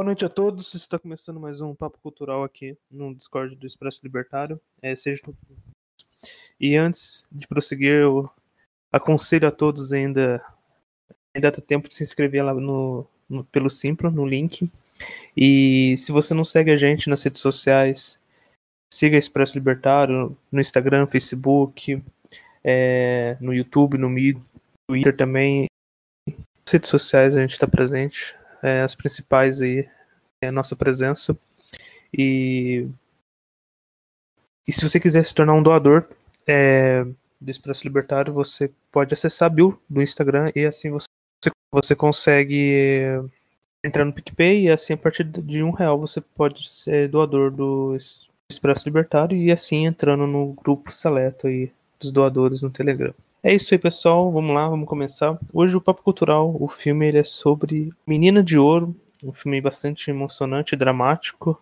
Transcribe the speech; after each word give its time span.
Boa 0.00 0.06
noite 0.06 0.24
a 0.24 0.30
todos. 0.30 0.72
Está 0.72 0.98
começando 0.98 1.38
mais 1.38 1.60
um 1.60 1.74
papo 1.74 1.98
cultural 1.98 2.42
aqui 2.42 2.74
no 2.90 3.14
Discord 3.14 3.54
do 3.54 3.66
Expresso 3.66 4.00
Libertário. 4.02 4.58
É, 4.80 4.96
seja 4.96 5.20
e 6.58 6.74
antes 6.74 7.26
de 7.30 7.46
prosseguir, 7.46 7.92
eu 7.92 8.30
aconselho 8.90 9.46
a 9.46 9.50
todos 9.50 9.92
ainda 9.92 10.42
ainda 11.36 11.50
dá 11.50 11.60
tempo 11.60 11.86
de 11.86 11.94
se 11.94 12.02
inscrever 12.02 12.42
lá 12.42 12.54
no, 12.54 13.06
no 13.28 13.44
pelo 13.44 13.68
Simplo, 13.68 14.10
no 14.10 14.26
link. 14.26 14.72
E 15.36 15.94
se 15.98 16.12
você 16.12 16.32
não 16.32 16.46
segue 16.46 16.70
a 16.70 16.76
gente 16.76 17.10
nas 17.10 17.22
redes 17.22 17.42
sociais, 17.42 18.18
siga 18.90 19.18
Expresso 19.18 19.52
Libertário 19.52 20.34
no 20.50 20.62
Instagram, 20.62 21.06
Facebook, 21.08 22.02
é, 22.64 23.36
no 23.38 23.52
YouTube, 23.52 23.98
no 23.98 24.08
Twitter 24.88 25.14
também. 25.14 25.66
Redes 26.66 26.88
sociais 26.88 27.36
a 27.36 27.42
gente 27.42 27.52
está 27.52 27.68
presente 27.68 28.39
é, 28.62 28.82
as 28.82 28.94
principais 28.94 29.60
aí 29.60 29.88
é 30.40 30.48
a 30.48 30.52
nossa 30.52 30.74
presença. 30.76 31.36
E, 32.16 32.88
e 34.66 34.72
se 34.72 34.88
você 34.88 34.98
quiser 34.98 35.24
se 35.24 35.34
tornar 35.34 35.54
um 35.54 35.62
doador 35.62 36.08
é, 36.46 37.04
do 37.40 37.50
Expresso 37.50 37.84
Libertário, 37.84 38.32
você 38.32 38.72
pode 38.90 39.14
acessar 39.14 39.46
a 39.46 39.54
bio 39.54 39.80
do 39.88 40.02
Instagram 40.02 40.50
e 40.54 40.64
assim 40.64 40.90
você, 40.90 41.06
você 41.72 41.94
consegue 41.94 43.04
entrar 43.84 44.04
no 44.04 44.12
PicPay 44.12 44.64
e 44.64 44.70
assim 44.70 44.92
a 44.92 44.96
partir 44.96 45.24
de 45.24 45.62
um 45.62 45.70
real 45.70 45.98
você 45.98 46.20
pode 46.20 46.68
ser 46.68 47.08
doador 47.08 47.50
do 47.50 47.96
Expresso 48.50 48.86
Libertário 48.86 49.38
e 49.38 49.50
assim 49.50 49.86
entrando 49.86 50.26
no 50.26 50.52
grupo 50.52 50.90
seleto 50.90 51.46
aí 51.46 51.72
dos 51.98 52.10
doadores 52.10 52.62
no 52.62 52.70
Telegram. 52.70 53.14
É 53.42 53.54
isso 53.54 53.72
aí, 53.72 53.78
pessoal. 53.78 54.30
Vamos 54.30 54.54
lá, 54.54 54.68
vamos 54.68 54.86
começar. 54.86 55.38
Hoje 55.52 55.74
o 55.74 55.80
Papo 55.80 56.02
Cultural, 56.02 56.54
o 56.60 56.68
filme 56.68 57.08
ele 57.08 57.18
é 57.18 57.24
sobre 57.24 57.90
Menina 58.06 58.42
de 58.42 58.58
Ouro, 58.58 58.94
um 59.24 59.32
filme 59.32 59.58
bastante 59.62 60.10
emocionante, 60.10 60.76
dramático 60.76 61.58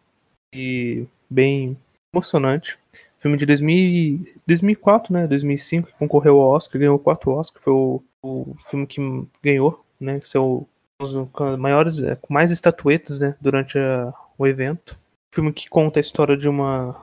e 0.52 1.06
bem 1.30 1.76
emocionante. 2.12 2.76
Filme 3.18 3.36
de 3.36 3.46
2000, 3.46 4.24
2004, 4.44 5.12
né? 5.12 5.26
2005, 5.28 5.88
que 5.88 5.98
concorreu 5.98 6.40
ao 6.40 6.50
Oscar, 6.50 6.80
ganhou 6.80 6.98
quatro 6.98 7.30
Oscars, 7.30 7.62
foi 7.62 7.72
o, 7.72 8.02
o 8.24 8.56
filme 8.68 8.84
que 8.84 9.00
ganhou, 9.40 9.84
né? 10.00 10.18
Que 10.18 10.28
são 10.28 10.66
os 11.00 11.14
maiores, 11.58 12.02
é, 12.02 12.16
com 12.16 12.34
mais 12.34 12.50
estatuetas, 12.50 13.20
né? 13.20 13.36
Durante 13.40 13.78
a, 13.78 14.12
o 14.36 14.48
evento. 14.48 14.98
Filme 15.32 15.52
que 15.52 15.68
conta 15.68 16.00
a 16.00 16.02
história 16.02 16.36
de 16.36 16.48
uma 16.48 17.00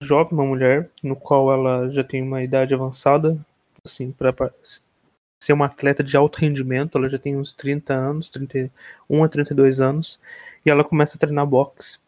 jovem, 0.00 0.32
uma 0.32 0.46
mulher, 0.46 0.88
no 1.02 1.16
qual 1.16 1.52
ela 1.52 1.90
já 1.90 2.04
tem 2.04 2.22
uma 2.22 2.42
idade 2.42 2.72
avançada, 2.72 3.36
assim, 3.84 4.12
para 4.12 4.32
ser 5.42 5.52
uma 5.52 5.66
atleta 5.66 6.02
de 6.04 6.16
alto 6.16 6.38
rendimento, 6.38 6.96
ela 6.96 7.08
já 7.08 7.18
tem 7.18 7.36
uns 7.36 7.52
30 7.52 7.92
anos, 7.92 8.30
31 8.30 9.24
a 9.24 9.28
32 9.28 9.80
anos, 9.80 10.20
e 10.64 10.70
ela 10.70 10.84
começa 10.84 11.16
a 11.16 11.18
treinar 11.18 11.46
boxe 11.46 11.98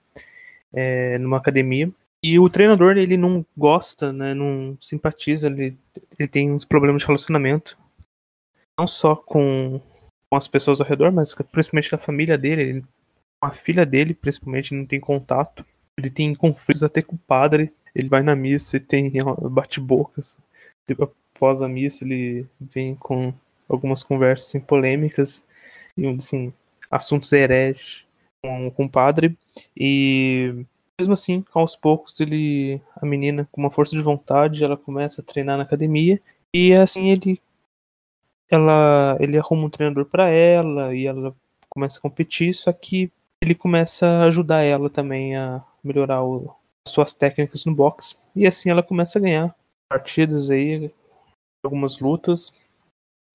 é, 0.73 1.19
numa 1.19 1.39
academia. 1.39 1.91
E 2.23 2.39
o 2.39 2.49
treinador, 2.49 2.97
ele 2.97 3.17
não 3.17 3.45
gosta, 3.57 4.13
né, 4.13 4.33
não 4.35 4.79
simpatiza, 4.81 5.49
ele, 5.49 5.77
ele 6.19 6.29
tem 6.29 6.51
uns 6.51 6.65
problemas 6.65 7.03
de 7.03 7.07
relacionamento, 7.07 7.77
não 8.79 8.87
só 8.87 9.15
com, 9.15 9.81
com 10.31 10.37
as 10.37 10.49
pessoas 10.49 10.81
ao 10.81 10.87
redor, 10.87 11.13
mas 11.13 11.35
principalmente 11.35 11.91
com 11.91 11.97
a 11.97 11.99
família 11.99 12.39
dele, 12.39 12.63
ele, 12.63 12.85
com 13.41 13.49
a 13.49 13.51
filha 13.51 13.85
dele, 13.85 14.15
principalmente, 14.15 14.75
não 14.75 14.87
tem 14.87 15.01
contato. 15.01 15.67
Ele 15.99 16.11
tem 16.11 16.35
conflitos 16.35 16.83
até 16.83 17.03
com 17.03 17.15
o 17.15 17.19
padre, 17.19 17.71
ele 17.95 18.09
vai 18.09 18.23
na 18.23 18.35
missa 18.35 18.77
e 18.77 18.81
tem 18.81 19.13
bate-bocas 19.51 20.39
após 21.35 21.61
a 21.61 21.69
missa 21.69 22.05
ele 22.05 22.47
vem 22.61 22.95
com 22.95 23.33
algumas 23.69 24.03
conversas 24.03 24.49
assim, 24.49 24.61
polêmicas 24.61 25.45
e 25.97 26.07
assim, 26.07 26.53
assuntos 26.91 27.33
hereges 27.33 28.05
com, 28.43 28.71
com 28.71 28.85
o 28.85 28.91
padre. 28.91 29.37
E 29.77 30.65
mesmo 30.99 31.13
assim, 31.13 31.45
aos 31.53 31.75
poucos 31.75 32.19
ele 32.21 32.81
a 32.97 33.05
menina 33.05 33.49
com 33.51 33.61
uma 33.61 33.71
força 33.71 33.97
de 33.97 34.03
vontade, 34.03 34.65
ela 34.65 34.77
começa 34.77 35.21
a 35.21 35.25
treinar 35.25 35.57
na 35.57 35.65
academia. 35.65 36.21
E 36.55 36.73
assim 36.73 37.11
ele 37.11 37.41
ela 38.51 39.17
ele 39.21 39.39
arruma 39.39 39.67
um 39.67 39.71
treinador 39.71 40.05
para 40.07 40.29
ela 40.29 40.95
e 40.95 41.07
ela 41.07 41.35
começa 41.69 41.99
a 41.99 42.03
competir, 42.03 42.55
só 42.55 42.73
que 42.73 43.11
ele 43.43 43.55
começa 43.55 44.07
a 44.07 44.25
ajudar 44.25 44.63
ela 44.63 44.89
também 44.89 45.37
a 45.37 45.63
melhorar 45.83 46.23
o, 46.23 46.55
as 46.87 46.93
suas 46.93 47.13
técnicas 47.13 47.65
no 47.65 47.75
boxe. 47.75 48.17
E 48.37 48.47
assim 48.47 48.71
ela 48.71 48.83
começa 48.83 49.19
a 49.19 49.23
ganhar 49.23 49.55
partidas 49.89 50.51
aí 50.51 50.91
algumas 51.65 51.99
lutas 51.99 52.53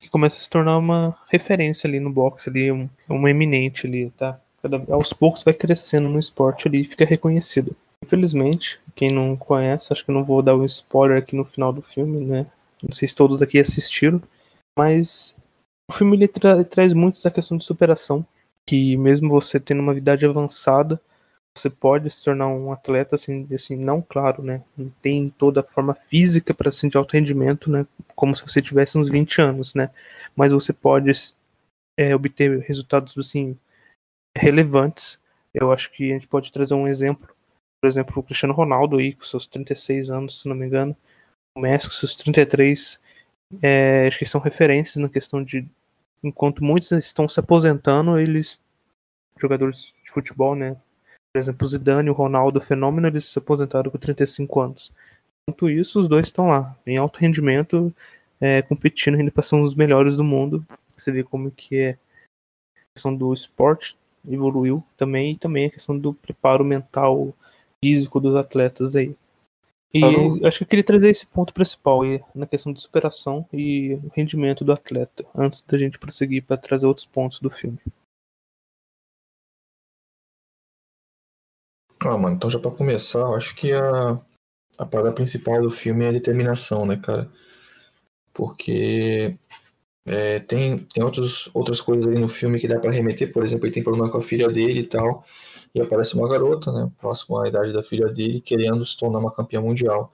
e 0.01 0.07
começa 0.07 0.38
a 0.38 0.40
se 0.40 0.50
tornar 0.50 0.78
uma 0.78 1.17
referência 1.29 1.88
ali 1.88 2.00
no 2.00 2.12
boxe, 2.12 2.50
ali, 2.50 2.72
um, 2.72 2.90
uma 3.09 3.29
eminente 3.29 3.85
ali, 3.85 4.09
tá? 4.12 4.40
Cada, 4.62 4.81
aos 4.94 5.13
poucos 5.13 5.44
vai 5.44 5.53
crescendo 5.53 6.09
no 6.09 6.19
esporte 6.19 6.68
ali 6.68 6.81
e 6.81 6.85
fica 6.85 7.06
reconhecido. 7.06 7.75
Infelizmente, 8.03 8.79
quem 8.95 9.12
não 9.12 9.35
conhece, 9.35 9.91
acho 9.91 10.06
que 10.06 10.12
não 10.12 10.23
vou 10.23 10.41
dar 10.41 10.56
um 10.56 10.66
spoiler 10.66 11.18
aqui 11.18 11.35
no 11.35 11.45
final 11.45 11.73
do 11.73 11.81
filme, 11.81 12.25
né? 12.25 12.45
Não 12.81 12.94
sei 12.94 13.07
se 13.07 13.16
todos 13.16 13.41
aqui 13.41 13.59
assistiram, 13.59 14.22
mas 14.78 15.35
o 15.89 15.94
filme 15.94 16.16
ele 16.16 16.28
tra 16.28 16.63
traz 16.63 16.94
muito 16.94 17.18
essa 17.18 17.31
questão 17.31 17.57
de 17.57 17.66
superação, 17.66 18.25
que 18.66 18.95
mesmo 18.95 19.29
você 19.29 19.59
tendo 19.59 19.81
uma 19.81 19.95
idade 19.95 20.25
avançada, 20.25 21.00
você 21.57 21.69
pode 21.69 22.09
se 22.11 22.23
tornar 22.23 22.47
um 22.47 22.71
atleta 22.71 23.15
assim, 23.15 23.47
assim 23.53 23.75
não 23.75 24.01
claro, 24.01 24.43
né? 24.43 24.63
Não 24.77 24.89
tem 25.01 25.29
toda 25.29 25.61
a 25.61 25.63
forma 25.63 25.93
física 25.93 26.53
para 26.53 26.69
assim, 26.69 26.87
de 26.87 26.97
alto 26.97 27.13
rendimento, 27.13 27.69
né? 27.69 27.85
Como 28.15 28.35
se 28.35 28.43
você 28.43 28.61
tivesse 28.61 28.97
uns 28.97 29.09
20 29.09 29.41
anos, 29.41 29.73
né? 29.73 29.89
Mas 30.35 30.51
você 30.51 30.71
pode 30.71 31.11
é, 31.97 32.15
obter 32.15 32.59
resultados 32.61 33.17
assim 33.17 33.57
relevantes. 34.38 35.19
Eu 35.53 35.71
acho 35.71 35.91
que 35.91 36.11
a 36.11 36.13
gente 36.13 36.27
pode 36.27 36.51
trazer 36.51 36.73
um 36.73 36.88
exemplo, 36.88 37.27
por 37.81 37.88
exemplo, 37.88 38.19
o 38.19 38.23
Cristiano 38.23 38.53
Ronaldo 38.53 38.97
aí 38.97 39.13
com 39.13 39.23
seus 39.23 39.47
36 39.47 40.11
anos, 40.11 40.41
se 40.41 40.47
não 40.47 40.55
me 40.55 40.65
engano, 40.65 40.95
o 41.57 41.61
Messi 41.61 41.88
com 41.88 41.93
seus 41.93 42.15
33, 42.15 42.99
é, 43.61 44.07
acho 44.07 44.19
que 44.19 44.25
são 44.25 44.39
referências 44.39 44.97
na 44.97 45.09
questão 45.09 45.43
de 45.43 45.67
enquanto 46.23 46.63
muitos 46.63 46.91
estão 46.91 47.27
se 47.27 47.39
aposentando, 47.39 48.19
eles 48.19 48.63
jogadores 49.39 49.93
de 50.03 50.11
futebol, 50.11 50.55
né, 50.55 50.75
por 51.34 51.40
exemplo, 51.40 51.66
o 51.66 51.69
Zidane 51.69 52.07
e 52.07 52.12
o 52.12 52.13
Ronaldo 52.13 52.59
o 52.59 52.62
Fenômeno, 52.62 53.07
eles 53.07 53.25
se 53.25 53.40
aposentaram 53.40 53.91
com 53.91 53.97
35 53.97 54.59
anos. 54.59 54.91
Enquanto 55.47 55.69
isso, 55.69 56.00
os 56.00 56.07
dois 56.07 56.28
estão 56.28 56.50
lá, 56.50 56.75
em 56.85 56.97
alto 56.97 57.19
rendimento, 57.19 57.94
é, 58.40 58.62
competindo 58.62 59.16
ainda 59.16 59.31
para 59.31 59.44
ser 59.44 59.56
um 59.56 59.63
dos 59.63 59.75
melhores 59.75 60.16
do 60.16 60.23
mundo. 60.23 60.66
Você 60.97 61.12
vê 61.12 61.23
como 61.23 61.51
que 61.51 61.78
é 61.78 61.89
a 61.91 62.94
questão 62.94 63.16
do 63.16 63.34
esporte 63.34 63.97
evoluiu 64.28 64.84
também, 64.97 65.34
e 65.34 65.38
também 65.38 65.68
a 65.68 65.69
questão 65.69 65.97
do 65.97 66.13
preparo 66.13 66.63
mental, 66.66 67.34
físico 67.84 68.19
dos 68.19 68.35
atletas 68.35 68.95
aí. 68.95 69.16
E 69.94 70.03
uhum. 70.03 70.45
acho 70.45 70.59
que 70.59 70.63
eu 70.63 70.68
queria 70.68 70.84
trazer 70.84 71.09
esse 71.09 71.25
ponto 71.25 71.53
principal 71.53 72.03
aí, 72.03 72.22
na 72.35 72.45
questão 72.45 72.72
de 72.72 72.81
superação 72.81 73.45
e 73.51 73.97
rendimento 74.13 74.63
do 74.63 74.72
atleta, 74.72 75.25
antes 75.35 75.62
da 75.62 75.78
gente 75.78 75.97
prosseguir 75.97 76.44
para 76.44 76.57
trazer 76.57 76.85
outros 76.85 77.06
pontos 77.06 77.39
do 77.39 77.50
filme. 77.50 77.79
Ah, 82.05 82.17
mano, 82.17 82.35
então 82.35 82.49
já 82.49 82.59
pra 82.59 82.71
começar, 82.71 83.19
eu 83.19 83.35
acho 83.35 83.55
que 83.55 83.73
a, 83.73 84.19
a 84.77 84.85
parada 84.85 85.11
principal 85.11 85.61
do 85.61 85.69
filme 85.69 86.05
é 86.05 86.09
a 86.09 86.13
determinação, 86.13 86.85
né, 86.85 86.95
cara? 86.97 87.29
Porque 88.33 89.35
é, 90.05 90.39
tem, 90.39 90.77
tem 90.77 91.03
outros, 91.03 91.49
outras 91.53 91.81
coisas 91.81 92.07
ali 92.07 92.19
no 92.19 92.29
filme 92.29 92.59
que 92.59 92.67
dá 92.67 92.79
para 92.79 92.91
remeter, 92.91 93.33
por 93.33 93.43
exemplo, 93.43 93.65
ele 93.65 93.73
tem 93.73 93.83
problema 93.83 94.09
com 94.09 94.17
a 94.17 94.21
filha 94.21 94.47
dele 94.47 94.79
e 94.79 94.88
tal, 94.88 95.25
e 95.75 95.81
aparece 95.81 96.15
uma 96.15 96.29
garota, 96.29 96.71
né, 96.71 96.91
próxima 96.97 97.43
à 97.43 97.49
idade 97.49 97.73
da 97.73 97.83
filha 97.83 98.07
dele, 98.07 98.41
querendo 98.41 98.85
se 98.85 98.97
tornar 98.97 99.19
uma 99.19 99.33
campeã 99.33 99.62
mundial. 99.62 100.13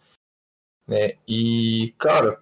Né? 0.88 1.14
E, 1.28 1.94
cara, 1.98 2.42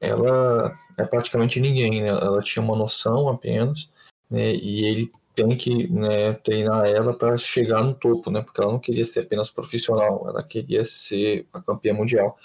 ela 0.00 0.76
é 0.98 1.04
praticamente 1.04 1.60
ninguém, 1.60 2.02
né? 2.02 2.08
Ela 2.08 2.42
tinha 2.42 2.62
uma 2.62 2.76
noção 2.76 3.28
apenas, 3.28 3.90
né? 4.30 4.54
E 4.54 4.84
ele 4.84 5.12
tem 5.34 5.56
que 5.56 5.88
né, 5.92 6.34
treinar 6.34 6.86
ela 6.86 7.16
para 7.16 7.36
chegar 7.36 7.82
no 7.82 7.94
topo, 7.94 8.30
né? 8.30 8.42
Porque 8.42 8.60
ela 8.60 8.72
não 8.72 8.78
queria 8.78 9.04
ser 9.04 9.20
apenas 9.20 9.50
profissional, 9.50 10.24
ela 10.28 10.42
queria 10.42 10.84
ser 10.84 11.46
a 11.52 11.60
campeã 11.60 11.92
mundial. 11.94 12.38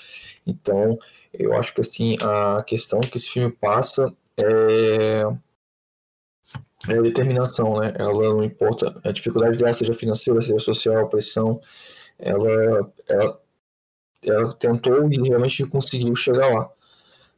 Então, 0.45 0.97
eu 1.33 1.53
acho 1.55 1.73
que 1.73 1.81
assim 1.81 2.15
a 2.21 2.63
questão 2.63 2.99
que 2.99 3.17
esse 3.17 3.29
filme 3.29 3.51
passa 3.55 4.11
é, 4.37 5.23
é 6.89 6.97
a 6.97 7.01
determinação, 7.01 7.79
né? 7.79 7.93
Ela 7.97 8.13
não 8.13 8.43
importa 8.43 8.99
a 9.03 9.11
dificuldade 9.11 9.57
dela, 9.57 9.73
seja 9.73 9.93
financeira, 9.93 10.41
seja 10.41 10.59
social, 10.59 11.09
pressão, 11.09 11.61
ela, 12.17 12.91
ela, 13.07 13.41
ela 14.23 14.53
tentou 14.55 15.11
e 15.11 15.29
realmente 15.29 15.65
conseguiu 15.67 16.15
chegar 16.15 16.47
lá. 16.53 16.71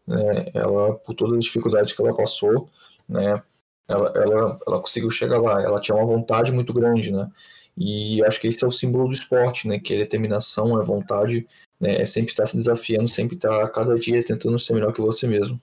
Né? 0.07 0.51
Ela, 0.53 0.95
por 0.95 1.13
todas 1.13 1.37
as 1.37 1.45
dificuldades 1.45 1.93
que 1.93 2.01
ela 2.01 2.15
passou, 2.15 2.69
né? 3.07 3.41
Ela, 3.91 4.13
ela, 4.15 4.57
ela 4.67 4.79
conseguiu 4.79 5.09
chegar 5.11 5.39
lá. 5.39 5.61
Ela 5.61 5.79
tinha 5.81 5.95
uma 5.95 6.05
vontade 6.05 6.51
muito 6.51 6.73
grande, 6.73 7.11
né? 7.11 7.29
E 7.77 8.23
acho 8.25 8.39
que 8.41 8.47
esse 8.47 8.63
é 8.63 8.67
o 8.67 8.71
símbolo 8.71 9.07
do 9.07 9.13
esporte, 9.13 9.67
né? 9.67 9.79
Que 9.79 9.93
é 9.93 9.97
determinação, 9.97 10.79
é 10.79 10.83
vontade, 10.83 11.47
né? 11.79 12.01
É 12.01 12.05
sempre 12.05 12.31
estar 12.31 12.45
se 12.45 12.57
desafiando, 12.57 13.07
sempre 13.07 13.35
estar 13.35 13.69
cada 13.69 13.95
dia 13.95 14.23
tentando 14.23 14.57
ser 14.59 14.73
melhor 14.73 14.93
que 14.93 15.01
você 15.01 15.27
mesmo. 15.27 15.59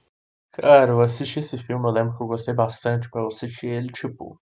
Cara, 0.52 0.90
eu 0.90 1.00
assisti 1.00 1.40
esse 1.40 1.56
filme, 1.58 1.86
eu 1.86 1.92
lembro 1.92 2.16
que 2.16 2.22
eu 2.22 2.26
gostei 2.26 2.52
bastante, 2.52 3.08
eu 3.14 3.26
assisti 3.28 3.66
ele, 3.66 3.92
tipo, 3.92 4.40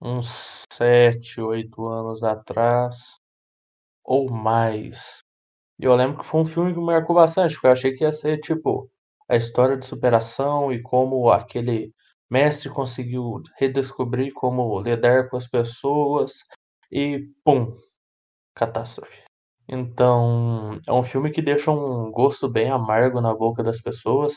uns 0.00 0.64
sete, 0.70 1.40
oito 1.40 1.86
anos 1.86 2.22
atrás, 2.22 3.18
ou 4.04 4.30
mais. 4.30 5.22
E 5.78 5.84
eu 5.84 5.94
lembro 5.94 6.18
que 6.18 6.26
foi 6.26 6.42
um 6.42 6.46
filme 6.46 6.74
que 6.74 6.78
me 6.78 6.84
marcou 6.84 7.16
bastante, 7.16 7.54
porque 7.54 7.68
eu 7.68 7.72
achei 7.72 7.92
que 7.94 8.04
ia 8.04 8.12
ser, 8.12 8.38
tipo, 8.40 8.90
a 9.26 9.36
história 9.36 9.78
de 9.78 9.86
superação 9.86 10.72
e 10.72 10.82
como 10.82 11.30
aquele 11.30 11.94
mestre 12.30 12.70
conseguiu 12.70 13.42
redescobrir 13.58 14.32
como 14.32 14.80
lidar 14.80 15.28
com 15.28 15.36
as 15.36 15.48
pessoas 15.48 16.32
e 16.90 17.28
pum, 17.44 17.76
catástrofe. 18.54 19.22
Então, 19.68 20.80
é 20.86 20.92
um 20.92 21.04
filme 21.04 21.30
que 21.30 21.40
deixa 21.40 21.70
um 21.70 22.10
gosto 22.10 22.48
bem 22.48 22.70
amargo 22.70 23.20
na 23.20 23.34
boca 23.34 23.62
das 23.62 23.80
pessoas. 23.80 24.34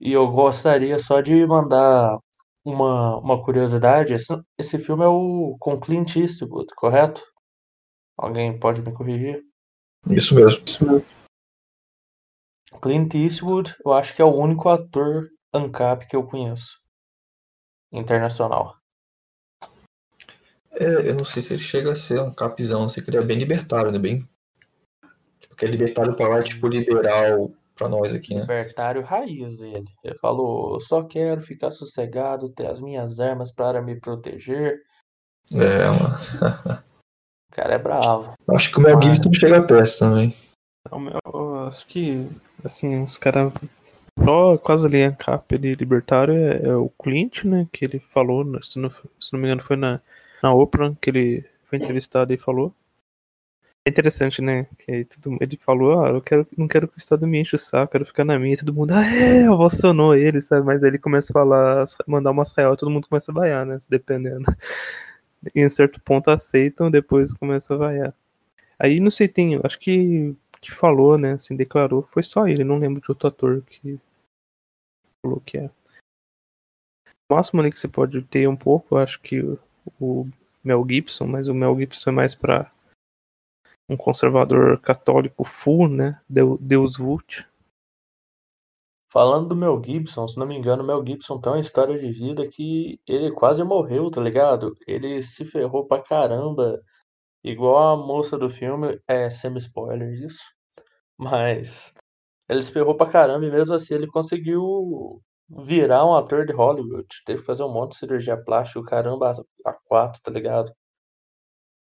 E 0.00 0.12
eu 0.12 0.30
gostaria 0.30 0.98
só 0.98 1.20
de 1.20 1.46
mandar 1.46 2.18
uma, 2.64 3.18
uma 3.18 3.44
curiosidade. 3.44 4.14
Esse, 4.14 4.34
esse 4.58 4.78
filme 4.78 5.04
é 5.04 5.08
o 5.08 5.56
com 5.60 5.78
Clint 5.78 6.16
Eastwood, 6.16 6.66
correto? 6.74 7.22
Alguém 8.16 8.58
pode 8.58 8.82
me 8.82 8.92
corrigir? 8.92 9.42
Isso 10.08 10.34
mesmo. 10.34 10.64
Isso 10.64 10.84
mesmo. 10.84 11.06
Clint 12.82 13.14
Eastwood, 13.14 13.74
eu 13.84 13.92
acho 13.92 14.14
que 14.14 14.22
é 14.22 14.24
o 14.24 14.34
único 14.34 14.68
ator 14.68 15.28
ANCAP 15.52 16.06
que 16.06 16.16
eu 16.16 16.26
conheço. 16.26 16.78
Internacional. 17.92 18.76
É, 20.72 21.10
eu 21.10 21.14
não 21.14 21.24
sei 21.24 21.42
se 21.42 21.52
ele 21.54 21.62
chega 21.62 21.92
a 21.92 21.96
ser 21.96 22.20
um 22.20 22.32
capizão, 22.32 22.88
sei 22.88 23.02
que 23.02 23.10
ele 23.10 23.18
é 23.18 23.22
bem 23.22 23.38
libertário, 23.38 23.90
né? 23.90 23.98
Bem. 23.98 24.26
Tipo, 25.40 25.56
que 25.56 25.64
é 25.64 25.68
libertário 25.68 26.14
pra 26.14 26.28
lá, 26.28 26.42
tipo, 26.42 26.68
liberal 26.68 27.50
pra 27.74 27.88
nós 27.88 28.14
aqui, 28.14 28.34
né? 28.34 28.42
Libertário 28.42 29.02
raiz, 29.02 29.60
ele. 29.60 29.88
Ele 30.04 30.18
falou: 30.18 30.80
só 30.80 31.02
quero 31.02 31.42
ficar 31.42 31.72
sossegado, 31.72 32.50
ter 32.50 32.66
as 32.66 32.80
minhas 32.80 33.18
armas 33.18 33.50
para 33.50 33.82
me 33.82 33.98
proteger. 33.98 34.80
É, 35.52 35.86
mano. 35.86 36.82
o 37.50 37.54
cara 37.54 37.74
é 37.74 37.78
bravo. 37.78 38.34
Acho 38.48 38.70
que 38.70 38.78
o 38.78 38.82
Mel 38.82 39.02
Gibson 39.02 39.32
chega 39.32 39.66
perto 39.66 39.98
também. 39.98 40.32
Eu 41.32 41.66
acho 41.66 41.86
que, 41.86 42.28
assim, 42.64 43.02
os 43.02 43.18
caras. 43.18 43.52
Só 44.24 44.58
quase 44.58 44.86
ali 44.86 45.02
a 45.02 45.12
capa 45.12 45.54
ele 45.54 45.74
libertário 45.74 46.34
é, 46.34 46.68
é, 46.68 46.74
o 46.74 46.90
Clint, 47.02 47.44
né? 47.44 47.66
Que 47.72 47.84
ele 47.84 47.98
falou, 47.98 48.44
se 48.62 48.78
não, 48.78 48.90
se 49.18 49.32
não 49.32 49.40
me 49.40 49.46
engano, 49.46 49.62
foi 49.62 49.76
na, 49.76 50.00
na 50.42 50.52
Oprah 50.52 50.94
que 51.00 51.10
ele 51.10 51.44
foi 51.64 51.78
entrevistado 51.78 52.32
e 52.32 52.36
falou. 52.36 52.74
É 53.84 53.90
interessante, 53.90 54.42
né? 54.42 54.66
Que 54.78 55.04
tudo, 55.04 55.38
ele 55.40 55.56
falou, 55.56 56.04
ah, 56.04 56.10
eu 56.10 56.20
quero, 56.20 56.46
não 56.56 56.68
quero 56.68 56.86
que 56.86 56.96
o 56.96 56.98
Estado 56.98 57.26
me 57.26 57.40
enche 57.40 57.56
o 57.56 57.58
saco, 57.58 57.92
quero 57.92 58.04
ficar 58.04 58.24
na 58.24 58.38
minha. 58.38 58.54
E 58.54 58.58
todo 58.58 58.74
mundo, 58.74 58.92
ah, 58.92 59.04
é, 59.06 59.50
ovacionou 59.50 60.14
ele, 60.14 60.42
sabe? 60.42 60.66
Mas 60.66 60.84
aí 60.84 60.90
ele 60.90 60.98
começa 60.98 61.32
a 61.32 61.34
falar, 61.34 61.84
mandar 62.06 62.30
umas 62.30 62.52
real, 62.52 62.76
todo 62.76 62.90
mundo 62.90 63.08
começa 63.08 63.32
a 63.32 63.34
vaiar, 63.34 63.64
né? 63.64 63.78
Dependendo. 63.88 64.44
E 65.54 65.60
em 65.64 65.68
certo 65.70 66.00
ponto 66.02 66.30
aceitam, 66.30 66.90
depois 66.90 67.32
começa 67.32 67.74
a 67.74 67.76
vaiar. 67.78 68.14
Aí 68.78 69.00
não 69.00 69.10
sei, 69.10 69.28
tem, 69.28 69.58
acho 69.64 69.78
que 69.78 70.36
que 70.60 70.70
falou, 70.70 71.16
né, 71.16 71.32
assim, 71.32 71.56
declarou, 71.56 72.06
foi 72.12 72.22
só 72.22 72.46
ele, 72.46 72.64
não 72.64 72.78
lembro 72.78 73.00
de 73.00 73.10
outro 73.10 73.28
ator 73.28 73.62
que 73.62 73.98
falou 75.22 75.40
que 75.40 75.58
é. 75.58 75.70
O 77.30 77.34
máximo 77.34 77.60
ali 77.60 77.70
que 77.70 77.78
você 77.78 77.88
pode 77.88 78.22
ter 78.22 78.48
um 78.48 78.56
pouco, 78.56 78.96
acho 78.96 79.20
que 79.20 79.40
o 80.00 80.26
Mel 80.64 80.84
Gibson, 80.88 81.26
mas 81.26 81.48
o 81.48 81.54
Mel 81.54 81.78
Gibson 81.78 82.10
é 82.10 82.12
mais 82.12 82.34
para 82.34 82.72
um 83.88 83.96
conservador 83.96 84.80
católico 84.80 85.44
full, 85.44 85.88
né, 85.88 86.20
Deus 86.28 86.96
Vult. 86.96 87.46
Falando 89.12 89.48
do 89.48 89.56
Mel 89.56 89.82
Gibson, 89.84 90.28
se 90.28 90.38
não 90.38 90.46
me 90.46 90.56
engano, 90.56 90.84
o 90.84 90.86
Mel 90.86 91.04
Gibson 91.04 91.40
tem 91.40 91.52
uma 91.52 91.60
história 91.60 91.98
de 91.98 92.12
vida 92.12 92.48
que 92.48 93.00
ele 93.06 93.32
quase 93.32 93.62
morreu, 93.64 94.08
tá 94.10 94.20
ligado? 94.20 94.76
Ele 94.86 95.20
se 95.22 95.44
ferrou 95.44 95.86
pra 95.86 96.00
caramba 96.00 96.80
Igual 97.42 97.94
a 97.94 97.96
moça 97.96 98.36
do 98.36 98.50
filme, 98.50 99.00
é 99.08 99.30
semi-spoiler 99.30 100.12
isso, 100.12 100.44
mas 101.18 101.92
ele 102.50 102.62
se 102.64 102.72
pra 102.72 103.06
caramba 103.06 103.46
e 103.46 103.50
mesmo 103.50 103.74
assim 103.74 103.94
ele 103.94 104.08
conseguiu 104.08 105.22
virar 105.48 106.04
um 106.04 106.16
ator 106.16 106.44
de 106.44 106.52
Hollywood. 106.52 107.06
Teve 107.24 107.40
que 107.40 107.46
fazer 107.46 107.62
um 107.62 107.72
monte 107.72 107.92
de 107.92 107.98
cirurgia 107.98 108.36
plástica, 108.36 108.82
caramba, 108.84 109.36
a 109.64 109.72
quatro, 109.72 110.20
tá 110.20 110.32
ligado? 110.32 110.72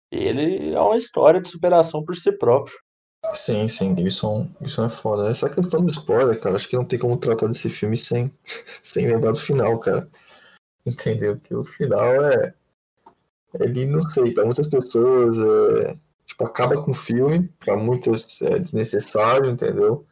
Ele 0.10 0.74
é 0.74 0.80
uma 0.80 0.96
história 0.96 1.42
de 1.42 1.50
superação 1.50 2.04
por 2.06 2.16
si 2.16 2.32
próprio. 2.32 2.78
Sim, 3.34 3.68
sim, 3.68 3.96
Gibson, 3.98 4.50
Gibson 4.62 4.86
é 4.86 4.90
foda. 4.90 5.30
Essa 5.30 5.50
questão 5.50 5.82
do 5.82 5.92
spoiler, 5.92 6.40
cara, 6.40 6.56
acho 6.56 6.70
que 6.70 6.78
não 6.78 6.86
tem 6.86 7.00
como 7.00 7.18
tratar 7.18 7.48
desse 7.48 7.70
filme 7.70 7.98
sem, 7.98 8.32
sem 8.82 9.08
lembrar 9.08 9.32
do 9.32 9.40
final, 9.40 9.78
cara. 9.80 10.10
Entendeu? 10.86 11.38
Porque 11.38 11.56
o 11.56 11.64
final 11.64 12.24
é 12.26 12.54
ele, 13.60 13.86
não 13.86 14.02
sei, 14.02 14.34
para 14.34 14.46
muitas 14.46 14.68
pessoas 14.68 15.38
é, 15.38 15.96
tipo, 16.26 16.46
acaba 16.46 16.82
com 16.82 16.92
o 16.92 16.94
filme, 16.94 17.50
para 17.60 17.76
muitas 17.76 18.42
é 18.42 18.60
desnecessário, 18.60 19.50
entendeu? 19.50 20.06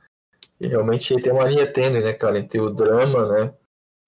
E 0.61 0.67
realmente 0.67 1.15
tem 1.15 1.33
uma 1.33 1.47
linha 1.47 1.65
tênue, 1.65 2.03
né, 2.03 2.13
cara, 2.13 2.37
entre 2.37 2.61
o 2.61 2.69
drama, 2.69 3.27
né, 3.27 3.53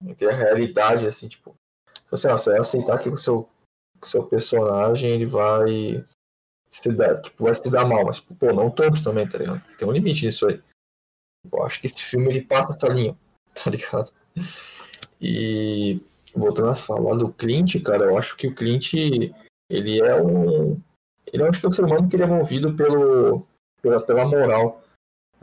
entre 0.06 0.28
a 0.28 0.32
realidade, 0.32 1.04
assim, 1.04 1.26
tipo, 1.26 1.56
você, 2.08 2.28
você 2.28 2.50
vai 2.50 2.60
aceitar 2.60 2.98
que 3.00 3.08
o 3.08 3.16
seu, 3.16 3.48
o 4.00 4.06
seu 4.06 4.22
personagem, 4.24 5.10
ele 5.10 5.26
vai 5.26 6.06
se 6.70 6.92
dar, 6.92 7.16
tipo, 7.16 7.42
vai 7.42 7.52
se 7.54 7.68
dar 7.72 7.84
mal, 7.84 8.04
mas, 8.04 8.20
pô, 8.20 8.52
não 8.52 8.70
tanto 8.70 9.02
também, 9.02 9.28
tá 9.28 9.38
ligado? 9.38 9.62
Tem 9.76 9.88
um 9.88 9.90
limite 9.92 10.26
nisso 10.26 10.46
aí. 10.46 10.62
Eu 11.52 11.64
acho 11.64 11.80
que 11.80 11.88
esse 11.88 12.02
filme, 12.02 12.28
ele 12.28 12.42
passa 12.42 12.72
essa 12.72 12.86
linha, 12.86 13.16
tá 13.52 13.68
ligado? 13.68 14.12
E 15.20 16.00
voltando 16.36 16.70
a 16.70 16.76
falar 16.76 17.16
do 17.16 17.32
Clint, 17.32 17.82
cara, 17.82 18.04
eu 18.04 18.16
acho 18.16 18.36
que 18.36 18.46
o 18.46 18.54
Clint, 18.54 18.94
ele 18.94 20.00
é 20.00 20.22
um. 20.22 20.76
Ele 21.32 21.42
é, 21.42 21.46
é 21.46 21.48
um 21.48 21.72
ser 21.72 21.84
humano 21.84 22.08
que 22.08 22.14
ele 22.14 22.22
é 22.22 22.26
movido 22.26 22.76
pelo, 22.76 23.44
pela, 23.82 24.00
pela 24.00 24.24
moral, 24.24 24.83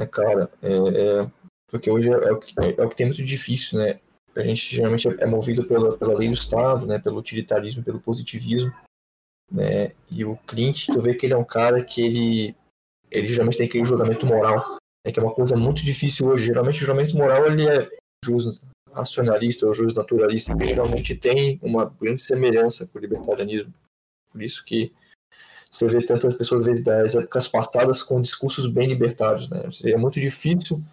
né, 0.02 0.08
cara? 0.08 0.50
É, 0.62 0.74
é, 0.74 1.32
porque 1.70 1.90
hoje 1.90 2.10
é, 2.10 2.14
é, 2.14 2.32
o 2.32 2.40
que, 2.40 2.54
é 2.60 2.86
o 2.86 2.90
que 2.90 2.96
tem 2.96 3.06
muito 3.06 3.24
difícil, 3.24 3.80
né? 3.80 4.00
A 4.36 4.42
gente 4.42 4.76
geralmente 4.76 5.08
é 5.08 5.26
movido 5.26 5.66
pela, 5.66 5.98
pela 5.98 6.18
lei 6.18 6.28
do 6.28 6.34
Estado, 6.34 6.86
né? 6.86 7.00
Pelo 7.00 7.20
utilitarismo, 7.20 7.84
pelo 7.84 8.00
positivismo, 8.00 8.74
né? 9.52 9.92
E 10.10 10.26
o 10.26 10.38
Clint, 10.48 10.88
tu 10.88 11.02
vê 11.02 11.14
que 11.14 11.26
ele 11.26 11.34
é 11.34 11.38
um 11.38 11.44
cara 11.44 11.84
que 11.84 12.02
ele, 12.02 12.56
ele 13.10 13.28
geralmente 13.28 13.58
tem 13.58 13.68
aquele 13.68 13.86
julgamento 13.86 14.26
moral, 14.26 14.78
né? 15.06 15.12
que 15.12 15.20
é 15.20 15.24
uma 15.24 15.34
coisa 15.34 15.56
muito 15.56 15.84
difícil 15.84 16.28
hoje. 16.28 16.46
Geralmente 16.46 16.82
o 16.82 16.86
julgamento 16.86 17.16
moral 17.16 17.46
ele 17.46 17.68
é 17.68 17.90
justo, 18.24 18.62
racionalista 18.94 19.68
ou 19.68 19.74
justo 19.74 20.00
naturalista, 20.00 20.56
que 20.56 20.66
geralmente 20.66 21.16
tem 21.16 21.60
uma 21.62 21.86
grande 21.86 22.22
semelhança 22.22 22.88
com 22.88 22.98
o 22.98 23.02
libertarianismo. 23.02 23.74
Por 24.32 24.42
isso 24.42 24.64
que 24.64 24.94
você 25.72 25.88
vê 25.88 26.06
tantas 26.06 26.36
pessoas 26.36 26.84
das 26.84 27.16
épocas 27.16 27.48
passadas 27.48 28.04
com 28.04 28.22
discursos 28.22 28.68
bem 28.68 28.88
libertários. 28.88 29.50
Né? 29.50 29.72
Seria 29.72 29.98
muito 29.98 30.20
difícil 30.20 30.84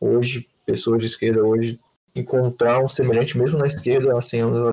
hoje, 0.00 0.48
pessoas 0.64 1.00
de 1.00 1.06
esquerda 1.06 1.44
hoje, 1.44 1.78
encontrar 2.16 2.82
um 2.82 2.88
semelhante 2.88 3.36
mesmo 3.38 3.58
na 3.58 3.66
esquerda 3.66 4.16
há 4.16 4.20
100 4.20 4.40
anos 4.40 4.58
atrás. 4.58 4.72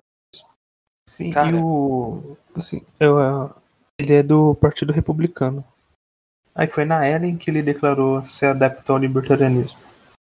Sim, 1.08 1.30
Cara. 1.30 1.50
e 1.50 1.54
o. 1.54 2.36
Assim, 2.54 2.82
eu, 2.98 3.18
ele 3.98 4.14
é 4.14 4.22
do 4.22 4.54
Partido 4.54 4.92
Republicano. 4.92 5.64
Aí 6.54 6.66
foi 6.66 6.84
na 6.84 7.08
Ellen 7.08 7.36
que 7.36 7.50
ele 7.50 7.62
declarou 7.62 8.24
ser 8.26 8.46
adepto 8.46 8.92
ao 8.92 8.98
libertarianismo. 8.98 9.78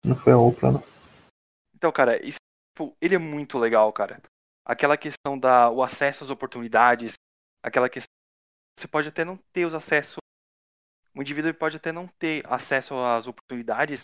Não 0.04 0.14
foi 0.14 0.32
a 0.32 0.38
Oprah, 0.38 0.72
não. 0.72 0.84
Então, 1.74 1.90
cara, 1.90 2.16
isso, 2.24 2.38
tipo, 2.72 2.94
ele 3.00 3.14
é 3.14 3.18
muito 3.18 3.58
legal, 3.58 3.92
cara. 3.92 4.20
Aquela 4.64 4.96
questão 4.96 5.38
da 5.38 5.70
o 5.70 5.82
acesso 5.82 6.22
às 6.22 6.30
oportunidades, 6.30 7.14
aquela 7.62 7.88
questão 7.88 8.11
você 8.78 8.88
pode 8.88 9.08
até 9.08 9.24
não 9.24 9.36
ter 9.52 9.64
os 9.64 9.74
acessos 9.74 10.22
o 11.14 11.20
indivíduo 11.20 11.52
pode 11.52 11.76
até 11.76 11.92
não 11.92 12.08
ter 12.08 12.42
acesso 12.50 12.94
às 12.94 13.26
oportunidades 13.26 14.02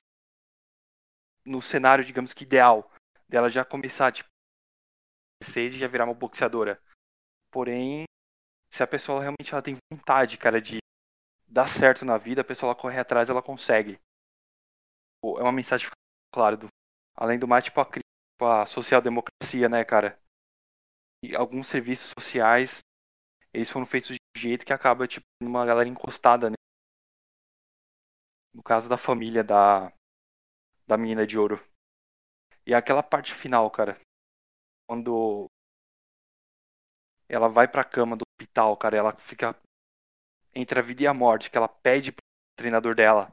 no 1.44 1.62
cenário, 1.62 2.04
digamos 2.04 2.34
que 2.34 2.44
ideal, 2.44 2.90
dela 3.26 3.48
já 3.48 3.64
começar 3.64 4.12
tipo 4.12 4.28
16 5.42 5.74
e 5.74 5.78
já 5.78 5.88
virar 5.88 6.04
uma 6.04 6.14
boxeadora. 6.14 6.80
Porém, 7.50 8.04
se 8.70 8.82
a 8.82 8.86
pessoa 8.86 9.20
realmente 9.20 9.52
ela 9.52 9.62
tem 9.62 9.76
vontade, 9.90 10.36
cara, 10.36 10.60
de 10.60 10.78
dar 11.46 11.66
certo 11.66 12.04
na 12.04 12.18
vida, 12.18 12.42
a 12.42 12.44
pessoa 12.44 12.72
ela 12.72 12.80
corre 12.80 12.98
atrás, 12.98 13.30
ela 13.30 13.42
consegue. 13.42 13.98
É 15.24 15.42
uma 15.42 15.52
mensagem 15.52 15.88
clara 16.32 16.56
do 16.56 16.68
Além 17.16 17.36
do 17.36 17.48
mais, 17.48 17.64
tipo, 17.64 17.80
a, 17.80 17.84
tipo, 17.84 18.44
a 18.44 18.64
social-democracia, 18.64 19.68
né, 19.68 19.84
cara? 19.84 20.16
E 21.24 21.34
alguns 21.34 21.66
serviços 21.66 22.12
sociais, 22.16 22.78
eles 23.52 23.68
foram 23.68 23.84
feitos 23.86 24.17
jeito 24.38 24.64
que 24.64 24.72
acaba, 24.72 25.06
tipo, 25.06 25.26
numa 25.42 25.66
galera 25.66 25.88
encostada, 25.88 26.48
né? 26.50 26.56
No 28.54 28.62
caso 28.62 28.88
da 28.88 28.96
família 28.96 29.44
da, 29.44 29.92
da 30.86 30.96
menina 30.96 31.26
de 31.26 31.38
ouro. 31.38 31.62
E 32.66 32.74
aquela 32.74 33.02
parte 33.02 33.34
final, 33.34 33.70
cara. 33.70 34.00
Quando 34.88 35.46
ela 37.28 37.48
vai 37.48 37.68
pra 37.68 37.84
cama 37.84 38.16
do 38.16 38.24
hospital, 38.26 38.76
cara, 38.76 38.96
ela 38.96 39.16
fica 39.16 39.54
entre 40.54 40.78
a 40.78 40.82
vida 40.82 41.02
e 41.02 41.06
a 41.06 41.14
morte, 41.14 41.50
que 41.50 41.56
ela 41.56 41.68
pede 41.68 42.12
pro 42.12 42.22
treinador 42.56 42.94
dela 42.94 43.30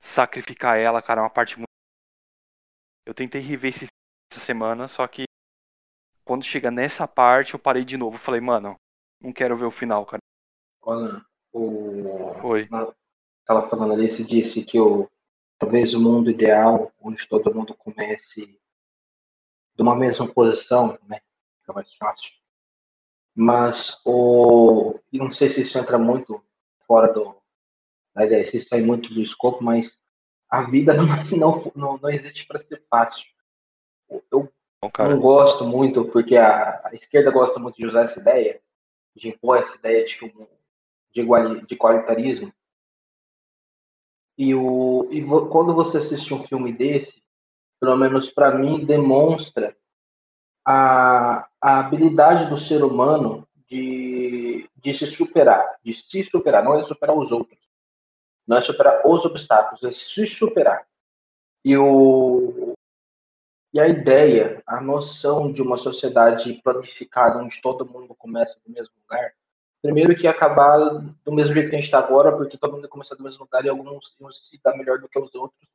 sacrificar 0.00 0.78
ela, 0.78 1.02
cara, 1.02 1.20
é 1.20 1.24
uma 1.24 1.30
parte 1.30 1.56
muito 1.56 1.68
eu 3.06 3.14
tentei 3.14 3.40
rever 3.40 3.70
esse 3.70 3.86
essa 4.32 4.40
semana, 4.40 4.86
só 4.86 5.06
que 5.08 5.24
quando 6.24 6.44
chega 6.44 6.70
nessa 6.70 7.08
parte, 7.08 7.54
eu 7.54 7.58
parei 7.58 7.84
de 7.84 7.96
novo. 7.96 8.16
Falei, 8.16 8.40
mano, 8.40 8.76
não 9.20 9.32
quero 9.32 9.56
ver 9.56 9.66
o 9.66 9.70
final, 9.70 10.06
cara. 10.06 10.20
Olha, 10.82 11.24
o... 11.52 12.46
Oi. 12.46 12.68
Aquela 13.44 13.68
falando 13.68 13.92
ali, 13.92 14.08
se 14.08 14.24
disse 14.24 14.64
que 14.64 14.78
o, 14.78 15.08
talvez 15.58 15.92
o 15.92 16.00
mundo 16.00 16.30
ideal, 16.30 16.92
onde 17.00 17.28
todo 17.28 17.54
mundo 17.54 17.74
comece 17.74 18.46
de 19.74 19.82
uma 19.82 19.94
mesma 19.94 20.26
posição, 20.26 20.98
né? 21.06 21.20
Fica 21.60 21.72
mais 21.72 21.92
fácil. 21.94 22.30
Mas 23.34 24.00
o. 24.04 24.98
E 25.12 25.18
não 25.18 25.30
sei 25.30 25.48
se 25.48 25.60
isso 25.60 25.78
entra 25.78 25.98
muito 25.98 26.42
fora 26.86 27.12
do. 27.12 27.36
Aliás, 28.14 28.50
se 28.50 28.56
isso 28.56 28.68
sai 28.68 28.80
muito 28.80 29.12
do 29.12 29.20
escopo, 29.20 29.62
mas 29.62 29.96
a 30.48 30.62
vida 30.62 30.92
não, 30.94 31.06
não, 31.36 31.72
não, 31.74 31.98
não 31.98 32.10
existe 32.10 32.46
para 32.46 32.58
ser 32.58 32.82
fácil. 32.88 33.24
Eu 34.30 34.52
Bom, 34.82 34.90
não 34.98 35.20
gosto 35.20 35.64
muito, 35.64 36.06
porque 36.06 36.36
a, 36.36 36.80
a, 36.84 36.94
esquerda 36.94 37.30
gosta 37.30 37.58
muito 37.58 37.76
de 37.76 37.86
usar 37.86 38.04
essa 38.04 38.18
ideia, 38.18 38.60
de 39.14 39.28
impor 39.28 39.58
essa 39.58 39.76
ideia 39.76 40.04
de, 40.04 40.16
de, 41.12 41.20
igual, 41.20 41.56
de 41.56 41.74
igualitarismo. 41.74 42.52
E, 44.38 44.54
o, 44.54 45.08
e 45.10 45.22
quando 45.50 45.74
você 45.74 45.98
assiste 45.98 46.32
um 46.32 46.46
filme 46.46 46.72
desse, 46.72 47.22
pelo 47.78 47.96
menos 47.96 48.30
para 48.30 48.54
mim, 48.54 48.84
demonstra 48.84 49.76
a, 50.64 51.48
a 51.60 51.78
habilidade 51.78 52.48
do 52.48 52.56
ser 52.56 52.82
humano 52.82 53.46
de, 53.68 54.68
de 54.76 54.94
se 54.94 55.06
superar, 55.06 55.78
de 55.84 55.92
se 55.92 56.22
superar, 56.22 56.64
não 56.64 56.78
é 56.78 56.82
superar 56.82 57.16
os 57.16 57.30
outros, 57.30 57.58
não 58.46 58.56
é 58.56 58.60
superar 58.60 59.02
os 59.06 59.24
obstáculos, 59.24 59.82
é 59.84 59.90
se 59.90 60.26
superar. 60.26 60.86
E, 61.64 61.76
o, 61.76 62.69
e 63.72 63.78
a 63.78 63.88
ideia, 63.88 64.62
a 64.66 64.80
noção 64.80 65.50
de 65.50 65.62
uma 65.62 65.76
sociedade 65.76 66.60
planificada, 66.62 67.38
onde 67.38 67.60
todo 67.62 67.86
mundo 67.86 68.14
começa 68.14 68.58
do 68.66 68.72
mesmo 68.72 68.92
lugar, 69.02 69.32
primeiro 69.80 70.14
que 70.14 70.26
acabar 70.26 70.78
do 71.24 71.32
mesmo 71.32 71.54
jeito 71.54 71.70
que 71.70 71.76
a 71.76 71.78
gente 71.78 71.86
está 71.86 71.98
agora, 71.98 72.36
porque 72.36 72.58
todo 72.58 72.72
mundo 72.72 72.88
começa 72.88 73.14
do 73.14 73.22
mesmo 73.22 73.44
lugar 73.44 73.64
e 73.64 73.68
alguns 73.68 74.16
iam 74.20 74.30
se 74.30 74.60
dar 74.62 74.76
melhor 74.76 74.98
do 74.98 75.08
que 75.08 75.18
os 75.18 75.34
outros, 75.34 75.68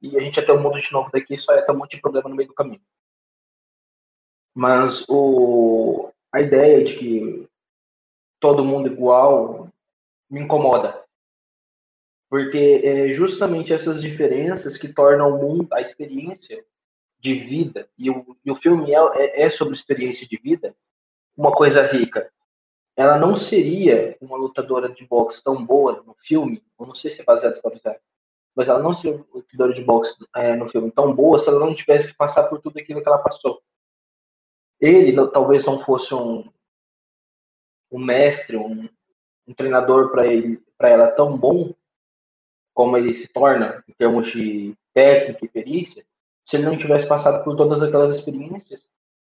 e 0.00 0.16
a 0.16 0.20
gente 0.20 0.40
ter 0.40 0.52
um 0.52 0.60
mundo 0.60 0.78
de 0.78 0.92
novo 0.92 1.10
daqui, 1.10 1.36
só 1.36 1.54
ia 1.54 1.62
ter 1.62 1.72
um 1.72 1.78
monte 1.78 1.96
de 1.96 2.02
problema 2.02 2.28
no 2.28 2.36
meio 2.36 2.48
do 2.48 2.54
caminho. 2.54 2.80
Mas 4.54 5.04
o, 5.08 6.10
a 6.32 6.40
ideia 6.40 6.82
de 6.82 6.96
que 6.96 7.48
todo 8.40 8.64
mundo 8.64 8.88
igual 8.88 9.68
me 10.30 10.40
incomoda. 10.40 11.02
Porque 12.28 12.80
é 12.82 13.08
justamente 13.08 13.72
essas 13.72 14.00
diferenças 14.00 14.76
que 14.76 14.92
tornam 14.92 15.34
o 15.34 15.38
mundo, 15.38 15.68
a 15.72 15.80
experiência 15.80 16.64
de 17.34 17.44
vida, 17.44 17.88
e 17.98 18.10
o, 18.10 18.36
e 18.44 18.50
o 18.50 18.54
filme 18.54 18.92
é, 18.92 18.98
é, 19.16 19.42
é 19.42 19.50
sobre 19.50 19.74
experiência 19.74 20.26
de 20.26 20.36
vida, 20.36 20.74
uma 21.36 21.52
coisa 21.52 21.82
rica. 21.82 22.30
Ela 22.96 23.18
não 23.18 23.34
seria 23.34 24.16
uma 24.20 24.36
lutadora 24.36 24.88
de 24.88 25.04
boxe 25.04 25.42
tão 25.42 25.64
boa 25.64 26.02
no 26.06 26.14
filme, 26.14 26.62
eu 26.78 26.86
não 26.86 26.92
sei 26.94 27.10
se 27.10 27.20
é 27.20 27.24
baseado 27.24 27.54
em 27.54 27.56
história 27.56 28.00
mas 28.54 28.68
ela 28.68 28.82
não 28.82 28.90
seria 28.90 29.16
uma 29.16 29.26
lutadora 29.34 29.74
de 29.74 29.82
boxe 29.82 30.14
é, 30.34 30.56
no 30.56 30.70
filme 30.70 30.90
tão 30.90 31.14
boa 31.14 31.36
se 31.36 31.46
ela 31.46 31.60
não 31.60 31.74
tivesse 31.74 32.08
que 32.08 32.16
passar 32.16 32.44
por 32.44 32.58
tudo 32.58 32.78
aquilo 32.78 33.02
que 33.02 33.08
ela 33.08 33.18
passou 33.18 33.60
ele 34.80 35.14
talvez 35.30 35.64
não 35.64 35.78
fosse 35.78 36.14
um, 36.14 36.44
um 37.90 37.98
mestre, 37.98 38.56
um, 38.56 38.88
um 39.46 39.54
treinador 39.54 40.10
para 40.10 40.26
ele, 40.26 40.62
para 40.76 40.88
ela 40.88 41.10
tão 41.10 41.36
bom 41.36 41.74
como 42.74 42.96
ele 42.96 43.14
se 43.14 43.26
torna 43.28 43.82
em 43.88 43.92
termos 43.94 44.30
de 44.30 44.76
técnica 44.92 45.44
e 45.44 45.48
perícia, 45.48 46.04
se 46.46 46.56
ele 46.56 46.64
não 46.64 46.76
tivesse 46.76 47.06
passado 47.06 47.42
por 47.44 47.56
todas 47.56 47.82
aquelas 47.82 48.16
experiências 48.16 48.80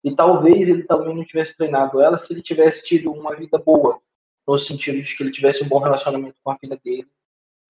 e 0.03 0.15
talvez 0.15 0.67
ele 0.67 0.83
também 0.83 1.15
não 1.15 1.25
tivesse 1.25 1.57
treinado 1.57 1.99
ela 1.99 2.17
se 2.17 2.31
ele 2.31 2.41
tivesse 2.41 2.83
tido 2.83 3.11
uma 3.11 3.35
vida 3.35 3.57
boa, 3.57 3.99
no 4.47 4.55
sentido 4.55 5.01
de 5.01 5.17
que 5.17 5.23
ele 5.23 5.31
tivesse 5.31 5.63
um 5.63 5.67
bom 5.67 5.79
relacionamento 5.79 6.37
com 6.43 6.51
a 6.51 6.55
filha 6.55 6.79
dele 6.81 7.07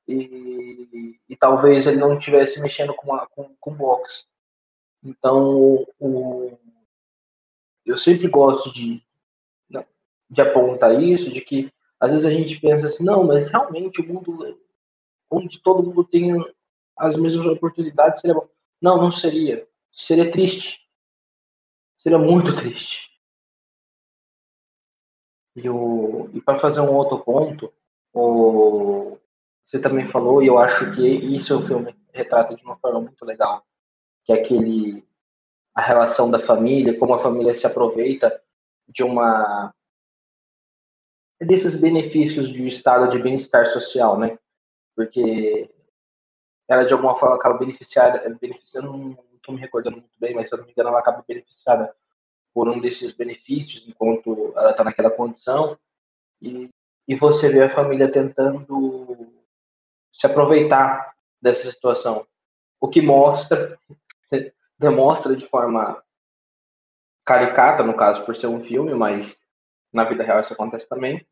e, 0.08 1.20
e 1.30 1.36
talvez 1.36 1.88
ele 1.88 1.98
não 1.98 2.16
estivesse 2.16 2.60
mexendo 2.60 2.94
com, 2.94 3.16
a, 3.16 3.26
com, 3.28 3.56
com 3.60 3.74
boxe. 3.74 4.26
Então, 5.04 5.86
o, 6.00 6.58
eu 7.86 7.96
sempre 7.96 8.28
gosto 8.28 8.72
de, 8.74 9.02
de 10.30 10.42
apontar 10.42 11.02
isso, 11.02 11.32
de 11.32 11.42
que 11.42 11.72
às 12.00 12.12
vezes 12.12 12.26
a 12.26 12.30
gente 12.30 12.60
pensa 12.60 12.86
assim, 12.86 13.04
não, 13.04 13.24
mas 13.24 13.48
realmente 13.48 14.02
o 14.02 14.06
mundo 14.06 14.60
onde 15.32 15.62
todo 15.62 15.84
mundo 15.84 16.04
tem 16.04 16.34
as 16.98 17.16
mesmas 17.16 17.46
oportunidades 17.46 18.22
bom. 18.22 18.48
Não, 18.82 18.98
não 18.98 19.12
seria. 19.12 19.68
Seria 19.92 20.30
triste. 20.30 20.88
Seria 21.98 22.20
muito 22.20 22.54
triste. 22.54 23.08
E, 25.56 25.68
o, 25.70 26.30
e 26.34 26.40
para 26.40 26.60
fazer 26.60 26.80
um 26.82 26.94
outro 26.94 27.20
ponto, 27.20 27.74
o, 28.14 29.18
você 29.64 29.80
também 29.80 30.06
falou, 30.06 30.44
e 30.44 30.48
eu 30.48 30.60
acho 30.60 30.94
que 30.96 31.08
isso 31.08 31.58
o 31.58 31.66
filme 31.66 31.96
retrata 32.14 32.56
de 32.56 32.64
uma 32.64 32.78
forma 32.78 33.02
muito 33.02 33.26
legal, 33.26 33.66
que 34.24 34.32
é 34.32 34.36
aquele 34.36 35.06
a 35.74 35.82
relação 35.82 36.30
da 36.30 36.40
família, 36.40 36.98
como 36.98 37.14
a 37.14 37.20
família 37.20 37.54
se 37.54 37.68
aproveita 37.68 38.42
de 38.88 39.04
uma 39.04 39.72
desses 41.40 41.80
benefícios 41.80 42.50
do 42.50 42.66
estado 42.66 43.12
de 43.12 43.20
bem-estar 43.20 43.66
social, 43.70 44.18
né? 44.18 44.40
Porque 44.96 45.70
ela 46.68 46.84
de 46.84 46.94
alguma 46.94 47.16
forma 47.16 47.36
acaba 47.36 47.58
beneficiada, 47.58 48.28
beneficiando, 48.42 48.92
não 48.92 49.18
estou 49.36 49.56
me 49.56 49.62
recordando 49.62 49.98
muito 49.98 50.12
bem, 50.20 50.36
mas 50.36 50.48
se 50.48 50.54
eu 50.54 50.58
não 50.58 50.66
me 50.66 50.72
engano 50.72 50.90
ela 50.90 51.00
acaba 51.00 51.24
beneficiada 51.26 51.96
por 52.54 52.68
um 52.68 52.80
desses 52.80 53.14
benefícios 53.14 53.88
enquanto 53.88 54.54
ela 54.56 54.72
está 54.72 54.84
naquela 54.84 55.12
condição. 55.12 55.78
E, 56.42 56.70
e 57.08 57.16
você 57.16 57.48
vê 57.50 57.64
a 57.64 57.70
família 57.70 58.12
tentando 58.12 59.32
se 60.12 60.26
aproveitar 60.26 61.16
dessa 61.42 61.70
situação, 61.70 62.26
o 62.80 62.88
que 62.88 63.02
mostra 63.02 63.80
demonstra 64.78 65.36
de 65.36 65.46
forma 65.46 66.04
caricata, 67.24 67.84
no 67.84 67.96
caso, 67.96 68.26
por 68.26 68.36
ser 68.36 68.48
um 68.48 68.60
filme, 68.60 68.94
mas 68.94 69.38
na 69.94 70.04
vida 70.04 70.24
real 70.24 70.40
isso 70.40 70.54
acontece 70.54 70.88
também, 70.90 71.26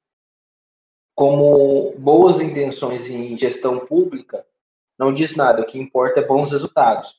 como 1.16 1.96
boas 1.98 2.40
intenções 2.42 3.06
em 3.06 3.36
gestão 3.36 3.86
pública 3.86 4.46
não 4.98 5.14
diz 5.14 5.36
nada, 5.36 5.62
o 5.62 5.66
que 5.66 5.80
importa 5.80 6.20
é 6.20 6.26
bons 6.26 6.52
resultados. 6.52 7.14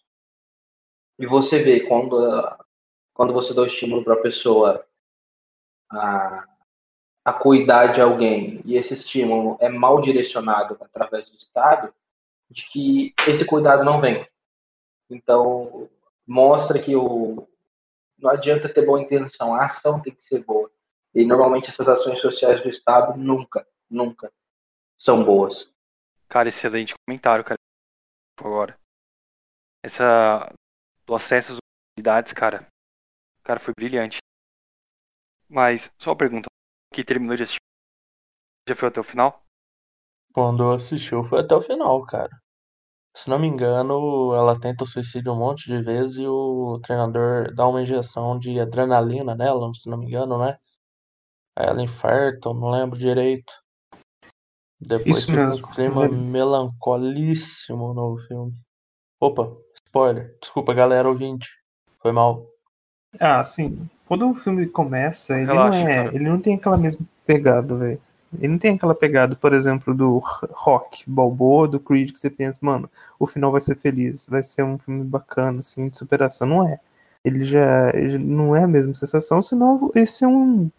E 1.19 1.27
você 1.27 1.63
vê 1.63 1.81
quando, 1.81 2.17
quando 3.15 3.33
você 3.33 3.55
dá 3.55 3.63
o 3.63 3.67
estímulo 3.67 4.05
para 4.05 4.15
a 4.15 4.21
pessoa 4.21 4.87
a, 5.91 6.45
a 7.25 7.33
cuidar 7.33 7.89
de 7.89 8.01
alguém 8.01 8.61
e 8.65 8.77
esse 8.77 8.95
estímulo 8.95 9.57
é 9.61 9.69
mal 9.69 10.01
direcionado 10.01 10.77
através 10.81 11.29
do 11.29 11.37
Estado, 11.37 11.93
de 12.51 12.69
que 12.71 13.15
esse 13.27 13.45
cuidado 13.45 13.85
não 13.85 14.01
vem. 14.01 14.27
Então, 15.11 15.89
mostra 16.27 16.79
que 16.79 16.95
o, 16.95 17.49
não 18.19 18.31
adianta 18.31 18.69
ter 18.69 18.85
boa 18.85 19.01
intenção, 19.01 19.55
a 19.55 19.65
ação 19.65 20.01
tem 20.01 20.15
que 20.15 20.23
ser 20.23 20.45
boa. 20.45 20.71
E 21.15 21.25
normalmente 21.25 21.69
essas 21.69 21.89
ações 21.89 22.21
sociais 22.21 22.61
do 22.63 22.69
Estado 22.69 23.17
nunca, 23.17 23.67
nunca 23.89 24.31
são 24.99 25.25
boas. 25.25 25.69
Cara, 26.29 26.49
excelente 26.49 26.95
comentário, 27.07 27.45
cara. 27.45 27.59
Agora. 28.39 28.79
Essa 29.83 30.53
do 31.07 31.15
acesso 31.15 31.53
às 31.53 31.59
oportunidades, 31.59 32.33
cara. 32.33 32.67
Cara, 33.43 33.61
foi 33.61 33.73
brilhante. 33.77 34.19
Mas, 35.49 35.91
só 35.99 36.11
uma 36.11 36.17
pergunta. 36.17 36.47
Que 36.93 37.05
terminou 37.05 37.37
de 37.37 37.45
assistir? 37.45 37.61
Já 38.69 38.75
foi 38.75 38.89
até 38.89 39.01
o 39.01 39.05
final? 39.05 39.45
Quando 40.33 40.63
eu 40.65 40.73
assisti, 40.73 41.11
foi 41.29 41.41
até 41.41 41.55
o 41.55 41.63
final, 41.63 42.05
cara. 42.05 42.31
Se 43.17 43.31
não 43.31 43.39
me 43.39 43.47
engano, 43.47 44.35
ela 44.35 44.59
tenta 44.61 44.85
o 44.85 44.87
suicídio 44.87 45.33
um 45.33 45.39
monte 45.39 45.67
de 45.67 45.83
vezes 45.83 46.19
e 46.19 46.27
o 46.27 46.79
treinador 46.83 47.55
dá 47.55 47.67
uma 47.67 47.83
injeção 47.83 48.39
de 48.39 48.61
adrenalina 48.61 49.35
nela, 49.35 49.73
se 49.75 49.89
não 49.89 49.99
me 49.99 50.07
engano, 50.07 50.39
né? 50.39 50.59
Aí 51.57 51.67
ela 51.67 51.83
infarta, 51.83 52.49
eu 52.49 52.55
não 52.55 52.71
lembro 52.71 52.99
direito. 52.99 53.53
Depois 54.81 55.19
Isso 55.19 55.27
fica 55.31 55.47
mesmo. 55.47 55.67
um 55.67 55.71
clima 55.71 56.09
melancolíssimo 56.09 57.95
no 57.95 58.19
filme. 58.29 58.55
Opa, 59.21 59.51
spoiler. 59.87 60.37
Desculpa, 60.41 60.75
galera 60.75 61.09
ouvinte. 61.09 61.49
Foi 62.01 62.13
mal. 62.13 62.47
Ah, 63.19 63.43
sim. 63.43 63.89
Quando 64.07 64.31
o 64.31 64.35
filme 64.35 64.67
começa, 64.67 65.37
ele 65.37 65.47
Relaxa, 65.47 65.81
não 65.81 65.89
é. 65.89 66.05
cara. 66.05 66.15
Ele 66.15 66.29
não 66.29 66.41
tem 66.41 66.55
aquela 66.55 66.77
mesma 66.77 67.05
pegada, 67.27 67.75
velho. 67.75 68.01
Ele 68.39 68.49
não 68.49 68.59
tem 68.59 68.75
aquela 68.75 68.95
pegada, 68.95 69.35
por 69.35 69.55
exemplo, 69.55 69.95
do 69.95 70.19
Rock 70.53 71.05
Balboa, 71.09 71.67
do 71.67 71.81
Creed, 71.81 72.13
que 72.13 72.21
você 72.21 72.29
pensa, 72.29 72.59
mano, 72.61 72.91
o 73.19 73.27
final 73.27 73.51
vai 73.51 73.61
ser 73.61 73.77
feliz, 73.77 74.27
vai 74.29 74.43
ser 74.43 74.63
um 74.63 74.79
filme 74.79 75.05
bacana, 75.05 75.61
assim, 75.61 75.89
de 75.89 75.97
superação. 75.97 76.47
Não 76.47 76.69
é. 76.69 76.79
Ele 77.25 77.43
já, 77.43 77.91
ele 77.95 78.19
não 78.19 78.55
é 78.55 78.65
a 78.65 78.69
mesma 78.69 78.95
sensação, 78.95 79.41
senão 79.41 79.91
esse 79.95 80.25
é 80.25 80.29
um, 80.29 80.71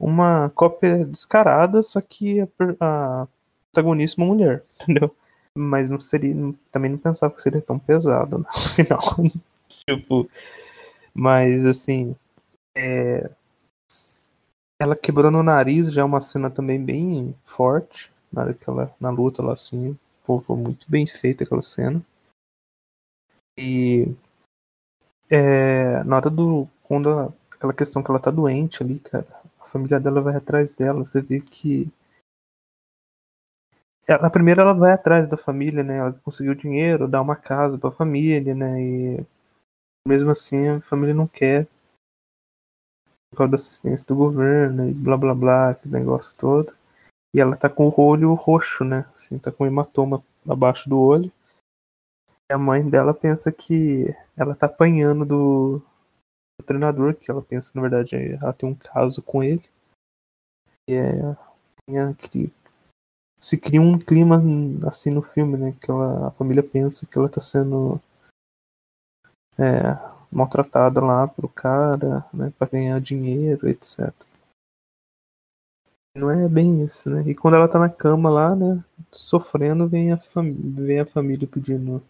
uma 0.00 0.50
cópia 0.50 1.04
descarada, 1.04 1.82
só 1.82 2.00
que 2.00 2.40
a, 2.40 2.48
a 2.80 3.28
protagonista 3.70 4.20
é 4.20 4.24
uma 4.24 4.34
mulher, 4.34 4.64
entendeu? 4.82 5.14
Mas 5.54 5.90
não 5.90 6.00
seria, 6.00 6.34
também 6.72 6.90
não 6.90 6.98
pensava 6.98 7.34
que 7.34 7.42
seria 7.42 7.60
tão 7.60 7.78
pesado 7.78 8.38
no 8.40 8.52
final. 8.74 9.00
tipo, 9.86 10.28
mas 11.14 11.66
assim, 11.66 12.16
É, 12.74 13.30
ela 14.80 14.96
quebrando 14.96 15.38
o 15.38 15.42
nariz 15.42 15.92
já 15.92 16.00
é 16.00 16.04
uma 16.04 16.22
cena 16.22 16.50
também 16.50 16.82
bem 16.82 17.34
forte. 17.44 18.10
Na, 18.32 18.42
hora 18.42 18.54
que 18.54 18.70
ela, 18.70 18.94
na 18.98 19.10
luta 19.10 19.42
lá 19.42 19.52
assim. 19.52 19.98
Pô, 20.24 20.40
foi 20.40 20.56
muito 20.56 20.90
bem 20.90 21.06
feita 21.06 21.44
aquela 21.44 21.60
cena. 21.60 22.00
E 23.58 24.08
é, 25.28 26.02
na 26.04 26.16
hora 26.16 26.30
do. 26.30 26.66
Quando 26.82 27.10
ela, 27.10 27.34
aquela 27.52 27.74
questão 27.74 28.02
que 28.02 28.10
ela 28.10 28.18
tá 28.18 28.30
doente 28.30 28.82
ali, 28.82 28.98
cara, 28.98 29.39
a 29.60 29.64
família 29.64 30.00
dela 30.00 30.20
vai 30.20 30.36
atrás 30.36 30.72
dela, 30.72 31.04
você 31.04 31.20
vê 31.20 31.40
que. 31.40 31.88
Ela, 34.06 34.30
primeira 34.30 34.62
ela 34.62 34.72
vai 34.72 34.92
atrás 34.92 35.28
da 35.28 35.36
família, 35.36 35.82
né? 35.82 35.98
Ela 35.98 36.12
conseguiu 36.24 36.54
dinheiro, 36.54 37.06
dá 37.06 37.20
uma 37.20 37.36
casa 37.36 37.78
pra 37.78 37.90
família, 37.90 38.54
né? 38.54 38.82
E 38.82 39.26
mesmo 40.06 40.30
assim 40.30 40.68
a 40.68 40.80
família 40.80 41.14
não 41.14 41.26
quer. 41.26 41.66
Por 43.30 43.36
causa 43.36 43.50
da 43.52 43.56
assistência 43.56 44.06
do 44.08 44.16
governo 44.16 44.88
e 44.88 44.92
blá 44.92 45.16
blá 45.16 45.34
blá, 45.34 45.70
aquele 45.70 45.94
negócio 45.94 46.36
todo. 46.36 46.74
E 47.32 47.40
ela 47.40 47.56
tá 47.56 47.68
com 47.68 47.86
o 47.86 48.00
olho 48.00 48.34
roxo, 48.34 48.84
né? 48.84 49.06
Assim, 49.14 49.38
tá 49.38 49.52
com 49.52 49.66
hematoma 49.66 50.24
abaixo 50.48 50.88
do 50.88 50.98
olho 50.98 51.30
a 52.52 52.58
mãe 52.58 52.88
dela 52.88 53.14
pensa 53.14 53.52
que 53.52 54.14
ela 54.36 54.54
tá 54.54 54.66
apanhando 54.66 55.24
do, 55.24 55.82
do, 56.60 56.66
treinador, 56.66 57.14
que 57.14 57.30
ela 57.30 57.42
pensa, 57.42 57.72
na 57.74 57.82
verdade, 57.82 58.16
ela 58.40 58.52
tem 58.52 58.68
um 58.68 58.74
caso 58.74 59.22
com 59.22 59.42
ele. 59.42 59.62
E 60.88 60.94
é, 60.94 61.36
tem 61.86 62.50
se 63.40 63.58
cria 63.58 63.80
um 63.80 63.98
clima 63.98 64.36
assim 64.86 65.10
no 65.10 65.22
filme, 65.22 65.56
né? 65.56 65.74
Que 65.80 65.90
ela, 65.90 66.28
a 66.28 66.30
família 66.30 66.62
pensa 66.62 67.06
que 67.06 67.18
ela 67.18 67.28
tá 67.28 67.40
sendo 67.40 67.98
é, 69.58 69.96
maltratada 70.30 71.00
lá 71.00 71.26
pro 71.26 71.48
cara, 71.48 72.24
né? 72.34 72.52
Pra 72.58 72.68
ganhar 72.68 73.00
dinheiro, 73.00 73.66
etc. 73.68 74.12
Não 76.14 76.30
é 76.30 76.48
bem 76.48 76.84
isso, 76.84 77.08
né? 77.08 77.22
E 77.26 77.34
quando 77.34 77.54
ela 77.54 77.68
tá 77.68 77.78
na 77.78 77.88
cama 77.88 78.28
lá, 78.28 78.54
né? 78.54 78.84
Sofrendo, 79.10 79.88
vem 79.88 80.12
a, 80.12 80.18
fam 80.18 80.52
vem 80.52 81.00
a 81.00 81.06
família 81.06 81.48
pedindo 81.48 82.02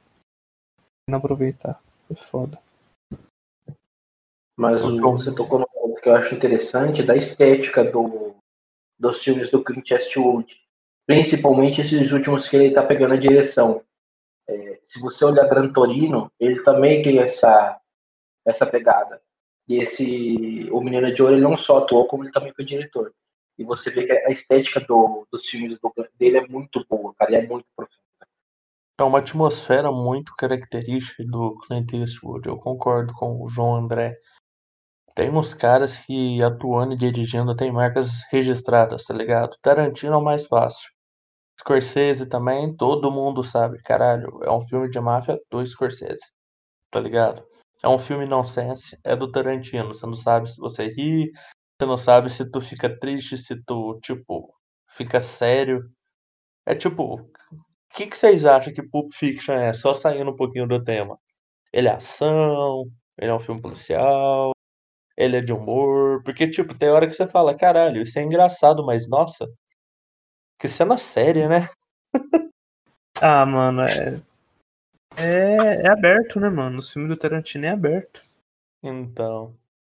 não 1.08 1.18
aproveitar. 1.18 1.80
É 2.10 2.14
foda. 2.14 2.58
Mas 4.60 4.84
o, 4.84 5.00
você 5.00 5.34
tocou 5.34 5.58
no 5.58 5.66
ponto 5.66 6.02
que 6.02 6.08
eu 6.10 6.14
acho 6.14 6.34
interessante 6.34 7.02
da 7.02 7.16
estética 7.16 7.82
do, 7.82 8.36
dos 8.98 9.22
filmes 9.22 9.50
do 9.50 9.64
Clint 9.64 9.90
Eastwood. 9.90 10.54
Principalmente 11.06 11.80
esses 11.80 12.12
últimos 12.12 12.46
que 12.46 12.56
ele 12.56 12.66
está 12.66 12.82
pegando 12.82 13.14
a 13.14 13.16
direção. 13.16 13.82
É, 14.46 14.78
se 14.82 15.00
você 15.00 15.24
olhar 15.24 15.48
Gran 15.48 15.72
Torino, 15.72 16.30
ele 16.38 16.62
também 16.62 17.02
tem 17.02 17.20
essa, 17.20 17.80
essa 18.44 18.66
pegada. 18.66 19.22
E 19.66 19.76
esse 19.76 20.68
O 20.70 20.82
Menino 20.82 21.10
de 21.10 21.22
Ouro 21.22 21.36
ele 21.36 21.42
não 21.42 21.56
só 21.56 21.78
atuou, 21.78 22.06
como 22.06 22.24
ele 22.24 22.32
também 22.32 22.52
foi 22.52 22.64
diretor. 22.66 23.14
E 23.56 23.64
você 23.64 23.90
vê 23.90 24.04
que 24.04 24.12
a 24.12 24.30
estética 24.30 24.80
do, 24.80 25.26
dos 25.32 25.46
filmes 25.46 25.78
do, 25.80 25.90
dele 26.18 26.36
é 26.36 26.46
muito 26.46 26.84
boa, 26.86 27.14
cara, 27.14 27.34
é 27.34 27.46
muito 27.46 27.66
profunda. 27.74 27.98
É 28.98 29.02
uma 29.02 29.20
atmosfera 29.20 29.90
muito 29.90 30.36
característica 30.36 31.24
do 31.24 31.58
Clint 31.60 31.94
Eastwood. 31.94 32.46
Eu 32.46 32.58
concordo 32.58 33.14
com 33.14 33.42
o 33.42 33.48
João 33.48 33.76
André. 33.76 34.18
Tem 35.20 35.28
uns 35.28 35.52
caras 35.52 35.98
que 35.98 36.42
atuando 36.42 36.94
e 36.94 36.96
dirigindo 36.96 37.54
tem 37.54 37.70
marcas 37.70 38.22
registradas, 38.30 39.04
tá 39.04 39.12
ligado? 39.12 39.54
Tarantino 39.60 40.14
é 40.14 40.16
o 40.16 40.24
mais 40.24 40.46
fácil. 40.46 40.90
Scorsese 41.60 42.24
também, 42.24 42.74
todo 42.74 43.12
mundo 43.12 43.42
sabe. 43.42 43.78
Caralho, 43.82 44.40
é 44.42 44.50
um 44.50 44.66
filme 44.66 44.88
de 44.88 44.98
máfia 44.98 45.38
do 45.50 45.62
Scorsese, 45.66 46.24
tá 46.90 46.98
ligado? 46.98 47.44
É 47.82 47.88
um 47.88 47.98
filme 47.98 48.24
nonsense, 48.24 48.98
é 49.04 49.14
do 49.14 49.30
Tarantino. 49.30 49.88
Você 49.88 50.06
não 50.06 50.14
sabe 50.14 50.48
se 50.48 50.56
você 50.58 50.86
ri, 50.86 51.30
você 51.78 51.86
não 51.86 51.98
sabe 51.98 52.30
se 52.30 52.50
tu 52.50 52.58
fica 52.58 52.88
triste, 52.98 53.36
se 53.36 53.62
tu, 53.62 54.00
tipo, 54.02 54.54
fica 54.96 55.20
sério. 55.20 55.82
É 56.64 56.74
tipo, 56.74 57.20
o 57.20 57.30
que, 57.94 58.06
que 58.06 58.16
vocês 58.16 58.46
acham 58.46 58.72
que 58.72 58.82
Pulp 58.82 59.12
Fiction 59.12 59.52
é? 59.52 59.74
Só 59.74 59.92
saindo 59.92 60.30
um 60.30 60.36
pouquinho 60.36 60.66
do 60.66 60.82
tema. 60.82 61.18
Ele 61.74 61.88
é 61.88 61.92
ação, 61.92 62.86
ele 63.18 63.30
é 63.30 63.34
um 63.34 63.38
filme 63.40 63.60
policial, 63.60 64.52
ele 65.20 65.36
é 65.36 65.40
de 65.40 65.52
humor. 65.52 66.22
Porque, 66.24 66.48
tipo, 66.48 66.74
tem 66.74 66.88
hora 66.88 67.06
que 67.06 67.12
você 67.12 67.26
fala, 67.26 67.54
caralho, 67.54 68.02
isso 68.02 68.18
é 68.18 68.22
engraçado, 68.22 68.84
mas 68.84 69.06
nossa, 69.06 69.46
que 70.58 70.66
cena 70.66 70.96
séria, 70.96 71.48
né? 71.48 71.68
ah, 73.22 73.44
mano, 73.44 73.82
é... 73.82 74.20
é. 75.18 75.82
É 75.82 75.88
aberto, 75.88 76.40
né, 76.40 76.48
mano? 76.48 76.78
Os 76.78 76.90
filmes 76.90 77.10
do 77.10 77.16
Tarantino 77.16 77.66
é 77.66 77.70
aberto. 77.70 78.24
Então. 78.82 79.54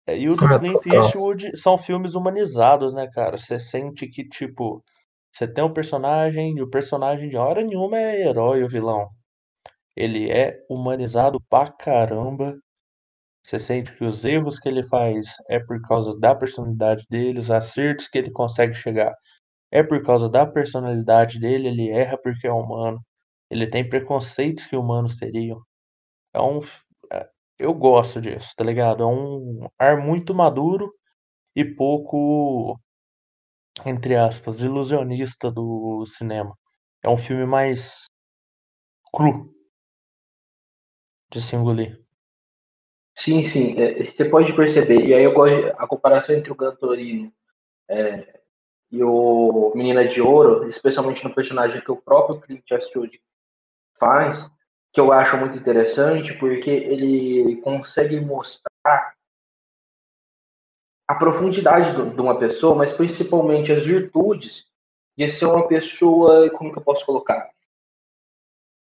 É, 0.08 0.18
e 0.18 0.28
o 0.28 0.32
do 0.32 0.60
Clint 0.60 0.94
Eastwood 0.94 1.56
são 1.56 1.78
filmes 1.78 2.16
humanizados, 2.16 2.94
né, 2.94 3.08
cara? 3.08 3.38
Você 3.38 3.60
sente 3.60 4.08
que, 4.08 4.28
tipo, 4.28 4.84
você 5.32 5.48
tem 5.48 5.64
um 5.64 5.74
personagem 5.74 6.58
e 6.58 6.62
o 6.64 6.70
personagem 6.70 7.30
de 7.30 7.38
hora 7.38 7.64
nenhuma 7.64 8.00
é 8.00 8.28
herói 8.28 8.64
ou 8.64 8.70
vilão. 8.70 9.10
Ele 9.96 10.32
é 10.32 10.66
humanizado 10.68 11.40
pra 11.50 11.72
caramba. 11.72 12.58
Você 13.44 13.60
sente 13.60 13.96
que 13.96 14.04
os 14.04 14.24
erros 14.26 14.60
que 14.60 14.70
ele 14.70 14.84
faz 14.84 15.36
é 15.50 15.60
por 15.60 15.82
causa 15.82 16.18
da 16.20 16.36
personalidade 16.36 17.06
dele, 17.10 17.40
os 17.40 17.52
acertos 17.52 18.08
que 18.08 18.18
ele 18.18 18.32
consegue 18.32 18.74
chegar 18.76 19.14
é 19.72 19.84
por 19.84 20.04
causa 20.04 20.30
da 20.30 20.46
personalidade 20.46 21.40
dele, 21.40 21.70
ele 21.70 21.90
erra 21.90 22.18
porque 22.18 22.48
é 22.48 22.52
humano. 22.54 23.00
Ele 23.50 23.68
tem 23.70 23.88
preconceitos 23.88 24.66
que 24.68 24.76
humanos 24.76 25.18
teriam. 25.18 25.62
É 26.34 26.42
um 26.42 26.62
é, 27.14 27.30
eu 27.60 27.74
gosto 27.74 28.22
disso, 28.22 28.54
tá 28.58 28.64
ligado? 28.64 29.04
É 29.04 29.08
um 29.08 29.68
ar 29.80 29.98
muito 29.98 30.36
maduro 30.36 30.94
e 31.56 31.66
pouco 31.66 32.80
entre 33.86 34.16
aspas, 34.16 34.62
ilusionista 34.62 35.52
do 35.52 36.06
cinema. 36.06 36.56
É 37.04 37.10
um 37.10 37.18
filme 37.18 37.46
mais 37.46 38.06
cru 39.14 39.34
de 41.32 41.42
se 41.42 41.56
engolir. 41.56 42.00
Sim, 43.24 43.40
sim, 43.44 43.80
é, 43.80 44.04
você 44.04 44.26
pode 44.26 44.52
perceber. 44.54 45.06
E 45.06 45.14
aí 45.14 45.24
eu 45.24 45.32
gosto 45.32 45.68
a 45.78 45.86
comparação 45.86 46.36
entre 46.36 46.52
o 46.52 46.56
Gantorino 46.56 47.32
é, 47.88 48.40
e 48.92 49.04
o 49.04 49.72
Menina 49.76 50.04
de 50.04 50.20
Ouro, 50.20 50.66
especialmente 50.66 51.24
no 51.24 51.32
personagem 51.32 51.82
que 51.82 51.92
o 51.92 52.02
próprio 52.02 52.42
Clint 52.42 52.64
Eastwood 52.72 53.22
faz, 54.00 54.52
que 54.92 55.00
eu 55.00 55.12
acho 55.12 55.38
muito 55.38 55.56
interessante, 55.56 56.34
porque 56.34 56.72
ele 56.72 57.62
consegue 57.62 58.20
mostrar 58.20 59.14
a 61.08 61.14
profundidade 61.14 61.94
de 61.94 62.22
uma 62.22 62.40
pessoa, 62.40 62.74
mas 62.74 62.92
principalmente 62.92 63.72
as 63.72 63.84
virtudes 63.84 64.66
de 65.16 65.28
ser 65.28 65.46
uma 65.46 65.68
pessoa, 65.68 66.50
como 66.50 66.72
que 66.74 66.80
eu 66.80 66.84
posso 66.84 67.06
colocar? 67.06 67.52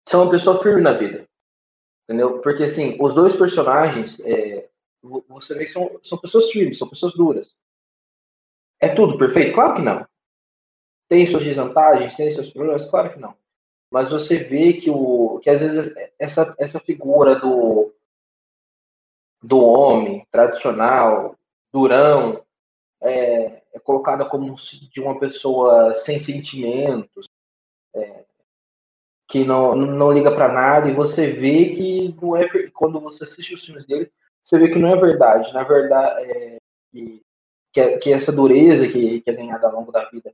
Ser 0.06 0.18
uma 0.18 0.30
pessoa 0.30 0.62
firme 0.62 0.82
na 0.82 0.92
vida. 0.92 1.26
Entendeu? 2.06 2.40
Porque, 2.40 2.64
assim, 2.64 2.96
os 3.00 3.14
dois 3.14 3.36
personagens, 3.36 4.20
é, 4.22 4.70
você 5.28 5.54
vê 5.56 5.66
que 5.66 5.72
são, 5.72 6.00
são 6.04 6.18
pessoas 6.18 6.50
firmes, 6.52 6.78
são 6.78 6.88
pessoas 6.88 7.14
duras. 7.14 7.56
É 8.80 8.90
tudo 8.90 9.18
perfeito? 9.18 9.56
Claro 9.56 9.76
que 9.76 9.82
não. 9.82 10.06
Tem 11.10 11.26
suas 11.26 11.44
desvantagens, 11.44 12.16
tem 12.16 12.30
seus 12.30 12.52
problemas? 12.52 12.86
Claro 12.90 13.14
que 13.14 13.20
não. 13.20 13.36
Mas 13.92 14.10
você 14.10 14.38
vê 14.38 14.74
que, 14.74 14.90
o, 14.90 15.40
que 15.40 15.50
às 15.50 15.60
vezes 15.60 15.94
essa, 16.20 16.56
essa 16.60 16.80
figura 16.80 17.36
do, 17.36 17.94
do 19.42 19.60
homem 19.60 20.28
tradicional, 20.32 21.36
durão, 21.72 22.44
é, 23.02 23.64
é 23.74 23.80
colocada 23.80 24.26
como 24.26 24.54
de 24.92 25.02
uma 25.02 25.20
pessoa 25.20 25.94
sem 25.96 26.20
sentimentos, 26.20 27.28
é, 27.94 28.25
que 29.36 29.44
não, 29.44 29.76
não 29.76 30.14
liga 30.14 30.32
para 30.32 30.48
nada, 30.48 30.88
e 30.88 30.94
você 30.94 31.30
vê 31.30 31.76
que 31.76 32.16
não 32.22 32.38
é, 32.38 32.48
quando 32.70 33.02
você 33.02 33.26
assiste 33.26 33.54
os 33.54 33.66
filmes 33.66 33.86
dele, 33.86 34.10
você 34.42 34.58
vê 34.58 34.70
que 34.70 34.80
não 34.80 34.88
é 34.88 34.96
verdade. 34.96 35.54
Na 35.54 35.62
verdade, 35.64 36.32
é, 36.32 36.58
que, 37.74 37.98
que, 37.98 38.14
essa 38.14 38.32
dureza 38.32 38.88
que, 38.88 39.20
que 39.20 39.30
é 39.30 39.34
ganhada 39.34 39.68
ao 39.68 39.74
longo 39.74 39.92
da 39.92 40.06
vida 40.06 40.34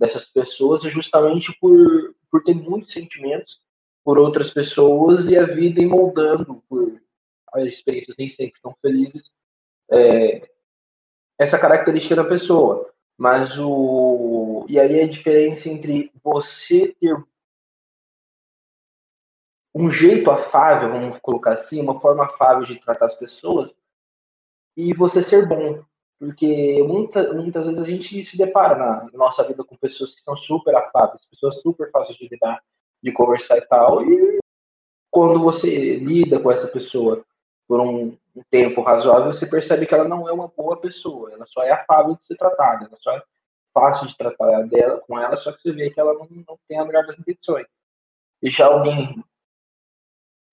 dessas 0.00 0.24
pessoas 0.24 0.82
é 0.82 0.88
justamente 0.88 1.54
por, 1.60 2.14
por 2.30 2.42
ter 2.42 2.54
muitos 2.54 2.90
sentimentos 2.90 3.60
por 4.02 4.18
outras 4.18 4.48
pessoas 4.48 5.28
e 5.28 5.36
a 5.36 5.44
vida 5.44 5.82
ir 5.82 5.86
moldando 5.86 6.62
por 6.70 6.98
as 7.52 7.64
experiências 7.64 8.16
nem 8.18 8.28
sempre 8.28 8.58
tão 8.62 8.74
felizes 8.80 9.30
é, 9.92 10.48
essa 11.38 11.58
característica 11.58 12.16
da 12.16 12.24
pessoa. 12.24 12.90
Mas 13.14 13.58
o. 13.58 14.64
E 14.70 14.80
aí 14.80 15.02
a 15.02 15.06
diferença 15.06 15.68
entre 15.68 16.10
você 16.24 16.96
ter 16.98 17.14
um 19.78 19.88
jeito 19.88 20.28
afável, 20.28 20.90
vamos 20.90 21.18
colocar 21.20 21.52
assim, 21.52 21.80
uma 21.80 22.00
forma 22.00 22.24
afável 22.24 22.64
de 22.64 22.80
tratar 22.80 23.04
as 23.04 23.14
pessoas, 23.14 23.72
e 24.76 24.92
você 24.92 25.20
ser 25.22 25.46
bom. 25.46 25.82
Porque 26.18 26.82
muita, 26.82 27.32
muitas 27.32 27.64
vezes 27.64 27.78
a 27.78 27.84
gente 27.84 28.24
se 28.24 28.36
depara 28.36 28.74
na 28.74 29.08
nossa 29.12 29.44
vida 29.44 29.62
com 29.62 29.76
pessoas 29.76 30.12
que 30.16 30.20
são 30.20 30.34
super 30.36 30.74
afáveis, 30.74 31.24
pessoas 31.26 31.60
super 31.60 31.92
fáceis 31.92 32.18
de 32.18 32.26
lidar, 32.28 32.60
de 33.00 33.12
conversar 33.12 33.56
e 33.56 33.60
tal, 33.62 34.02
e 34.02 34.38
quando 35.12 35.40
você 35.40 35.96
lida 35.96 36.40
com 36.40 36.50
essa 36.50 36.66
pessoa 36.66 37.24
por 37.68 37.80
um, 37.80 38.16
tempo 38.50 38.82
razoável, 38.82 39.30
você 39.30 39.46
percebe 39.46 39.86
que 39.86 39.94
ela 39.94 40.08
não 40.08 40.28
é 40.28 40.32
uma 40.32 40.48
boa 40.48 40.76
pessoa, 40.80 41.32
ela 41.32 41.46
só 41.46 41.62
é 41.62 41.70
afável 41.70 42.16
de 42.16 42.24
ser 42.24 42.36
tratada, 42.36 42.86
ela 42.86 42.96
só 43.00 43.12
é 43.12 43.22
fácil 43.72 44.06
de 44.06 44.16
tratar 44.16 44.62
dela, 44.62 45.00
com 45.06 45.18
ela, 45.18 45.36
só 45.36 45.52
que 45.52 45.60
você 45.60 45.72
vê 45.72 45.90
que 45.90 46.00
ela 46.00 46.14
não, 46.14 46.26
não 46.48 46.58
tem 46.68 46.78
a 46.78 46.84
melhor 46.84 47.06
das 47.06 47.18
intenções. 47.18 47.66
E 48.42 48.48
já 48.48 48.66
alguém 48.66 49.22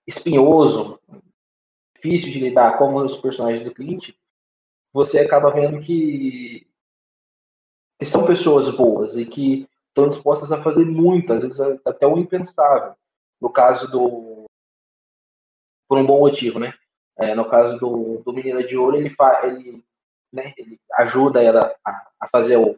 espinhoso, 0.08 1.00
difícil 1.96 2.32
de 2.32 2.40
lidar, 2.40 2.78
como 2.78 3.02
os 3.02 3.18
personagens 3.18 3.64
do 3.64 3.74
Clint, 3.74 4.12
você 4.94 5.20
acaba 5.20 5.52
vendo 5.52 5.82
que, 5.82 6.68
que 8.00 8.06
são 8.06 8.26
pessoas 8.26 8.74
boas 8.76 9.16
e 9.16 9.26
que 9.26 9.68
estão 9.90 10.10
dispostas 10.10 10.52
a 10.52 10.62
fazer 10.62 10.86
muito, 10.86 11.32
às 11.34 11.42
vezes 11.42 11.60
até 11.86 12.06
o 12.06 12.18
impensável. 12.18 12.96
No 13.42 13.50
caso 13.50 13.90
do. 13.90 14.46
Por 15.88 15.98
um 15.98 16.06
bom 16.06 16.20
motivo, 16.20 16.60
né? 16.60 16.74
É, 17.18 17.34
no 17.34 17.50
caso 17.50 17.78
do, 17.78 18.22
do 18.24 18.34
Menina 18.34 18.64
de 18.64 18.78
Ouro, 18.78 18.98
ele, 18.98 19.10
fa, 19.10 19.46
ele, 19.46 19.84
né, 20.34 20.54
ele 20.58 20.80
ajuda 20.94 21.42
ela 21.42 21.74
a, 21.86 22.12
a 22.20 22.28
fazer 22.28 22.58
o. 22.58 22.78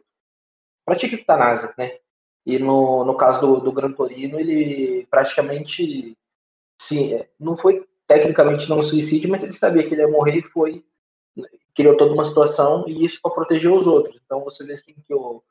pratica 0.84 1.16
eutanásia, 1.16 1.74
né? 1.76 1.98
E 2.46 2.58
no, 2.58 3.04
no 3.04 3.16
caso 3.16 3.40
do, 3.40 3.60
do 3.60 3.72
Gran 3.72 3.92
Torino, 3.92 4.38
ele 4.38 5.06
praticamente. 5.06 6.16
Sim, 6.88 7.12
é, 7.12 7.28
não 7.38 7.54
foi 7.54 7.86
tecnicamente 8.06 8.66
não 8.66 8.80
suicídio, 8.80 9.28
mas 9.28 9.42
ele 9.42 9.52
sabia 9.52 9.86
que 9.86 9.94
ele 9.94 10.00
ia 10.00 10.08
morrer 10.08 10.38
e 10.38 10.42
foi. 10.42 10.82
Criou 11.74 11.98
toda 11.98 12.14
uma 12.14 12.24
situação 12.24 12.88
e 12.88 13.04
isso 13.04 13.20
para 13.20 13.30
proteger 13.30 13.70
os 13.70 13.86
outros. 13.86 14.18
Então 14.24 14.42
você 14.42 14.64
vê 14.64 14.72
assim 14.72 14.94
que 14.94 15.12
o, 15.12 15.42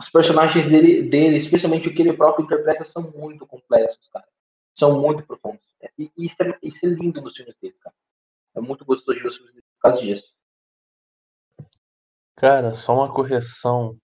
os 0.00 0.08
personagens 0.08 0.66
dele, 0.66 1.02
dele, 1.02 1.36
especialmente 1.36 1.86
o 1.86 1.94
que 1.94 2.00
ele 2.00 2.14
próprio 2.14 2.46
interpreta, 2.46 2.82
são 2.82 3.02
muito 3.02 3.46
complexos, 3.46 4.08
cara. 4.08 4.26
São 4.74 4.98
muito 4.98 5.24
profundos. 5.26 5.62
E 5.98 6.10
isso 6.16 6.36
é, 6.40 6.58
isso 6.62 6.86
é 6.86 6.88
lindo 6.88 7.20
nos 7.20 7.36
filmes 7.36 7.54
dele, 7.60 7.76
cara. 7.80 7.94
É 8.54 8.60
muito 8.62 8.82
gostoso 8.82 9.18
de 9.18 9.22
ver 9.22 9.28
os 9.28 9.36
filmes 9.36 9.52
dele 9.52 9.66
por 9.74 9.82
causa 9.82 10.00
disso. 10.00 10.32
Cara, 12.34 12.74
só 12.74 12.94
uma 12.94 13.12
correção. 13.12 13.96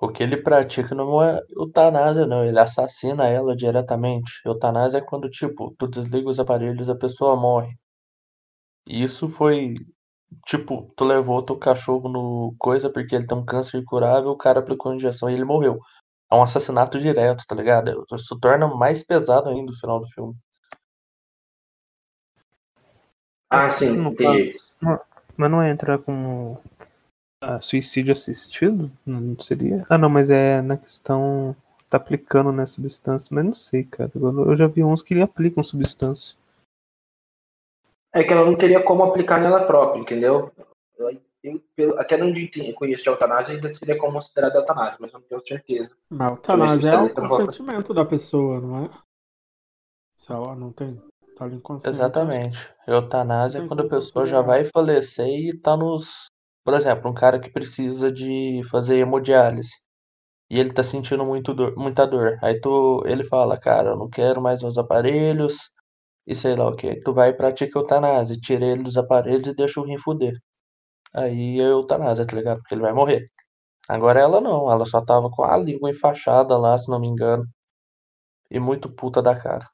O 0.00 0.08
que 0.08 0.22
ele 0.22 0.36
pratica 0.36 0.94
não 0.94 1.22
é 1.22 1.40
eutanásia, 1.50 2.26
não. 2.26 2.44
Ele 2.44 2.58
assassina 2.58 3.28
ela 3.28 3.54
diretamente. 3.54 4.40
Eutanásia 4.44 4.98
é 4.98 5.00
quando, 5.02 5.28
tipo, 5.28 5.74
tu 5.78 5.86
desliga 5.86 6.28
os 6.28 6.40
aparelhos 6.40 6.88
e 6.88 6.90
a 6.90 6.96
pessoa 6.96 7.36
morre. 7.36 7.76
Isso 8.86 9.28
foi 9.28 9.74
Tipo, 10.46 10.92
tu 10.96 11.04
levou 11.04 11.42
teu 11.42 11.58
cachorro 11.58 12.08
no 12.08 12.54
coisa 12.58 12.88
porque 12.90 13.16
ele 13.16 13.26
tem 13.26 13.36
um 13.36 13.44
câncer 13.44 13.78
incurável, 13.78 14.30
o 14.30 14.36
cara 14.36 14.60
aplicou 14.60 14.92
a 14.92 14.94
injeção 14.94 15.28
e 15.28 15.34
ele 15.34 15.44
morreu. 15.44 15.80
É 16.30 16.34
um 16.36 16.42
assassinato 16.42 16.98
direto, 16.98 17.44
tá 17.46 17.54
ligado? 17.54 18.04
Isso 18.12 18.38
torna 18.38 18.68
mais 18.68 19.02
pesado 19.02 19.48
ainda 19.48 19.72
o 19.72 19.76
final 19.76 19.98
do 20.00 20.08
filme. 20.08 20.34
Ah, 23.48 23.68
sim, 23.68 23.88
entendi. 23.88 24.56
Mas 25.36 25.50
não 25.50 25.66
entra 25.66 25.98
com 25.98 26.56
ah, 27.40 27.60
suicídio 27.60 28.12
assistido? 28.12 28.90
Não 29.04 29.38
seria? 29.40 29.86
Ah, 29.88 29.96
não, 29.96 30.10
mas 30.10 30.30
é 30.30 30.60
na 30.60 30.76
questão. 30.76 31.56
Tá 31.88 31.96
aplicando 31.96 32.52
né, 32.52 32.64
substância, 32.66 33.34
mas 33.34 33.44
não 33.44 33.54
sei, 33.54 33.82
cara. 33.82 34.12
Eu 34.14 34.54
já 34.54 34.68
vi 34.68 34.84
uns 34.84 35.02
que 35.02 35.12
ele 35.12 35.22
aplicam 35.22 35.64
substância. 35.64 36.38
É 38.12 38.22
que 38.22 38.32
ela 38.32 38.44
não 38.44 38.54
teria 38.54 38.80
como 38.80 39.02
aplicar 39.02 39.40
nela 39.40 39.66
própria, 39.66 40.00
entendeu? 40.00 40.52
Eu, 40.96 41.20
eu, 41.76 41.98
até 41.98 42.22
onde 42.22 42.72
conheço 42.74 43.02
de 43.02 43.08
eutanásia, 43.08 43.54
ainda 43.54 43.72
seria 43.72 43.98
considerada 43.98 44.58
eutanásia, 44.58 44.98
mas 45.00 45.12
não 45.12 45.20
tenho 45.22 45.40
certeza. 45.40 45.96
Mas 46.08 46.30
eutanásia 46.30 46.90
é 46.90 46.98
o 46.98 47.12
consentimento 47.12 47.92
da 47.92 48.04
pessoa, 48.04 48.60
não 48.60 48.84
é? 48.84 48.90
Se 50.16 50.30
ela 50.30 50.54
não 50.54 50.70
tem. 50.70 51.02
Tá. 51.36 51.48
Exatamente. 51.88 52.70
Eutanásia 52.86 53.60
é 53.60 53.66
quando 53.66 53.80
a 53.80 53.88
pessoa 53.88 54.26
já 54.26 54.42
vai 54.42 54.64
falecer 54.66 55.26
e 55.26 55.56
tá 55.56 55.76
nos. 55.76 56.29
Por 56.64 56.74
exemplo, 56.74 57.10
um 57.10 57.14
cara 57.14 57.40
que 57.40 57.50
precisa 57.50 58.10
de 58.12 58.62
fazer 58.70 58.96
hemodiálise. 58.98 59.72
E 60.50 60.58
ele 60.60 60.72
tá 60.72 60.82
sentindo 60.84 61.24
muito 61.24 61.54
dor, 61.54 61.74
muita 61.76 62.06
dor. 62.06 62.38
Aí 62.42 62.60
tu, 62.60 63.02
ele 63.06 63.24
fala, 63.24 63.58
cara, 63.58 63.90
eu 63.90 63.96
não 63.98 64.08
quero 64.10 64.40
mais 64.42 64.62
os 64.62 64.78
aparelhos, 64.78 65.56
e 66.26 66.34
sei 66.34 66.56
lá 66.56 66.68
o 66.70 66.76
que. 66.76 67.00
Tu 67.00 67.12
vai 67.14 67.30
e 67.30 67.34
pratica 67.34 67.78
eutanásia, 67.78 68.36
tira 68.36 68.64
ele 68.66 68.82
dos 68.84 68.96
aparelhos 68.96 69.46
e 69.46 69.54
deixa 69.54 69.80
o 69.80 69.84
rim 69.84 69.98
fuder. 69.98 70.34
Aí 71.14 71.60
é 71.60 71.64
eutanásia, 71.64 72.26
tá 72.26 72.36
ligado? 72.36 72.58
Porque 72.60 72.74
ele 72.74 72.82
vai 72.82 72.92
morrer. 72.94 73.30
Agora 73.88 74.20
ela 74.20 74.40
não, 74.40 74.70
ela 74.72 74.86
só 74.86 75.04
tava 75.04 75.30
com 75.30 75.44
a 75.44 75.56
língua 75.58 75.90
enfaixada 75.90 76.56
lá, 76.58 76.78
se 76.78 76.90
não 76.90 77.00
me 77.00 77.08
engano. 77.08 77.44
E 78.50 78.60
muito 78.60 78.88
puta 78.94 79.20
da 79.20 79.34
cara. 79.34 79.66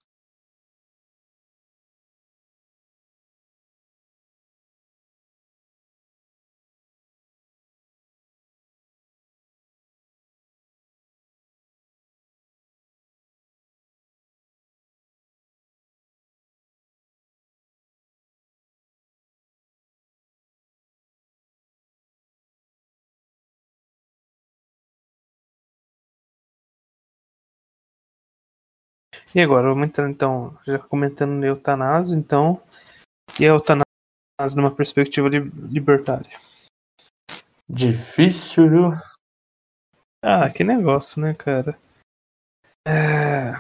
E 29.34 29.40
agora, 29.40 29.68
vamos 29.68 29.88
entrar 29.88 30.08
então, 30.08 30.56
já 30.66 30.78
comentando 30.78 31.32
no 31.32 31.44
eutanásia, 31.44 32.16
então, 32.16 32.62
e 33.40 33.44
a 33.44 33.48
eutanásia 33.48 33.84
numa 34.56 34.74
perspectiva 34.74 35.28
li 35.28 35.40
libertária. 35.40 36.38
Difícil, 37.68 38.70
viu? 38.70 38.92
Ah, 40.22 40.48
que 40.48 40.62
negócio, 40.62 41.20
né, 41.20 41.34
cara? 41.34 41.78
É... 42.86 43.52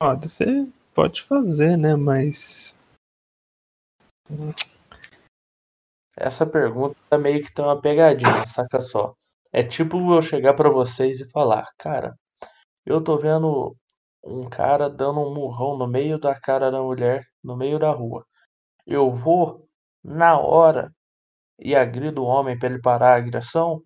Ó, 0.00 0.14
você 0.16 0.66
pode 0.94 1.22
fazer, 1.22 1.76
né, 1.76 1.96
mas... 1.96 2.76
Essa 6.16 6.46
pergunta 6.46 7.18
meio 7.18 7.44
que 7.44 7.52
tem 7.52 7.64
uma 7.64 7.80
pegadinha, 7.80 8.46
saca 8.46 8.80
só. 8.80 9.14
É 9.52 9.62
tipo 9.62 10.14
eu 10.14 10.22
chegar 10.22 10.54
para 10.54 10.70
vocês 10.70 11.20
e 11.20 11.28
falar, 11.30 11.68
cara, 11.76 12.16
eu 12.86 13.02
tô 13.02 13.18
vendo 13.18 13.76
um 14.24 14.48
cara 14.48 14.88
dando 14.90 15.20
um 15.20 15.34
murrão 15.34 15.76
no 15.78 15.86
meio 15.88 16.18
da 16.18 16.38
cara 16.38 16.70
da 16.70 16.82
mulher, 16.82 17.24
no 17.42 17.56
meio 17.56 17.78
da 17.78 17.90
rua. 17.92 18.24
Eu 18.86 19.12
vou 19.16 19.68
na 20.04 20.38
hora 20.38 20.92
e 21.58 21.74
agrido 21.76 22.22
o 22.22 22.26
homem 22.26 22.58
para 22.58 22.70
ele 22.70 22.80
parar 22.82 23.14
a 23.14 23.16
agressão? 23.16 23.82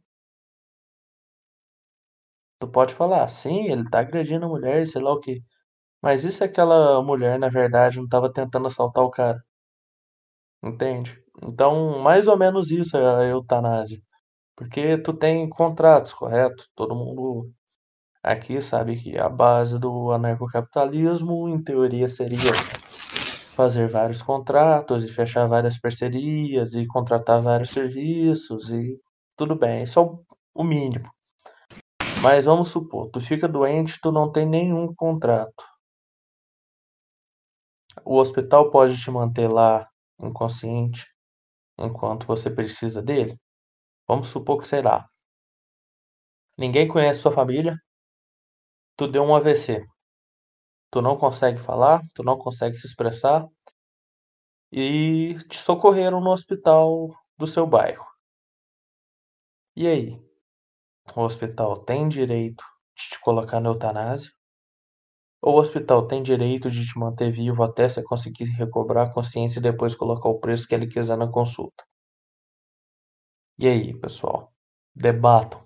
Tu 2.60 2.68
pode 2.68 2.94
falar, 2.94 3.26
sim, 3.28 3.64
ele 3.70 3.88
tá 3.88 4.00
agredindo 4.00 4.44
a 4.44 4.48
mulher, 4.48 4.86
sei 4.86 5.00
lá 5.00 5.10
o 5.12 5.20
que. 5.20 5.42
Mas 6.02 6.24
e 6.24 6.32
se 6.32 6.44
aquela 6.44 7.02
mulher, 7.02 7.38
na 7.38 7.48
verdade, 7.50 7.98
não 8.00 8.08
tava 8.08 8.32
tentando 8.32 8.66
assaltar 8.68 9.04
o 9.04 9.10
cara? 9.10 9.42
Entende? 10.62 11.22
Então, 11.42 11.98
mais 12.00 12.26
ou 12.26 12.36
menos 12.36 12.70
isso 12.70 12.96
é 12.96 13.16
a 13.16 13.24
eutanásia. 13.24 14.00
Porque 14.56 14.98
tu 14.98 15.14
tem 15.14 15.48
contratos, 15.48 16.14
correto? 16.14 16.66
Todo 16.76 16.94
mundo 16.96 17.52
Aqui 18.26 18.60
sabe 18.60 19.00
que 19.00 19.16
a 19.16 19.28
base 19.28 19.78
do 19.78 20.10
anarcocapitalismo, 20.10 21.48
em 21.48 21.62
teoria, 21.62 22.08
seria 22.08 22.50
fazer 23.54 23.88
vários 23.88 24.20
contratos 24.20 25.04
e 25.04 25.08
fechar 25.08 25.46
várias 25.46 25.78
parcerias 25.78 26.74
e 26.74 26.88
contratar 26.88 27.40
vários 27.40 27.70
serviços 27.70 28.68
e 28.70 29.00
tudo 29.36 29.54
bem, 29.54 29.84
isso 29.84 30.00
é 30.00 30.02
o 30.52 30.64
mínimo. 30.64 31.08
Mas 32.20 32.46
vamos 32.46 32.66
supor, 32.66 33.08
tu 33.12 33.20
fica 33.20 33.46
doente, 33.46 34.00
tu 34.02 34.10
não 34.10 34.32
tem 34.32 34.44
nenhum 34.44 34.92
contrato. 34.92 35.64
O 38.04 38.16
hospital 38.18 38.72
pode 38.72 39.00
te 39.00 39.08
manter 39.08 39.46
lá 39.46 39.88
inconsciente 40.20 41.06
enquanto 41.78 42.26
você 42.26 42.50
precisa 42.50 43.00
dele? 43.00 43.38
Vamos 44.08 44.26
supor 44.26 44.60
que, 44.60 44.66
sei 44.66 44.82
lá, 44.82 45.06
ninguém 46.58 46.88
conhece 46.88 47.20
sua 47.20 47.30
família, 47.30 47.78
tu 48.96 49.06
deu 49.06 49.22
um 49.22 49.34
AVC. 49.34 49.84
Tu 50.90 51.02
não 51.02 51.16
consegue 51.16 51.58
falar, 51.58 52.02
tu 52.14 52.22
não 52.22 52.38
consegue 52.38 52.76
se 52.76 52.86
expressar 52.86 53.46
e 54.72 55.36
te 55.48 55.58
socorreram 55.58 56.20
no 56.20 56.30
hospital 56.30 57.10
do 57.38 57.46
seu 57.46 57.66
bairro. 57.66 58.04
E 59.76 59.86
aí? 59.86 60.20
O 61.14 61.22
hospital 61.22 61.84
tem 61.84 62.08
direito 62.08 62.64
de 62.96 63.10
te 63.10 63.20
colocar 63.20 63.60
na 63.60 63.68
eutanásia? 63.68 64.30
Ou 65.42 65.54
o 65.54 65.60
hospital 65.60 66.06
tem 66.06 66.22
direito 66.22 66.70
de 66.70 66.84
te 66.84 66.98
manter 66.98 67.30
vivo 67.30 67.62
até 67.62 67.88
você 67.88 68.02
conseguir 68.02 68.44
recobrar 68.46 69.06
a 69.06 69.12
consciência 69.12 69.58
e 69.58 69.62
depois 69.62 69.94
colocar 69.94 70.28
o 70.28 70.40
preço 70.40 70.66
que 70.66 70.74
ele 70.74 70.88
quiser 70.88 71.16
na 71.16 71.30
consulta? 71.30 71.84
E 73.58 73.66
aí, 73.68 73.98
pessoal? 73.98 74.52
Debatam. 74.94 75.65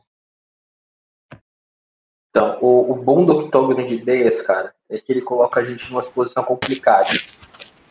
Então, 2.30 2.58
o, 2.60 2.92
o 2.92 3.02
bom 3.02 3.24
do 3.24 3.36
octógono 3.38 3.84
de 3.86 3.94
ideias, 3.94 4.40
cara, 4.42 4.74
é 4.88 4.98
que 4.98 5.12
ele 5.12 5.20
coloca 5.20 5.60
a 5.60 5.64
gente 5.64 5.90
numa 5.90 6.02
posição 6.02 6.44
complicada. 6.44 7.10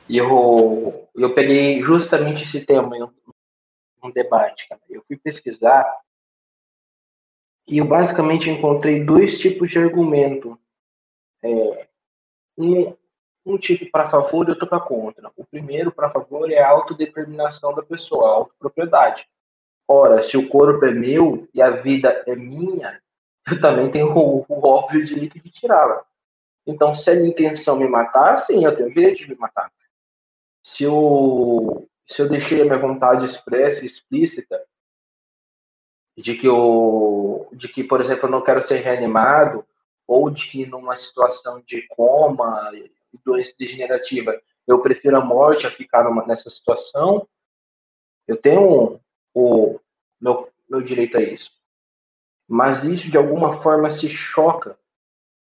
E 0.08 0.18
eu, 0.18 1.08
eu 1.16 1.34
peguei 1.34 1.82
justamente 1.82 2.44
esse 2.44 2.62
tema 2.62 2.98
em 2.98 3.04
um, 3.04 4.12
debate, 4.12 4.68
cara. 4.68 4.82
Eu 4.90 5.04
fui 5.06 5.18
pesquisar 5.18 5.86
e 7.68 7.78
eu 7.78 7.86
basicamente 7.86 8.50
encontrei 8.50 9.04
dois 9.04 9.38
tipos 9.38 9.70
de 9.70 9.78
argumento. 9.78 10.58
É, 11.44 11.88
um, 12.58 12.96
um 13.46 13.58
tipo 13.58 13.92
para 13.92 14.10
favor 14.10 14.48
e 14.48 14.52
outro 14.52 14.68
para 14.68 14.80
contra. 14.80 15.30
O 15.36 15.46
primeiro 15.46 15.92
para 15.92 16.10
favor 16.10 16.50
é 16.50 16.60
a 16.60 16.70
autodeterminação 16.70 17.76
da 17.76 17.84
pessoa, 17.84 18.28
a 18.28 18.34
autopropriedade. 18.36 19.28
Ora, 19.88 20.22
se 20.22 20.38
o 20.38 20.48
corpo 20.48 20.86
é 20.86 20.92
meu 20.92 21.48
e 21.54 21.62
a 21.62 21.70
vida 21.70 22.24
é 22.26 22.36
minha, 22.36 23.02
também 23.58 23.90
tenho 23.90 24.12
o, 24.12 24.46
o 24.48 24.68
óbvio 24.68 25.04
direito 25.04 25.40
de 25.40 25.50
tirá-la. 25.50 26.04
Então, 26.68 26.92
se 26.92 27.10
a 27.10 27.16
minha 27.16 27.30
intenção 27.30 27.78
me 27.78 27.88
matar, 27.88 28.36
sim, 28.38 28.64
eu 28.64 28.76
tenho 28.76 28.90
o 28.90 28.94
direito 28.94 29.20
de 29.20 29.30
me 29.30 29.36
matar. 29.36 29.72
Se 30.62 30.84
eu, 30.84 31.90
se 32.06 32.22
eu 32.22 32.30
deixei 32.30 32.62
a 32.62 32.66
minha 32.66 32.78
vontade 32.78 33.26
expressa 33.26 33.84
explícita 33.84 34.62
de 36.18 36.36
que, 36.36 36.48
eu, 36.48 37.48
de 37.54 37.68
que, 37.70 37.84
por 37.84 38.02
exemplo, 38.02 38.28
eu 38.28 38.32
não 38.32 38.44
quero 38.44 38.62
ser 38.62 38.82
reanimado, 38.82 39.66
ou 40.06 40.30
de 40.30 40.48
que 40.50 40.66
numa 40.66 40.96
situação 40.96 41.62
de 41.62 41.88
coma, 41.88 42.72
doença 43.24 43.54
degenerativa, 43.58 44.40
eu 44.68 44.82
prefiro 44.82 45.18
a 45.18 45.24
morte 45.24 45.66
a 45.66 45.72
ficar 45.72 46.04
numa, 46.04 46.26
nessa 46.26 46.50
situação, 46.50 47.28
eu 48.28 48.38
tenho 48.38 49.00
o 49.34 49.80
meu, 50.20 50.52
meu 50.70 50.82
direito 50.82 51.18
a 51.18 51.22
isso. 51.22 51.52
Mas 52.50 52.84
isso, 52.84 53.12
de 53.12 53.16
alguma 53.16 53.62
forma, 53.62 53.90
se 53.90 54.08
choca 54.08 54.76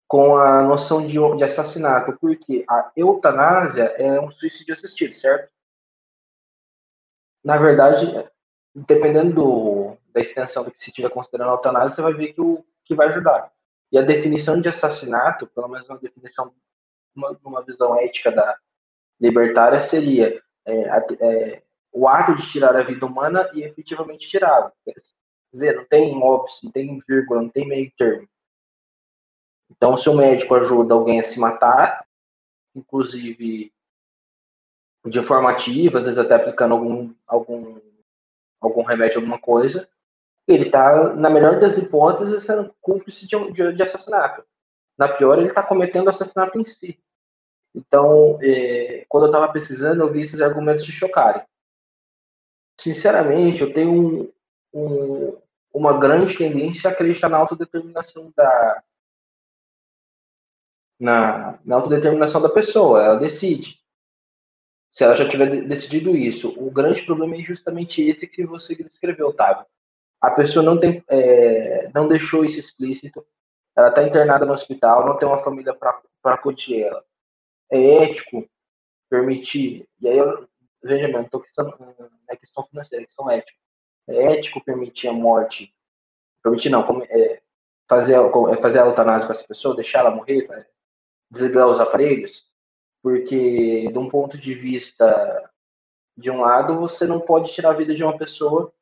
com 0.07 0.37
a 0.37 0.63
noção 0.63 1.05
de, 1.05 1.15
de 1.15 1.43
assassinato, 1.43 2.17
porque 2.21 2.65
a 2.69 2.93
eutanásia 2.97 3.85
é 3.97 4.21
um 4.21 4.31
suicídio 4.31 4.73
assistido, 4.73 5.13
certo? 5.13 5.51
Na 7.43 7.57
verdade, 7.57 8.07
dependendo 8.73 9.35
do, 9.35 9.97
da 10.13 10.21
extensão 10.21 10.65
que 10.71 10.79
se 10.79 10.91
estiver 10.91 11.11
considerando 11.11 11.51
a 11.51 11.55
eutanásia, 11.55 11.97
você 11.97 12.03
vai 12.03 12.15
ver 12.15 12.35
que, 12.35 12.41
o, 12.41 12.65
que 12.85 12.95
vai 12.95 13.09
ajudar. 13.09 13.51
E 13.91 13.99
a 13.99 14.03
definição 14.03 14.61
de 14.61 14.69
assassinato, 14.69 15.49
pelo 15.49 15.67
menos 15.67 15.89
uma 15.89 15.99
definição, 15.99 16.55
uma, 17.17 17.37
uma 17.45 17.65
visão 17.65 17.99
ética 17.99 18.31
da 18.31 18.57
libertária, 19.21 19.79
seria 19.81 20.41
é, 20.65 20.73
é, 21.21 21.63
o 21.91 22.07
ato 22.07 22.35
de 22.35 22.47
tirar 22.49 22.77
a 22.77 22.83
vida 22.83 23.05
humana 23.05 23.51
e 23.53 23.65
efetivamente 23.65 24.29
tirá-la. 24.29 24.73
Vê, 25.53 25.73
não 25.73 25.85
tem 25.85 26.17
óbice, 26.23 26.65
não 26.65 26.73
tem 26.73 26.99
vírgula, 27.07 27.43
não 27.43 27.49
tem 27.49 27.67
meio 27.67 27.93
termo. 27.97 28.29
Então, 29.71 29.97
se 29.97 30.09
o 30.09 30.15
médico 30.15 30.55
ajuda 30.55 30.95
alguém 30.95 31.19
a 31.19 31.23
se 31.23 31.39
matar, 31.39 32.07
inclusive 32.75 33.73
de 35.05 35.23
forma 35.23 35.51
ativa, 35.51 35.99
às 35.99 36.05
vezes 36.05 36.19
até 36.19 36.35
aplicando 36.35 36.73
algum, 36.75 37.13
algum, 37.27 37.81
algum 38.61 38.83
remédio, 38.83 39.17
alguma 39.17 39.39
coisa, 39.39 39.89
ele 40.47 40.67
está, 40.67 41.15
na 41.15 41.29
melhor 41.29 41.59
das 41.59 41.77
hipóteses, 41.77 42.43
sendo 42.45 42.75
cúmplice 42.81 43.27
de, 43.27 43.53
de, 43.53 43.73
de 43.73 43.83
assassinato. 43.83 44.45
Na 44.97 45.09
pior, 45.09 45.39
ele 45.39 45.49
está 45.49 45.63
cometendo 45.63 46.09
assassinato 46.09 46.59
em 46.59 46.65
si. 46.65 46.99
Então, 47.75 48.39
é, 48.43 49.05
quando 49.09 49.25
eu 49.25 49.31
estava 49.31 49.53
pesquisando, 49.53 50.03
eu 50.03 50.13
vi 50.13 50.23
esses 50.23 50.41
argumentos 50.41 50.85
se 50.85 50.93
chocarem. 50.93 51.43
Sinceramente, 52.79 53.61
eu 53.61 53.73
tenho 53.73 53.93
um, 53.93 54.33
um, 54.73 55.37
uma 55.73 55.99
grande 55.99 56.37
tendência 56.37 56.89
a 56.89 56.93
acreditar 56.93 57.29
na 57.29 57.39
autodeterminação 57.39 58.33
da, 58.37 58.83
na, 60.99 61.59
na 61.65 61.77
autodeterminação 61.77 62.41
da 62.41 62.49
pessoa, 62.49 63.03
ela 63.03 63.17
decide. 63.17 63.81
Se 64.91 65.03
ela 65.03 65.15
já 65.15 65.29
tiver 65.29 65.65
decidido 65.67 66.17
isso, 66.17 66.55
o 66.57 66.71
grande 66.71 67.03
problema 67.03 67.35
é 67.35 67.41
justamente 67.41 68.03
esse 68.03 68.27
que 68.27 68.45
você 68.45 68.75
descreveu, 68.75 69.29
Otávio. 69.29 69.65
A 70.21 70.31
pessoa 70.31 70.65
não 70.65 70.79
tem, 70.79 71.03
é, 71.09 71.91
não 71.95 72.07
deixou 72.07 72.45
isso 72.45 72.59
explícito, 72.59 73.27
ela 73.75 73.89
está 73.89 74.03
internada 74.03 74.45
no 74.45 74.53
hospital, 74.53 75.07
não 75.07 75.17
tem 75.17 75.27
uma 75.27 75.43
família 75.43 75.75
para 75.75 76.01
acudir 76.35 76.83
ela. 76.83 77.03
É 77.71 78.05
ético 78.05 78.49
permitir, 79.09 79.89
e 80.01 80.09
aí 80.09 80.19
eu, 80.19 80.49
veja 80.83 81.09
não 81.09 81.23
estou 81.23 81.41
questão, 81.41 81.65
não 81.79 82.09
é 82.29 82.37
questão 82.37 82.65
financeira, 82.67 83.03
é 83.03 83.07
questão 83.07 83.31
ética. 83.31 83.62
Ético 84.09 84.63
permitir 84.65 85.09
a 85.09 85.13
morte, 85.13 85.75
permitir 86.43 86.71
não, 86.71 87.03
é, 87.03 87.41
fazer, 87.89 88.15
é 88.15 88.57
fazer 88.57 88.79
a 88.81 88.87
eutanásia 88.87 89.27
com 89.27 89.33
essa 89.33 89.45
pessoa, 89.45 89.75
deixar 89.75 90.01
ela 90.01 90.11
morrer, 90.11 90.47
desligar 91.31 91.69
os 91.69 91.81
aparelhos, 91.81 92.45
porque 93.03 93.89
de 93.89 93.99
um 93.99 94.09
ponto 94.09 94.37
de 94.37 94.55
vista 94.55 95.51
de 96.17 96.31
um 96.31 96.41
lado, 96.41 96.79
você 96.79 97.07
não 97.07 97.21
pode 97.21 97.53
tirar 97.53 97.71
a 97.71 97.75
vida 97.75 97.95
de 97.95 98.05
uma 98.05 98.17
pessoa 98.17 98.73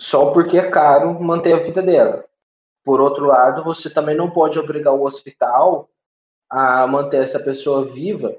só 0.00 0.32
porque 0.32 0.58
é 0.58 0.70
caro 0.70 1.18
manter 1.20 1.52
a 1.54 1.58
vida 1.62 1.82
dela. 1.82 2.24
Por 2.84 3.00
outro 3.00 3.26
lado, 3.26 3.64
você 3.64 3.90
também 3.90 4.16
não 4.16 4.30
pode 4.30 4.58
obrigar 4.58 4.94
o 4.94 5.04
hospital 5.04 5.90
a 6.48 6.86
manter 6.86 7.22
essa 7.22 7.40
pessoa 7.40 7.84
viva 7.86 8.38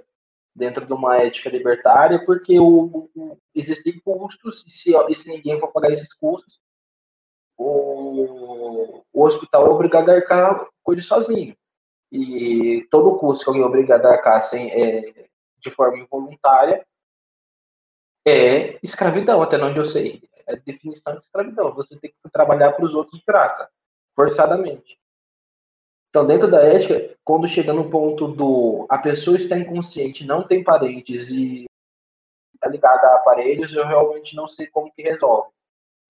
dentro 0.57 0.85
de 0.85 0.93
uma 0.93 1.17
ética 1.17 1.49
libertária, 1.49 2.25
porque 2.25 2.59
o, 2.59 3.09
o, 3.15 3.37
existem 3.53 3.99
custos, 3.99 4.63
e 4.65 4.69
se, 4.69 4.91
e 5.09 5.13
se 5.13 5.29
ninguém 5.29 5.59
for 5.59 5.71
pagar 5.71 5.91
esses 5.91 6.11
custos, 6.13 6.59
o, 7.57 9.03
o 9.13 9.23
hospital 9.23 9.67
é 9.67 9.69
obrigado 9.69 10.09
a 10.09 10.13
arcar 10.13 10.67
com 10.83 10.91
ele 10.91 11.01
sozinho 11.01 11.55
e 12.11 12.87
todo 12.89 13.17
custo 13.17 13.43
que 13.43 13.49
alguém 13.49 13.63
é 13.63 13.65
obrigado 13.65 14.05
a 14.05 14.11
arcar 14.11 14.41
sem, 14.41 14.69
é, 14.71 15.27
de 15.59 15.71
forma 15.71 15.97
involuntária 15.99 16.85
é 18.25 18.77
escravidão, 18.83 19.41
até 19.41 19.57
onde 19.57 19.79
eu 19.79 19.85
sei. 19.85 20.21
É 20.45 20.55
definição 20.57 21.13
de 21.13 21.19
escravidão. 21.19 21.73
Você 21.73 21.97
tem 21.97 22.11
que 22.11 22.29
trabalhar 22.31 22.73
para 22.73 22.83
os 22.83 22.93
outros 22.93 23.19
de 23.19 23.25
graça, 23.25 23.69
forçadamente. 24.13 24.99
Então, 26.09 26.25
dentro 26.25 26.49
da 26.49 26.61
ética, 26.61 27.15
quando 27.23 27.47
chega 27.47 27.73
no 27.73 27.89
ponto 27.89 28.27
do 28.27 28.85
a 28.89 28.97
pessoa 28.97 29.35
está 29.35 29.57
inconsciente, 29.57 30.25
não 30.25 30.43
tem 30.43 30.63
parentes 30.63 31.29
e 31.29 31.65
está 32.55 32.69
ligada 32.69 33.07
a 33.07 33.15
aparelhos, 33.15 33.71
eu 33.73 33.85
realmente 33.85 34.35
não 34.35 34.47
sei 34.47 34.67
como 34.67 34.91
que 34.91 35.01
resolve. 35.03 35.49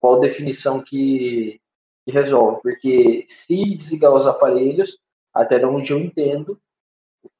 Qual 0.00 0.20
definição 0.20 0.80
que, 0.80 1.60
que 2.04 2.12
resolve? 2.12 2.62
Porque 2.62 3.24
se 3.26 3.76
desligar 3.76 4.12
os 4.12 4.26
aparelhos, 4.26 4.98
até 5.34 5.64
onde 5.66 5.92
eu 5.92 5.98
entendo, 5.98 6.58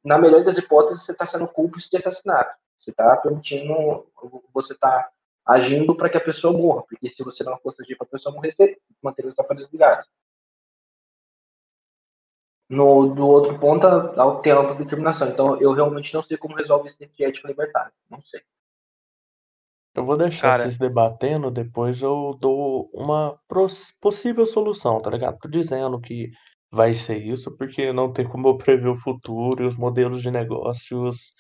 na 0.05 0.19
melhor 0.19 0.45
das 0.45 0.57
hipóteses, 0.57 1.03
você 1.05 1.13
está 1.13 1.25
sendo 1.25 1.49
cúmplice 1.49 1.89
de 1.91 1.97
assassinato. 1.97 2.57
Você 2.81 2.91
está 2.91 3.17
permitindo, 3.17 4.07
você 4.53 4.73
está 4.73 5.09
agindo 5.47 5.97
para 5.97 6.11
que 6.11 6.17
a 6.17 6.21
pessoa 6.21 6.53
morra, 6.53 6.83
porque 6.83 7.09
se 7.09 7.23
você 7.23 7.43
não 7.43 7.59
fosse 7.59 7.81
agir 7.83 7.97
para 7.97 8.07
a 8.07 8.11
pessoa 8.11 8.35
morrer, 8.35 8.53
você 8.53 8.79
manteria 9.03 9.31
os 9.31 9.39
aparelhos 9.39 9.71
ligados. 9.73 10.07
No, 12.69 13.15
do 13.15 13.27
outro 13.27 13.59
ponto, 13.59 13.87
tem 14.43 14.53
a 14.53 14.57
autodeterminação. 14.57 15.29
Então, 15.29 15.61
eu 15.61 15.73
realmente 15.73 16.13
não 16.13 16.23
sei 16.23 16.37
como 16.37 16.55
resolve 16.55 16.89
esse 16.89 16.99
tipo 16.99 17.17
de 17.17 17.25
ética 17.25 17.49
libertária. 17.49 17.93
Não 18.11 18.21
sei. 18.23 18.43
Eu 19.95 20.05
vou 20.05 20.17
deixar 20.17 20.51
Cara, 20.51 20.63
vocês 20.63 20.79
debatendo, 20.79 21.51
depois 21.51 22.01
eu 22.01 22.37
dou 22.41 22.89
uma 22.93 23.37
possível 24.01 24.47
solução, 24.47 25.01
tá 25.01 25.11
ligado? 25.11 25.39
Tô 25.39 25.49
dizendo 25.49 26.01
que 26.01 26.31
vai 26.71 26.95
ser 26.95 27.19
isso, 27.19 27.57
porque 27.57 27.93
não 27.93 28.13
tem 28.13 28.29
como 28.29 28.49
eu 28.49 28.57
prever 28.57 28.89
o 28.89 28.99
futuro 28.99 29.65
e 29.65 29.67
os 29.67 29.77
modelos 29.77 30.23
de 30.23 30.31
negócios 30.31 31.33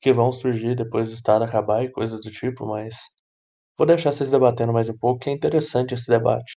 que 0.00 0.12
vão 0.12 0.30
surgir 0.30 0.76
depois 0.76 1.08
do 1.08 1.14
Estado 1.14 1.44
acabar 1.44 1.84
e 1.84 1.90
coisas 1.90 2.20
do 2.20 2.30
tipo, 2.30 2.64
mas 2.64 2.94
vou 3.76 3.86
deixar 3.86 4.12
vocês 4.12 4.30
debatendo 4.30 4.72
mais 4.72 4.88
um 4.88 4.96
pouco, 4.96 5.20
que 5.20 5.28
é 5.28 5.32
interessante 5.32 5.92
esse 5.92 6.08
debate. 6.08 6.56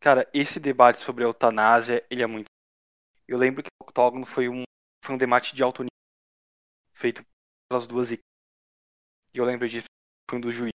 Cara, 0.00 0.28
esse 0.32 0.58
debate 0.58 0.98
sobre 0.98 1.24
a 1.24 1.26
eutanásia, 1.26 2.04
ele 2.10 2.22
é 2.22 2.26
muito. 2.26 2.45
Eu 3.28 3.38
lembro 3.38 3.62
que 3.62 3.68
o 3.80 3.84
octógono 3.84 4.24
foi 4.24 4.48
um, 4.48 4.62
foi 5.04 5.14
um 5.14 5.18
debate 5.18 5.54
de 5.54 5.62
alto 5.62 5.82
nível, 5.82 5.90
feito 6.92 7.24
pelas 7.68 7.86
duas 7.86 8.12
equipes. 8.12 8.24
E 9.34 9.38
eu 9.38 9.44
lembro 9.44 9.68
disso, 9.68 9.86
foi 10.30 10.38
um 10.38 10.40
do 10.40 10.50
juiz. 10.50 10.70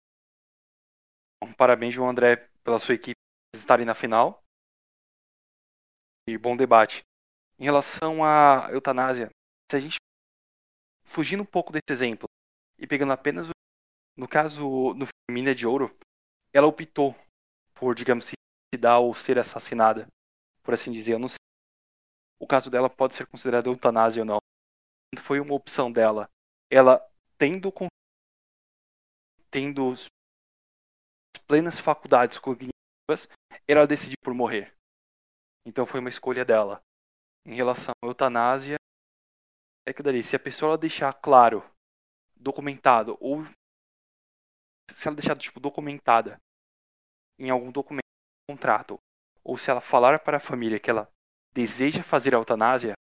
parabéns, 1.58 1.94
João 1.94 2.10
André, 2.10 2.50
pela 2.64 2.80
sua 2.80 2.96
equipe 2.96 3.18
estarem 3.56 3.86
na 3.86 3.96
final 3.96 4.44
e 6.28 6.38
bom 6.38 6.56
debate. 6.56 7.02
Em 7.58 7.64
relação 7.64 8.24
à 8.24 8.70
eutanásia, 8.72 9.30
se 9.72 9.78
a 9.78 9.80
gente 9.80 9.96
fugindo 11.06 11.42
um 11.42 11.46
pouco 11.46 11.72
desse 11.72 11.92
exemplo 11.92 12.28
e 12.78 12.86
pegando 12.86 13.14
apenas 13.14 13.50
o, 13.50 13.52
no 14.16 14.28
caso 14.28 14.94
no 14.94 15.08
Mina 15.32 15.56
de 15.56 15.66
Ouro, 15.66 15.96
ela 16.54 16.68
optou 16.68 17.16
por, 17.74 17.96
digamos, 17.96 18.26
se 18.26 18.36
dar 18.78 19.00
ou 19.00 19.14
ser 19.16 19.40
assassinada, 19.40 20.08
por 20.62 20.74
assim 20.74 20.92
dizer. 20.92 21.14
Eu 21.14 21.20
não. 21.20 21.28
O 22.40 22.48
caso 22.48 22.70
dela 22.70 22.90
pode 22.90 23.16
ser 23.16 23.26
considerado 23.28 23.68
eutanásia 23.68 24.22
ou 24.22 24.26
não. 24.26 24.38
Foi 25.20 25.40
uma 25.40 25.54
opção 25.54 25.92
dela. 25.92 26.30
Ela 26.72 27.00
tendo 27.38 27.72
tendo 29.50 29.94
plenas 31.48 31.80
faculdades 31.80 32.38
cognitivas, 32.38 33.28
ela 33.68 33.88
decidiu 33.88 34.18
por 34.24 34.34
morrer. 34.34 34.76
Então 35.66 35.86
foi 35.86 36.00
uma 36.00 36.10
escolha 36.10 36.44
dela. 36.44 36.82
Em 37.46 37.56
relação 37.56 37.94
à 38.04 38.08
eutanásia, 38.08 38.76
é 39.88 39.94
que 39.94 40.04
dali, 40.04 40.22
se 40.22 40.36
a 40.36 40.40
pessoa 40.40 40.78
deixar 40.78 41.14
claro, 41.14 41.64
documentado, 42.36 43.18
ou 43.22 43.46
se 44.92 45.08
ela 45.08 45.16
deixar 45.16 45.38
tipo 45.38 45.60
documentada 45.60 46.38
em 47.40 47.50
algum 47.50 47.72
documento, 47.72 48.04
contrato, 48.50 49.00
ou 49.44 49.58
se 49.58 49.70
ela 49.70 49.82
falar 49.82 50.20
para 50.20 50.38
a 50.38 50.42
família 50.42 50.80
que 50.80 50.90
ela 50.90 51.10
deseja 51.58 52.04
fazer 52.04 52.36
a 52.36 52.38
eutanásia, 52.38 52.94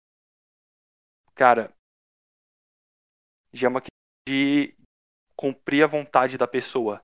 cara, 1.36 1.72
já 3.54 3.68
é 3.68 3.70
uma 3.70 3.82
questão 3.82 3.94
de 4.28 4.76
cumprir 5.36 5.84
a 5.84 5.88
vontade 5.88 6.40
da 6.40 6.48
pessoa. 6.48 7.00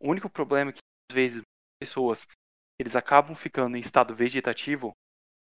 O 0.00 0.08
único 0.08 0.30
problema 0.30 0.70
é 0.70 0.72
que 0.72 0.80
às 1.10 1.14
vezes 1.14 1.42
pessoas 1.78 2.26
eles 2.80 2.96
acabam 2.96 3.36
ficando 3.36 3.76
em 3.76 3.80
estado 3.80 4.14
vegetativo, 4.14 4.92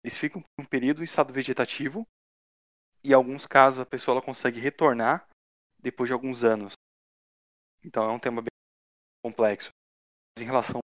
eles 0.04 0.18
ficam 0.18 0.42
por 0.42 0.64
um 0.64 0.66
período 0.66 1.02
em 1.02 1.06
estado 1.06 1.32
vegetativo 1.32 2.04
e 3.04 3.12
em 3.12 3.14
alguns 3.14 3.46
casos 3.46 3.80
a 3.80 3.86
pessoa 3.86 4.16
ela 4.16 4.26
consegue 4.26 4.60
retornar 4.60 5.30
depois 5.78 6.08
de 6.08 6.14
alguns 6.14 6.44
anos. 6.44 6.74
Então 7.84 8.10
é 8.10 8.12
um 8.12 8.20
tema 8.20 8.42
bem 8.42 8.50
complexo. 9.24 9.70
Mas 10.36 10.42
em 10.42 10.48
relação 10.48 10.80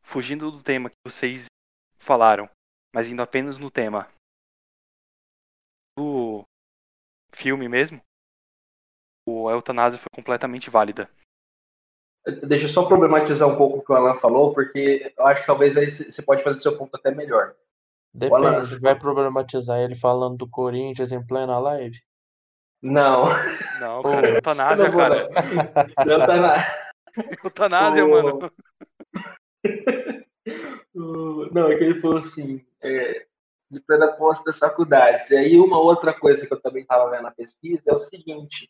fugindo 0.00 0.52
do 0.52 0.62
tema 0.62 0.90
que 0.90 0.96
vocês 1.04 1.46
falaram, 1.98 2.48
mas 2.94 3.10
indo 3.10 3.20
apenas 3.20 3.58
no 3.58 3.72
tema 3.72 4.08
do 5.98 6.44
filme 7.34 7.68
mesmo, 7.68 8.00
a 9.28 9.52
eutanásia 9.52 9.98
foi 9.98 10.08
completamente 10.14 10.70
válida. 10.70 11.10
Deixa 12.46 12.64
eu 12.64 12.68
só 12.68 12.86
problematizar 12.86 13.48
um 13.48 13.56
pouco 13.56 13.78
o 13.78 13.84
que 13.84 13.92
o 13.92 13.96
Alan 13.96 14.14
falou, 14.20 14.54
porque 14.54 15.12
eu 15.18 15.26
acho 15.26 15.40
que 15.40 15.46
talvez 15.46 15.76
aí 15.76 15.86
você 15.86 16.22
pode 16.22 16.44
fazer 16.44 16.60
seu 16.60 16.78
ponto 16.78 16.94
até 16.94 17.10
melhor. 17.10 17.54
Depende, 18.14 18.46
Alan, 18.46 18.60
vai 18.80 18.96
problematizar 18.96 19.80
ele 19.80 19.96
falando 19.96 20.38
do 20.38 20.48
Corinthians 20.48 21.10
em 21.10 21.26
plena 21.26 21.58
live? 21.58 22.00
Não. 22.80 23.24
Não, 23.80 24.02
cara, 24.02 24.30
eutanásia, 24.30 24.90
cara. 24.92 25.28
Eutanásia. 26.06 26.84
Eutanásia, 27.44 28.06
mano. 28.06 28.52
Não, 30.94 31.70
é 31.70 31.76
que 31.76 31.84
ele 31.84 32.00
falou 32.00 32.18
assim, 32.18 32.64
é, 32.80 33.26
de 33.70 33.80
plena 33.80 34.12
posse 34.12 34.44
das 34.44 34.58
faculdades. 34.58 35.30
E 35.30 35.36
aí 35.36 35.56
uma 35.58 35.78
outra 35.78 36.12
coisa 36.12 36.46
que 36.46 36.52
eu 36.52 36.60
também 36.60 36.82
estava 36.82 37.10
vendo 37.10 37.22
na 37.22 37.30
pesquisa 37.30 37.82
é 37.86 37.92
o 37.92 37.96
seguinte, 37.96 38.68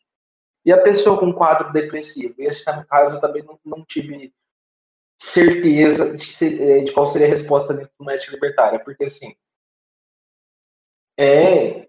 e 0.65 0.73
a 0.73 0.81
pessoa 0.81 1.19
com 1.19 1.33
quadro 1.33 1.71
depressivo? 1.73 2.35
Esse 2.39 2.65
caso 2.65 3.17
eu 3.17 3.21
também 3.21 3.43
não, 3.43 3.59
não 3.65 3.85
tive 3.85 4.33
certeza 5.17 6.13
de, 6.15 6.63
é, 6.63 6.81
de, 6.81 6.93
qual 6.93 7.07
seria 7.07 7.27
a 7.27 7.31
resposta 7.31 7.75
dentro 7.75 7.93
do 7.99 8.05
médico 8.05 8.33
libertário, 8.33 8.83
porque 8.83 9.05
assim, 9.05 9.35
é 11.19 11.89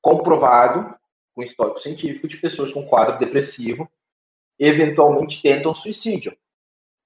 comprovado 0.00 0.94
com 1.34 1.42
histórico 1.42 1.80
científico 1.80 2.28
de 2.28 2.36
pessoas 2.36 2.72
com 2.72 2.86
quadro 2.86 3.18
depressivo 3.18 3.90
eventualmente 4.58 5.40
tentam 5.40 5.72
suicídio. 5.72 6.36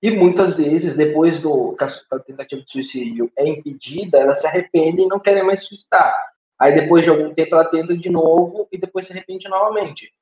E 0.03 0.11
muitas 0.11 0.57
vezes, 0.57 0.97
depois 0.97 1.41
do 1.41 1.77
que 1.77 1.85
a 1.85 2.19
tentativa 2.19 2.61
de 2.61 2.69
suicídio 2.69 3.31
é 3.37 3.47
impedida, 3.47 4.19
elas 4.19 4.41
se 4.41 4.47
arrependem 4.49 5.05
e 5.05 5.09
não 5.09 5.21
querem 5.21 5.45
mais 5.45 5.65
suicidar. 5.65 6.12
Aí 6.59 6.75
depois 6.75 7.05
de 7.05 7.11
algum 7.11 7.33
tempo 7.33 7.55
ela 7.55 7.65
tenta 7.65 7.97
de 7.97 8.11
novo 8.11 8.67
e 8.73 8.79
depois 8.79 9.07
se 9.07 9.12
arrepende 9.12 9.49
novamente. 9.49 10.12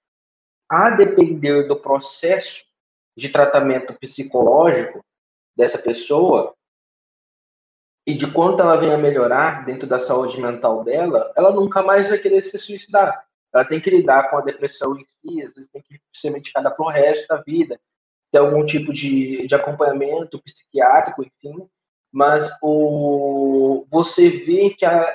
A 0.69 0.91
depender 0.91 1.67
do 1.67 1.77
processo 1.77 2.63
de 3.17 3.31
tratamento 3.31 3.95
psicológico 3.95 5.03
dessa 5.57 5.79
pessoa 5.79 6.55
e 8.07 8.13
de 8.15 8.31
quanto 8.31 8.61
ela 8.61 8.77
venha 8.77 8.99
melhorar 8.99 9.65
dentro 9.65 9.87
da 9.87 9.99
saúde 9.99 10.39
mental 10.39 10.85
dela, 10.85 11.33
ela 11.35 11.53
nunca 11.53 11.83
mais 11.83 12.07
vai 12.07 12.19
querer 12.19 12.43
se 12.43 12.59
suicidar. 12.59 13.27
Ela 13.53 13.65
tem 13.65 13.81
que 13.81 13.91
lidar 13.91 14.31
com 14.31 14.37
a 14.37 14.43
depressão 14.43 14.95
em 14.97 15.03
si, 15.03 15.43
às 15.43 15.55
vezes 15.55 15.71
tem 15.71 15.83
que 15.83 15.99
ser 16.13 16.31
medicada 16.31 16.71
para 16.71 16.85
o 16.85 16.91
resto 16.91 17.27
da 17.29 17.37
vida 17.37 17.81
ter 18.31 18.39
algum 18.39 18.65
tipo 18.65 18.93
de, 18.93 19.47
de 19.47 19.55
acompanhamento 19.55 20.41
psiquiátrico, 20.43 21.23
enfim, 21.23 21.69
mas 22.13 22.51
o, 22.63 23.87
você 23.91 24.29
vê 24.31 24.71
que 24.71 24.85
a, 24.85 25.13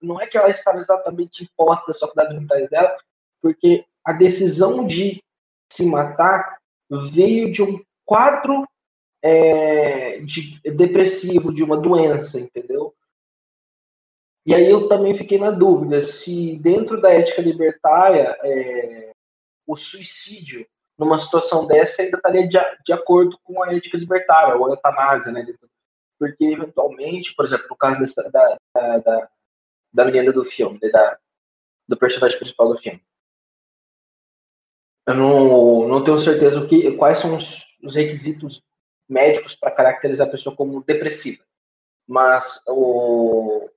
não 0.00 0.20
é 0.20 0.26
que 0.26 0.36
ela 0.36 0.50
estava 0.50 0.78
exatamente 0.78 1.44
imposta 1.44 1.86
das 1.86 1.98
faculdades 1.98 2.38
mentais 2.38 2.68
dela, 2.70 2.96
porque 3.40 3.84
a 4.04 4.12
decisão 4.12 4.86
de 4.86 5.22
se 5.70 5.84
matar 5.84 6.58
veio 7.12 7.50
de 7.50 7.62
um 7.62 7.82
quadro 8.04 8.66
é, 9.22 10.18
de, 10.20 10.60
depressivo, 10.62 11.52
de 11.52 11.62
uma 11.62 11.76
doença, 11.76 12.40
entendeu? 12.40 12.94
E 14.44 14.54
aí 14.54 14.68
eu 14.68 14.88
também 14.88 15.14
fiquei 15.14 15.38
na 15.38 15.50
dúvida 15.50 16.00
se 16.00 16.56
dentro 16.56 17.00
da 17.00 17.12
ética 17.12 17.42
libertária 17.42 18.36
é, 18.42 19.12
o 19.66 19.76
suicídio 19.76 20.66
numa 21.00 21.16
situação 21.16 21.66
dessa, 21.66 22.02
ainda 22.02 22.18
estaria 22.18 22.46
de, 22.46 22.58
de 22.84 22.92
acordo 22.92 23.38
com 23.42 23.62
a 23.62 23.74
ética 23.74 23.96
libertária, 23.96 24.54
ou 24.54 24.66
a 24.66 24.70
eutanásia, 24.70 25.32
né? 25.32 25.46
Porque, 26.18 26.44
eventualmente, 26.44 27.34
por 27.34 27.46
exemplo, 27.46 27.68
no 27.70 27.76
caso 27.76 28.00
dessa, 28.00 28.30
da, 28.30 28.58
da, 28.74 28.98
da, 28.98 29.28
da 29.94 30.04
menina 30.04 30.30
do 30.30 30.44
filme, 30.44 30.78
né, 30.82 30.90
da, 30.90 31.18
do 31.88 31.96
personagem 31.96 32.38
principal 32.38 32.68
do 32.68 32.78
filme, 32.78 33.02
eu 35.08 35.14
não, 35.14 35.88
não 35.88 36.04
tenho 36.04 36.18
certeza 36.18 36.60
o 36.60 36.68
que, 36.68 36.94
quais 36.96 37.16
são 37.16 37.34
os, 37.34 37.64
os 37.82 37.94
requisitos 37.94 38.62
médicos 39.08 39.54
para 39.54 39.70
caracterizar 39.70 40.28
a 40.28 40.30
pessoa 40.30 40.54
como 40.54 40.84
depressiva. 40.84 41.42
Mas 42.06 42.60
o, 42.68 43.70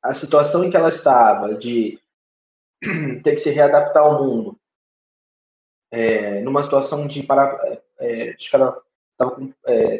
a 0.00 0.12
situação 0.12 0.62
em 0.62 0.70
que 0.70 0.76
ela 0.76 0.88
estava, 0.88 1.56
de 1.56 1.98
ter 3.24 3.30
que 3.32 3.36
se 3.36 3.50
readaptar 3.50 4.04
ao 4.04 4.24
mundo, 4.24 4.61
é, 5.92 6.40
numa 6.40 6.62
situação 6.62 7.06
de 7.06 7.22
para, 7.22 7.78
é, 8.00 8.30
acho 8.30 8.48
que 8.48 8.56
ela 8.56 8.82
estava 9.12 9.30
com 9.32 9.52
é, 9.66 9.98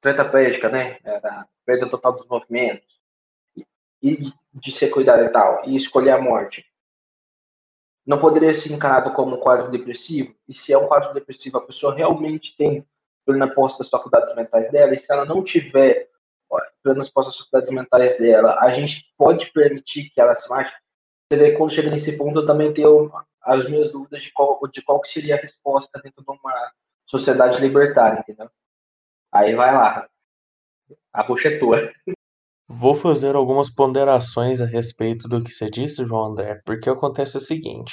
tetraplégica, 0.00 0.68
né? 0.68 0.98
Era 1.04 1.46
perda 1.64 1.88
total 1.88 2.14
dos 2.14 2.26
movimentos 2.26 3.00
e 4.02 4.32
de 4.52 4.72
ser 4.72 4.88
cuidado 4.88 5.22
e 5.22 5.28
tal, 5.28 5.62
e 5.64 5.76
escolher 5.76 6.10
a 6.10 6.20
morte. 6.20 6.66
Não 8.04 8.18
poderia 8.18 8.52
ser 8.52 8.72
encarado 8.72 9.14
como 9.14 9.36
um 9.36 9.40
quadro 9.40 9.70
depressivo? 9.70 10.34
E 10.48 10.52
se 10.52 10.72
é 10.72 10.76
um 10.76 10.88
quadro 10.88 11.14
depressivo, 11.14 11.58
a 11.58 11.64
pessoa 11.64 11.94
realmente 11.94 12.56
tem 12.56 12.84
plena 13.24 13.46
posse 13.46 13.78
das 13.78 13.88
faculdades 13.88 14.34
mentais 14.34 14.68
dela, 14.72 14.92
e 14.92 14.96
se 14.96 15.10
ela 15.10 15.24
não 15.24 15.44
tiver 15.44 16.10
plenas 16.82 17.08
posse 17.08 17.28
das 17.28 17.38
faculdades 17.38 17.70
mentais 17.70 18.18
dela, 18.18 18.58
a 18.60 18.72
gente 18.72 19.06
pode 19.16 19.52
permitir 19.52 20.10
que 20.10 20.20
ela 20.20 20.34
se 20.34 20.50
mate? 20.50 20.72
Você 21.30 21.38
vê, 21.38 21.52
quando 21.52 21.72
chega 21.72 21.88
nesse 21.88 22.16
ponto, 22.18 22.40
eu 22.40 22.46
também 22.46 22.72
tenho 22.72 23.10
as 23.44 23.68
minhas 23.68 23.90
dúvidas 23.90 24.22
de 24.22 24.32
qual, 24.32 24.60
de 24.68 24.82
qual 24.82 25.02
seria 25.04 25.34
a 25.36 25.40
resposta 25.40 26.00
dentro 26.02 26.24
de 26.24 26.30
uma 26.30 26.72
sociedade 27.06 27.60
libertária, 27.60 28.20
entendeu? 28.20 28.50
Aí 29.32 29.54
vai 29.54 29.74
lá. 29.74 30.08
A 31.12 31.22
bucha 31.22 31.48
é 31.48 31.58
tua. 31.58 31.92
Vou 32.68 32.94
fazer 32.94 33.34
algumas 33.34 33.70
ponderações 33.70 34.60
a 34.60 34.66
respeito 34.66 35.28
do 35.28 35.42
que 35.42 35.52
você 35.52 35.68
disse, 35.68 36.04
João 36.06 36.32
André, 36.32 36.60
porque 36.64 36.88
acontece 36.88 37.36
o 37.36 37.40
seguinte: 37.40 37.92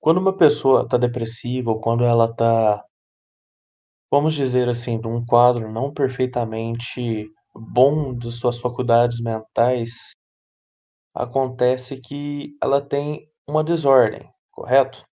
quando 0.00 0.18
uma 0.18 0.36
pessoa 0.36 0.82
está 0.82 0.96
depressiva 0.96 1.70
ou 1.70 1.80
quando 1.80 2.04
ela 2.04 2.26
está, 2.26 2.84
vamos 4.10 4.34
dizer 4.34 4.68
assim, 4.68 4.98
num 4.98 5.24
quadro 5.24 5.70
não 5.70 5.92
perfeitamente 5.92 7.30
bom 7.54 8.14
de 8.16 8.30
suas 8.32 8.58
faculdades 8.58 9.20
mentais, 9.20 10.12
acontece 11.14 12.00
que 12.00 12.56
ela 12.62 12.80
tem 12.80 13.28
uma 13.46 13.62
desordem 13.62 14.33
correto? 14.54 15.04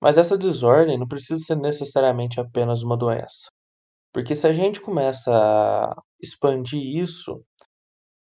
Mas 0.00 0.18
essa 0.18 0.38
desordem 0.38 0.98
não 0.98 1.08
precisa 1.08 1.42
ser 1.44 1.56
necessariamente 1.56 2.40
apenas 2.40 2.82
uma 2.82 2.96
doença. 2.96 3.50
Porque 4.12 4.36
se 4.36 4.46
a 4.46 4.52
gente 4.52 4.80
começa 4.80 5.30
a 5.32 6.02
expandir 6.20 6.80
isso, 6.82 7.42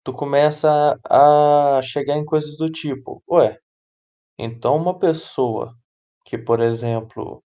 tu 0.04 0.12
começa 0.12 0.98
a 1.08 1.80
chegar 1.82 2.16
em 2.16 2.24
coisas 2.24 2.56
do 2.58 2.70
tipo, 2.70 3.22
ué, 3.30 3.58
então 4.38 4.76
uma 4.76 4.98
pessoa 4.98 5.74
que, 6.24 6.38
por 6.38 6.61
exemplo, 6.61 7.42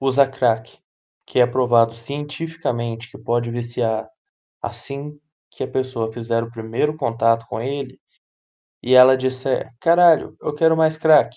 usa 0.00 0.26
crack, 0.28 0.78
que 1.26 1.40
é 1.40 1.46
provado 1.46 1.94
cientificamente 1.94 3.10
que 3.10 3.18
pode 3.18 3.50
viciar 3.50 4.08
assim 4.62 5.18
que 5.50 5.64
a 5.64 5.68
pessoa 5.68 6.12
fizer 6.12 6.42
o 6.44 6.50
primeiro 6.50 6.96
contato 6.96 7.46
com 7.48 7.60
ele, 7.60 8.00
e 8.82 8.94
ela 8.94 9.16
disser, 9.16 9.72
caralho, 9.80 10.36
eu 10.42 10.54
quero 10.54 10.76
mais 10.76 10.96
crack 10.96 11.36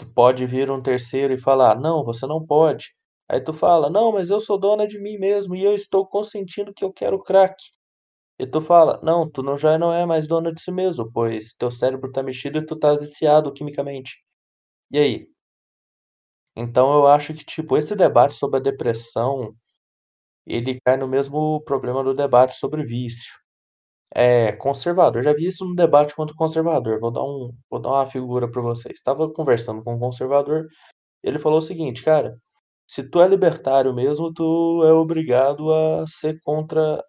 tu 0.00 0.06
pode 0.14 0.46
vir 0.46 0.70
um 0.70 0.82
terceiro 0.82 1.34
e 1.34 1.40
falar: 1.40 1.78
"Não, 1.80 2.04
você 2.04 2.26
não 2.26 2.44
pode". 2.46 2.92
Aí 3.28 3.40
tu 3.40 3.52
fala: 3.54 3.90
"Não, 3.90 4.12
mas 4.12 4.30
eu 4.30 4.40
sou 4.40 4.58
dona 4.58 4.86
de 4.88 4.98
mim 5.00 5.18
mesmo 5.18 5.54
e 5.56 5.64
eu 5.64 5.74
estou 5.74 6.06
consentindo 6.06 6.74
que 6.74 6.84
eu 6.84 6.92
quero 6.92 7.22
crack". 7.22 7.56
E 8.40 8.46
tu 8.46 8.60
fala: 8.62 9.00
"Não, 9.02 9.30
tu 9.30 9.42
não 9.42 9.58
já 9.58 9.78
não 9.78 9.92
é 9.92 10.06
mais 10.06 10.26
dona 10.28 10.52
de 10.52 10.60
si 10.62 10.72
mesmo, 10.72 11.10
pois 11.12 11.54
teu 11.58 11.70
cérebro 11.70 12.12
tá 12.12 12.22
mexido 12.22 12.58
e 12.58 12.66
tu 12.66 12.76
tá 12.78 12.96
viciado 12.96 13.52
quimicamente". 13.52 14.16
E 14.92 14.98
aí? 14.98 15.28
Então 16.56 16.92
eu 16.94 17.06
acho 17.06 17.32
que, 17.34 17.44
tipo, 17.44 17.76
esse 17.76 17.94
debate 17.96 18.34
sobre 18.34 18.58
a 18.58 18.62
depressão, 18.62 19.54
ele 20.46 20.80
cai 20.84 20.98
no 20.98 21.08
mesmo 21.08 21.62
problema 21.62 22.04
do 22.04 22.14
debate 22.14 22.54
sobre 22.56 22.84
vício. 22.84 23.32
É 24.14 24.52
conservador. 24.52 25.22
Já 25.22 25.32
vi 25.32 25.46
isso 25.46 25.64
no 25.64 25.74
debate 25.74 26.14
contra 26.14 26.34
o 26.34 26.38
conservador. 26.38 27.00
Vou 27.00 27.10
dar, 27.10 27.22
um, 27.22 27.52
vou 27.70 27.80
dar 27.80 27.90
uma 27.90 28.10
figura 28.10 28.50
para 28.50 28.62
vocês. 28.62 28.96
Estava 28.96 29.30
conversando 29.32 29.82
com 29.82 29.94
um 29.94 29.98
conservador, 29.98 30.66
ele 31.22 31.38
falou 31.38 31.58
o 31.58 31.62
seguinte, 31.62 32.02
cara, 32.02 32.36
se 32.86 33.02
tu 33.08 33.20
é 33.20 33.28
libertário 33.28 33.94
mesmo, 33.94 34.32
tu 34.32 34.82
é 34.84 34.92
obrigado 34.92 35.72
a 35.72 36.06
ser 36.06 36.40
contra 36.42 37.02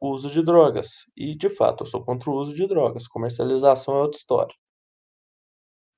o 0.00 0.10
uso 0.10 0.30
de 0.30 0.42
drogas. 0.44 0.88
E, 1.16 1.36
de 1.36 1.50
fato, 1.50 1.82
eu 1.82 1.86
sou 1.88 2.04
contra 2.04 2.30
o 2.30 2.34
uso 2.34 2.54
de 2.54 2.66
drogas. 2.66 3.08
Comercialização 3.08 3.96
é 3.96 4.02
outra 4.02 4.18
história. 4.18 4.54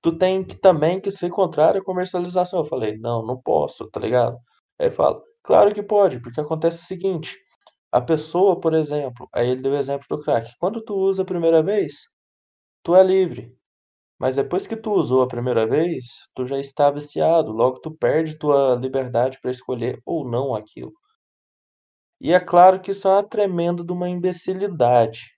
Tu 0.03 0.17
tem 0.17 0.45
que 0.45 0.57
também 0.57 1.01
que 1.01 1.11
ser 1.11 1.31
contrário 1.31 1.81
à 1.81 1.85
comercialização. 1.85 2.61
Eu 2.61 2.67
falei, 2.67 2.97
não, 2.99 3.25
não 3.27 3.41
posso, 3.41 3.89
tá 3.91 4.01
ligado? 4.01 4.39
Aí 4.79 4.91
fala, 4.91 5.21
claro 5.43 5.75
que 5.75 5.83
pode, 5.83 6.21
porque 6.21 6.41
acontece 6.41 6.83
o 6.83 6.87
seguinte, 6.87 7.37
a 7.95 8.01
pessoa, 8.01 8.61
por 8.61 8.75
exemplo, 8.75 9.29
aí 9.33 9.49
ele 9.49 9.63
deu 9.63 9.73
o 9.73 9.77
exemplo 9.77 10.07
do 10.11 10.21
crack. 10.23 10.53
Quando 10.59 10.83
tu 10.83 10.95
usa 10.97 11.23
a 11.23 11.27
primeira 11.27 11.63
vez, 11.63 12.09
tu 12.85 12.97
é 12.97 13.03
livre. 13.05 13.57
Mas 14.19 14.37
depois 14.37 14.67
que 14.67 14.77
tu 14.77 14.93
usou 14.93 15.23
a 15.23 15.29
primeira 15.29 15.67
vez, 15.67 16.05
tu 16.35 16.47
já 16.47 16.59
está 16.59 16.91
viciado, 16.91 17.53
logo 17.53 17.81
tu 17.81 17.91
perde 17.93 18.39
tua 18.39 18.77
liberdade 18.77 19.39
para 19.43 19.51
escolher 19.53 20.01
ou 20.07 20.29
não 20.29 20.55
aquilo. 20.55 20.93
E 22.21 22.33
é 22.33 22.41
claro 22.41 22.81
que 22.81 22.91
isso 22.91 23.07
é 23.07 23.13
uma 23.13 23.23
tremenda 23.23 23.85
de 23.85 23.93
uma 23.93 24.09
imbecilidade. 24.09 25.31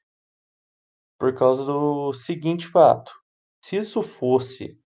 Por 1.18 1.34
causa 1.34 1.62
do 1.64 2.12
seguinte 2.14 2.66
fato: 2.68 3.12
se 3.62 3.76
isso 3.76 4.02
fosse 4.02 4.78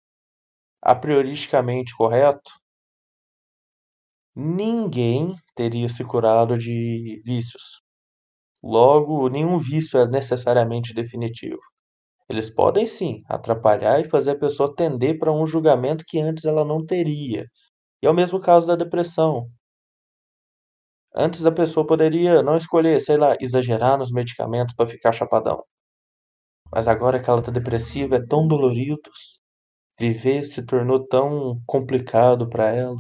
a 0.82 0.94
prioristicamente 0.94 1.96
correto, 1.96 2.50
ninguém 4.38 5.34
teria 5.56 5.88
se 5.88 6.04
curado 6.04 6.56
de 6.56 7.20
vícios. 7.24 7.82
Logo, 8.62 9.28
nenhum 9.28 9.58
vício 9.58 9.98
é 9.98 10.06
necessariamente 10.08 10.94
definitivo. 10.94 11.60
Eles 12.28 12.50
podem 12.50 12.86
sim 12.86 13.22
atrapalhar 13.28 14.00
e 14.00 14.08
fazer 14.08 14.32
a 14.32 14.38
pessoa 14.38 14.74
tender 14.74 15.18
para 15.18 15.32
um 15.32 15.46
julgamento 15.46 16.04
que 16.06 16.20
antes 16.20 16.44
ela 16.44 16.64
não 16.64 16.84
teria. 16.86 17.46
E 18.02 18.06
é 18.06 18.10
o 18.10 18.14
mesmo 18.14 18.40
caso 18.40 18.66
da 18.66 18.76
depressão. 18.76 19.48
Antes 21.14 21.44
a 21.44 21.52
pessoa 21.52 21.86
poderia 21.86 22.42
não 22.42 22.56
escolher, 22.56 23.00
sei 23.00 23.16
lá, 23.18 23.36
exagerar 23.40 23.98
nos 23.98 24.10
medicamentos 24.12 24.74
para 24.74 24.88
ficar 24.88 25.12
chapadão. 25.12 25.62
Mas 26.72 26.88
agora 26.88 27.20
que 27.22 27.28
ela 27.28 27.40
está 27.40 27.52
depressiva, 27.52 28.16
é 28.16 28.26
tão 28.26 28.46
dolorido. 28.46 29.00
Viver 29.98 30.44
se 30.44 30.64
tornou 30.64 31.06
tão 31.06 31.60
complicado 31.66 32.48
para 32.48 32.70
ela. 32.74 32.96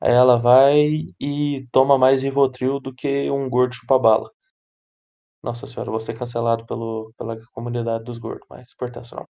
Aí 0.00 0.12
ela 0.12 0.38
vai 0.38 1.06
e 1.20 1.66
toma 1.72 1.98
mais 1.98 2.22
Rivotril 2.22 2.78
do 2.78 2.94
que 2.94 3.28
um 3.30 3.50
gordo 3.50 3.74
chupa-bala. 3.74 4.30
Nossa 5.42 5.66
senhora, 5.66 5.90
vou 5.90 6.00
ser 6.00 6.16
cancelado 6.16 6.64
pelo, 6.66 7.12
pela 7.16 7.36
comunidade 7.52 8.04
dos 8.04 8.18
gordos, 8.18 8.46
mas 8.48 8.72
importância 8.72 9.16
não. 9.16 9.26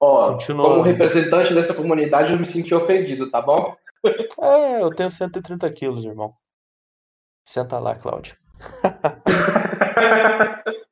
Ó, 0.00 0.32
Continua... 0.32 0.68
como 0.68 0.82
representante 0.82 1.54
dessa 1.54 1.72
comunidade, 1.72 2.32
eu 2.32 2.38
me 2.38 2.44
senti 2.44 2.74
ofendido, 2.74 3.30
tá 3.30 3.40
bom? 3.40 3.74
É, 4.40 4.82
eu 4.82 4.90
tenho 4.90 5.10
130 5.10 5.72
quilos, 5.72 6.04
irmão. 6.04 6.34
Senta 7.44 7.78
lá, 7.78 7.94
Cláudio. 7.94 8.36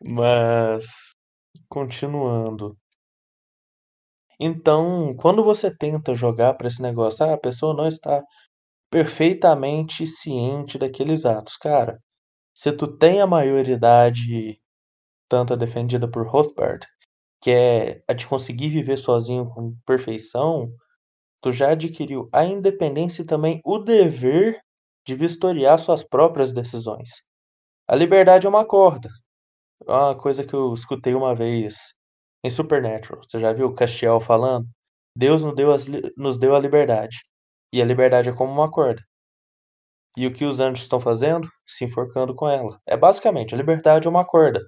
Mas, 0.00 0.86
continuando. 1.68 2.78
Então, 4.40 5.14
quando 5.16 5.42
você 5.44 5.74
tenta 5.76 6.14
jogar 6.14 6.54
para 6.54 6.68
esse 6.68 6.80
negócio, 6.82 7.24
ah, 7.26 7.34
a 7.34 7.38
pessoa 7.38 7.74
não 7.74 7.86
está 7.88 8.22
perfeitamente 8.90 10.06
ciente 10.06 10.78
daqueles 10.78 11.26
atos. 11.26 11.56
Cara, 11.56 12.00
se 12.54 12.72
tu 12.72 12.88
tem 12.88 13.20
a 13.20 13.26
maioridade, 13.28 14.60
tanto 15.28 15.52
a 15.54 15.56
defendida 15.56 16.08
por 16.10 16.26
Rothbard, 16.28 16.86
que 17.42 17.50
é 17.52 18.02
a 18.08 18.12
de 18.14 18.26
conseguir 18.26 18.70
viver 18.70 18.98
sozinho 18.98 19.48
com 19.50 19.76
perfeição, 19.86 20.70
tu 21.42 21.52
já 21.52 21.70
adquiriu 21.72 22.28
a 22.32 22.44
independência 22.46 23.22
e 23.22 23.26
também 23.26 23.60
o 23.64 23.78
dever 23.78 24.60
de 25.06 25.14
vistoriar 25.16 25.78
suas 25.78 26.04
próprias 26.04 26.52
decisões. 26.52 27.08
A 27.88 27.96
liberdade 27.96 28.46
é 28.46 28.50
uma 28.50 28.66
corda. 28.66 29.10
É 29.86 29.92
uma 29.92 30.16
coisa 30.16 30.44
que 30.44 30.54
eu 30.54 30.72
escutei 30.74 31.14
uma 31.14 31.34
vez 31.34 31.76
em 32.44 32.50
Supernatural. 32.50 33.22
Você 33.28 33.40
já 33.40 33.52
viu 33.52 33.66
o 33.68 33.74
Castiel 33.74 34.20
falando? 34.20 34.66
Deus 35.16 35.42
nos 35.42 35.54
deu, 35.54 35.72
as, 35.72 35.86
nos 36.16 36.38
deu 36.38 36.54
a 36.54 36.60
liberdade. 36.60 37.18
E 37.72 37.82
a 37.82 37.84
liberdade 37.84 38.30
é 38.30 38.32
como 38.32 38.52
uma 38.52 38.70
corda. 38.70 39.02
E 40.16 40.26
o 40.26 40.32
que 40.32 40.44
os 40.44 40.60
anjos 40.60 40.82
estão 40.82 41.00
fazendo? 41.00 41.48
Se 41.66 41.84
enforcando 41.84 42.34
com 42.34 42.48
ela. 42.48 42.80
É 42.86 42.96
basicamente, 42.96 43.54
a 43.54 43.58
liberdade 43.58 44.06
é 44.06 44.10
uma 44.10 44.24
corda. 44.24 44.60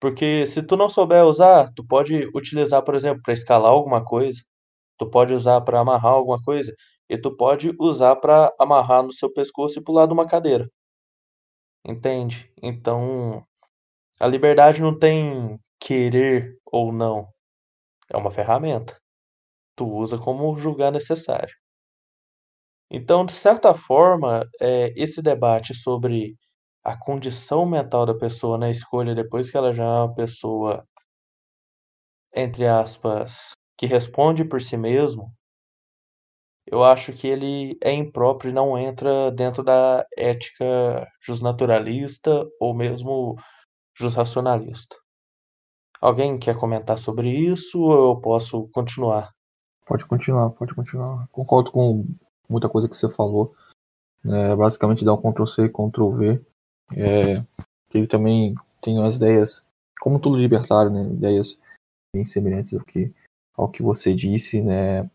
Porque 0.00 0.46
se 0.46 0.62
tu 0.62 0.76
não 0.76 0.88
souber 0.88 1.24
usar, 1.24 1.72
tu 1.74 1.86
pode 1.86 2.28
utilizar, 2.34 2.82
por 2.84 2.94
exemplo, 2.94 3.22
para 3.22 3.32
escalar 3.34 3.70
alguma 3.72 4.04
coisa, 4.04 4.42
tu 4.98 5.08
pode 5.10 5.32
usar 5.34 5.60
para 5.62 5.80
amarrar 5.80 6.12
alguma 6.12 6.42
coisa, 6.42 6.74
e 7.08 7.18
tu 7.18 7.36
pode 7.36 7.72
usar 7.80 8.16
para 8.16 8.52
amarrar 8.58 9.02
no 9.02 9.12
seu 9.12 9.32
pescoço 9.32 9.78
e 9.78 9.82
pular 9.84 10.06
de 10.06 10.12
uma 10.12 10.26
cadeira. 10.26 10.68
Entende? 11.86 12.50
Então, 12.62 13.44
a 14.20 14.26
liberdade 14.26 14.80
não 14.80 14.98
tem 14.98 15.58
querer 15.84 16.58
ou 16.66 16.92
não. 16.92 17.28
É 18.10 18.16
uma 18.16 18.30
ferramenta. 18.32 18.98
Tu 19.76 19.86
usa 19.86 20.18
como 20.18 20.58
julgar 20.58 20.92
necessário. 20.92 21.54
Então, 22.90 23.24
de 23.26 23.32
certa 23.32 23.74
forma, 23.74 24.48
é, 24.60 24.92
esse 24.96 25.20
debate 25.22 25.74
sobre 25.74 26.36
a 26.82 26.96
condição 26.96 27.66
mental 27.66 28.06
da 28.06 28.14
pessoa 28.14 28.56
na 28.58 28.70
escolha 28.70 29.14
depois 29.14 29.50
que 29.50 29.56
ela 29.56 29.72
já 29.74 29.84
é 29.84 29.86
uma 30.04 30.14
pessoa, 30.14 30.86
entre 32.34 32.66
aspas, 32.66 33.54
que 33.78 33.86
responde 33.86 34.44
por 34.44 34.60
si 34.60 34.76
mesmo, 34.76 35.32
eu 36.66 36.82
acho 36.84 37.12
que 37.12 37.26
ele 37.26 37.78
é 37.82 37.92
impróprio 37.92 38.50
e 38.50 38.52
não 38.54 38.78
entra 38.78 39.30
dentro 39.30 39.62
da 39.62 40.04
ética 40.16 41.06
justnaturalista 41.22 42.44
ou 42.60 42.74
mesmo 42.74 43.36
justracionalista. 43.98 44.96
Alguém 46.04 46.38
quer 46.38 46.54
comentar 46.54 46.98
sobre 46.98 47.30
isso 47.30 47.80
ou 47.80 48.10
eu 48.10 48.20
posso 48.20 48.68
continuar? 48.74 49.32
Pode 49.86 50.04
continuar, 50.04 50.50
pode 50.50 50.74
continuar. 50.74 51.26
Concordo 51.32 51.70
com 51.70 52.04
muita 52.46 52.68
coisa 52.68 52.86
que 52.86 52.94
você 52.94 53.08
falou. 53.08 53.54
É, 54.22 54.54
basicamente 54.54 55.02
dá 55.02 55.14
um 55.14 55.16
Ctrl-C, 55.16 55.70
Ctrl-V. 55.70 56.42
É, 56.94 57.42
ele 57.94 58.06
também 58.06 58.54
tem 58.82 59.02
as 59.02 59.16
ideias, 59.16 59.64
como 59.98 60.18
tudo 60.18 60.36
libertário, 60.36 60.90
né, 60.90 61.04
ideias 61.04 61.56
bem 62.14 62.26
semelhantes 62.26 62.74
ao 62.74 62.84
que, 62.84 63.10
ao 63.56 63.70
que 63.70 63.82
você 63.82 64.14
disse, 64.14 64.60
né, 64.60 65.08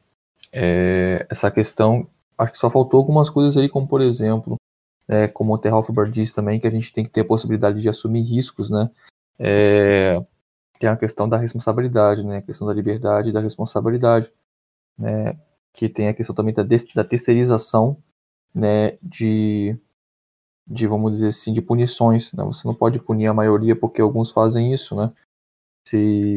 é, 0.51 1.27
essa 1.29 1.51
questão, 1.51 2.07
acho 2.35 2.53
que 2.53 2.57
só 2.57 2.67
faltou 2.67 2.97
algumas 2.99 3.29
coisas 3.29 3.55
ali, 3.55 3.69
como 3.69 3.87
por 3.87 4.01
exemplo, 4.01 4.55
é, 5.07 5.27
como 5.27 5.53
o 5.53 5.57
Terralfberg 5.59 6.11
disse 6.11 6.33
também, 6.33 6.59
que 6.59 6.65
a 6.65 6.71
gente 6.71 6.91
tem 6.91 7.03
que 7.03 7.11
ter 7.11 7.21
a 7.21 7.27
possibilidade 7.27 7.79
de 7.79 7.87
assumir 7.87 8.23
riscos, 8.23 8.71
né, 8.71 8.89
é, 9.37 10.19
tem 10.79 10.89
a 10.89 10.95
questão 10.95 11.27
da 11.27 11.37
responsabilidade, 11.37 12.25
né, 12.25 12.37
a 12.37 12.41
questão 12.41 12.65
da 12.65 12.73
liberdade 12.73 13.29
e 13.29 13.33
da 13.33 13.41
responsabilidade, 13.41 14.31
né, 14.97 15.37
que 15.73 15.89
tem 15.89 16.07
a 16.07 16.13
questão 16.13 16.33
também 16.33 16.53
da, 16.53 16.63
da 16.63 17.03
terceirização, 17.03 18.01
né, 18.55 18.97
de, 19.03 19.77
de, 20.65 20.87
vamos 20.87 21.11
dizer 21.11 21.27
assim, 21.27 21.51
de 21.51 21.61
punições, 21.61 22.31
né, 22.31 22.43
você 22.45 22.65
não 22.65 22.73
pode 22.73 22.97
punir 22.99 23.27
a 23.27 23.33
maioria 23.33 23.75
porque 23.75 24.01
alguns 24.01 24.31
fazem 24.31 24.73
isso, 24.73 24.95
né, 24.95 25.11
se 25.85 26.35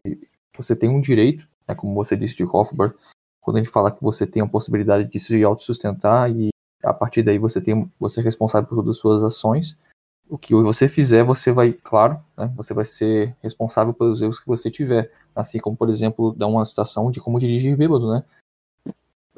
você 0.57 0.75
tem 0.75 0.91
um 0.91 1.01
direito, 1.01 1.49
né, 1.67 1.75
como 1.75 1.95
você 1.95 2.17
disse 2.17 2.37
de 2.37 2.45
Hofbauer, 2.45 2.95
quando 3.41 3.57
a 3.57 3.63
gente 3.63 3.73
fala 3.73 3.93
que 3.93 4.03
você 4.03 4.27
tem 4.27 4.43
a 4.43 4.49
possibilidade 4.49 5.09
de 5.09 5.19
se 5.21 5.43
autossustentar 5.43 6.31
e 6.31 6.51
a 6.83 6.93
partir 6.93 7.23
daí 7.23 7.39
você 7.39 7.61
tem 7.61 7.91
você 7.99 8.21
é 8.21 8.25
responsável 8.25 8.69
por 8.69 8.77
todas 8.77 8.97
as 8.97 8.99
suas 8.99 9.23
ações, 9.23 9.77
o 10.29 10.39
que 10.39 10.55
você 10.55 10.89
fizer, 10.89 11.25
você 11.25 11.53
vai, 11.53 11.73
claro, 11.73 12.19
né, 12.37 12.51
você 12.57 12.73
vai 12.73 12.85
ser 12.85 13.37
responsável 13.41 13.93
pelos 13.93 14.23
erros 14.23 14.41
que 14.41 14.47
você 14.47 14.71
tiver. 14.71 15.13
Assim 15.35 15.59
como, 15.59 15.77
por 15.77 15.91
exemplo, 15.91 16.33
dá 16.33 16.47
uma 16.47 16.65
citação 16.65 17.11
de 17.11 17.21
como 17.21 17.39
dirigir 17.39 17.77
bêbado, 17.77 18.11
né? 18.11 18.25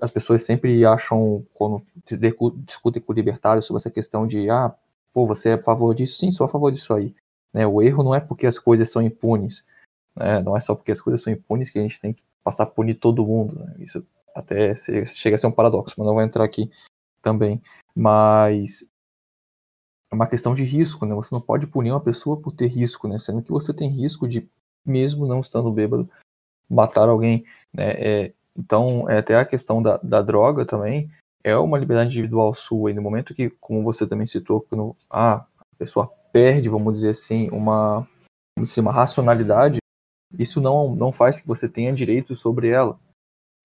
As 0.01 0.11
pessoas 0.11 0.45
sempre 0.45 0.85
acham, 0.85 1.45
quando 1.55 1.82
discutem 2.64 3.03
com 3.03 3.12
libertários 3.12 3.66
sobre 3.66 3.80
essa 3.80 3.91
questão 3.91 4.26
de, 4.26 4.51
ah, 4.51 4.74
pô, 5.12 5.26
você 5.26 5.51
é 5.51 5.53
a 5.55 5.62
favor 5.62 5.95
disso? 5.95 6.18
Sim, 6.18 6.30
sou 6.30 6.45
a 6.45 6.49
favor 6.49 6.70
disso 6.70 6.93
aí. 6.93 7.14
Né? 7.53 7.66
O 7.66 7.80
erro 7.80 8.03
não 8.03 8.14
é 8.14 8.20
porque 8.20 8.47
as 8.47 8.59
coisas 8.59 8.91
são 8.91 9.01
impunes, 9.01 9.64
né? 10.16 10.41
não 10.41 10.57
é 10.57 10.61
só 10.61 10.74
porque 10.74 10.93
as 10.93 11.01
coisas 11.01 11.22
são 11.22 11.32
impunes 11.32 11.70
que 11.70 11.78
a 11.78 11.82
gente 11.82 12.01
tem 12.01 12.12
que 12.12 12.22
passar 12.43 12.64
a 12.64 12.66
punir 12.66 12.95
todo 12.95 13.24
mundo. 13.24 13.59
Né? 13.59 13.76
Isso 13.78 14.05
até 14.35 14.74
chega 15.07 15.37
a 15.37 15.39
ser 15.39 15.47
um 15.47 15.53
paradoxo, 15.53 15.95
mas 15.97 16.07
não 16.07 16.14
vou 16.14 16.22
entrar 16.22 16.45
aqui 16.45 16.70
também. 17.22 17.62
Mas 17.95 18.85
é 20.15 20.17
uma 20.17 20.27
questão 20.27 20.55
de 20.55 20.62
risco, 20.62 21.05
né? 21.05 21.15
Você 21.15 21.35
não 21.35 21.41
pode 21.41 21.67
punir 21.67 21.91
uma 21.91 22.01
pessoa 22.01 22.41
por 22.41 22.53
ter 22.53 22.69
risco, 22.69 23.09
né? 23.09 23.19
Sendo 23.19 23.43
que 23.43 23.51
você 23.51 23.75
tem 23.75 23.91
risco 23.91 24.29
de, 24.29 24.49
mesmo 24.87 25.27
não 25.27 25.41
estando 25.41 25.71
bêbado, 25.71 26.09
matar 26.71 27.09
alguém, 27.09 27.45
né? 27.73 27.91
É, 27.97 28.33
então, 28.57 29.09
é 29.11 29.19
até 29.19 29.37
a 29.37 29.45
questão 29.45 29.83
da, 29.83 29.97
da 29.99 30.23
droga 30.23 30.65
também 30.65 31.11
é 31.43 31.57
uma 31.57 31.79
liberdade 31.79 32.11
individual 32.11 32.55
sua. 32.55 32.91
E 32.91 32.95
no 32.95 33.03
momento 33.03 33.35
que, 33.35 33.51
como 33.61 33.83
você 33.83 34.07
também 34.07 34.27
citou, 34.27 34.62
quando 34.62 34.97
ah, 35.11 35.35
a 35.61 35.77
pessoa 35.77 36.11
perde, 36.33 36.69
vamos 36.69 36.95
dizer 36.95 37.11
assim, 37.11 37.51
uma, 37.51 38.09
assim, 38.59 38.81
uma 38.81 38.93
racionalidade, 38.93 39.79
isso 40.39 40.61
não, 40.61 40.95
não 40.95 41.12
faz 41.12 41.41
que 41.41 41.47
você 41.47 41.69
tenha 41.69 41.93
direito 41.93 42.35
sobre 42.35 42.69
ela, 42.69 42.99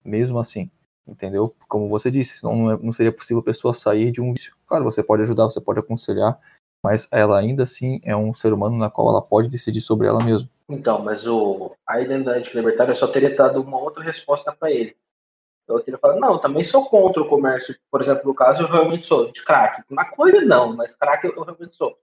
mesmo 0.04 0.38
assim, 0.38 0.70
entendeu? 1.10 1.54
Como 1.68 1.88
você 1.88 2.10
disse, 2.10 2.44
não, 2.44 2.70
é, 2.70 2.78
não 2.80 2.92
seria 2.92 3.12
possível 3.12 3.40
a 3.40 3.44
pessoa 3.44 3.74
sair 3.74 4.10
de 4.10 4.20
um 4.20 4.32
vício. 4.32 4.54
Claro, 4.66 4.84
você 4.84 5.02
pode 5.02 5.22
ajudar, 5.22 5.44
você 5.44 5.60
pode 5.60 5.80
aconselhar, 5.80 6.38
mas 6.82 7.08
ela 7.10 7.38
ainda 7.38 7.64
assim 7.64 8.00
é 8.04 8.16
um 8.16 8.32
ser 8.32 8.52
humano 8.52 8.76
na 8.76 8.88
qual 8.88 9.08
ela 9.08 9.20
pode 9.20 9.48
decidir 9.48 9.80
sobre 9.80 10.06
ela 10.06 10.22
mesma. 10.22 10.48
Então, 10.68 11.02
mas 11.02 11.26
o, 11.26 11.72
a 11.86 12.00
identidade 12.00 12.50
libertária 12.54 12.94
só 12.94 13.08
teria 13.08 13.34
dado 13.34 13.60
uma 13.60 13.78
outra 13.78 14.02
resposta 14.02 14.52
para 14.52 14.70
ele. 14.70 14.96
Então, 15.64 15.76
eu 15.76 15.82
teria 15.82 15.98
falado, 15.98 16.20
não, 16.20 16.38
também 16.38 16.62
sou 16.62 16.86
contra 16.86 17.22
o 17.22 17.28
comércio. 17.28 17.76
Por 17.90 18.00
exemplo, 18.00 18.22
no 18.24 18.34
caso, 18.34 18.62
eu 18.62 18.68
realmente 18.68 19.04
sou 19.04 19.30
de 19.30 19.44
crack. 19.44 19.82
Maconha 19.90 20.40
não, 20.42 20.74
mas 20.74 20.94
crack 20.94 21.24
eu 21.24 21.42
realmente 21.42 21.74
sou. 21.74 21.98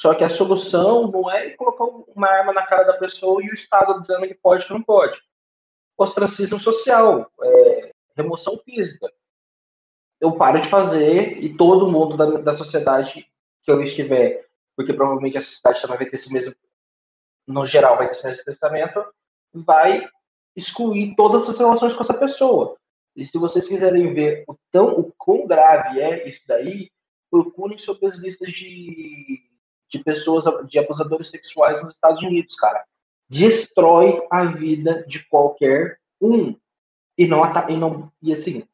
Só 0.00 0.14
que 0.14 0.24
a 0.24 0.30
solução 0.30 1.10
não 1.10 1.30
é 1.30 1.50
colocar 1.50 1.84
uma 1.84 2.26
arma 2.26 2.54
na 2.54 2.62
cara 2.62 2.84
da 2.84 2.94
pessoa 2.94 3.42
e 3.42 3.50
o 3.50 3.52
Estado 3.52 4.00
dizendo 4.00 4.26
que 4.26 4.34
pode 4.34 4.64
que 4.64 4.72
não 4.72 4.82
pode. 4.82 5.14
Ostracismo 5.98 6.58
social, 6.58 7.30
é, 7.42 7.79
remoção 8.22 8.58
física. 8.58 9.10
Eu 10.20 10.32
paro 10.32 10.60
de 10.60 10.68
fazer 10.68 11.42
e 11.42 11.54
todo 11.56 11.90
mundo 11.90 12.16
da, 12.16 12.40
da 12.40 12.54
sociedade 12.54 13.26
que 13.62 13.70
eu 13.70 13.82
estiver, 13.82 14.46
porque 14.76 14.92
provavelmente 14.92 15.38
a 15.38 15.40
sociedade 15.40 15.80
também 15.80 15.98
vai 15.98 16.06
ter 16.06 16.16
esse 16.16 16.32
mesmo 16.32 16.54
no 17.46 17.64
geral, 17.64 17.96
vai 17.96 18.08
ter 18.08 18.28
esse 18.28 18.44
pensamento, 18.44 19.04
vai 19.52 20.06
excluir 20.54 21.14
todas 21.16 21.48
as 21.48 21.58
relações 21.58 21.92
com 21.92 22.02
essa 22.02 22.14
pessoa. 22.14 22.76
E 23.16 23.24
se 23.24 23.36
vocês 23.38 23.66
quiserem 23.66 24.14
ver 24.14 24.44
o, 24.46 24.56
tão, 24.70 24.98
o 24.98 25.12
quão 25.18 25.46
grave 25.46 26.00
é 26.00 26.28
isso 26.28 26.40
daí, 26.46 26.90
procurem 27.30 27.76
sobre 27.76 28.06
as 28.06 28.14
listas 28.16 28.52
de, 28.52 29.42
de 29.88 29.98
pessoas, 30.04 30.44
de 30.68 30.78
abusadores 30.78 31.28
sexuais 31.28 31.82
nos 31.82 31.94
Estados 31.94 32.22
Unidos, 32.22 32.54
cara. 32.54 32.84
Destrói 33.28 34.20
a 34.30 34.44
vida 34.44 35.04
de 35.06 35.24
qualquer 35.28 35.98
um. 36.20 36.56
E 37.20 37.26
não, 37.26 37.42
e, 37.68 37.76
não, 37.76 38.12
e 38.22 38.32
assim, 38.32 38.66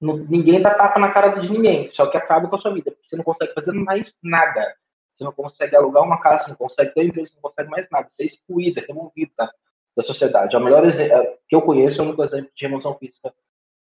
não, 0.00 0.16
ninguém 0.16 0.62
dá 0.62 0.72
tapa 0.72 1.00
na 1.00 1.10
cara 1.10 1.40
de 1.40 1.50
ninguém, 1.50 1.90
só 1.90 2.06
que 2.06 2.16
acaba 2.16 2.46
com 2.46 2.54
a 2.54 2.58
sua 2.60 2.72
vida. 2.72 2.94
Você 3.02 3.16
não 3.16 3.24
consegue 3.24 3.52
fazer 3.52 3.72
mais 3.72 4.16
nada. 4.22 4.76
Você 5.12 5.24
não 5.24 5.32
consegue 5.32 5.74
alugar 5.74 6.04
uma 6.04 6.20
casa, 6.20 6.44
você 6.44 6.50
não 6.50 6.56
consegue 6.56 6.94
ter 6.94 7.02
emprego, 7.02 7.26
você 7.26 7.34
não 7.34 7.42
consegue 7.42 7.68
mais 7.68 7.90
nada. 7.90 8.08
Você 8.08 8.22
é 8.22 8.26
excluída, 8.26 8.84
removida 8.86 9.52
da 9.96 10.04
sociedade. 10.04 10.54
É 10.54 10.58
o 10.60 10.62
melhor 10.62 10.84
exemplo 10.84 11.16
é, 11.16 11.36
que 11.48 11.56
eu 11.56 11.62
conheço 11.62 12.00
é 12.00 12.04
o 12.04 12.06
único 12.06 12.22
exemplo 12.22 12.48
de 12.54 12.64
remoção 12.64 12.94
física, 12.94 13.34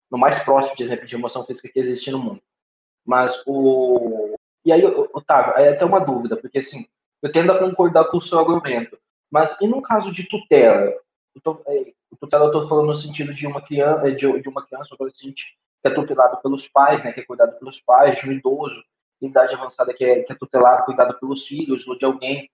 no 0.09 0.17
mais 0.17 0.41
próximo 0.41 0.77
de 0.77 0.83
exemplo 0.83 1.05
de 1.05 1.11
remoção 1.11 1.45
física 1.45 1.67
que 1.67 1.77
existe 1.77 2.09
no 2.09 2.19
mundo. 2.19 2.41
Mas 3.05 3.43
o. 3.45 4.37
E 4.63 4.71
aí, 4.71 4.85
Otávio, 4.85 5.53
aí 5.57 5.65
é 5.65 5.69
até 5.73 5.83
uma 5.83 5.99
dúvida, 5.99 6.37
porque 6.37 6.59
assim, 6.59 6.87
eu 7.21 7.29
tendo 7.29 7.51
a 7.51 7.59
concordar 7.59 8.05
com 8.05 8.15
o 8.15 8.21
seu 8.21 8.39
argumento, 8.39 8.97
mas 9.29 9.59
e 9.59 9.67
no 9.67 9.81
caso 9.81 10.09
de 10.13 10.23
tutela? 10.23 10.93
Eu 11.37 11.41
tô, 11.41 11.61
é, 11.67 11.93
tutela 12.19 12.51
eu 12.51 12.67
falando 12.67 12.87
no 12.87 12.93
sentido 12.95 13.31
de 13.31 13.45
uma 13.45 13.61
criança, 13.61 14.11
de, 14.11 14.41
de 14.41 14.49
uma 14.49 14.65
criança, 14.65 14.95
adolescente 14.95 15.55
que 15.81 15.87
é 15.87 15.93
tutelado 15.93 16.41
pelos 16.41 16.67
pais, 16.67 17.03
né, 17.03 17.11
que 17.13 17.19
é 17.19 17.25
cuidado 17.25 17.57
pelos 17.59 17.79
pais, 17.81 18.19
de 18.19 18.27
um 18.27 18.31
idoso 18.31 18.83
em 19.21 19.27
idade 19.27 19.53
avançada 19.53 19.93
que 19.93 20.03
é, 20.03 20.23
que 20.23 20.33
é 20.33 20.35
tutelado, 20.35 20.85
cuidado 20.85 21.17
pelos 21.19 21.45
filhos, 21.45 21.87
ou 21.87 21.95
de 21.95 22.05
alguém 22.05 22.49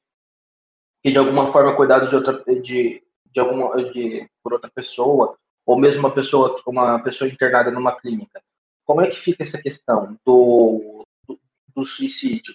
que 1.02 1.12
de 1.12 1.18
alguma 1.18 1.52
forma 1.52 1.72
é 1.72 1.76
cuidado 1.76 2.08
de 2.08 2.16
outra, 2.16 2.44
de, 2.62 3.04
de 3.32 3.40
alguma, 3.40 3.92
de, 3.92 4.30
por 4.42 4.54
outra 4.54 4.70
pessoa, 4.70 5.38
ou 5.66 5.80
mesmo 5.80 6.00
uma 6.00 6.12
pessoa, 6.14 6.62
uma 6.68 7.00
pessoa 7.00 7.30
internada 7.30 7.72
numa 7.72 7.98
clínica. 7.98 8.42
Como 8.86 9.02
é 9.02 9.10
que 9.10 9.16
fica 9.16 9.44
essa 9.44 9.62
questão 9.62 10.18
do, 10.26 11.06
do, 11.26 11.40
do 11.74 11.84
suicídio? 11.84 12.54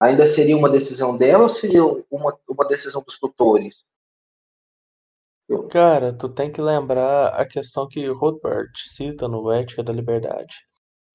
Ainda 0.00 0.24
seria 0.24 0.56
uma 0.56 0.70
decisão 0.70 1.16
dela 1.16 1.42
ou 1.42 1.48
seria 1.48 1.84
uma, 2.10 2.38
uma 2.48 2.64
decisão 2.66 3.02
dos 3.02 3.18
tutores? 3.18 3.84
Cara, 5.70 6.12
tu 6.16 6.28
tem 6.28 6.50
que 6.52 6.60
lembrar 6.60 7.28
a 7.28 7.46
questão 7.46 7.86
que 7.88 8.06
Rothbard 8.08 8.70
cita 8.94 9.28
no 9.28 9.50
Ética 9.52 9.82
da 9.82 9.92
Liberdade. 9.92 10.54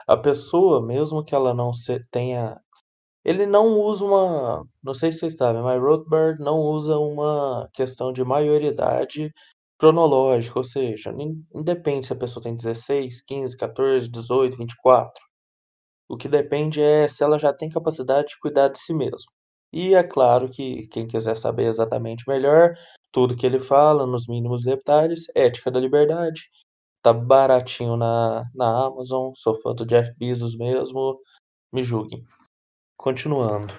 A 0.08 0.18
pessoa, 0.18 0.82
mesmo 0.86 1.24
que 1.26 1.36
ela 1.36 1.54
não 1.54 1.74
se- 1.74 2.04
tenha. 2.12 2.60
Ele 3.26 3.46
não 3.48 3.80
usa 3.82 4.06
uma. 4.06 4.66
Não 4.84 4.94
sei 4.96 5.12
se 5.12 5.20
vocês 5.22 5.36
sabem, 5.36 5.62
mas 5.64 5.82
Rothbard 5.82 6.42
não 6.44 6.60
usa 6.60 6.98
uma 7.00 7.70
questão 7.74 8.14
de 8.14 8.24
maioridade 8.26 9.32
cronológica, 9.80 10.60
ou 10.60 10.66
seja, 10.66 11.14
independe 11.56 12.08
se 12.08 12.14
a 12.14 12.18
pessoa 12.18 12.44
tem 12.44 12.56
16, 12.56 13.24
15, 13.24 13.58
14, 13.58 14.10
18, 14.10 14.58
24. 14.58 15.22
O 16.10 16.18
que 16.18 16.28
depende 16.30 16.82
é 16.82 17.08
se 17.08 17.24
ela 17.24 17.40
já 17.40 17.54
tem 17.54 17.70
capacidade 17.70 18.30
de 18.30 18.40
cuidar 18.40 18.68
de 18.70 18.80
si 18.80 18.94
mesmo. 18.94 19.32
E 19.74 19.96
é 19.96 20.04
claro 20.04 20.50
que 20.50 20.88
quem 20.88 21.08
quiser 21.08 21.36
saber 21.36 21.66
exatamente 21.68 22.26
melhor, 22.28 22.74
tudo 23.12 23.36
que 23.36 23.46
ele 23.46 23.60
fala, 23.60 24.06
nos 24.06 24.28
mínimos 24.28 24.64
detalhes, 24.64 25.28
Ética 25.36 25.70
da 25.70 25.80
Liberdade. 25.80 26.50
Tá 27.04 27.12
baratinho 27.12 27.98
na, 27.98 28.46
na 28.54 28.86
Amazon, 28.86 29.34
sou 29.36 29.60
fã 29.62 29.74
do 29.74 29.86
Jeff 29.86 30.14
Bezos 30.18 30.56
mesmo, 30.56 31.20
me 31.74 31.84
julguem. 31.84 32.26
Continuando. 32.98 33.74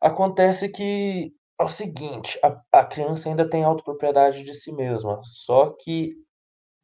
Acontece 0.00 0.68
que 0.68 1.34
é 1.60 1.64
o 1.64 1.68
seguinte, 1.68 2.38
a, 2.42 2.62
a 2.72 2.84
criança 2.84 3.28
ainda 3.28 3.48
tem 3.48 3.64
autopropriedade 3.64 4.42
de 4.44 4.54
si 4.54 4.72
mesma, 4.72 5.20
só 5.24 5.74
que 5.78 6.14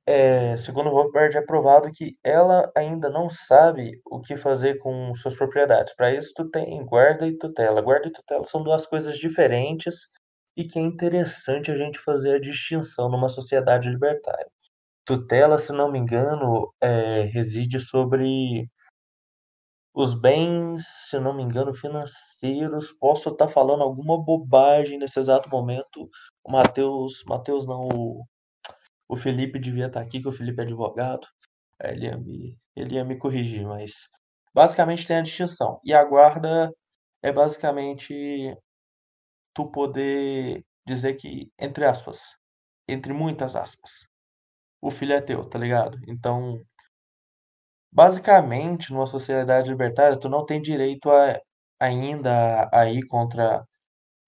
é, 0.08 0.56
segundo 0.56 0.90
Rothbard, 0.90 1.36
é 1.36 1.42
provado 1.42 1.90
que 1.90 2.16
ela 2.22 2.70
ainda 2.76 3.10
não 3.10 3.28
sabe 3.28 4.00
o 4.04 4.20
que 4.20 4.36
fazer 4.36 4.78
com 4.78 5.12
suas 5.16 5.34
propriedades. 5.34 5.96
Para 5.96 6.14
isso, 6.14 6.32
tu 6.32 6.48
tem 6.48 6.84
guarda 6.86 7.26
e 7.26 7.36
tutela. 7.36 7.80
Guarda 7.80 8.06
e 8.06 8.12
tutela 8.12 8.44
são 8.44 8.62
duas 8.62 8.86
coisas 8.86 9.18
diferentes 9.18 10.06
e 10.56 10.64
que 10.64 10.78
é 10.78 10.82
interessante 10.82 11.70
a 11.70 11.76
gente 11.76 12.00
fazer 12.00 12.36
a 12.36 12.40
distinção 12.40 13.08
numa 13.10 13.28
sociedade 13.28 13.88
libertária. 13.88 14.50
Tutela, 15.04 15.58
se 15.58 15.72
não 15.72 15.90
me 15.90 15.98
engano, 15.98 16.72
é, 16.80 17.22
reside 17.22 17.80
sobre 17.80 18.68
os 19.94 20.14
bens, 20.14 20.84
se 21.08 21.18
não 21.18 21.34
me 21.34 21.42
engano, 21.42 21.74
financeiros. 21.74 22.92
Posso 22.92 23.30
estar 23.30 23.48
falando 23.48 23.82
alguma 23.82 24.22
bobagem 24.22 24.98
nesse 24.98 25.18
exato 25.18 25.48
momento. 25.48 26.08
O 26.44 26.52
Matheus, 26.52 27.22
Matheus 27.28 27.66
não, 27.66 27.80
o 27.80 28.24
o 29.08 29.16
Felipe 29.16 29.58
devia 29.58 29.86
estar 29.86 30.00
aqui, 30.00 30.20
que 30.20 30.28
o 30.28 30.32
Felipe 30.32 30.60
é 30.60 30.64
advogado. 30.64 31.26
Ele 31.82 32.06
ia 32.06 32.16
me, 32.16 32.58
ele 32.74 32.94
ia 32.96 33.04
me 33.04 33.16
corrigir, 33.18 33.64
mas 33.66 34.08
basicamente 34.54 35.06
tem 35.06 35.18
a 35.18 35.22
distinção. 35.22 35.80
E 35.84 35.92
a 35.94 36.04
guarda 36.04 36.72
é 37.22 37.32
basicamente 37.32 38.56
tu 39.56 39.66
poder 39.72 40.64
dizer 40.86 41.16
que, 41.16 41.50
entre 41.60 41.86
aspas, 41.86 42.20
entre 42.88 43.12
muitas 43.14 43.56
aspas, 43.56 43.90
o 44.82 44.90
filho 44.90 45.14
é 45.14 45.20
teu, 45.22 45.44
tá 45.48 45.58
ligado? 45.58 45.98
Então, 46.08 46.62
basicamente, 47.92 48.92
numa 48.92 49.06
sociedade 49.06 49.68
libertária, 49.68 50.18
tu 50.18 50.28
não 50.28 50.44
tem 50.46 50.60
direito 50.62 51.10
a, 51.10 51.38
ainda 51.80 52.68
a 52.72 52.88
ir 52.90 53.06
contra 53.06 53.64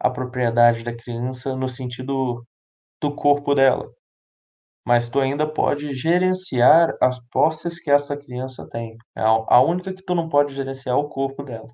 a 0.01 0.11
propriedade 0.11 0.85
da 0.85 0.97
criança 0.97 1.57
no 1.57 1.69
sentido 1.69 2.45
do 3.01 3.15
corpo 3.15 3.55
dela 3.55 3.89
mas 4.89 5.07
tu 5.09 5.21
ainda 5.21 5.47
pode 5.47 5.93
gerenciar 5.93 6.97
as 7.03 7.21
posses 7.31 7.79
que 7.79 7.91
essa 7.91 8.17
criança 8.17 8.67
tem. 8.71 8.97
É 9.15 9.21
a 9.23 9.61
única 9.61 9.93
que 9.93 10.03
tu 10.03 10.15
não 10.15 10.31
pode 10.31 10.55
gerenciar 10.55 10.97
é 10.97 10.99
o 10.99 11.09
corpo 11.09 11.43
dela. 11.43 11.69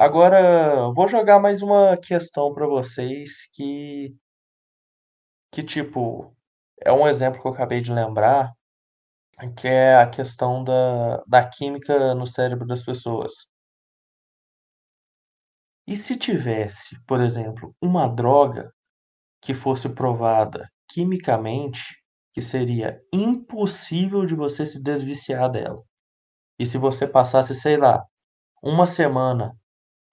Agora, 0.00 0.90
vou 0.94 1.06
jogar 1.06 1.38
mais 1.38 1.60
uma 1.60 1.94
questão 1.94 2.54
para 2.54 2.66
vocês 2.66 3.46
que 3.52 4.16
que 5.52 5.62
tipo 5.62 6.34
é 6.82 6.90
um 6.92 7.06
exemplo 7.06 7.40
que 7.42 7.46
eu 7.46 7.52
acabei 7.52 7.80
de 7.82 7.92
lembrar, 7.92 8.50
que 9.58 9.68
é 9.68 9.96
a 9.96 10.08
questão 10.08 10.64
da, 10.64 11.18
da 11.26 11.48
química 11.48 12.14
no 12.14 12.26
cérebro 12.26 12.66
das 12.66 12.84
pessoas. 12.84 13.32
E 15.86 15.94
se 15.94 16.16
tivesse, 16.16 16.96
por 17.06 17.20
exemplo, 17.20 17.74
uma 17.82 18.08
droga 18.08 18.72
que 19.42 19.54
fosse 19.54 19.88
provada 19.88 20.66
quimicamente 20.88 21.82
que 22.32 22.40
seria 22.42 22.98
impossível 23.12 24.24
de 24.24 24.34
você 24.34 24.64
se 24.64 24.82
desviciar 24.82 25.50
dela. 25.50 25.82
E 26.58 26.66
se 26.66 26.78
você 26.78 27.06
passasse, 27.06 27.54
sei 27.54 27.76
lá, 27.76 28.02
uma 28.62 28.86
semana 28.86 29.52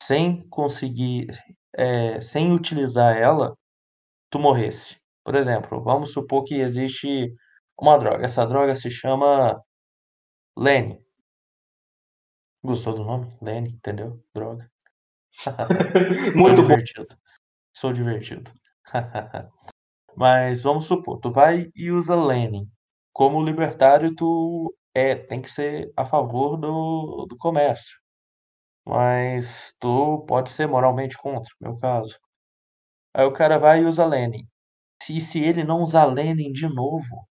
sem 0.02 0.48
conseguir, 0.50 1.28
é, 1.76 2.22
sem 2.22 2.52
utilizar 2.54 3.18
ela, 3.18 3.56
tu 4.30 4.40
morresse. 4.40 4.98
Por 5.24 5.36
exemplo, 5.36 5.84
vamos 5.84 6.14
supor 6.14 6.44
que 6.44 6.56
existe 6.56 7.34
uma 7.80 7.98
droga. 7.98 8.26
Essa 8.26 8.46
droga 8.46 8.76
se 8.76 8.90
chama 8.90 9.62
Lenny. 10.58 11.02
Gostou 12.64 12.94
do 12.94 13.04
nome? 13.04 13.38
Lenny, 13.42 13.72
entendeu? 13.72 14.24
Droga. 14.34 14.70
Muito 16.36 16.62
divertido. 16.62 17.16
Sou 17.74 17.94
divertido. 17.94 18.52
Mas 20.16 20.64
vamos 20.64 20.86
supor, 20.86 21.20
tu 21.20 21.32
vai 21.32 21.72
e 21.76 21.92
usa 21.92 22.16
Lenin. 22.16 22.68
Como 23.14 23.44
libertário, 23.44 24.16
tu 24.16 24.76
é, 24.94 25.16
tem 25.16 25.42
que 25.42 25.50
ser 25.50 25.92
a 25.96 26.06
favor 26.06 26.58
do, 26.58 27.28
do 27.30 27.38
comércio. 27.38 27.96
Mas 28.88 29.76
tu 29.80 30.24
pode 30.28 30.50
ser 30.50 30.66
moralmente 30.66 31.18
contra, 31.18 31.54
meu 31.60 31.78
caso. 31.78 32.18
Aí 33.14 33.26
o 33.26 33.34
cara 33.34 33.60
vai 33.60 33.82
e 33.82 33.86
usa 33.86 34.06
Lenin. 34.06 34.48
Se, 35.04 35.20
se 35.20 35.40
ele 35.44 35.64
não 35.64 35.82
usar 35.82 36.06
Lenin 36.06 36.54
de 36.54 36.68
novo, 36.74 37.28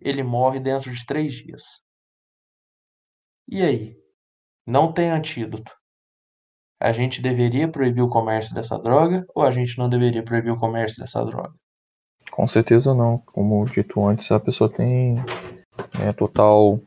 ele 0.00 0.22
morre 0.22 0.58
dentro 0.58 0.90
de 0.90 1.04
três 1.04 1.34
dias. 1.34 1.82
E 3.46 3.62
aí? 3.62 3.96
Não 4.66 4.90
tem 4.90 5.10
antídoto. 5.10 5.70
A 6.80 6.92
gente 6.92 7.20
deveria 7.20 7.70
proibir 7.70 8.02
o 8.02 8.08
comércio 8.08 8.54
dessa 8.54 8.78
droga 8.78 9.24
ou 9.34 9.42
a 9.42 9.50
gente 9.50 9.76
não 9.76 9.88
deveria 9.88 10.24
proibir 10.24 10.50
o 10.50 10.58
comércio 10.58 10.98
dessa 10.98 11.22
droga? 11.24 11.54
Com 12.30 12.48
certeza 12.48 12.94
não. 12.94 13.18
Como 13.18 13.64
dito 13.66 14.04
antes, 14.06 14.32
a 14.32 14.40
pessoa 14.40 14.72
tem 14.72 15.16
é, 16.00 16.12
total 16.12 16.80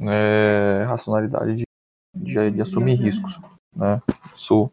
é, 0.00 0.84
racionalidade 0.84 1.56
de, 1.56 1.65
de, 2.16 2.50
de, 2.50 2.60
assumir 2.60 2.94
riscos. 2.94 3.38
Né? 3.74 4.00
Isso, 4.34 4.70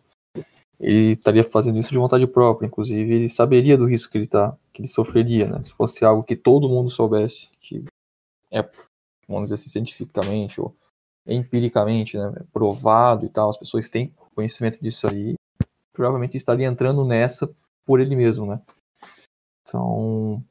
ele 0.80 1.14
estaria 1.14 1.44
fazendo 1.44 1.80
isso 1.80 1.91
de 1.91 1.98
vontade 1.98 2.26
própria, 2.28 2.68
inclusive 2.68 3.14
ele 3.14 3.30
saberia 3.30 3.78
do 3.78 3.86
risco 3.86 4.12
que 4.12 4.18
ele, 4.18 4.28
tá, 4.28 4.56
que 4.72 4.82
ele 4.82 4.88
sofreria, 4.88 5.48
né? 5.48 5.64
se 5.64 5.72
fosse 5.72 6.04
algo 6.04 6.24
que 6.24 6.36
todo 6.36 6.70
mundo 6.70 6.89
soubesse, 6.89 7.50
que 7.60 7.86
é, 8.52 8.62
vamos 9.28 9.46
dizer 9.46 9.56
assim, 9.56 9.70
cientificamente 9.70 10.60
ou 10.60 10.76
empiricamente 11.26 12.18
né, 12.18 12.34
provado 12.52 13.26
e 13.26 13.30
tal, 13.30 13.50
as 13.50 13.58
pessoas 13.58 13.88
têm 13.88 14.14
conhecimento 14.36 14.80
disso 14.82 15.08
aí, 15.08 15.36
provavelmente 15.94 16.36
estaria 16.36 16.68
entrando 16.68 17.06
nessa 17.06 17.50
por 17.86 18.00
ele 18.00 18.16
mesmo, 18.16 18.46
né? 18.46 18.62
Então, 19.62 20.44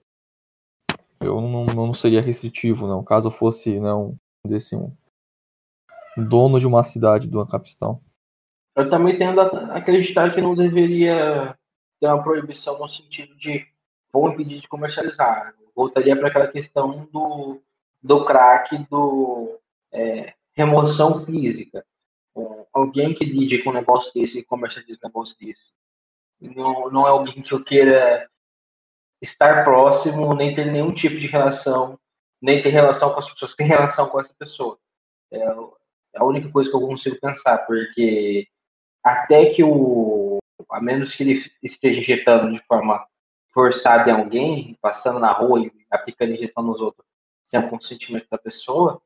eu 1.20 1.40
não, 1.40 1.64
não 1.66 1.94
seria 1.94 2.20
restritivo, 2.20 2.86
não. 2.86 3.02
Caso 3.02 3.30
fosse, 3.30 3.78
não, 3.78 4.16
desse 4.46 4.76
um 4.76 4.92
dono 6.16 6.58
de 6.58 6.66
uma 6.66 6.82
cidade, 6.82 7.28
de 7.28 7.36
uma 7.36 7.46
capital. 7.46 8.02
Eu 8.74 8.88
também 8.88 9.16
tendo 9.16 9.40
a 9.40 9.76
acreditar 9.76 10.34
que 10.34 10.40
não 10.40 10.54
deveria 10.54 11.56
ter 12.00 12.06
uma 12.06 12.22
proibição 12.22 12.78
no 12.78 12.88
sentido 12.88 13.34
de 13.36 13.66
vou 14.12 14.30
impedir 14.30 14.60
de 14.60 14.68
comercializar. 14.68 15.54
Voltaria 15.74 16.16
para 16.16 16.28
aquela 16.28 16.48
questão 16.48 17.08
do, 17.12 17.60
do 18.02 18.24
crack, 18.24 18.76
do 18.90 19.58
é, 19.92 20.34
remoção 20.52 21.24
física. 21.24 21.84
Alguém 22.72 23.14
que 23.14 23.24
lide 23.24 23.62
com 23.62 23.70
um 23.70 23.74
negócio 23.74 24.12
desse 24.14 24.38
e 24.38 24.44
comercializa 24.44 24.98
um 25.02 25.08
negócio 25.08 25.36
desse. 25.38 25.72
Não, 26.40 26.90
não 26.90 27.06
é 27.06 27.10
alguém 27.10 27.42
que 27.42 27.52
eu 27.52 27.62
queira 27.62 28.28
estar 29.20 29.64
próximo, 29.64 30.34
nem 30.34 30.54
ter 30.54 30.70
nenhum 30.70 30.92
tipo 30.92 31.16
de 31.16 31.26
relação, 31.26 31.98
nem 32.40 32.62
ter 32.62 32.70
relação 32.70 33.12
com 33.12 33.18
as 33.18 33.30
pessoas 33.30 33.52
que 33.52 33.58
têm 33.58 33.66
relação 33.66 34.08
com 34.08 34.18
essa 34.18 34.34
pessoa. 34.34 34.78
É, 35.30 35.38
a 36.16 36.24
única 36.24 36.50
coisa 36.50 36.68
que 36.68 36.76
eu 36.76 36.80
consigo 36.80 37.18
pensar, 37.20 37.58
porque 37.58 38.46
até 39.02 39.46
que 39.46 39.62
o. 39.64 40.38
A 40.70 40.80
menos 40.80 41.14
que 41.14 41.22
ele 41.22 41.52
esteja 41.62 41.98
injetando 41.98 42.52
de 42.52 42.64
forma 42.66 43.04
forçada 43.52 44.10
em 44.10 44.14
alguém, 44.14 44.78
passando 44.80 45.18
na 45.18 45.32
rua 45.32 45.60
e 45.60 45.72
aplicando 45.90 46.32
injeção 46.32 46.62
nos 46.62 46.80
outros 46.80 47.06
sem 47.42 47.60
o 47.60 47.68
consentimento 47.68 48.26
da 48.30 48.38
pessoa, 48.38 49.02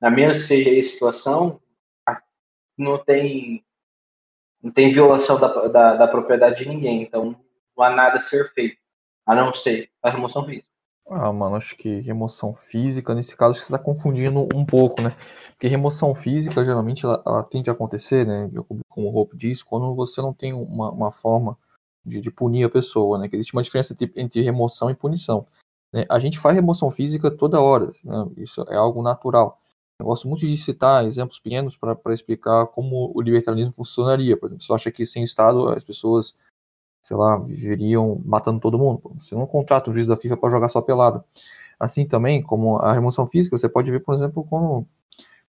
na 0.00 0.10
mesma 0.10 0.40
que 0.40 0.46
seja 0.46 0.70
a 0.70 0.82
situação, 0.82 1.60
não 2.78 2.96
tem, 2.96 3.64
não 4.62 4.70
tem 4.70 4.92
violação 4.92 5.38
da, 5.38 5.48
da, 5.68 5.94
da 5.96 6.08
propriedade 6.08 6.64
de 6.64 6.68
ninguém, 6.68 7.02
então 7.02 7.38
não 7.76 7.84
há 7.84 7.90
nada 7.90 8.16
a 8.16 8.20
ser 8.20 8.50
feito, 8.54 8.78
a 9.26 9.34
não 9.34 9.52
ser 9.52 9.90
a 10.02 10.08
remoção 10.08 10.46
física. 10.46 10.70
Ah, 11.12 11.32
mano, 11.32 11.56
acho 11.56 11.76
que 11.76 11.98
remoção 12.00 12.54
física, 12.54 13.12
nesse 13.16 13.36
caso, 13.36 13.54
você 13.54 13.62
está 13.62 13.78
confundindo 13.78 14.46
um 14.54 14.64
pouco, 14.64 15.02
né? 15.02 15.16
Porque 15.50 15.66
remoção 15.66 16.14
física, 16.14 16.64
geralmente, 16.64 17.04
ela, 17.04 17.20
ela 17.26 17.42
tende 17.42 17.68
a 17.68 17.72
acontecer, 17.72 18.24
né? 18.24 18.48
Como 18.88 19.08
o 19.08 19.16
Hope 19.16 19.36
diz, 19.36 19.60
quando 19.60 19.92
você 19.92 20.22
não 20.22 20.32
tem 20.32 20.52
uma, 20.52 20.88
uma 20.92 21.10
forma 21.10 21.58
de, 22.06 22.20
de, 22.20 22.30
punir 22.30 22.62
a 22.62 22.70
pessoa, 22.70 23.18
né? 23.18 23.28
Que 23.28 23.34
existe 23.34 23.52
uma 23.52 23.62
diferença 23.62 23.92
entre, 23.92 24.12
entre 24.14 24.40
remoção 24.40 24.88
e 24.88 24.94
punição. 24.94 25.44
Né? 25.92 26.06
A 26.08 26.20
gente 26.20 26.38
faz 26.38 26.54
remoção 26.54 26.92
física 26.92 27.28
toda 27.28 27.60
hora, 27.60 27.90
né? 28.04 28.26
isso 28.36 28.62
é 28.68 28.76
algo 28.76 29.02
natural. 29.02 29.60
Eu 29.98 30.06
gosto 30.06 30.28
muito 30.28 30.46
de 30.46 30.56
citar 30.56 31.04
exemplos 31.04 31.40
pequenos 31.40 31.76
para 31.76 32.14
explicar 32.14 32.68
como 32.68 33.12
o 33.14 33.20
libertarianismo 33.20 33.74
funcionaria. 33.74 34.36
Por 34.36 34.46
exemplo, 34.46 34.64
você 34.64 34.72
acha 34.72 34.92
que 34.92 35.04
sem 35.04 35.24
Estado 35.24 35.68
as 35.68 35.82
pessoas, 35.82 36.36
sei 37.02 37.16
lá, 37.16 37.36
viveriam 37.38 38.20
matando 38.24 38.60
todo 38.60 38.78
mundo. 38.78 39.02
Você 39.18 39.34
não 39.34 39.46
contrata 39.46 39.90
o 39.90 39.92
juiz 39.92 40.06
da 40.06 40.16
FIFA 40.16 40.36
para 40.36 40.50
jogar 40.50 40.68
sua 40.68 40.82
pelada. 40.82 41.24
Assim 41.78 42.06
também, 42.06 42.42
como 42.42 42.76
a 42.78 42.92
remoção 42.92 43.26
física, 43.26 43.56
você 43.56 43.68
pode 43.68 43.90
ver, 43.90 44.00
por 44.00 44.14
exemplo, 44.14 44.44
como 44.44 44.86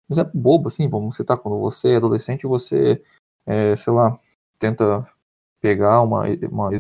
um 0.08 0.14
exemplo 0.14 0.32
bobo, 0.34 0.68
assim, 0.68 0.88
vamos 0.88 1.16
citar, 1.16 1.38
quando 1.38 1.58
você 1.60 1.90
é 1.92 1.96
adolescente, 1.96 2.46
você, 2.46 3.02
é, 3.46 3.76
sei 3.76 3.92
lá, 3.92 4.18
tenta 4.58 5.06
pegar 5.60 6.02
uma, 6.02 6.24
uma 6.50 6.70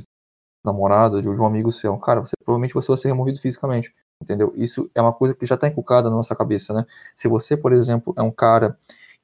namorada 0.64 1.22
de 1.22 1.28
um 1.28 1.46
amigo 1.46 1.72
seu, 1.72 1.96
cara, 1.98 2.20
você 2.20 2.34
provavelmente 2.44 2.74
você 2.74 2.88
vai 2.88 2.98
ser 2.98 3.08
removido 3.08 3.40
fisicamente 3.40 3.94
entendeu? 4.20 4.52
Isso 4.56 4.90
é 4.94 5.00
uma 5.00 5.12
coisa 5.12 5.34
que 5.34 5.46
já 5.46 5.54
está 5.54 5.68
inculcada 5.68 6.10
na 6.10 6.16
nossa 6.16 6.34
cabeça, 6.34 6.72
né? 6.74 6.84
Se 7.16 7.28
você, 7.28 7.56
por 7.56 7.72
exemplo, 7.72 8.12
é 8.16 8.22
um 8.22 8.30
cara 8.30 8.76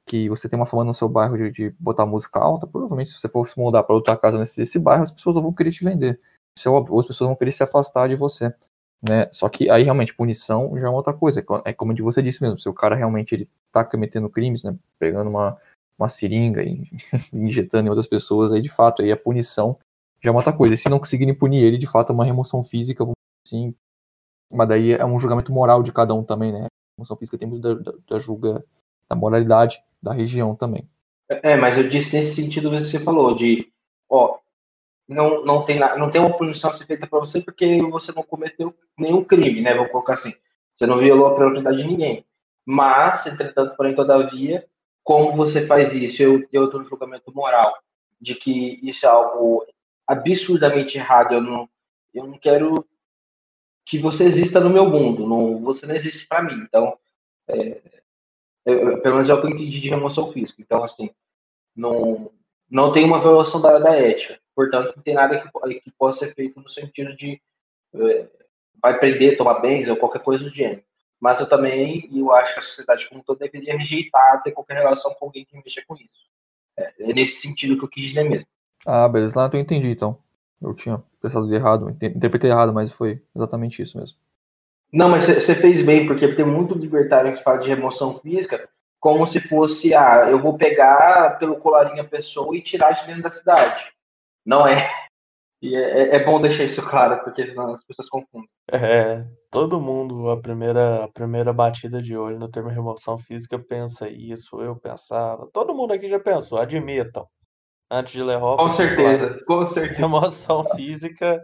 que 0.07 0.29
você 0.29 0.47
tem 0.47 0.57
uma 0.57 0.65
fama 0.65 0.83
no 0.83 0.93
seu 0.93 1.09
bairro 1.09 1.37
de, 1.37 1.51
de 1.51 1.69
botar 1.79 2.05
música 2.05 2.39
alta, 2.39 2.67
provavelmente 2.67 3.09
se 3.09 3.17
você 3.17 3.27
for 3.27 3.47
se 3.47 3.59
mudar 3.59 3.83
para 3.83 3.95
outra 3.95 4.15
casa 4.15 4.37
nesse, 4.37 4.59
nesse 4.59 4.77
bairro, 4.77 5.03
as 5.03 5.11
pessoas 5.11 5.35
não 5.35 5.41
vão 5.41 5.53
querer 5.53 5.71
te 5.71 5.83
vender. 5.83 6.19
Isso 6.57 6.69
é 6.69 6.71
óbvio, 6.71 6.99
as 6.99 7.07
pessoas 7.07 7.27
vão 7.27 7.35
querer 7.35 7.51
se 7.51 7.63
afastar 7.63 8.07
de 8.07 8.15
você. 8.15 8.53
Né? 9.07 9.29
Só 9.31 9.49
que 9.49 9.69
aí 9.69 9.83
realmente 9.83 10.15
punição 10.15 10.77
já 10.79 10.87
é 10.87 10.89
outra 10.89 11.13
coisa. 11.13 11.43
É 11.63 11.73
como 11.73 11.95
você 12.03 12.21
disse 12.21 12.41
mesmo, 12.41 12.59
se 12.59 12.69
o 12.69 12.73
cara 12.73 12.95
realmente 12.95 13.35
ele 13.35 13.49
tá 13.71 13.83
cometendo 13.83 14.29
crimes, 14.29 14.63
né? 14.63 14.75
Pegando 14.97 15.29
uma, 15.29 15.57
uma 15.97 16.09
seringa 16.09 16.63
e 16.63 16.89
injetando 17.33 17.87
em 17.87 17.89
outras 17.89 18.07
pessoas, 18.07 18.51
aí 18.51 18.61
de 18.61 18.69
fato 18.69 19.01
aí 19.01 19.11
a 19.11 19.17
punição 19.17 19.77
já 20.21 20.31
é 20.31 20.33
outra 20.33 20.53
coisa. 20.53 20.73
E 20.73 20.77
se 20.77 20.89
não 20.89 20.99
conseguirem 20.99 21.35
punir 21.35 21.63
ele, 21.63 21.77
de 21.77 21.87
fato 21.87 22.11
é 22.11 22.13
uma 22.13 22.25
remoção 22.25 22.63
física, 22.63 23.05
assim, 23.45 23.75
mas 24.51 24.67
daí 24.67 24.93
é 24.93 25.05
um 25.05 25.19
julgamento 25.19 25.51
moral 25.51 25.83
de 25.83 25.91
cada 25.91 26.13
um 26.13 26.23
também, 26.23 26.51
né? 26.51 26.65
A 26.65 27.01
emoção 27.01 27.17
física 27.17 27.37
tem 27.37 27.47
muito 27.47 27.61
da, 27.61 27.91
da, 27.91 27.97
da 28.09 28.19
julga 28.19 28.63
da 29.07 29.15
moralidade 29.15 29.83
da 30.05 30.13
região 30.13 30.55
também. 30.55 30.87
É, 31.27 31.57
mas 31.57 31.77
eu 31.77 31.87
disse 31.87 32.13
nesse 32.13 32.35
sentido 32.35 32.69
que 32.69 32.77
você 32.77 32.99
falou, 32.99 33.33
de 33.33 33.67
ó, 34.07 34.37
não, 35.07 35.43
não, 35.43 35.63
tem, 35.63 35.79
não 35.79 36.11
tem 36.11 36.21
uma 36.21 36.37
punição 36.37 36.69
a 36.69 36.73
ser 36.73 36.85
feita 36.85 37.07
para 37.07 37.19
você 37.19 37.41
porque 37.41 37.81
você 37.81 38.11
não 38.11 38.21
cometeu 38.21 38.73
nenhum 38.97 39.23
crime, 39.23 39.61
né? 39.61 39.73
Vou 39.73 39.89
colocar 39.89 40.13
assim. 40.13 40.33
Você 40.71 40.85
não 40.85 40.99
violou 40.99 41.27
a 41.27 41.35
propriedade 41.35 41.77
de 41.77 41.87
ninguém. 41.87 42.23
Mas, 42.63 43.25
entretanto, 43.25 43.75
porém, 43.75 43.95
todavia, 43.95 44.65
como 45.03 45.35
você 45.35 45.65
faz 45.65 45.91
isso, 45.93 46.21
eu 46.21 46.47
tenho 46.47 46.63
outro 46.63 46.83
julgamento 46.83 47.33
moral 47.33 47.75
de 48.21 48.35
que 48.35 48.79
isso 48.83 49.05
é 49.05 49.09
algo 49.09 49.65
absurdamente 50.07 50.97
errado, 50.97 51.33
eu 51.33 51.41
não, 51.41 51.69
eu 52.13 52.27
não 52.27 52.37
quero 52.37 52.85
que 53.85 53.99
você 53.99 54.23
exista 54.23 54.59
no 54.59 54.69
meu 54.69 54.87
mundo, 54.89 55.27
não, 55.27 55.59
você 55.61 55.85
não 55.85 55.95
existe 55.95 56.27
para 56.27 56.43
mim. 56.43 56.63
Então, 56.67 56.97
é, 57.47 57.94
é, 58.65 58.97
pelo 58.97 59.15
menos 59.15 59.29
é 59.29 59.33
o 59.33 59.41
que 59.41 59.47
eu 59.47 59.51
entendi 59.51 59.79
de 59.79 59.89
remoção 59.89 60.31
física. 60.31 60.61
Então, 60.61 60.83
assim, 60.83 61.09
não, 61.75 62.31
não 62.69 62.91
tem 62.91 63.05
uma 63.05 63.19
violação 63.19 63.61
da, 63.61 63.77
da 63.79 63.95
ética. 63.95 64.39
Portanto, 64.55 64.93
não 64.95 65.03
tem 65.03 65.13
nada 65.13 65.39
que, 65.39 65.79
que 65.81 65.91
possa 65.91 66.19
ser 66.19 66.33
feito 66.33 66.59
no 66.59 66.69
sentido 66.69 67.15
de 67.15 67.41
é, 67.93 68.27
vai 68.81 68.97
prender, 68.97 69.37
tomar 69.37 69.59
bens 69.59 69.87
ou 69.89 69.97
qualquer 69.97 70.21
coisa 70.21 70.43
do 70.43 70.49
gênero. 70.49 70.83
Mas 71.19 71.39
eu 71.39 71.47
também, 71.47 72.09
eu 72.13 72.31
acho 72.31 72.53
que 72.53 72.59
a 72.59 72.63
sociedade 72.63 73.07
como 73.09 73.23
todo 73.23 73.39
deveria 73.39 73.77
rejeitar 73.77 74.41
ter 74.43 74.51
qualquer 74.51 74.77
relação 74.77 75.13
com 75.15 75.25
alguém 75.25 75.45
que 75.45 75.55
mexa 75.55 75.81
com 75.87 75.95
isso. 75.95 76.29
É, 76.77 76.93
é 76.99 77.13
nesse 77.13 77.39
sentido 77.39 77.77
que 77.77 77.85
eu 77.85 77.89
quis 77.89 78.05
dizer 78.05 78.23
mesmo. 78.23 78.47
Ah, 78.85 79.07
beleza. 79.07 79.37
Lá 79.37 79.49
eu 79.51 79.59
entendi, 79.59 79.89
então. 79.89 80.17
Eu 80.61 80.73
tinha 80.73 81.03
pensado 81.21 81.47
de 81.47 81.55
errado, 81.55 81.89
interpretei 82.01 82.49
errado, 82.49 82.73
mas 82.73 82.91
foi 82.91 83.21
exatamente 83.35 83.81
isso 83.81 83.97
mesmo. 83.97 84.17
Não, 84.95 85.09
mas 85.09 85.23
você 85.23 85.53
fez 85.53 85.85
bem, 85.85 86.07
porque 86.07 86.25
tem 86.35 86.45
muito 86.45 86.73
libertário 86.73 87.35
que 87.35 87.43
fala 87.43 87.57
de 87.57 87.67
remoção 87.67 88.17
física 88.19 88.69
como 88.97 89.23
se 89.27 89.39
fosse, 89.39 89.93
ah, 89.93 90.25
eu 90.31 90.39
vou 90.39 90.57
pegar 90.57 91.37
pelo 91.37 91.57
colarinho 91.57 92.01
a 92.01 92.07
pessoa 92.07 92.55
e 92.57 92.61
tirar 92.61 92.91
de 92.91 93.05
dentro 93.05 93.21
da 93.21 93.29
cidade. 93.29 93.83
Não 94.43 94.65
é. 94.65 94.89
E 95.61 95.75
é, 95.75 95.79
é, 95.79 96.15
é 96.15 96.23
bom 96.23 96.41
deixar 96.41 96.63
isso 96.63 96.81
claro, 96.81 97.23
porque 97.23 97.45
senão 97.45 97.71
as 97.71 97.83
pessoas 97.83 98.09
confundem. 98.09 98.49
É, 98.71 99.23
todo 99.51 99.79
mundo, 99.79 100.29
a 100.31 100.41
primeira, 100.41 101.03
a 101.03 101.07
primeira 101.07 101.53
batida 101.53 102.01
de 102.01 102.17
olho 102.17 102.39
no 102.39 102.49
termo 102.49 102.69
remoção 102.69 103.19
física 103.19 103.59
pensa 103.59 104.09
isso, 104.09 104.59
eu 104.59 104.75
pensava. 104.75 105.47
Todo 105.53 105.75
mundo 105.75 105.91
aqui 105.91 106.07
já 106.07 106.19
pensou, 106.19 106.57
admitam 106.57 107.27
antes 107.91 108.13
de 108.13 108.23
ler 108.23 108.39
Com 108.39 108.69
certeza, 108.69 109.39
com 109.45 109.65
certeza. 109.67 110.01
Emoção 110.01 110.65
física, 110.75 111.39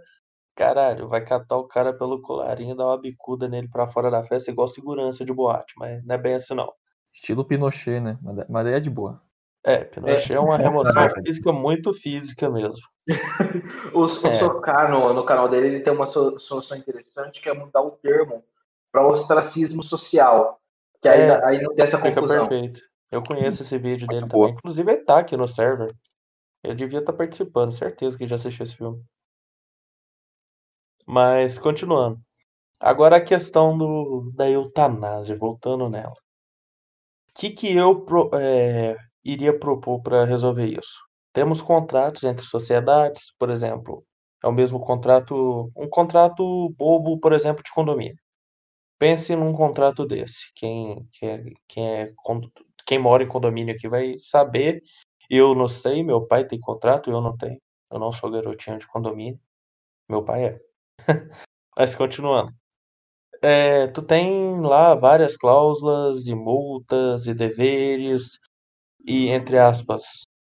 caralho, 0.55 1.07
vai 1.07 1.23
catar 1.23 1.57
o 1.57 1.67
cara 1.67 1.93
pelo 1.93 2.21
colarinho, 2.21 2.75
dar 2.75 2.87
uma 2.87 2.99
bicuda 2.99 3.47
nele 3.47 3.67
pra 3.67 3.87
fora 3.87 4.11
da 4.11 4.23
festa, 4.23 4.51
igual 4.51 4.67
segurança 4.67 5.25
de 5.25 5.33
boate, 5.33 5.73
mas 5.77 6.03
não 6.05 6.15
é 6.15 6.17
bem 6.17 6.35
assim 6.35 6.53
não. 6.53 6.71
Estilo 7.13 7.45
Pinochet, 7.45 7.99
né? 7.99 8.17
Mas 8.49 8.65
daí 8.65 8.75
é 8.75 8.79
de 8.79 8.89
boa. 8.89 9.21
É, 9.63 9.83
Pinochet 9.83 10.33
é, 10.33 10.35
é 10.35 10.39
uma 10.39 10.57
remoção 10.57 11.09
física 11.23 11.51
muito 11.51 11.93
física 11.93 12.49
mesmo. 12.49 12.81
o 13.93 14.05
é. 14.05 14.39
Socar 14.39 14.89
no, 14.91 15.13
no 15.13 15.25
canal 15.25 15.49
dele, 15.49 15.67
ele 15.67 15.79
tem 15.81 15.93
uma 15.93 16.05
solução 16.05 16.77
interessante 16.77 17.41
que 17.41 17.49
é 17.49 17.53
mudar 17.53 17.81
o 17.81 17.91
termo 17.91 18.43
para 18.91 19.07
ostracismo 19.07 19.81
social. 19.81 20.59
Que 21.01 21.07
aí, 21.07 21.21
é, 21.21 21.45
aí 21.45 21.61
não 21.61 21.73
tem 21.73 21.83
essa 21.83 21.97
confusão. 21.97 22.47
Perfeito. 22.47 22.81
Eu 23.11 23.21
conheço 23.23 23.63
esse 23.63 23.77
vídeo 23.77 24.07
dele 24.07 24.25
boa. 24.27 24.47
também. 24.47 24.53
Inclusive, 24.53 24.91
ele 24.91 25.03
tá 25.03 25.19
aqui 25.19 25.35
no 25.35 25.47
server. 25.47 25.93
Ele 26.63 26.75
devia 26.75 26.99
estar 26.99 27.13
participando, 27.13 27.71
certeza 27.71 28.17
que 28.17 28.27
já 28.27 28.35
assistiu 28.35 28.63
esse 28.63 28.75
filme. 28.75 29.03
Mas, 31.11 31.59
continuando. 31.59 32.21
Agora 32.79 33.17
a 33.17 33.21
questão 33.25 33.77
do, 33.77 34.31
da 34.35 34.49
eutanásia, 34.49 35.37
voltando 35.37 35.89
nela. 35.89 36.13
O 37.29 37.39
que, 37.39 37.49
que 37.51 37.75
eu 37.75 38.05
pro- 38.05 38.29
é, 38.35 38.95
iria 39.23 39.57
propor 39.57 40.01
para 40.01 40.23
resolver 40.25 40.67
isso? 40.67 40.99
Temos 41.33 41.61
contratos 41.61 42.23
entre 42.23 42.45
sociedades, 42.45 43.33
por 43.37 43.49
exemplo, 43.49 44.05
é 44.43 44.47
o 44.47 44.51
mesmo 44.51 44.79
contrato, 44.79 45.71
um 45.75 45.89
contrato 45.89 46.69
bobo, 46.77 47.19
por 47.19 47.33
exemplo, 47.33 47.63
de 47.63 47.71
condomínio. 47.73 48.17
Pense 48.99 49.35
num 49.35 49.53
contrato 49.53 50.05
desse. 50.05 50.51
Quem, 50.55 51.07
quem, 51.13 51.29
é, 51.29 51.43
quem, 51.67 51.89
é, 51.89 52.13
quem 52.85 52.99
mora 52.99 53.23
em 53.23 53.27
condomínio 53.27 53.75
aqui 53.75 53.89
vai 53.89 54.17
saber. 54.19 54.81
Eu 55.29 55.55
não 55.55 55.67
sei, 55.67 56.03
meu 56.03 56.25
pai 56.27 56.45
tem 56.47 56.59
contrato, 56.59 57.11
eu 57.11 57.21
não 57.21 57.37
tenho. 57.37 57.59
Eu 57.91 57.99
não 57.99 58.11
sou 58.11 58.31
garotinho 58.31 58.79
de 58.79 58.87
condomínio. 58.87 59.39
Meu 60.09 60.23
pai 60.23 60.45
é. 60.45 60.70
Mas 61.77 61.95
continuando. 61.95 62.53
É, 63.41 63.87
tu 63.87 64.01
tem 64.03 64.61
lá 64.61 64.95
várias 64.95 65.37
cláusulas 65.37 66.27
e 66.27 66.35
multas 66.35 67.27
e 67.27 67.33
deveres 67.33 68.39
e, 69.05 69.29
entre 69.29 69.57
aspas, 69.59 70.03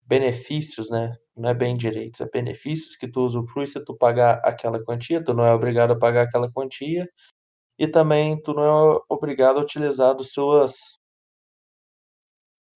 benefícios, 0.06 0.90
né? 0.90 1.16
Não 1.38 1.50
é 1.50 1.54
bem 1.56 1.78
direitos, 1.78 2.22
é 2.22 2.28
benefícios 2.30 2.96
que 2.98 3.08
tu 3.10 3.22
usufrui 3.26 3.68
se 3.68 3.84
tu 3.84 3.96
pagar 3.98 4.42
aquela 4.46 4.84
quantia, 4.84 5.24
tu 5.24 5.34
não 5.34 5.46
é 5.46 5.54
obrigado 5.54 5.94
a 5.94 6.00
pagar 6.00 6.24
aquela 6.24 6.52
quantia 6.52 7.10
e 7.80 7.88
também 7.88 8.42
tu 8.44 8.54
não 8.54 8.96
é 8.98 9.02
obrigado 9.10 9.60
a 9.60 9.64
utilizar 9.64 10.16
dos 10.16 10.34
suas 10.34 10.74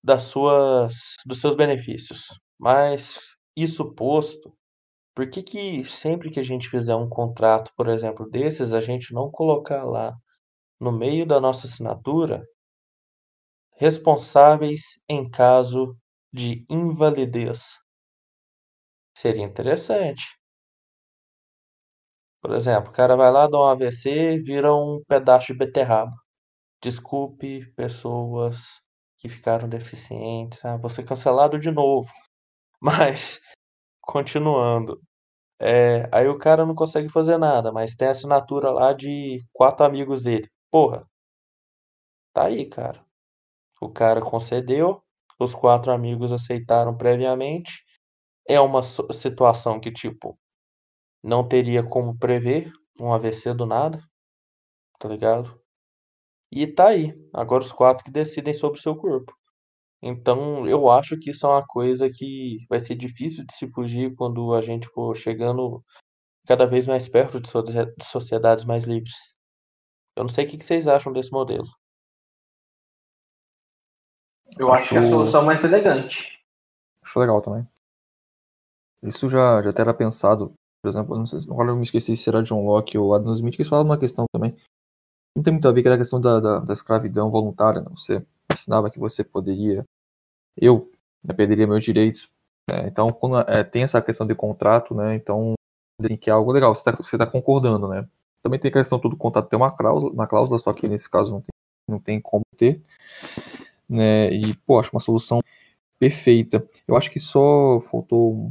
das 0.04 0.24
suas 0.24 0.94
dos 1.26 1.40
seus 1.40 1.56
benefícios. 1.56 2.28
Mas 2.60 3.20
isso 3.56 3.94
posto, 3.94 4.54
por 5.16 5.30
que 5.30 5.44
que 5.44 5.86
sempre 5.86 6.30
que 6.32 6.40
a 6.40 6.44
gente 6.44 6.70
fizer 6.70 6.96
um 6.96 7.10
contrato, 7.10 7.72
por 7.78 7.88
exemplo, 7.90 8.30
desses, 8.30 8.74
a 8.74 8.82
gente 8.82 9.14
não 9.14 9.32
colocar 9.32 9.84
lá 9.86 10.16
no 10.80 10.92
meio 10.92 11.26
da 11.26 11.40
nossa 11.42 11.68
assinatura 11.68 12.44
responsáveis 13.76 14.98
em 15.10 15.30
caso 15.30 15.98
de 16.32 16.66
invalidez? 16.70 17.82
Seria 19.14 19.46
interessante. 19.46 20.24
Por 22.42 22.54
exemplo, 22.56 22.90
o 22.90 22.94
cara 22.94 23.16
vai 23.16 23.32
lá, 23.32 23.48
dá 23.48 23.58
um 23.60 23.64
AVC, 23.64 24.40
vira 24.40 24.74
um 24.74 25.02
pedaço 25.08 25.48
de 25.48 25.54
beterraba. 25.60 26.12
Desculpe 26.84 27.66
pessoas 27.76 28.82
que 29.20 29.30
ficaram 29.30 29.70
deficientes. 29.70 30.64
Ah, 30.66 30.78
vou 30.78 30.90
ser 30.90 31.04
cancelado 31.04 31.60
de 31.60 31.72
novo. 31.72 32.10
Mas, 32.82 33.40
continuando. 34.12 35.02
É, 35.62 36.10
aí 36.14 36.28
o 36.28 36.38
cara 36.40 36.66
não 36.66 36.76
consegue 36.76 37.10
fazer 37.10 37.38
nada, 37.38 37.72
mas 37.72 37.96
tem 37.96 38.08
a 38.10 38.12
assinatura 38.12 38.72
lá 38.72 38.94
de 38.94 39.46
quatro 39.54 39.86
amigos 39.86 40.24
dele. 40.24 40.50
Porra, 40.72 41.08
tá 42.34 42.46
aí, 42.46 42.66
cara. 42.68 43.04
O 43.82 43.90
cara 43.90 44.22
concedeu, 44.22 45.04
os 45.40 45.56
quatro 45.56 45.92
amigos 45.92 46.32
aceitaram 46.34 46.98
previamente. 46.98 47.84
É 48.48 48.60
uma 48.62 48.82
situação 48.84 49.80
que, 49.82 49.92
tipo, 49.92 50.40
não 51.24 51.48
teria 51.48 51.84
como 51.84 52.18
prever 52.18 52.72
um 53.00 53.14
AVC 53.14 53.54
do 53.54 53.66
nada, 53.66 54.04
tá 55.00 55.10
ligado? 55.10 55.60
E 56.52 56.68
tá 56.68 56.90
aí. 56.90 57.14
Agora 57.34 57.64
os 57.64 57.72
quatro 57.74 58.06
que 58.06 58.12
decidem 58.12 58.54
sobre 58.54 58.80
o 58.80 58.82
seu 58.84 58.96
corpo. 58.96 59.34
Então, 60.04 60.68
eu 60.68 60.90
acho 60.90 61.18
que 61.18 61.30
isso 61.30 61.46
é 61.46 61.50
uma 61.50 61.66
coisa 61.66 62.10
que 62.10 62.58
vai 62.70 62.80
ser 62.80 62.96
difícil 62.96 63.46
de 63.46 63.54
se 63.54 63.68
fugir 63.72 64.16
quando 64.16 64.54
a 64.54 64.62
gente 64.62 64.88
for 64.90 65.16
chegando 65.16 65.84
cada 66.48 66.66
vez 66.66 66.88
mais 66.88 67.08
perto 67.08 67.40
de, 67.40 67.48
so- 67.48 67.62
de 67.62 67.74
sociedades 68.04 68.64
mais 68.66 68.84
livres. 68.86 69.14
Eu 70.18 70.24
não 70.24 70.30
sei 70.30 70.46
o 70.46 70.48
que 70.50 70.62
vocês 70.64 70.88
acham 70.88 71.14
desse 71.14 71.32
modelo. 71.32 71.68
Eu 74.58 74.74
acho 74.74 74.90
que 74.90 74.96
é 74.96 74.98
a 74.98 75.02
Acho- 75.02 75.10
solução 75.10 75.46
mais 75.46 75.64
elegante. 75.64 76.40
Acho 77.04 77.20
legal 77.20 77.42
também. 77.42 77.68
Isso 79.04 79.30
já, 79.30 79.62
já 79.64 79.70
até 79.70 79.82
era 79.82 79.94
pensado, 79.94 80.54
por 80.84 80.90
exemplo, 80.90 81.18
não 81.18 81.26
sei, 81.26 81.42
se- 81.42 81.50
agora 81.50 81.70
eu 81.70 81.76
me 81.76 81.84
esqueci 81.84 82.16
se 82.16 82.30
era 82.30 82.44
John 82.44 82.64
Locke 82.66 82.98
ou 82.98 83.14
Adam 83.16 83.34
Smith, 83.34 83.56
que 83.56 83.62
eles 83.62 83.70
falavam 83.70 83.92
uma 83.92 83.98
questão 84.00 84.26
também. 84.32 84.56
Não 85.36 85.42
tem 85.44 85.54
muito 85.54 85.68
a 85.68 85.72
ver, 85.72 85.82
que 85.82 85.88
era 85.88 85.96
a 85.96 86.00
questão 86.00 86.20
da, 86.20 86.40
da, 86.40 86.60
da 86.60 86.74
escravidão 86.74 87.32
voluntária, 87.32 87.82
né? 87.82 87.88
Você 87.92 88.26
ensinava 88.52 88.92
que 88.92 89.00
você 89.00 89.24
poderia, 89.24 89.86
eu 90.58 90.92
né, 91.24 91.34
perderia 91.34 91.68
meus 91.68 91.84
direitos. 91.84 92.30
né? 92.70 92.88
Então, 92.88 93.12
quando 93.12 93.40
é, 93.50 93.64
tem 93.64 93.84
essa 93.84 94.02
questão 94.02 94.26
de 94.28 94.36
contrato, 94.36 94.94
né? 94.96 95.16
Então, 95.16 95.54
dizem 96.00 96.18
que 96.18 96.30
é 96.30 96.34
algo 96.34 96.52
legal, 96.52 96.74
você 96.76 96.90
está 96.90 97.26
tá 97.26 97.32
concordando, 97.32 97.88
né? 97.88 98.08
Também 98.44 98.60
tem 98.60 98.70
a 98.70 98.74
questão 98.74 99.00
do 99.00 99.16
contrato 99.18 99.50
ter 99.50 99.56
uma 99.56 99.72
cláusula, 99.72 100.12
uma 100.14 100.28
cláusula, 100.28 100.58
só 100.60 100.74
que 100.74 100.88
nesse 100.88 101.10
caso 101.10 101.32
não 101.34 101.42
tem, 101.42 101.50
não 101.88 102.00
tem 102.00 102.22
como 102.22 102.44
ter. 102.58 102.82
Né? 103.88 104.34
E, 104.34 104.56
pô, 104.66 104.80
acho 104.80 104.92
uma 104.94 105.02
solução 105.02 105.42
perfeita. 106.00 106.66
Eu 106.88 106.98
acho 106.98 107.12
que 107.12 107.20
só 107.20 107.82
faltou. 107.92 108.50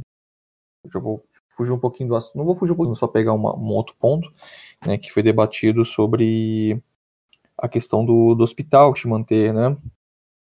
Já 0.93 0.99
vou 0.99 1.23
fugir 1.49 1.73
um 1.73 1.79
pouquinho 1.79 2.09
do 2.09 2.15
assunto. 2.15 2.37
Não 2.37 2.45
vou 2.45 2.55
fugir 2.55 2.73
um 2.73 2.77
pouquinho, 2.77 2.95
só 2.95 3.07
pegar 3.07 3.33
uma- 3.33 3.55
um 3.55 3.67
outro 3.73 3.95
ponto, 3.99 4.31
né, 4.85 4.97
que 4.97 5.11
foi 5.11 5.23
debatido 5.23 5.85
sobre 5.85 6.81
a 7.57 7.69
questão 7.69 8.05
do, 8.05 8.35
do 8.35 8.43
hospital 8.43 8.93
te 8.93 9.07
manter, 9.07 9.53
né? 9.53 9.77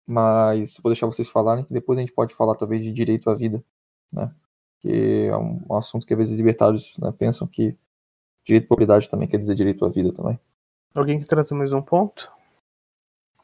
Mas 0.09 0.75
vou 0.81 0.91
deixar 0.91 1.05
vocês 1.05 1.29
falarem, 1.29 1.63
que 1.63 1.71
depois 1.71 1.97
a 1.97 2.01
gente 2.01 2.11
pode 2.13 2.33
falar 2.33 2.55
talvez 2.55 2.83
de 2.83 2.91
direito 2.91 3.29
à 3.29 3.35
vida, 3.35 3.63
né? 4.11 4.33
Que 4.79 5.27
é 5.27 5.37
um, 5.37 5.75
assunto 5.75 6.07
que 6.07 6.13
às 6.13 6.17
vezes 6.17 6.35
libertários 6.35 6.97
né, 6.97 7.11
pensam 7.11 7.47
que 7.47 7.77
direito 8.43 8.63
à 8.63 8.67
propriedade 8.69 9.07
também 9.07 9.27
quer 9.27 9.37
dizer 9.37 9.53
direito 9.53 9.85
à 9.85 9.89
vida 9.89 10.11
também. 10.11 10.39
Alguém 10.95 11.19
quer 11.19 11.27
trazer 11.27 11.53
mais 11.53 11.73
um 11.73 11.81
ponto? 11.81 12.31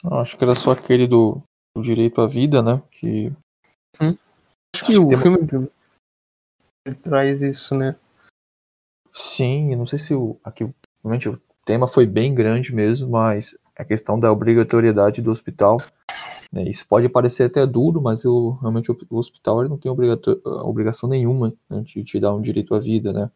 Eu 0.03 0.15
acho 0.15 0.35
que 0.35 0.43
era 0.43 0.55
só 0.55 0.71
aquele 0.71 1.05
do, 1.05 1.39
do 1.75 1.83
direito 1.83 2.19
à 2.19 2.25
vida, 2.25 2.63
né? 2.63 2.81
Que 2.89 3.31
Acho 4.75 4.85
que 4.87 4.97
o 4.97 5.09
uma- 5.09 5.17
filme 5.17 5.37
ele 6.85 6.95
traz 6.95 7.41
isso, 7.43 7.75
né? 7.75 7.95
Sim, 9.13 9.71
eu 9.71 9.77
não 9.77 9.85
sei 9.85 9.99
se 9.99 10.13
o, 10.13 10.39
aqui, 10.43 10.67
realmente 11.03 11.29
o 11.29 11.39
tema 11.63 11.87
foi 11.87 12.05
bem 12.05 12.33
grande 12.33 12.73
mesmo, 12.73 13.09
mas 13.09 13.57
a 13.75 13.85
questão 13.85 14.19
da 14.19 14.31
obrigatoriedade 14.31 15.21
do 15.21 15.31
hospital, 15.31 15.77
isso 16.63 16.87
pode 16.87 17.09
parecer 17.09 17.43
até 17.43 17.65
duro, 17.65 18.01
mas 18.01 18.23
o, 18.25 18.51
realmente 18.61 18.89
o, 18.91 18.97
hospital 19.11 19.61
ele 19.61 19.69
não 19.69 19.77
tem 19.77 19.91
obrigação 19.91 21.09
nenhuma 21.09 21.53
né, 21.69 21.81
de 21.81 22.03
te 22.03 22.19
dar 22.19 22.33
um 22.33 22.41
direito 22.41 22.73
à 22.73 22.79
vida, 22.79 23.11
né? 23.11 23.29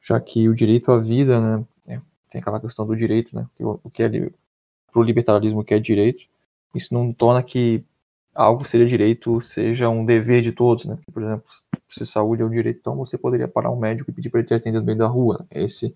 Já 0.00 0.20
que 0.20 0.48
o 0.48 0.54
direito 0.54 0.92
à 0.92 0.98
vida, 1.00 1.40
né, 1.40 1.66
é, 1.88 2.00
tem 2.30 2.40
aquela 2.40 2.60
questão 2.60 2.86
do 2.86 2.94
direito, 2.94 3.34
né? 3.34 3.48
O, 3.58 3.90
que 3.90 4.02
é 4.02 4.08
para 4.08 5.00
o 5.00 5.02
libertarismo 5.02 5.60
o 5.60 5.64
que 5.64 5.74
é 5.74 5.78
direito, 5.78 6.24
isso 6.74 6.92
não 6.92 7.12
torna 7.12 7.42
que 7.42 7.84
algo 8.34 8.64
seja 8.64 8.84
direito 8.84 9.40
seja 9.40 9.88
um 9.88 10.04
dever 10.04 10.42
de 10.42 10.52
todos, 10.52 10.84
né? 10.84 10.98
Por 11.12 11.22
exemplo, 11.22 11.44
se 11.88 12.04
saúde 12.04 12.42
é 12.42 12.44
um 12.44 12.50
direito, 12.50 12.78
então 12.80 12.96
você 12.96 13.16
poderia 13.16 13.48
parar 13.48 13.70
um 13.70 13.78
médico 13.78 14.10
e 14.10 14.14
pedir 14.14 14.30
para 14.30 14.40
ele 14.40 14.48
te 14.48 14.54
atender 14.54 14.78
no 14.78 14.84
meio 14.84 14.98
da 14.98 15.06
rua. 15.06 15.46
Esse 15.50 15.94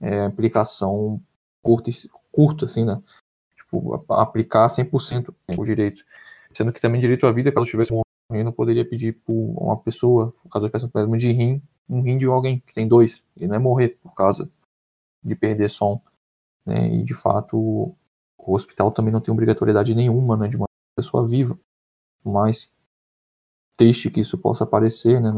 é 0.00 0.20
a 0.20 0.26
aplicação 0.26 1.20
curta, 1.62 1.90
curta 2.30 2.66
assim, 2.66 2.84
né? 2.84 3.02
Tipo, 3.66 4.04
aplicar 4.12 4.68
100% 4.68 5.34
o 5.56 5.64
direito. 5.64 6.04
Sendo 6.52 6.72
que 6.72 6.80
também 6.80 7.00
direito 7.00 7.26
à 7.26 7.32
vida, 7.32 7.52
caso 7.52 7.66
tivesse 7.66 7.92
morrendo, 8.30 8.52
poderia 8.52 8.84
pedir 8.88 9.14
por 9.24 9.34
uma 9.34 9.76
pessoa, 9.76 10.32
caso 10.50 10.66
tivesse 10.66 10.86
um 10.86 10.88
problema 10.88 11.18
de 11.18 11.30
rim, 11.32 11.60
um 11.88 12.00
rim 12.00 12.16
de 12.16 12.24
alguém 12.26 12.60
que 12.60 12.72
tem 12.72 12.86
dois, 12.86 13.22
e 13.36 13.46
não 13.46 13.56
é 13.56 13.58
morrer 13.58 13.98
por 14.02 14.14
causa 14.14 14.48
de 15.22 15.34
perder 15.34 15.68
som. 15.68 16.00
Né? 16.64 16.94
E 16.94 17.02
de 17.02 17.14
fato, 17.14 17.58
o 17.58 18.54
hospital 18.54 18.90
também 18.92 19.12
não 19.12 19.20
tem 19.20 19.32
obrigatoriedade 19.32 19.94
nenhuma 19.94 20.36
né, 20.36 20.48
de 20.48 20.56
uma 20.56 20.66
pessoa 20.96 21.26
viva. 21.26 21.58
Mais 22.24 22.70
triste 23.76 24.10
que 24.10 24.20
isso 24.20 24.38
possa 24.38 24.64
parecer, 24.64 25.20
né, 25.20 25.30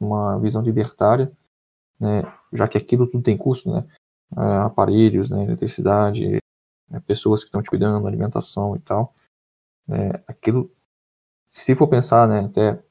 numa 0.00 0.38
visão 0.38 0.62
libertária, 0.62 1.30
né, 2.00 2.22
já 2.52 2.66
que 2.66 2.78
aquilo 2.78 3.06
tudo 3.06 3.22
tem 3.22 3.36
custo, 3.36 3.70
né, 3.70 3.86
é, 4.36 4.56
aparelhos, 4.58 5.28
né, 5.28 5.42
eletricidade, 5.42 6.41
né, 6.92 7.00
pessoas 7.00 7.42
que 7.42 7.48
estão 7.48 7.62
te 7.62 7.70
cuidando, 7.70 8.06
alimentação 8.06 8.76
e 8.76 8.80
tal, 8.80 9.14
né, 9.88 10.10
aquilo, 10.28 10.70
se 11.50 11.74
for 11.74 11.88
pensar, 11.88 12.28
né, 12.28 12.40
até 12.40 12.82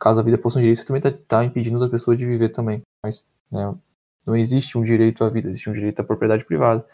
caso 0.00 0.18
a 0.18 0.22
vida 0.22 0.36
fosse 0.36 0.58
um 0.58 0.60
direito, 0.60 0.80
você 0.80 0.84
também 0.84 0.98
está 0.98 1.12
tá 1.28 1.44
impedindo 1.44 1.78
da 1.78 1.88
pessoa 1.88 2.16
de 2.16 2.26
viver 2.26 2.48
também, 2.48 2.82
mas 3.04 3.24
né, 3.50 3.72
não 4.26 4.36
existe 4.36 4.76
um 4.76 4.82
direito 4.82 5.22
à 5.24 5.30
vida, 5.30 5.48
existe 5.48 5.70
um 5.70 5.72
direito 5.72 6.00
à 6.00 6.04
propriedade 6.04 6.44
privada. 6.44 6.84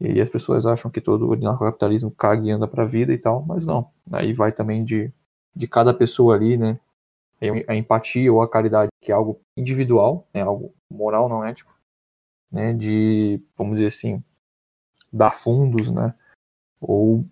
E 0.00 0.06
aí 0.06 0.20
as 0.20 0.28
pessoas 0.28 0.66
acham 0.66 0.90
que 0.90 1.00
todo 1.00 1.30
o 1.30 1.58
capitalismo 1.58 2.10
caga 2.10 2.46
e 2.46 2.50
anda 2.50 2.68
para 2.68 2.82
a 2.82 2.86
vida 2.86 3.12
e 3.12 3.18
tal, 3.18 3.44
mas 3.44 3.64
não. 3.64 3.90
Aí 4.12 4.32
vai 4.32 4.52
também 4.52 4.84
de, 4.84 5.10
de 5.54 5.66
cada 5.66 5.94
pessoa 5.94 6.34
ali, 6.34 6.56
né? 6.56 6.78
A 7.68 7.74
empatia 7.74 8.32
ou 8.32 8.42
a 8.42 8.48
caridade, 8.48 8.90
que 9.00 9.10
é 9.10 9.14
algo 9.14 9.40
individual, 9.56 10.26
é 10.32 10.40
algo 10.40 10.74
moral, 10.90 11.28
não 11.28 11.44
ético, 11.44 11.74
né? 12.50 12.74
De, 12.74 13.42
vamos 13.56 13.76
dizer 13.76 13.88
assim, 13.88 14.22
dar 15.12 15.32
fundos, 15.32 15.90
né? 15.90 16.14
Ou 16.80 17.24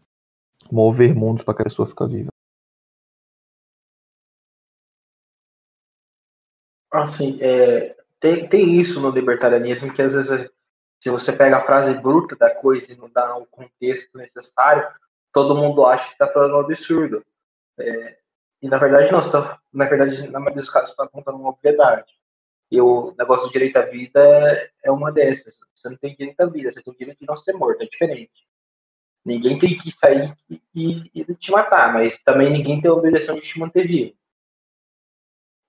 mover 0.70 1.14
mundos 1.14 1.44
para 1.44 1.54
que 1.54 1.62
a 1.62 1.64
pessoa 1.64 1.86
fique 1.86 2.06
viva. 2.06 2.28
Assim, 6.92 7.38
é, 7.40 7.96
tem, 8.20 8.48
tem 8.48 8.80
isso 8.80 9.00
no 9.00 9.10
libertarianismo 9.10 9.92
que 9.92 10.00
às 10.00 10.12
vezes 10.12 10.50
se 11.04 11.10
você 11.10 11.30
pega 11.32 11.58
a 11.58 11.64
frase 11.64 11.92
bruta 11.92 12.34
da 12.34 12.54
coisa 12.54 12.90
e 12.90 12.96
não 12.96 13.10
dá 13.10 13.36
o 13.36 13.44
contexto 13.44 14.16
necessário, 14.16 14.88
todo 15.30 15.54
mundo 15.54 15.84
acha 15.84 16.04
que 16.04 16.12
está 16.12 16.26
falando 16.26 16.54
um 16.54 16.60
absurdo. 16.60 17.22
É, 17.78 18.16
e 18.62 18.68
na 18.68 18.78
verdade 18.78 19.12
não, 19.12 19.30
tá, 19.30 19.60
na 19.70 19.84
verdade, 19.84 20.30
na 20.30 20.38
maioria 20.38 20.62
dos 20.62 20.70
casos, 20.70 20.90
está 20.90 21.04
apontando 21.04 21.36
uma 21.36 21.50
obviedade. 21.50 22.10
E 22.70 22.80
o 22.80 23.14
negócio 23.18 23.46
do 23.46 23.52
direito 23.52 23.76
à 23.76 23.82
vida 23.82 24.72
é 24.82 24.90
uma 24.90 25.12
dessas. 25.12 25.54
Você 25.84 25.90
não 25.90 25.96
tem 25.98 26.16
direito 26.16 26.40
à 26.40 26.46
vida, 26.46 26.70
você 26.70 26.82
tem 26.82 26.94
direito 26.94 27.18
de 27.18 27.26
não 27.26 27.36
ser 27.36 27.52
morto, 27.52 27.82
é 27.82 27.86
diferente. 27.86 28.46
Ninguém 29.22 29.58
tem 29.58 29.76
que 29.76 29.90
sair 29.90 30.34
e, 30.48 30.62
e, 30.74 31.10
e 31.14 31.34
te 31.34 31.50
matar, 31.50 31.92
mas 31.92 32.16
também 32.24 32.50
ninguém 32.50 32.80
tem 32.80 32.90
a 32.90 32.94
obrigação 32.94 33.34
de 33.34 33.42
te 33.42 33.58
manter 33.58 33.86
vivo. 33.86 34.16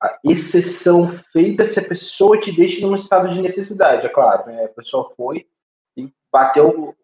A 0.01 0.18
exceção 0.24 1.09
feita 1.34 1.68
se 1.68 1.80
a 1.80 1.86
pessoa 1.86 2.39
te 2.39 2.51
deixa 2.51 2.80
num 2.80 2.93
estado 2.93 3.34
de 3.34 3.41
necessidade, 3.41 4.05
é 4.05 4.09
claro. 4.09 4.45
Né? 4.45 4.63
A 4.63 4.70
pessoa 4.70 5.13
foi 5.18 5.49
e 5.97 6.13
bateu 6.32 6.95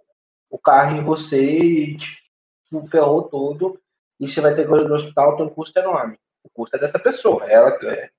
o 0.49 0.57
carro 0.57 0.95
em 0.95 1.03
você 1.03 1.41
e 1.41 1.97
te 1.97 2.22
ferrou 2.89 3.24
todo 3.24 3.82
e 4.20 4.28
você 4.28 4.39
vai 4.39 4.55
ter 4.55 4.68
que 4.68 4.74
ir 4.74 4.88
no 4.88 4.95
hospital, 4.95 5.36
tem 5.36 5.45
um 5.45 5.49
custo 5.49 5.78
enorme. 5.78 6.18
O 6.43 6.49
custo 6.49 6.78
é 6.78 6.80
dessa 6.80 6.99
pessoa, 6.99 7.49
ela, 7.49 7.70
é, 7.84 8.09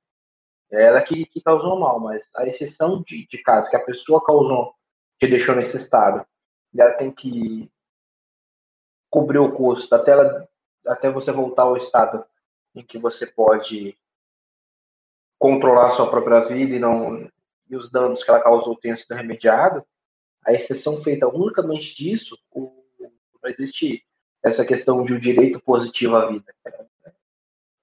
é 0.70 0.84
ela 0.84 1.00
que, 1.00 1.24
que 1.26 1.40
causou 1.40 1.78
mal, 1.78 1.98
mas 1.98 2.28
a 2.36 2.46
exceção 2.46 3.02
de, 3.02 3.26
de 3.26 3.38
caso 3.38 3.70
que 3.70 3.76
a 3.76 3.84
pessoa 3.84 4.22
causou, 4.22 4.74
te 5.22 5.28
deixou 5.28 5.54
nesse 5.54 5.76
estado, 5.76 6.26
e 6.74 6.80
ela 6.80 6.94
tem 6.94 7.12
que 7.12 7.70
cobrir 9.08 9.38
o 9.38 9.52
custo 9.52 9.94
até, 9.94 10.10
ela, 10.10 10.48
até 10.84 11.08
você 11.08 11.30
voltar 11.30 11.62
ao 11.62 11.76
estado 11.76 12.26
em 12.74 12.84
que 12.84 12.98
você 12.98 13.24
pode 13.24 13.96
controlar 15.38 15.90
sua 15.90 16.10
própria 16.10 16.40
vida 16.46 16.74
e 16.74 16.78
não 16.80 17.30
e 17.70 17.76
os 17.76 17.88
danos 17.90 18.22
que 18.22 18.30
ela 18.30 18.42
causou 18.42 18.76
tenham 18.76 18.96
sido 18.96 19.14
remediados, 19.14 19.82
a 20.44 20.52
exceção 20.52 21.00
feita 21.02 21.28
unicamente 21.28 21.94
disso, 21.94 22.36
não 22.54 23.48
existe 23.48 24.04
essa 24.42 24.64
questão 24.64 25.04
de 25.04 25.14
um 25.14 25.18
direito 25.18 25.60
positivo 25.60 26.16
à 26.16 26.26
vida. 26.26 26.52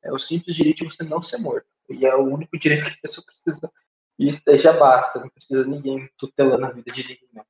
É 0.03 0.11
o 0.11 0.17
simples 0.17 0.55
direito 0.55 0.85
de 0.85 0.93
você 0.93 1.03
não 1.03 1.21
ser 1.21 1.37
morto. 1.37 1.67
E 1.89 2.05
é 2.05 2.13
o 2.13 2.23
único 2.23 2.57
direito 2.57 2.83
que 2.83 2.97
a 2.97 3.01
pessoa 3.01 3.25
precisa. 3.25 3.71
E 4.20 4.57
já 4.57 4.74
basta, 4.74 5.20
não 5.20 5.30
precisa 5.30 5.65
ninguém 5.65 6.09
tutelando 6.17 6.65
a 6.65 6.72
vida 6.72 6.91
de 6.91 7.01
ninguém. 7.01 7.45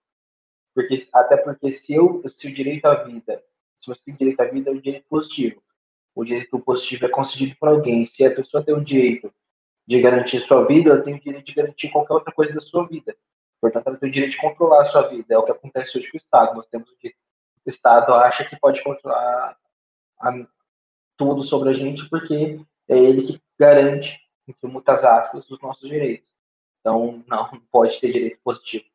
Porque, 0.73 1.07
até 1.11 1.35
porque 1.37 1.71
se, 1.71 1.95
eu, 1.95 2.21
se 2.27 2.47
o 2.47 2.53
direito 2.53 2.85
à 2.85 3.03
vida, 3.03 3.43
se 3.79 3.87
você 3.87 3.99
tem 4.05 4.15
direito 4.15 4.39
à 4.39 4.45
vida, 4.45 4.69
é 4.69 4.73
um 4.73 4.79
direito 4.79 5.07
positivo. 5.09 5.63
O 6.13 6.23
direito 6.23 6.59
positivo 6.59 7.05
é 7.05 7.09
concedido 7.09 7.55
por 7.59 7.69
alguém. 7.69 8.05
Se 8.05 8.23
a 8.23 8.33
pessoa 8.33 8.63
tem 8.63 8.75
o 8.75 8.83
direito 8.83 9.33
de 9.87 9.99
garantir 9.99 10.39
sua 10.41 10.65
vida, 10.65 10.91
ela 10.91 11.01
tem 11.01 11.15
o 11.15 11.19
direito 11.19 11.45
de 11.45 11.53
garantir 11.53 11.89
qualquer 11.89 12.13
outra 12.13 12.31
coisa 12.31 12.53
da 12.53 12.59
sua 12.59 12.87
vida. 12.87 13.17
Portanto, 13.59 13.87
ela 13.87 13.97
tem 13.97 14.07
o 14.07 14.11
direito 14.11 14.31
de 14.31 14.37
controlar 14.37 14.83
a 14.83 14.85
sua 14.85 15.07
vida. 15.07 15.33
É 15.33 15.37
o 15.37 15.43
que 15.43 15.51
acontece 15.51 15.97
hoje 15.97 16.11
com 16.11 16.17
o 16.17 16.21
Estado. 16.21 16.55
Nós 16.55 16.67
temos 16.67 16.89
o 16.89 16.97
direito 16.97 17.17
o 17.65 17.69
Estado 17.69 18.13
acha 18.13 18.45
que 18.45 18.59
pode 18.59 18.83
controlar 18.83 19.57
a, 20.19 20.47
tudo 21.17 21.43
sobre 21.43 21.69
a 21.69 21.73
gente, 21.73 22.07
porque 22.09 22.59
é 22.87 22.97
ele 22.97 23.27
que 23.27 23.41
garante, 23.59 24.17
entre 24.47 24.67
muitas 24.67 25.03
aspas, 25.03 25.49
os 25.49 25.61
nossos 25.61 25.87
direitos. 25.87 26.29
Então, 26.79 27.23
não, 27.27 27.61
pode 27.71 27.99
ter 27.99 28.11
direito 28.11 28.39
positivo. 28.43 28.85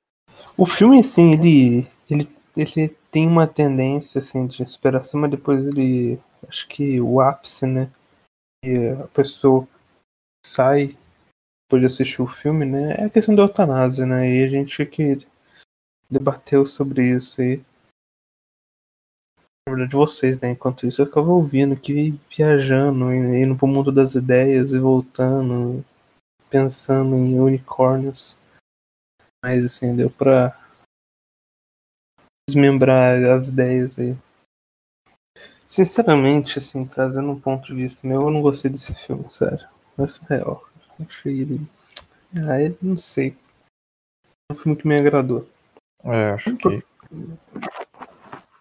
O 0.57 0.67
filme, 0.67 1.01
assim, 1.01 1.33
ele, 1.33 1.87
ele, 2.11 2.29
ele 2.57 2.89
tem 3.11 3.27
uma 3.27 3.47
tendência, 3.47 4.19
assim, 4.19 4.47
de 4.47 4.65
superação, 4.65 5.21
mas 5.21 5.31
depois 5.31 5.67
ele, 5.67 6.19
acho 6.49 6.67
que 6.69 7.01
o 7.01 7.21
ápice, 7.21 7.67
né, 7.67 7.91
e 8.65 8.89
a 8.89 9.07
pessoa 9.09 9.69
sai 10.45 10.97
depois 11.67 11.81
de 11.81 11.87
assistir 11.87 12.23
o 12.23 12.27
filme, 12.27 12.65
né, 12.65 12.95
é 12.99 13.05
a 13.05 13.11
questão 13.11 13.35
da 13.35 13.43
eutanásia, 13.43 14.07
né, 14.07 14.31
e 14.31 14.45
a 14.45 14.49
gente 14.49 14.85
que 14.87 15.19
debateu 16.11 16.65
sobre 16.65 17.15
isso 17.15 17.41
aí 17.41 17.63
na 19.67 19.75
verdade 19.75 19.97
vocês, 19.97 20.39
né? 20.41 20.51
Enquanto 20.51 20.87
isso 20.87 21.01
eu 21.01 21.07
ficava 21.07 21.31
ouvindo 21.31 21.73
aqui, 21.73 22.19
viajando, 22.29 23.13
indo 23.13 23.57
pro 23.57 23.67
mundo 23.67 23.91
das 23.91 24.15
ideias 24.15 24.73
e 24.73 24.79
voltando, 24.79 25.83
pensando 26.51 27.15
em 27.17 27.39
unicórnios. 27.39 28.39
Mas 29.45 29.65
assim, 29.65 29.95
deu 29.95 30.11
pra 30.11 30.59
desmembrar 32.49 33.23
as 33.31 33.49
ideias 33.49 33.99
aí. 33.99 34.17
Sinceramente, 35.67 36.59
assim, 36.59 36.87
trazendo 36.87 37.31
um 37.31 37.41
ponto 37.41 37.67
de 37.67 37.75
vista 37.75 38.07
meu, 38.07 38.23
eu 38.23 38.31
não 38.31 38.43
gostei 38.43 38.71
desse 38.71 38.95
filme, 38.95 39.25
sério. 39.31 39.67
Essa 39.99 40.25
é 40.25 40.37
real. 40.39 40.69
Achei 41.01 41.41
ele. 41.41 41.61
Ah, 42.49 42.61
eu 42.61 42.77
não 42.81 42.97
sei. 42.97 43.37
É 44.51 44.53
um 44.53 44.57
filme 44.57 44.77
que 44.77 44.87
me 44.87 44.99
agradou. 44.99 45.49
É, 46.05 46.31
acho 46.33 46.57
que. 46.57 46.83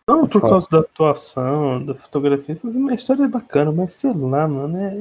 Não 0.08 0.28
por 0.28 0.42
causa 0.42 0.68
da 0.70 0.80
atuação, 0.80 1.86
da 1.86 1.96
fotografia, 1.96 2.60
uma 2.64 2.94
história 2.94 3.28
bacana, 3.28 3.72
mas 3.72 3.94
sei 3.94 4.12
lá, 4.12 4.48
mano, 4.48 4.78
é 4.78 4.96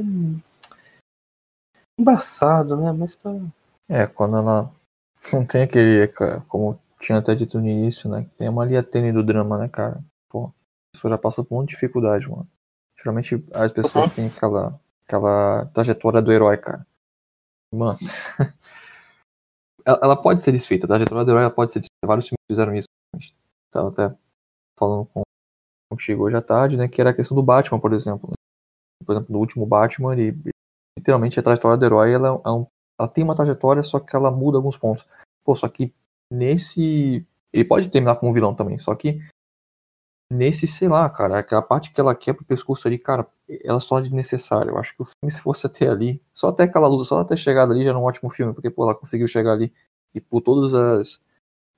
embaçado, 1.99 2.77
né? 2.77 2.93
Mas 2.93 3.17
tá. 3.17 3.31
É, 3.89 4.07
quando 4.07 4.37
ela 4.37 4.73
não 5.33 5.45
tem 5.45 5.63
aquele, 5.63 6.09
como 6.49 6.79
tinha 6.99 7.19
até 7.19 7.35
dito 7.35 7.59
no 7.59 7.69
início, 7.69 8.09
né? 8.09 8.27
Tem 8.37 8.49
uma 8.49 8.65
linha 8.65 8.83
tênue 8.83 9.13
do 9.13 9.23
drama, 9.23 9.59
né, 9.59 9.69
cara? 9.69 10.03
Pô, 10.29 10.47
a 10.47 10.53
pessoa 10.95 11.11
já 11.11 11.19
passa 11.19 11.45
por 11.45 11.57
muita 11.57 11.73
dificuldade, 11.73 12.29
mano. 12.29 12.49
Geralmente 12.97 13.45
as 13.53 13.73
pessoas 13.73 14.07
uhum. 14.07 14.15
têm 14.15 14.27
aquela, 14.29 14.81
aquela 15.07 15.67
trajetória 15.67 16.23
do 16.23 16.33
herói, 16.33 16.57
cara. 16.57 16.87
Mano. 17.75 17.99
ela, 19.85 20.17
pode 20.17 20.43
ser 20.43 20.53
desfeita, 20.53 20.87
a 20.87 20.89
trajetória 20.89 21.25
do 21.25 21.31
herói 21.33 21.51
pode 21.51 21.73
ser 21.73 21.81
desfeita. 21.81 22.07
Vários 22.07 22.29
filmes 22.29 22.45
fizeram 22.51 22.75
isso. 22.75 22.89
A 23.15 23.19
gente 23.19 23.35
tava 23.71 23.89
até 23.89 24.15
falando 24.79 25.07
com, 25.07 25.23
contigo 25.91 26.25
hoje 26.25 26.37
à 26.37 26.43
tarde, 26.43 26.77
né? 26.77 26.89
Que 26.89 27.01
era 27.01 27.11
a 27.11 27.15
questão 27.15 27.35
do 27.35 27.43
Batman, 27.43 27.81
por 27.81 27.93
exemplo. 27.93 28.31
Né? 28.31 28.35
Por 29.05 29.13
exemplo, 29.13 29.33
no 29.33 29.39
último 29.39 29.67
Batman, 29.67 30.13
ele, 30.13 30.52
literalmente 30.99 31.39
a 31.39 31.43
trajetória 31.43 31.77
do 31.77 31.85
herói, 31.85 32.13
ela, 32.13 32.29
ela, 32.45 32.63
é 32.63 32.67
ela, 32.99 33.09
tem 33.09 33.25
uma 33.25 33.35
trajetória, 33.35 33.83
só 33.83 33.99
que 33.99 34.15
ela 34.15 34.31
muda 34.31 34.59
alguns 34.59 34.77
pontos. 34.77 35.07
Pô, 35.45 35.55
só 35.55 35.69
que 35.69 35.93
nesse. 36.31 37.27
Ele 37.53 37.65
pode 37.65 37.89
terminar 37.91 38.17
como 38.17 38.33
vilão 38.33 38.55
também, 38.55 38.79
só 38.79 38.95
que 38.95 39.21
nesse, 40.33 40.67
sei 40.67 40.89
lá, 40.89 41.09
cara, 41.11 41.39
aquela 41.39 41.61
parte 41.61 41.93
que 41.93 42.01
ela 42.01 42.15
quer 42.15 42.33
pro 42.33 42.45
pescoço 42.45 42.89
ali, 42.89 42.99
cara, 42.99 43.27
ela 43.63 43.79
só 43.81 43.99
é 43.99 44.03
desnecessária. 44.03 44.71
Eu 44.71 44.79
acho 44.79 44.97
que 44.97 45.03
o 45.03 45.05
filme, 45.05 45.31
se 45.31 45.43
fosse 45.43 45.67
até 45.67 45.89
ali, 45.89 46.23
só 46.33 46.49
até 46.49 46.65
aquela 46.65 46.89
luta, 46.89 47.05
só 47.05 47.21
até 47.21 47.37
chegar 47.37 47.65
ali 47.71 47.83
já 47.83 47.91
era 47.91 47.99
um 47.99 48.05
ótimo 48.05 48.31
filme, 48.31 48.55
porque, 48.55 48.71
pô, 48.71 48.85
ela 48.85 48.95
conseguiu 48.95 49.29
chegar 49.29 49.53
ali 49.53 49.73
e 50.15 50.21
por 50.21 50.41
todas 50.41 50.75
as. 50.75 51.21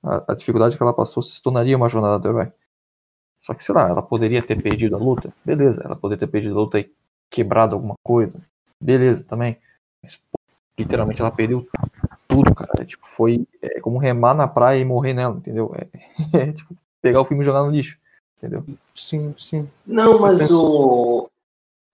A, 0.03 0.33
a 0.33 0.35
dificuldade 0.35 0.77
que 0.77 0.83
ela 0.83 0.93
passou 0.93 1.23
se 1.23 1.41
tornaria 1.41 1.75
uma 1.75 1.89
jornada 1.89 2.19
do 2.19 2.29
herói. 2.29 2.51
Só 3.41 3.53
que, 3.53 3.63
sei 3.63 3.75
lá, 3.75 3.89
ela 3.89 4.01
poderia 4.01 4.45
ter 4.45 4.61
perdido 4.61 4.95
a 4.95 4.99
luta. 4.99 5.33
Beleza, 5.43 5.81
ela 5.83 5.95
poderia 5.95 6.25
ter 6.25 6.31
perdido 6.31 6.55
a 6.57 6.61
luta 6.61 6.79
e 6.79 6.91
quebrado 7.29 7.75
alguma 7.75 7.95
coisa. 8.03 8.41
Beleza, 8.85 9.23
também. 9.23 9.57
Mas, 10.01 10.15
pô, 10.15 10.39
literalmente, 10.77 11.19
ela 11.19 11.31
perdeu 11.31 11.67
tudo, 12.27 12.53
cara. 12.53 12.71
É, 12.79 12.85
tipo, 12.85 13.07
foi 13.07 13.47
é, 13.59 13.79
como 13.79 13.97
remar 13.97 14.35
na 14.35 14.47
praia 14.47 14.79
e 14.79 14.85
morrer 14.85 15.15
nela, 15.15 15.35
entendeu? 15.35 15.73
É, 15.75 15.87
é 16.37 16.51
tipo, 16.53 16.75
pegar 17.01 17.21
o 17.21 17.25
filme 17.25 17.41
e 17.41 17.45
jogar 17.45 17.63
no 17.63 17.71
lixo, 17.71 17.97
entendeu? 18.37 18.63
Sim, 18.93 19.33
sim. 19.39 19.67
Não, 19.87 20.19
mas 20.19 20.39
o... 20.51 21.27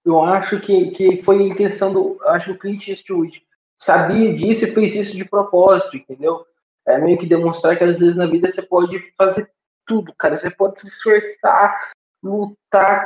Eu 0.04 0.22
acho 0.22 0.60
que, 0.60 0.92
que 0.92 1.22
foi 1.22 1.40
a 1.40 1.48
intenção 1.48 1.94
do... 1.94 2.18
Acho 2.26 2.46
que 2.46 2.52
o 2.52 2.60
Clint 2.60 2.88
Eastwood 2.90 3.42
sabia 3.78 4.34
disso 4.34 4.66
e 4.66 4.74
fez 4.74 4.94
isso 4.94 5.16
de 5.16 5.24
propósito, 5.24 5.96
entendeu? 5.96 6.46
É 6.86 6.98
meio 6.98 7.18
que 7.18 7.26
demonstrar 7.26 7.78
que 7.78 7.86
às 7.86 8.00
vezes 8.00 8.16
na 8.16 8.26
vida 8.26 8.52
você 8.52 8.62
pode 8.62 9.00
fazer 9.18 9.50
tudo, 9.86 10.14
cara. 10.16 10.36
Você 10.36 10.50
pode 10.50 10.80
se 10.80 10.88
esforçar, 10.88 11.92
lutar, 12.22 13.06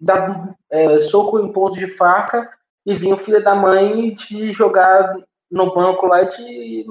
dar 0.00 0.56
é, 0.70 0.98
soco 1.00 1.40
em 1.40 1.52
ponto 1.52 1.76
de 1.76 1.88
faca 1.96 2.52
e 2.86 2.96
vir 2.96 3.12
o 3.12 3.18
filho 3.18 3.42
da 3.42 3.54
mãe 3.54 4.12
te 4.14 4.52
jogar 4.52 5.16
no 5.50 5.74
banco 5.74 6.06
lá 6.06 6.22
e 6.22 6.26
te 6.26 6.86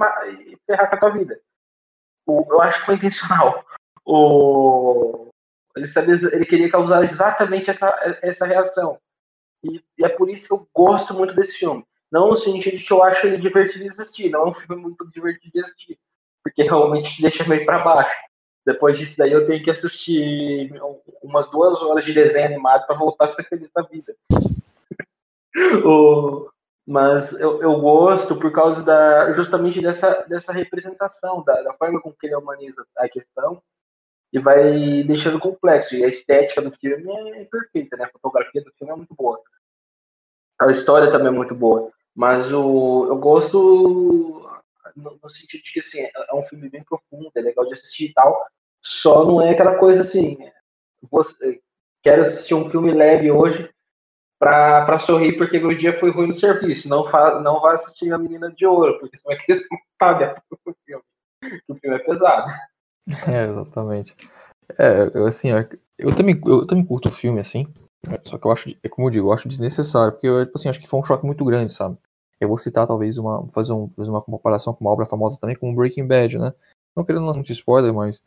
ferrar 0.65 0.89
com 0.89 0.95
a 0.95 0.99
tua 0.99 1.09
vida. 1.11 1.39
O, 2.25 2.45
eu 2.49 2.61
acho 2.61 2.79
que 2.79 2.85
foi 2.85 2.95
intencional. 2.95 3.65
O, 4.05 5.29
ele, 5.75 5.87
ele 6.31 6.45
queria 6.45 6.69
causar 6.69 7.03
exatamente 7.03 7.69
essa, 7.69 8.17
essa 8.21 8.45
reação. 8.45 8.99
E, 9.63 9.83
e, 9.97 10.05
é 10.05 10.09
por 10.09 10.29
isso 10.29 10.47
que 10.47 10.53
eu 10.53 10.67
gosto 10.73 11.13
muito 11.13 11.33
desse 11.33 11.53
filme. 11.53 11.83
Não 12.11 12.29
no 12.29 12.35
sentido 12.35 12.81
que 12.81 12.91
eu 12.91 13.03
acho 13.03 13.25
ele 13.25 13.37
divertido 13.37 13.83
de 13.83 13.89
assistir, 13.89 14.29
não 14.29 14.41
é 14.41 14.47
um 14.47 14.53
filme 14.53 14.81
muito 14.81 15.07
divertido 15.11 15.51
de 15.53 15.59
assistir 15.59 15.99
porque 16.43 16.63
realmente 16.63 17.15
te 17.15 17.21
deixa 17.21 17.47
meio 17.47 17.65
para 17.65 17.79
baixo. 17.79 18.15
Depois 18.71 18.95
disso 18.95 19.15
daí 19.17 19.31
eu 19.31 19.47
tenho 19.47 19.63
que 19.63 19.71
assistir 19.71 20.71
umas 21.23 21.49
duas 21.49 21.81
horas 21.81 22.05
de 22.05 22.13
desenho 22.13 22.45
animado 22.45 22.85
para 22.85 22.95
voltar 22.95 23.25
a 23.25 23.29
ser 23.29 23.43
feliz 23.45 23.67
na 23.75 23.81
vida. 23.81 24.15
o, 25.83 26.47
mas 26.85 27.33
eu, 27.33 27.59
eu 27.63 27.79
gosto 27.79 28.35
por 28.35 28.51
causa 28.51 28.83
da 28.83 29.33
justamente 29.33 29.81
dessa, 29.81 30.23
dessa 30.29 30.53
representação, 30.53 31.43
da, 31.43 31.63
da 31.63 31.73
forma 31.73 31.99
com 31.99 32.13
que 32.13 32.27
ele 32.27 32.35
humaniza 32.35 32.85
a 32.95 33.09
questão 33.09 33.59
e 34.31 34.37
vai 34.37 35.03
deixando 35.03 35.39
complexo. 35.39 35.95
E 35.95 36.03
a 36.03 36.07
estética 36.07 36.61
do 36.61 36.71
filme 36.71 37.11
é 37.39 37.45
perfeita, 37.45 37.97
né? 37.97 38.05
A 38.05 38.11
fotografia 38.11 38.63
do 38.63 38.71
filme 38.77 38.93
é 38.93 38.95
muito 38.95 39.15
boa. 39.15 39.41
A 40.61 40.69
história 40.69 41.11
também 41.11 41.29
é 41.29 41.31
muito 41.31 41.55
boa. 41.55 41.91
Mas 42.15 42.53
o, 42.53 43.07
eu 43.07 43.17
gosto 43.17 44.47
no, 44.95 45.19
no 45.21 45.29
sentido 45.29 45.63
de 45.63 45.71
que 45.71 45.79
assim, 45.79 46.01
é, 46.01 46.11
um 46.35 46.43
filme 46.43 46.69
bem 46.69 46.83
profundo, 46.83 47.31
é 47.35 47.41
legal 47.41 47.65
de 47.65 47.73
assistir 47.73 48.05
e 48.05 48.13
tal. 48.13 48.45
Só 48.83 49.25
não 49.25 49.41
é 49.41 49.51
aquela 49.51 49.77
coisa 49.77 50.01
assim. 50.01 50.37
Você, 51.11 51.61
quero 52.03 52.21
assistir 52.21 52.53
um 52.53 52.69
filme 52.69 52.91
leve 52.91 53.31
hoje 53.31 53.69
para 54.39 54.97
sorrir 54.97 55.37
porque 55.37 55.59
meu 55.59 55.75
dia 55.75 55.99
foi 55.99 56.11
ruim 56.11 56.27
no 56.27 56.33
serviço. 56.33 56.87
Não, 56.87 57.03
fa, 57.03 57.39
não 57.39 57.59
vá 57.59 57.73
assistir 57.73 58.11
A 58.13 58.17
Menina 58.17 58.51
de 58.51 58.65
Ouro, 58.65 58.99
porque 58.99 59.17
você 59.17 59.23
vai 59.25 59.37
querer 59.37 59.61
sabe 60.01 60.35
o 60.65 60.73
filme. 60.85 61.03
O 61.67 61.75
filme 61.75 61.95
é 61.95 61.99
pesado. 61.99 62.51
É, 63.27 63.45
exatamente. 63.49 64.15
É, 64.77 65.09
eu, 65.13 65.25
assim, 65.25 65.49
eu 65.97 66.15
também, 66.15 66.39
eu 66.45 66.65
também 66.67 66.85
curto 66.85 67.09
o 67.09 67.11
filme, 67.11 67.39
assim. 67.39 67.67
Só 68.23 68.37
que 68.37 68.45
eu 68.45 68.51
acho, 68.51 68.69
é 68.83 68.87
como 68.87 69.07
eu 69.07 69.11
digo, 69.11 69.27
eu 69.27 69.33
acho 69.33 69.47
desnecessário, 69.47 70.13
porque 70.13 70.27
eu, 70.27 70.45
tipo 70.45 70.57
assim, 70.57 70.69
acho 70.69 70.79
que 70.79 70.87
foi 70.87 70.99
um 70.99 71.03
choque 71.03 71.25
muito 71.25 71.43
grande, 71.43 71.73
sabe? 71.73 71.97
Eu 72.39 72.47
vou 72.47 72.57
citar, 72.57 72.87
talvez, 72.87 73.17
uma, 73.17 73.45
fazer, 73.49 73.73
um, 73.73 73.89
fazer 73.89 74.09
uma 74.09 74.21
comparação 74.21 74.73
com 74.73 74.85
uma 74.85 74.91
obra 74.91 75.05
famosa 75.05 75.37
também, 75.39 75.55
como 75.55 75.75
Breaking 75.75 76.07
Bad, 76.07 76.37
né? 76.37 76.53
Não 76.95 77.03
querendo 77.03 77.25
lançar 77.25 77.39
muito 77.39 77.51
spoiler, 77.51 77.93
mas 77.93 78.21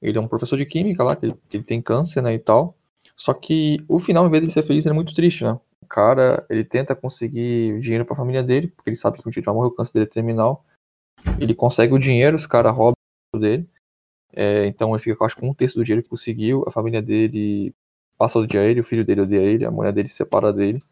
ele 0.00 0.18
é 0.18 0.20
um 0.20 0.28
professor 0.28 0.56
de 0.56 0.66
química 0.66 1.02
lá, 1.02 1.16
que 1.16 1.26
ele, 1.26 1.62
tem 1.62 1.80
câncer, 1.80 2.22
né, 2.22 2.34
e 2.34 2.38
tal. 2.38 2.76
Só 3.16 3.32
que 3.32 3.84
o 3.88 3.98
final, 3.98 4.26
em 4.26 4.30
vez 4.30 4.44
de 4.44 4.50
ser 4.50 4.62
feliz, 4.62 4.84
ele 4.84 4.92
é 4.92 4.94
muito 4.94 5.14
triste, 5.14 5.44
né? 5.44 5.58
O 5.82 5.86
cara, 5.86 6.44
ele 6.50 6.64
tenta 6.64 6.94
conseguir 6.94 7.80
dinheiro 7.80 8.04
para 8.04 8.14
a 8.14 8.16
família 8.16 8.42
dele, 8.42 8.68
porque 8.68 8.90
ele 8.90 8.96
sabe 8.96 9.22
que 9.22 9.28
o 9.28 9.30
dia 9.30 9.42
vai 9.42 9.54
morrer, 9.54 9.68
o 9.68 9.70
câncer 9.70 9.92
dele 9.94 10.06
é 10.06 10.08
terminal. 10.08 10.64
Ele 11.40 11.54
consegue 11.54 11.94
o 11.94 11.98
dinheiro, 11.98 12.36
os 12.36 12.46
caras 12.46 12.74
roubam 12.74 12.94
dele. 13.38 13.68
É, 14.32 14.66
então 14.66 14.90
ele 14.90 14.98
fica, 14.98 15.24
acho, 15.24 15.36
com 15.36 15.48
um 15.48 15.54
terço 15.54 15.76
do 15.76 15.84
dinheiro 15.84 16.02
que 16.02 16.10
conseguiu. 16.10 16.64
A 16.66 16.70
família 16.70 17.00
dele 17.00 17.74
passa 18.18 18.38
o 18.38 18.46
dia 18.46 18.60
a 18.60 18.64
ele, 18.64 18.80
o 18.80 18.84
filho 18.84 19.04
dele 19.04 19.22
odeia 19.22 19.42
ele, 19.42 19.64
a 19.64 19.70
mulher 19.70 19.92
dele 19.92 20.08
se 20.08 20.16
separa 20.16 20.52
dele. 20.52 20.82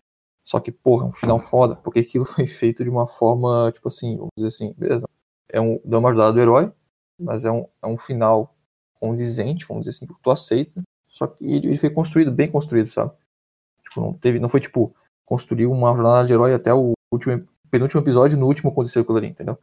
Só 0.44 0.60
que, 0.60 0.70
porra, 0.70 1.06
é 1.06 1.08
um 1.08 1.12
final 1.12 1.40
foda, 1.40 1.76
porque 1.76 2.00
aquilo 2.00 2.24
foi 2.26 2.46
feito 2.46 2.84
de 2.84 2.90
uma 2.90 3.08
forma, 3.08 3.70
tipo 3.72 3.88
assim, 3.88 4.16
vamos 4.16 4.32
dizer 4.36 4.48
assim, 4.48 4.74
beleza. 4.76 5.08
É 5.48 5.60
um, 5.60 5.80
dá 5.84 5.98
uma 5.98 6.10
ajudada 6.10 6.32
do 6.32 6.40
herói, 6.40 6.72
mas 7.18 7.44
é 7.44 7.50
um, 7.50 7.66
é 7.82 7.86
um 7.86 7.96
final 7.96 8.54
condizente, 9.04 9.66
vamos 9.66 9.84
dizer 9.84 9.96
assim, 9.96 10.06
que 10.06 10.22
tu 10.22 10.30
aceita. 10.30 10.82
Só 11.08 11.26
que 11.26 11.44
ele, 11.44 11.68
ele 11.68 11.76
foi 11.76 11.90
construído, 11.90 12.32
bem 12.32 12.50
construído, 12.50 12.88
sabe? 12.88 13.12
Tipo, 13.82 14.00
não, 14.00 14.14
teve, 14.14 14.38
não 14.40 14.48
foi 14.48 14.60
tipo, 14.60 14.96
construir 15.26 15.66
uma 15.66 15.92
jornada 15.92 16.26
de 16.26 16.32
herói 16.32 16.54
até 16.54 16.72
o 16.72 16.94
último, 17.12 17.46
penúltimo 17.70 18.00
episódio 18.00 18.38
no 18.38 18.46
último 18.46 18.70
aconteceu 18.70 19.02
aquilo 19.02 19.18
ali, 19.18 19.28
entendeu? 19.28 19.58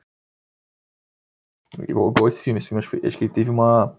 Igual, 1.89 2.11
igual, 2.11 2.27
esse 2.27 2.41
filme, 2.41 2.59
esse 2.59 2.67
filme 2.67 2.83
acho, 2.83 3.07
acho 3.07 3.17
que 3.17 3.23
ele 3.23 3.33
teve 3.33 3.49
uma. 3.49 3.97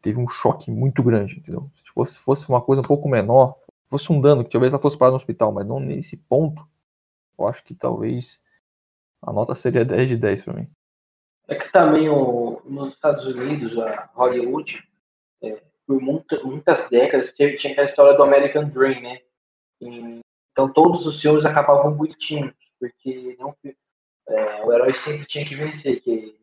Teve 0.00 0.18
um 0.18 0.26
choque 0.26 0.70
muito 0.70 1.00
grande, 1.02 1.38
entendeu? 1.38 1.70
Se 1.76 1.92
fosse, 1.92 2.18
fosse 2.18 2.48
uma 2.48 2.60
coisa 2.60 2.82
um 2.82 2.84
pouco 2.84 3.08
menor, 3.08 3.56
fosse 3.88 4.10
um 4.10 4.20
dano, 4.20 4.44
que 4.44 4.50
talvez 4.50 4.72
ela 4.72 4.82
fosse 4.82 4.98
parar 4.98 5.10
no 5.10 5.16
hospital, 5.16 5.52
mas 5.52 5.64
não 5.64 5.78
nesse 5.78 6.16
ponto, 6.16 6.66
eu 7.38 7.46
acho 7.46 7.62
que 7.62 7.74
talvez 7.74 8.40
a 9.22 9.32
nota 9.32 9.54
seria 9.54 9.84
10 9.84 10.08
de 10.08 10.16
10 10.16 10.42
para 10.42 10.54
mim. 10.54 10.68
É 11.52 11.54
que 11.54 11.70
também 11.70 12.08
o, 12.08 12.62
nos 12.64 12.94
Estados 12.94 13.26
Unidos, 13.26 13.78
a 13.78 14.10
Hollywood, 14.14 14.82
é, 15.42 15.62
por 15.86 16.00
muita, 16.00 16.42
muitas 16.42 16.88
décadas, 16.88 17.30
tinha, 17.34 17.54
tinha 17.54 17.78
a 17.78 17.84
história 17.84 18.16
do 18.16 18.22
American 18.22 18.70
Dream, 18.70 19.02
né? 19.02 19.20
E, 19.78 20.20
então 20.50 20.72
todos 20.72 21.04
os 21.04 21.20
filmes 21.20 21.44
acabavam 21.44 21.92
bonitinhos, 21.92 22.54
porque 22.80 23.36
não, 23.38 23.54
é, 24.28 24.64
o 24.64 24.72
herói 24.72 24.94
sempre 24.94 25.26
tinha 25.26 25.46
que 25.46 25.54
vencer, 25.54 26.00
que 26.00 26.34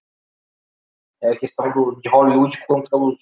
é 1.21 1.31
a 1.31 1.39
questão 1.39 1.71
do, 1.71 1.99
de 1.99 2.07
Hollywood 2.07 2.63
contra 2.67 2.95
os 2.95 3.17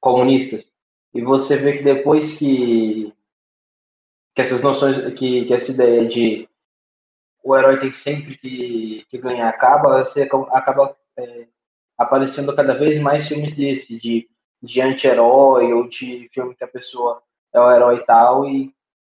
comunistas. 0.00 0.64
E 1.12 1.22
você 1.22 1.56
vê 1.56 1.78
que 1.78 1.82
depois 1.82 2.38
que, 2.38 3.12
que 4.32 4.42
essas 4.42 4.62
noções, 4.62 4.96
que, 5.18 5.44
que 5.44 5.52
essa 5.52 5.72
ideia 5.72 6.06
de 6.06 6.48
o 7.42 7.56
herói 7.56 7.80
tem 7.80 7.90
sempre 7.90 8.38
que, 8.38 9.04
que 9.10 9.18
ganhar 9.18 9.48
acaba, 9.48 10.04
você 10.04 10.22
acaba 10.22 10.96
é, 11.18 11.48
aparecendo 11.98 12.54
cada 12.54 12.74
vez 12.74 13.00
mais 13.00 13.26
filmes 13.26 13.54
desses, 13.54 14.00
de, 14.00 14.28
de 14.62 14.80
anti-herói 14.80 15.72
ou 15.72 15.88
de 15.88 16.28
filme 16.32 16.54
que 16.54 16.64
a 16.64 16.68
pessoa 16.68 17.22
é 17.52 17.60
o 17.60 17.72
herói 17.72 17.96
e 17.96 18.04
tal 18.04 18.48
e 18.48 18.74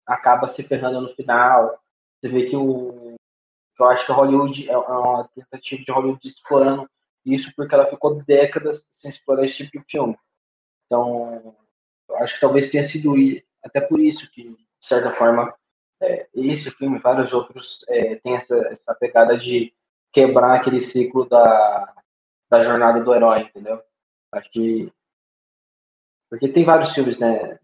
acaba 0.07 0.47
se 0.47 0.63
ferrando 0.63 1.01
no 1.01 1.15
final. 1.15 1.81
Você 2.21 2.29
vê 2.29 2.47
que 2.49 2.57
o. 2.57 3.17
Eu 3.79 3.87
acho 3.87 4.07
que 4.07 4.13
Hollywood 4.13 4.71
é 4.71 4.77
uma 4.77 5.29
tentativa 5.35 5.83
de 5.83 5.93
Hollywood 5.93 6.27
explorando 6.27 6.89
isso 7.25 7.53
porque 7.55 7.75
ela 7.75 7.87
ficou 7.87 8.23
décadas 8.23 8.85
sem 8.89 9.11
explorar 9.11 9.45
esse 9.45 9.57
tipo 9.57 9.79
de 9.79 9.85
filme. 9.91 10.17
Então, 10.87 11.55
acho 12.15 12.35
que 12.35 12.41
talvez 12.41 12.71
tenha 12.71 12.83
sido 12.85 13.15
até 13.63 13.81
por 13.81 14.01
isso 14.01 14.31
que, 14.31 14.45
de 14.45 14.67
certa 14.81 15.13
forma, 15.13 15.53
é, 16.01 16.29
esse 16.35 16.71
filme 16.71 16.97
e 16.99 17.01
vários 17.01 17.33
outros 17.33 17.85
é, 17.89 18.15
têm 18.17 18.35
essa, 18.35 18.57
essa 18.69 18.95
pegada 18.95 19.37
de 19.37 19.75
quebrar 20.17 20.57
aquele 20.57 20.81
ciclo 20.81 21.29
da, 21.29 21.95
da 22.51 22.65
jornada 22.65 23.05
do 23.05 23.15
herói, 23.15 23.43
entendeu? 23.43 23.83
Acho 24.33 24.51
que. 24.51 24.91
Porque 26.31 26.49
tem 26.49 26.65
vários 26.65 26.93
filmes, 26.93 27.19
né, 27.19 27.59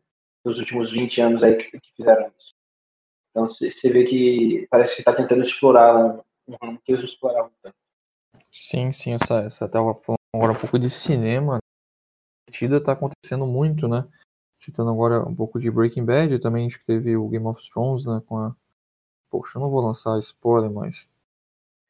nos 0.45 0.59
últimos 0.59 0.93
20 0.93 1.21
anos 1.23 1.43
aí 1.43 1.57
que, 1.57 1.81
que 1.81 1.93
fizeram 1.97 2.31
isso. 2.39 2.53
Então 3.31 3.47
você 3.47 3.91
vê 3.91 4.05
que 4.05 4.67
parece 4.71 4.95
que 4.95 5.01
está 5.01 5.15
tentando 5.15 5.41
explorar 5.41 5.97
um, 5.97 6.23
um 6.63 6.77
que 6.77 6.93
eles 6.93 7.09
exploravam 7.09 7.51
tanto. 7.63 7.75
Sim, 8.53 8.93
sim, 8.93 9.15
essa, 9.15 9.41
essa 9.41 9.67
tava 9.67 9.99
agora 10.35 10.53
um 10.53 10.61
pouco 10.61 10.79
de 10.79 10.91
cinema. 10.91 11.59
A 12.47 12.81
tá 12.85 12.93
acontecendo 12.93 13.47
muito, 13.47 13.89
né? 13.89 14.07
Citando 14.59 14.91
agora 14.91 15.27
um 15.27 15.35
pouco 15.35 15.59
de 15.59 15.71
Breaking 15.71 16.05
Bad, 16.05 16.39
também 16.39 16.67
acho 16.67 16.79
que 16.79 16.85
teve 16.85 17.17
o 17.17 17.27
Game 17.31 17.47
of 17.47 17.67
Thrones, 17.71 18.05
né? 18.05 18.23
Com 18.27 18.37
a. 18.37 18.55
Poxa, 19.31 19.57
eu 19.57 19.63
não 19.63 19.71
vou 19.71 19.81
lançar 19.81 20.19
spoiler, 20.19 20.71
mas. 20.71 21.09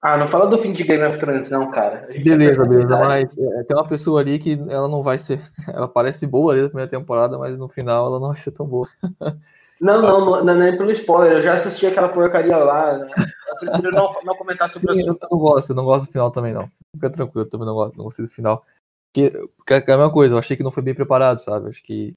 Ah, 0.03 0.17
não 0.17 0.27
fala 0.27 0.49
do 0.49 0.59
fim 0.59 0.73
de 0.73 0.83
Game 0.83 1.05
of 1.05 1.17
Thrones, 1.17 1.49
não, 1.49 1.71
cara. 1.71 2.09
Beleza, 2.25 2.67
beleza, 2.67 2.99
mas 2.99 3.39
é, 3.39 3.63
tem 3.63 3.77
uma 3.77 3.87
pessoa 3.87 4.21
ali 4.21 4.37
que 4.37 4.59
ela 4.69 4.89
não 4.89 5.01
vai 5.01 5.17
ser. 5.17 5.41
Ela 5.73 5.87
parece 5.87 6.27
boa 6.27 6.53
ali 6.53 6.63
na 6.63 6.69
primeira 6.69 6.91
temporada, 6.91 7.39
mas 7.39 7.57
no 7.57 7.69
final 7.69 8.07
ela 8.07 8.19
não 8.19 8.29
vai 8.29 8.37
ser 8.37 8.51
tão 8.51 8.67
boa. 8.67 8.89
Não, 9.81 10.01
não, 10.01 10.45
não, 10.45 10.45
não 10.45 10.63
é 10.63 10.77
pelo 10.77 10.93
spoiler, 10.93 11.33
eu 11.33 11.41
já 11.41 11.55
assisti 11.55 11.89
aquela 11.89 12.09
porcaria 12.09 12.57
lá, 12.57 12.99
né? 12.99 13.11
Eu 13.17 13.57
prefiro 13.59 13.91
não, 13.91 14.15
não 14.23 14.37
comentar 14.37 14.71
sobre 14.71 14.95
Sim, 14.95 15.09
eu 15.09 15.19
não 15.29 15.39
gosto, 15.41 15.71
eu 15.71 15.75
não 15.75 15.85
gosto 15.85 16.07
do 16.07 16.13
final 16.13 16.31
também, 16.31 16.55
não. 16.55 16.71
Fica 16.95 17.11
tranquilo, 17.11 17.45
eu 17.45 17.51
também 17.51 17.67
não 17.67 17.75
gosto, 17.75 17.97
não 17.97 18.05
gostei 18.05 18.25
do 18.25 18.31
final. 18.31 18.65
Porque, 19.13 19.37
porque 19.57 19.91
é 19.91 19.95
a 19.95 19.99
mesma 19.99 20.13
coisa, 20.13 20.37
eu 20.37 20.39
achei 20.39 20.57
que 20.57 20.63
não 20.63 20.71
foi 20.71 20.85
bem 20.85 20.95
preparado, 20.95 21.41
sabe? 21.41 21.69
Acho 21.69 21.83
que 21.83 22.15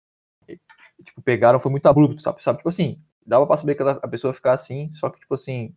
tipo, 1.04 1.24
pegaram, 1.24 1.60
foi 1.60 1.72
muito 1.72 1.88
abrupto, 1.88 2.22
sabe? 2.22 2.44
sabe? 2.44 2.60
Tipo 2.60 2.70
assim, 2.70 3.00
dava 3.26 3.48
pra 3.48 3.58
saber 3.58 3.74
que 3.74 3.82
a 3.82 4.08
pessoa 4.08 4.30
ia 4.30 4.36
ficar 4.36 4.54
assim, 4.54 4.92
só 4.94 5.10
que, 5.10 5.20
tipo 5.20 5.34
assim, 5.34 5.74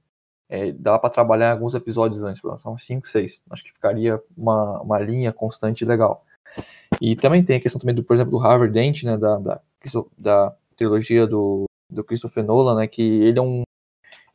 é, 0.48 0.72
dava 0.72 0.98
pra 0.98 1.10
trabalhar 1.10 1.52
alguns 1.52 1.74
episódios 1.74 2.22
antes, 2.22 2.42
são 2.62 2.78
5, 2.78 3.08
6. 3.08 3.42
Acho 3.50 3.64
que 3.64 3.72
ficaria 3.72 4.22
uma, 4.36 4.80
uma 4.80 4.98
linha 4.98 5.32
constante 5.32 5.84
legal. 5.84 6.24
E 7.00 7.14
também 7.14 7.44
tem 7.44 7.56
a 7.56 7.60
questão 7.60 7.80
também, 7.80 7.94
do, 7.94 8.02
por 8.02 8.14
exemplo, 8.14 8.32
do 8.32 8.38
Harvard 8.38 8.72
Dent, 8.72 9.02
né, 9.04 9.16
da, 9.16 9.38
da, 9.38 9.60
da 10.16 10.56
trilogia 10.76 11.26
do 11.26 11.68
do 11.90 12.04
Christopher 12.04 12.44
Nolan, 12.44 12.76
né? 12.76 12.86
Que 12.86 13.02
ele 13.02 13.38
é 13.38 13.42
um 13.42 13.62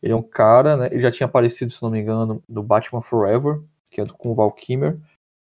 ele 0.01 0.11
é 0.11 0.15
um 0.15 0.23
cara, 0.23 0.75
né? 0.75 0.87
Ele 0.87 1.01
já 1.01 1.11
tinha 1.11 1.27
aparecido, 1.27 1.71
se 1.71 1.81
não 1.81 1.89
me 1.89 1.99
engano, 1.99 2.43
no 2.49 2.61
Batman 2.61 3.01
Forever, 3.01 3.61
que 3.89 4.01
é 4.01 4.05
do, 4.05 4.13
com 4.13 4.31
o 4.31 4.35
Val 4.35 4.51
Kilmer, 4.51 4.99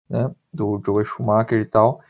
né? 0.10 0.34
Do 0.54 0.82
Joel 0.86 1.06
Schumacher 1.06 1.62
e 1.62 1.66
tal. 1.66 2.02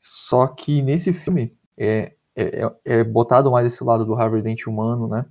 Só 0.00 0.46
que 0.46 0.82
nesse 0.82 1.12
filme 1.12 1.56
é, 1.78 2.12
é, 2.36 2.70
é, 2.84 3.04
botado 3.04 3.50
mais 3.50 3.66
esse 3.66 3.82
lado 3.82 4.04
do 4.04 4.14
Harvey 4.14 4.42
Dent 4.42 4.66
humano, 4.66 5.08
né? 5.08 5.24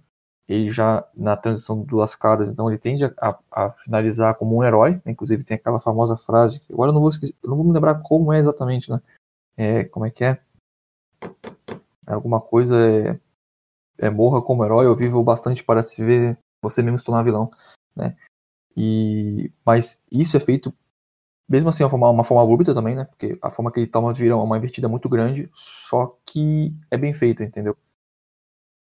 Ele 0.50 0.72
já 0.72 1.08
na 1.16 1.38
transição 1.38 1.80
de 1.82 1.88
duas 1.88 2.16
caras, 2.16 2.50
então 2.50 2.68
ele 2.68 2.80
tende 2.80 3.06
a, 3.06 3.40
a, 3.52 3.70
finalizar 3.84 4.36
como 4.36 4.58
um 4.58 4.64
herói. 4.64 4.94
Né? 5.06 5.12
Inclusive 5.12 5.44
tem 5.44 5.56
aquela 5.56 5.80
famosa 5.80 6.18
frase 6.18 6.62
agora 6.72 6.90
eu 6.90 6.94
não 6.94 7.02
vou 7.02 7.10
esquecer, 7.10 7.36
não 7.44 7.56
vou 7.56 7.66
me 7.66 7.72
lembrar 7.72 8.02
como 8.02 8.34
é 8.34 8.40
exatamente, 8.40 8.90
né? 8.90 9.00
É, 9.56 9.84
como 9.86 10.06
é 10.06 10.10
que 10.10 10.24
é? 10.24 10.42
Alguma 12.08 12.42
coisa 12.42 12.76
é 12.80 13.20
é, 14.00 14.10
morra 14.10 14.42
como 14.42 14.64
herói 14.64 14.88
ou 14.88 14.96
viva 14.96 15.18
o 15.18 15.24
bastante 15.24 15.64
para 15.64 15.84
se 15.84 16.04
ver 16.04 16.38
você 16.62 16.82
mesmo 16.82 16.98
se 16.98 17.06
tornar 17.06 17.24
vilão, 17.24 17.52
né? 17.96 18.18
E, 18.76 19.52
mas 19.66 20.02
isso 20.12 20.38
é 20.38 20.40
feito, 20.40 20.74
mesmo 21.48 21.70
assim, 21.70 21.84
uma 21.84 21.90
forma, 21.90 22.10
uma 22.10 22.24
forma 22.24 22.44
abrupta 22.44 22.74
também, 22.74 22.96
né? 22.96 23.06
Porque 23.06 23.38
a 23.42 23.50
forma 23.50 23.72
que 23.72 23.80
ele 23.80 23.88
toma 23.88 24.14
vira 24.14 24.38
uma 24.38 24.58
invertida 24.58 24.88
muito 24.88 25.10
grande, 25.10 25.50
só 25.54 26.18
que 26.26 26.74
é 26.90 26.98
bem 26.98 27.14
feito, 27.14 27.44
entendeu? 27.44 27.78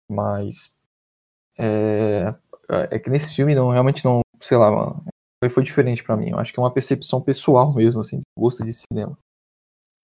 Mas 0.09 0.76
é, 1.59 2.35
é 2.91 2.99
que 2.99 3.11
nesse 3.11 3.35
filme 3.35 3.55
não 3.55 3.71
realmente 3.71 4.05
não, 4.05 4.21
sei 4.41 4.57
lá, 4.57 4.71
mano, 4.71 5.05
foi, 5.51 5.63
diferente 5.63 6.03
para 6.03 6.17
mim. 6.17 6.31
Eu 6.31 6.39
acho 6.39 6.53
que 6.53 6.59
é 6.59 6.63
uma 6.63 6.73
percepção 6.73 7.21
pessoal 7.23 7.73
mesmo, 7.73 8.01
assim, 8.01 8.23
gosto 8.37 8.65
de 8.65 8.73
cinema. 8.73 9.19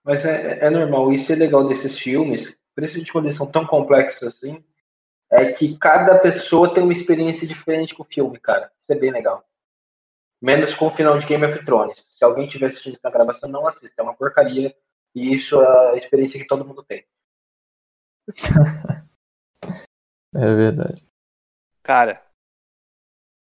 Mas 0.04 0.24
é, 0.24 0.58
é 0.60 0.70
normal, 0.70 1.12
isso 1.12 1.32
é 1.32 1.36
legal 1.36 1.66
desses 1.66 1.98
filmes, 1.98 2.56
principalmente 2.74 3.12
quando 3.12 3.24
eles 3.26 3.36
são 3.36 3.46
tão 3.46 3.66
complexos 3.66 4.22
assim, 4.22 4.62
é 5.30 5.52
que 5.52 5.76
cada 5.78 6.18
pessoa 6.18 6.72
tem 6.72 6.82
uma 6.82 6.92
experiência 6.92 7.46
diferente 7.46 7.94
com 7.94 8.02
o 8.02 8.06
filme, 8.06 8.38
cara. 8.38 8.70
Isso 8.78 8.92
é 8.92 8.94
bem 8.94 9.10
legal. 9.10 9.44
Menos 10.42 10.74
com 10.74 10.88
o 10.88 10.90
final 10.90 11.16
de 11.16 11.24
Game 11.24 11.44
of 11.46 11.64
Thrones. 11.64 12.04
Se 12.08 12.22
alguém 12.24 12.46
tiver 12.46 12.66
assistindo 12.66 12.96
essa 12.96 13.10
gravação, 13.10 13.48
não 13.48 13.66
assista. 13.66 13.94
É 13.96 14.02
uma 14.02 14.14
porcaria. 14.14 14.74
E 15.14 15.32
isso 15.32 15.62
é 15.62 15.90
a 15.92 15.96
experiência 15.96 16.38
que 16.38 16.46
todo 16.46 16.64
mundo 16.64 16.82
tem. 16.82 17.04
É 20.34 20.54
verdade. 20.54 21.04
Cara, 21.94 22.26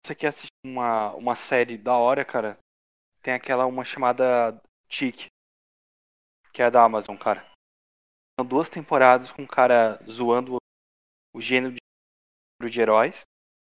você 0.03 0.15
quer 0.15 0.29
assistir 0.29 0.49
uma, 0.65 1.13
uma 1.13 1.35
série 1.35 1.77
da 1.77 1.95
hora, 1.95 2.25
cara? 2.25 2.57
Tem 3.21 3.35
aquela 3.35 3.67
uma 3.67 3.85
chamada 3.85 4.59
Chick, 4.89 5.27
que 6.51 6.63
é 6.63 6.71
da 6.71 6.83
Amazon, 6.83 7.15
cara. 7.15 7.45
São 8.33 8.43
duas 8.43 8.67
temporadas 8.67 9.31
com 9.31 9.43
um 9.43 9.47
cara 9.47 10.03
zoando 10.09 10.55
o 11.35 11.39
gênero 11.39 11.75
de, 12.67 12.81
heróis 12.81 13.21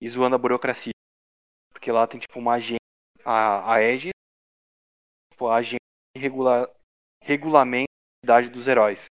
e 0.01 0.09
zoando 0.09 0.37
a 0.37 0.39
burocracia. 0.39 0.95
Porque 1.71 1.93
lá 1.93 2.07
tem 2.07 2.19
tipo 2.19 2.39
uma 2.39 2.55
agência, 2.55 2.79
a, 3.23 3.71
Aegis, 3.75 4.12
tipo, 5.31 5.47
a 5.47 5.57
agência 5.57 5.77
que 6.17 6.23
regula, 6.23 6.75
regulamenta 7.23 7.93
a 7.93 8.25
idade 8.25 8.49
dos 8.49 8.67
heróis. 8.67 9.09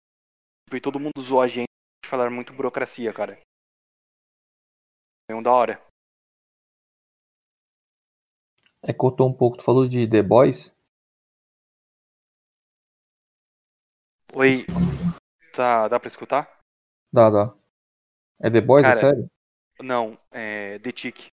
Tipo, 0.66 0.76
e 0.76 0.80
todo 0.82 1.00
mundo 1.00 1.18
zoa 1.18 1.46
a 1.46 1.48
gente 1.48 1.70
de 2.04 2.10
falar 2.10 2.28
muito 2.28 2.52
burocracia, 2.52 3.14
cara. 3.14 3.38
É 5.30 5.34
um 5.34 5.42
da 5.42 5.52
hora. 5.52 5.78
É 8.82 8.94
cortou 8.94 9.28
um 9.28 9.32
pouco, 9.32 9.58
tu 9.58 9.62
falou 9.62 9.86
de 9.86 10.08
The 10.08 10.22
Boys? 10.22 10.74
Oi. 14.34 14.64
Tá, 15.52 15.86
dá 15.86 16.00
pra 16.00 16.08
escutar? 16.08 16.58
Dá, 17.12 17.28
dá. 17.28 17.54
É 18.40 18.50
The 18.50 18.62
Boys, 18.62 18.86
Cara, 18.86 18.96
é 18.96 19.00
sério? 19.00 19.30
Não, 19.80 20.18
é 20.30 20.78
The 20.78 20.92
Tick. 20.92 21.26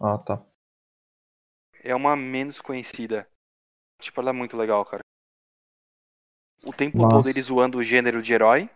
Ah, 0.00 0.18
tá. 0.18 0.44
É 1.84 1.94
uma 1.94 2.16
menos 2.16 2.60
conhecida. 2.60 3.28
Tipo, 4.00 4.20
ela 4.20 4.30
é 4.30 4.32
muito 4.32 4.56
legal, 4.56 4.84
cara. 4.84 5.02
O 6.64 6.72
tempo 6.72 6.98
Nossa. 6.98 7.16
todo 7.16 7.28
ele 7.28 7.40
zoando 7.40 7.78
o 7.78 7.82
gênero 7.82 8.20
de 8.20 8.32
herói 8.32 8.68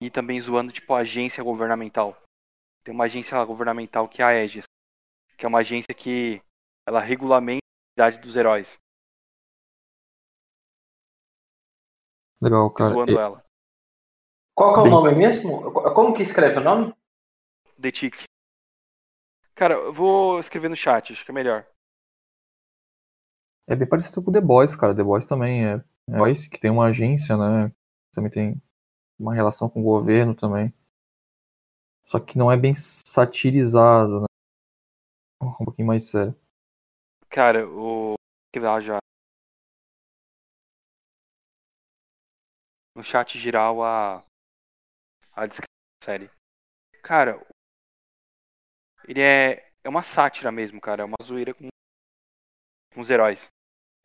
e 0.00 0.10
também 0.10 0.40
zoando, 0.40 0.72
tipo, 0.72 0.94
a 0.94 1.00
agência 1.00 1.44
governamental. 1.44 2.16
Tem 2.84 2.94
uma 2.94 3.04
agência 3.04 3.36
lá 3.38 3.44
governamental 3.44 4.08
que 4.08 4.20
é 4.22 4.24
a 4.24 4.28
Aegis, 4.28 4.64
que 5.36 5.44
é 5.46 5.48
uma 5.48 5.58
agência 5.60 5.94
que 5.94 6.42
ela 6.86 7.00
regulamenta 7.00 7.60
a 7.62 8.02
idade 8.02 8.18
dos 8.18 8.36
heróis, 8.36 8.76
Legal, 12.40 12.70
cara. 12.72 12.94
zoando 12.94 13.12
E- 13.12 13.16
ela. 13.16 13.44
Qual 14.54 14.72
que 14.74 14.78
é 14.78 14.80
o 14.80 14.82
Bem- 14.84 14.92
nome 14.92 15.14
mesmo? 15.14 15.72
Como 15.94 16.14
que 16.14 16.22
escreve 16.22 16.58
o 16.58 16.64
nome? 16.64 16.94
The 17.80 17.90
Tick. 17.90 18.24
Cara, 19.54 19.74
eu 19.74 19.92
vou 19.92 20.38
escrever 20.40 20.68
no 20.68 20.76
chat, 20.76 21.12
acho 21.12 21.24
que 21.24 21.30
é 21.30 21.34
melhor. 21.34 21.66
É 23.66 23.76
bem 23.76 23.88
parecido 23.88 24.22
com 24.22 24.32
The 24.32 24.40
Boys, 24.40 24.74
cara. 24.76 24.94
The 24.94 25.02
Boys 25.04 25.24
também 25.24 25.66
é. 25.66 25.74
É 26.08 26.16
Boys 26.18 26.46
que 26.46 26.58
tem 26.58 26.70
uma 26.70 26.86
agência, 26.86 27.36
né? 27.36 27.72
Também 28.12 28.30
tem 28.30 28.62
uma 29.18 29.34
relação 29.34 29.68
com 29.70 29.80
o 29.80 29.84
governo 29.84 30.34
também. 30.34 30.74
Só 32.12 32.20
que 32.20 32.36
não 32.36 32.52
é 32.52 32.58
bem 32.58 32.74
satirizado, 32.76 34.20
né? 34.20 34.26
Um 35.40 35.64
pouquinho 35.64 35.88
mais 35.88 36.10
sério. 36.10 36.38
Cara, 37.30 37.66
o. 37.66 38.16
Que 38.52 38.60
lá 38.60 38.78
já. 38.82 38.98
No 42.94 43.02
chat 43.02 43.38
geral 43.38 43.82
a. 43.82 44.22
A 45.34 45.46
descrição 45.46 45.72
da 46.02 46.04
série. 46.04 46.30
Cara, 47.02 47.40
ele 49.08 49.22
é. 49.22 49.72
É 49.82 49.88
uma 49.88 50.02
sátira 50.02 50.52
mesmo, 50.52 50.82
cara. 50.82 51.04
É 51.04 51.06
uma 51.06 51.16
zoeira 51.22 51.54
com, 51.54 51.68
com 52.92 53.00
os 53.00 53.08
heróis. 53.08 53.46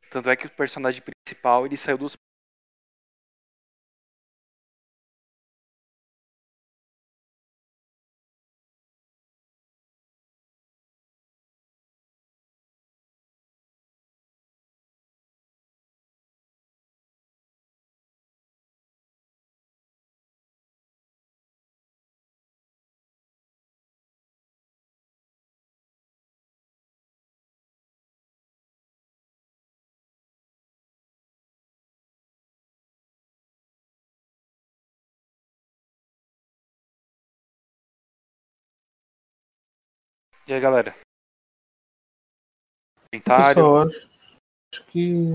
Tanto 0.10 0.30
é 0.30 0.38
que 0.38 0.48
o 0.48 0.56
personagem 0.56 1.04
principal 1.04 1.66
ele 1.66 1.76
saiu 1.76 1.98
dos. 1.98 2.14
E 40.48 40.54
aí, 40.54 40.62
galera? 40.62 40.96
Comentário? 43.12 43.56
Pessoal, 43.56 43.82
acho, 43.82 44.86
que. 44.86 45.34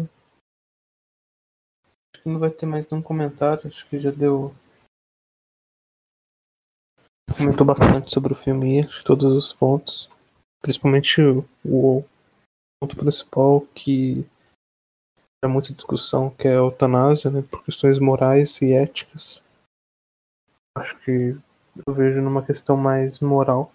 Acho 2.14 2.22
que 2.22 2.28
não 2.30 2.38
vai 2.38 2.50
ter 2.50 2.64
mais 2.64 2.88
nenhum 2.88 3.02
comentário. 3.02 3.66
Acho 3.66 3.86
que 3.90 4.00
já 4.00 4.10
deu. 4.10 4.54
Comentou 7.36 7.66
bastante 7.66 8.10
sobre 8.10 8.32
o 8.32 8.36
filme, 8.36 8.86
que 8.86 9.04
todos 9.04 9.36
os 9.36 9.52
pontos. 9.52 10.08
Principalmente 10.62 11.20
o, 11.20 11.44
o 11.62 12.02
ponto 12.80 12.96
principal 12.96 13.60
que 13.74 14.24
é 15.44 15.46
muita 15.46 15.74
discussão, 15.74 16.30
que 16.30 16.48
é 16.48 16.52
a 16.52 16.54
eutanásia, 16.54 17.30
né? 17.30 17.42
Por 17.42 17.62
questões 17.62 17.98
morais 17.98 18.62
e 18.62 18.72
éticas. 18.72 19.42
Acho 20.78 20.98
que 21.00 21.36
eu 21.86 21.92
vejo 21.92 22.22
numa 22.22 22.42
questão 22.42 22.78
mais 22.78 23.20
moral, 23.20 23.70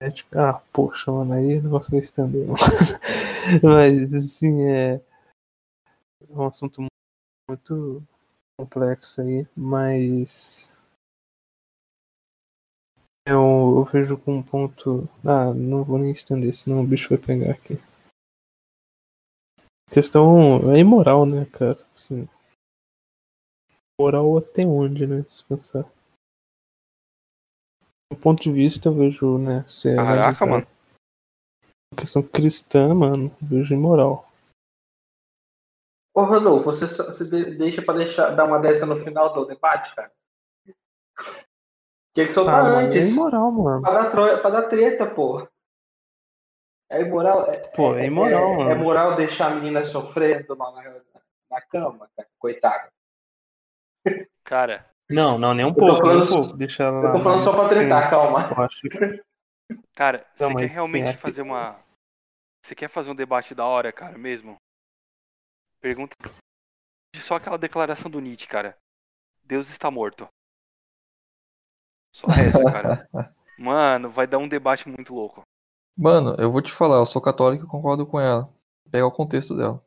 mais 0.00 0.12
ética. 0.12 0.50
Ah, 0.50 0.62
poxa, 0.72 1.12
mano, 1.12 1.34
aí 1.34 1.58
o 1.58 1.62
negócio 1.62 1.90
vai 1.90 2.00
estender. 2.00 2.46
mano. 2.46 2.58
Mas, 3.62 4.14
assim, 4.14 4.62
é. 4.62 5.00
É 6.28 6.32
um 6.32 6.46
assunto 6.46 6.86
muito 7.48 8.02
complexo 8.58 9.22
aí, 9.22 9.46
mas. 9.56 10.70
Eu, 13.26 13.76
eu 13.78 13.84
vejo 13.84 14.16
com 14.18 14.36
um 14.36 14.42
ponto. 14.42 15.08
Ah, 15.24 15.52
não 15.52 15.82
vou 15.82 15.98
nem 15.98 16.12
estender, 16.12 16.54
senão 16.54 16.82
o 16.82 16.86
bicho 16.86 17.08
vai 17.08 17.18
pegar 17.18 17.52
aqui. 17.52 17.78
Questão 19.90 20.72
é 20.72 20.78
imoral, 20.78 21.26
né, 21.26 21.46
cara? 21.46 21.84
Assim, 21.92 22.28
moral 24.00 24.38
até 24.38 24.64
onde, 24.64 25.06
né? 25.06 25.24
Se 25.28 25.44
pensar. 25.44 25.84
Do 28.10 28.16
ponto 28.18 28.42
de 28.42 28.50
vista, 28.52 28.88
eu 28.88 28.94
vejo, 28.94 29.38
né? 29.38 29.64
Se 29.68 29.94
Caraca, 29.94 30.44
mano. 30.44 30.66
a 31.92 32.00
questão 32.00 32.22
cristã, 32.22 32.92
mano, 32.94 33.30
eu 33.40 33.48
vejo 33.48 33.72
imoral. 33.74 34.28
Ô, 36.14 36.24
Rodolfo, 36.24 36.64
você, 36.64 36.86
só- 36.86 37.04
você 37.04 37.24
de- 37.24 37.54
deixa 37.56 37.80
pra 37.82 37.94
deixar, 37.94 38.30
dar 38.30 38.44
uma 38.44 38.58
dessa 38.58 38.84
no 38.84 39.02
final 39.04 39.32
do 39.32 39.44
debate, 39.46 39.94
cara? 39.94 40.10
Tinha 42.12 42.26
que 42.26 42.32
soltar 42.32 42.64
Ah, 42.66 42.82
é 42.82 42.86
antes. 42.86 43.08
imoral, 43.08 43.52
mano. 43.52 43.82
Pra 43.82 43.92
dar, 44.02 44.10
tro- 44.10 44.40
pra 44.42 44.50
dar 44.50 44.62
treta, 44.68 45.06
pô. 45.06 45.46
É 46.90 47.00
imoral. 47.02 47.48
É, 47.48 47.58
Pô, 47.68 47.94
é 47.94 48.06
imoral, 48.06 48.52
é, 48.52 48.56
mano. 48.56 48.70
é 48.70 48.74
moral 48.74 49.14
deixar 49.14 49.52
a 49.52 49.54
menina 49.54 49.84
sofrendo 49.84 50.56
na, 50.56 50.72
na, 50.72 51.00
na 51.48 51.60
cama, 51.62 52.10
cara. 52.16 52.28
Coitada. 52.40 52.92
Cara, 54.42 54.84
Não, 55.10 55.38
não, 55.38 55.52
nem 55.54 55.66
um 55.66 55.74
pouco, 55.74 56.06
nem 56.06 56.16
um 56.22 56.24
falando- 56.24 56.28
pouco. 56.46 56.56
Deixa 56.56 56.84
ela 56.84 57.08
Eu 57.08 57.12
tô 57.12 57.20
falando 57.20 57.42
só 57.42 57.52
pra 57.52 57.68
tretar, 57.68 58.08
calma. 58.10 58.48
Acho 58.64 58.80
cara, 59.94 60.26
Não, 60.38 60.48
você 60.50 60.54
quer 60.56 60.66
realmente 60.66 61.12
que- 61.12 61.18
fazer 61.18 61.42
uma. 61.42 61.76
Você 62.64 62.74
quer 62.74 62.88
fazer 62.88 63.10
um 63.10 63.14
debate 63.14 63.54
da 63.54 63.64
hora, 63.64 63.92
cara, 63.92 64.16
mesmo? 64.18 64.56
Pergunta. 65.80 66.14
Só 67.16 67.36
aquela 67.36 67.58
declaração 67.58 68.10
do 68.10 68.20
Nietzsche, 68.20 68.46
cara. 68.46 68.76
Deus 69.44 69.68
está 69.70 69.90
morto. 69.90 70.28
Só 72.14 72.26
essa, 72.28 72.64
cara. 72.70 73.08
Mano, 73.58 74.10
vai 74.10 74.26
dar 74.26 74.38
um 74.38 74.48
debate 74.48 74.88
muito 74.88 75.14
louco. 75.14 75.42
Mano, 75.96 76.34
eu 76.38 76.50
vou 76.50 76.62
te 76.62 76.72
falar, 76.72 76.96
eu 76.96 77.06
sou 77.06 77.20
católico 77.20 77.64
e 77.64 77.68
concordo 77.68 78.06
com 78.06 78.18
ela. 78.20 78.48
Pega 78.90 79.06
o 79.06 79.12
contexto 79.12 79.56
dela. 79.56 79.82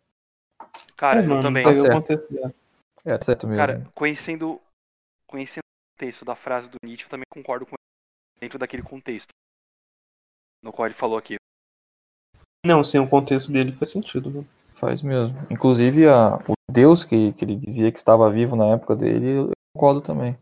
Cara, 0.96 1.22
É, 1.22 1.24
eu 1.24 1.30
mano, 1.30 1.42
também. 1.42 1.64
pega 1.66 1.80
o 1.80 1.84
Tá 1.88 1.94
contexto 1.94 2.32
dela. 2.34 2.54
É, 3.06 3.22
certo 3.22 3.48
mesmo. 3.48 3.60
Cara, 3.66 3.92
conhecendo, 3.96 4.62
conhecendo 5.34 5.64
o 5.64 5.98
texto 5.98 6.24
da 6.24 6.36
frase 6.36 6.70
do 6.70 6.78
Nietzsche, 6.86 7.06
eu 7.06 7.10
também 7.10 7.26
concordo 7.28 7.66
com 7.66 7.72
ele 7.72 8.40
dentro 8.40 8.60
daquele 8.60 8.84
contexto. 8.84 9.30
No 10.62 10.72
qual 10.72 10.86
ele 10.86 10.94
falou 10.94 11.18
aqui. 11.18 11.38
Não, 12.64 12.84
sim, 12.84 13.00
o 13.00 13.10
contexto 13.10 13.52
dele 13.52 13.72
faz 13.72 13.90
sentido, 13.90 14.30
né? 14.30 14.46
Faz 14.76 15.02
mesmo. 15.02 15.36
Inclusive, 15.50 16.08
a, 16.08 16.36
o 16.48 16.54
Deus 16.72 17.04
que, 17.04 17.34
que 17.34 17.44
ele 17.44 17.56
dizia 17.56 17.92
que 17.92 17.98
estava 17.98 18.30
vivo 18.30 18.56
na 18.56 18.68
época 18.68 18.96
dele, 18.96 19.40
eu 19.40 19.52
concordo 19.76 20.02
também. 20.02 20.38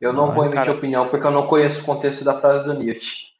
Eu 0.00 0.12
não 0.12 0.30
Ah, 0.30 0.34
vou 0.34 0.44
emitir 0.44 0.64
cara. 0.66 0.78
opinião 0.78 1.10
porque 1.10 1.26
eu 1.26 1.32
não 1.32 1.48
conheço 1.48 1.80
o 1.80 1.84
contexto 1.84 2.22
da 2.22 2.40
frase 2.40 2.64
do 2.64 2.72
Nietzsche. 2.72 3.34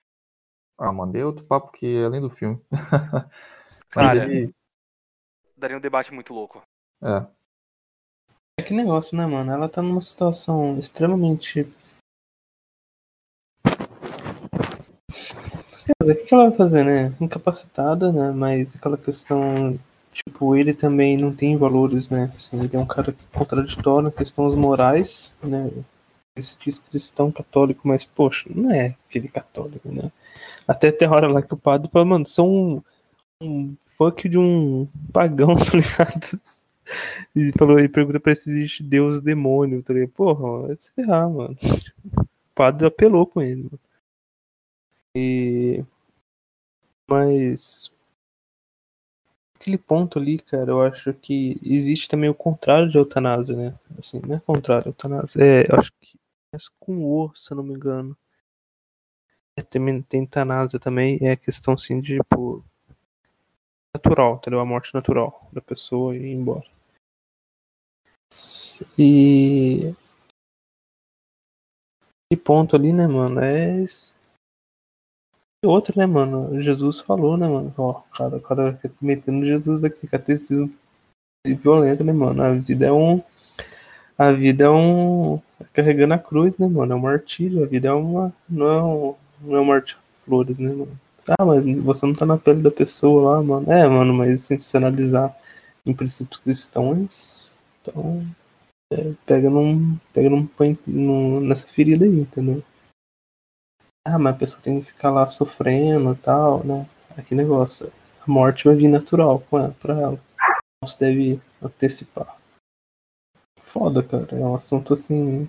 Ah, 0.77 0.93
mandei 0.93 1.23
outro 1.23 1.45
papo 1.45 1.71
que 1.71 1.87
é 1.87 2.05
além 2.05 2.21
do 2.21 2.31
filme. 2.31 2.61
Cara, 3.91 4.25
ele, 4.25 4.53
daria 5.57 5.77
um 5.77 5.81
debate 5.81 6.13
muito 6.13 6.35
louco. 6.35 6.63
É. 7.03 7.40
É 8.61 8.63
que 8.63 8.75
negócio, 8.75 9.17
né, 9.17 9.25
mano? 9.25 9.51
Ela 9.51 9.71
tá 9.71 9.81
numa 9.81 10.03
situação 10.03 10.79
extremamente. 10.79 11.67
O 15.99 16.15
que 16.15 16.35
ela 16.35 16.51
vai 16.51 16.59
fazer, 16.59 16.85
né? 16.85 17.11
Incapacitada, 17.19 18.13
né? 18.13 18.31
Mas 18.33 18.77
aquela 18.77 18.99
questão. 18.99 19.79
Tipo, 20.13 20.55
ele 20.55 20.75
também 20.75 21.17
não 21.17 21.35
tem 21.35 21.57
valores, 21.57 22.11
né? 22.11 22.25
Assim, 22.35 22.59
ele 22.63 22.77
é 22.77 22.79
um 22.79 22.85
cara 22.85 23.17
contraditório 23.33 24.03
na 24.03 24.11
questões 24.11 24.55
morais, 24.55 25.35
né? 25.43 25.71
Ele 26.37 26.45
se 26.45 26.59
diz 26.63 26.79
cristão 26.81 27.33
católico, 27.33 27.89
mas, 27.89 28.05
poxa, 28.05 28.47
não 28.55 28.71
é 28.71 28.95
aquele 29.09 29.29
católico, 29.29 29.91
né? 29.91 30.13
Até 30.69 30.93
tem 30.93 31.09
hora 31.09 31.29
lá 31.29 31.41
que 31.41 31.55
o 31.55 31.57
padre 31.57 31.91
fala, 31.91 32.05
mano, 32.05 32.27
são 32.27 32.47
um, 32.47 32.83
um 33.41 33.75
fuck 33.97 34.29
de 34.29 34.37
um 34.37 34.87
pagão, 35.11 35.57
tá 35.57 35.79
ligado? 35.79 36.39
E 37.35 37.53
falou 37.57 37.79
e 37.79 37.89
pergunta 37.89 38.19
pra 38.19 38.35
se 38.35 38.51
existe 38.51 38.83
Deus 38.83 39.21
demônio, 39.21 39.83
tá? 39.83 39.95
Porra, 40.15 40.67
vai 40.69 40.77
se 40.77 40.93
ferrar, 40.93 41.29
mano. 41.31 41.57
O 42.17 42.55
padre 42.55 42.87
apelou 42.87 43.27
com 43.27 43.41
ele, 43.41 43.63
mano. 43.63 43.81
E. 45.15 45.85
Mas. 47.09 47.93
Aquele 49.55 49.77
ponto 49.77 50.19
ali, 50.19 50.39
cara, 50.39 50.71
eu 50.71 50.81
acho 50.81 51.13
que 51.13 51.61
existe 51.63 52.09
também 52.09 52.31
o 52.31 52.35
contrário 52.35 52.89
de 52.89 52.97
eutanásia, 52.97 53.55
né? 53.55 53.79
Assim, 53.99 54.21
não 54.27 54.37
é 54.37 54.41
contrário, 54.41 54.89
eutanásia. 54.89 55.43
É, 55.43 55.67
acho 55.75 55.93
que 56.01 56.19
é 56.55 56.59
com 56.79 57.05
o, 57.05 57.35
se 57.37 57.53
eu 57.53 57.57
não 57.57 57.65
me 57.65 57.75
engano. 57.75 58.17
É, 59.57 59.63
tem, 59.63 60.03
tem 60.03 60.23
eutanásia 60.23 60.79
também, 60.79 61.19
é 61.21 61.37
questão 61.37 61.75
assim 61.75 62.01
de, 62.01 62.17
tipo. 62.19 62.65
Natural, 63.95 64.37
entendeu? 64.37 64.61
A 64.61 64.65
morte 64.65 64.95
natural 64.95 65.49
da 65.53 65.61
pessoa 65.61 66.17
e 66.17 66.21
ir 66.21 66.33
embora. 66.33 66.65
E. 68.99 69.95
E 72.33 72.37
ponto 72.37 72.77
ali, 72.77 72.93
né, 72.93 73.07
mano? 73.07 73.41
É. 73.41 73.85
E 75.63 75.67
outro, 75.67 75.99
né, 75.99 76.07
mano? 76.07 76.63
Jesus 76.63 77.01
falou, 77.01 77.37
né, 77.37 77.49
mano? 77.49 77.75
Ó, 77.77 78.01
cara, 78.17 78.37
o 78.37 78.41
cara 78.41 78.81
metendo 79.01 79.45
Jesus 79.45 79.85
aqui, 79.85 80.07
catecismo 80.07 80.73
violento, 81.47 82.05
né, 82.05 82.13
mano? 82.13 82.43
A 82.43 82.53
vida 82.53 82.87
é 82.87 82.93
um. 82.93 83.23
A 84.17 84.31
vida 84.33 84.65
é 84.65 84.71
um. 84.71 85.41
Carregando 85.73 86.15
a 86.15 86.19
cruz, 86.19 86.59
né, 86.59 86.67
mano? 86.67 86.93
É 86.93 86.97
um 86.97 87.01
martírio. 87.01 87.65
A 87.65 87.67
vida 87.67 87.89
é 87.89 87.93
uma. 87.93 88.33
Não 88.49 88.67
é 88.67 88.83
um. 88.83 89.15
Não 89.41 89.57
é 89.57 89.61
um 89.61 89.65
martírio 89.65 90.01
flores, 90.25 90.59
né, 90.59 90.71
mano? 90.71 90.99
Ah, 91.29 91.45
mas 91.45 91.65
você 91.83 92.07
não 92.07 92.15
tá 92.15 92.25
na 92.25 92.37
pele 92.37 92.63
da 92.63 92.71
pessoa 92.71 93.37
lá, 93.37 93.43
mano. 93.43 93.71
É, 93.71 93.87
mano, 93.89 94.15
mas 94.15 94.45
assim, 94.45 94.59
se 94.59 94.77
analisar 94.77 95.37
em 95.85 95.95
princípios 95.95 96.41
cristãos, 96.41 97.50
então, 97.91 98.25
é, 98.93 99.13
pega 99.27 99.51
num, 99.51 99.97
pega 100.13 100.31
num, 100.31 100.47
põe 100.47 100.79
num, 100.87 101.41
nessa 101.41 101.67
ferida 101.67 102.05
aí, 102.05 102.21
entendeu? 102.21 102.63
Ah, 104.07 104.19
mas 104.19 104.35
a 104.35 104.39
pessoa 104.39 104.63
tem 104.63 104.81
que 104.81 104.93
ficar 104.93 105.11
lá 105.11 105.27
sofrendo 105.29 106.13
e 106.13 106.17
tal, 106.17 106.65
né? 106.65 106.89
Aqui 107.17 107.35
negócio. 107.35 107.93
A 108.21 108.31
morte 108.31 108.65
vai 108.65 108.75
vir 108.75 108.89
natural 108.89 109.41
pra 109.41 109.95
ela. 109.95 110.21
Não 110.83 110.89
se 110.89 110.99
deve 110.99 111.41
antecipar. 111.63 112.37
Foda, 113.61 114.03
cara. 114.03 114.27
É 114.33 114.45
um 114.45 114.55
assunto 114.55 114.95
assim. 114.95 115.49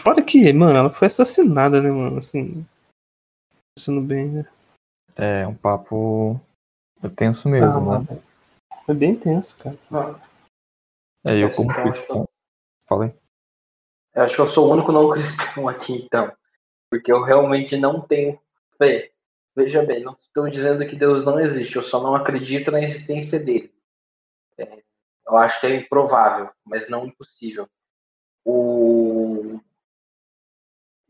Fora 0.00 0.22
que, 0.22 0.52
mano, 0.52 0.78
ela 0.78 0.90
foi 0.90 1.06
assassinada, 1.06 1.80
né, 1.80 1.90
mano? 1.90 2.18
Assim. 2.18 2.66
Pensando 3.76 4.00
bem, 4.00 4.28
né? 4.28 4.46
É, 5.14 5.46
um 5.46 5.54
papo 5.54 6.40
tenso 7.14 7.48
mesmo, 7.48 7.92
ah, 7.92 8.00
né? 8.00 8.22
É 8.88 8.94
bem 8.94 9.14
tenso, 9.14 9.56
cara. 9.58 9.76
Não. 9.90 10.18
É, 11.24 11.42
eu 11.42 11.50
como 11.54 11.72
cristão. 11.72 12.28
Falei. 12.88 13.14
Eu 14.14 14.22
acho 14.22 14.34
que 14.34 14.40
eu 14.40 14.46
sou 14.46 14.68
o 14.68 14.72
único 14.72 14.92
não 14.92 15.10
cristão 15.10 15.68
aqui, 15.68 15.92
então. 15.92 16.32
Porque 16.90 17.12
eu 17.12 17.22
realmente 17.22 17.76
não 17.76 18.00
tenho 18.00 18.40
fé. 18.76 19.12
Veja 19.54 19.82
bem, 19.82 20.02
não 20.02 20.12
estou 20.14 20.48
dizendo 20.48 20.86
que 20.86 20.96
Deus 20.96 21.24
não 21.24 21.38
existe, 21.40 21.76
eu 21.76 21.82
só 21.82 22.00
não 22.00 22.14
acredito 22.14 22.70
na 22.70 22.80
existência 22.80 23.38
dele. 23.38 23.74
É, 24.56 24.82
eu 25.26 25.36
acho 25.36 25.60
que 25.60 25.66
é 25.66 25.74
improvável, 25.74 26.50
mas 26.64 26.88
não 26.88 27.06
impossível. 27.06 27.68
O... 28.44 29.60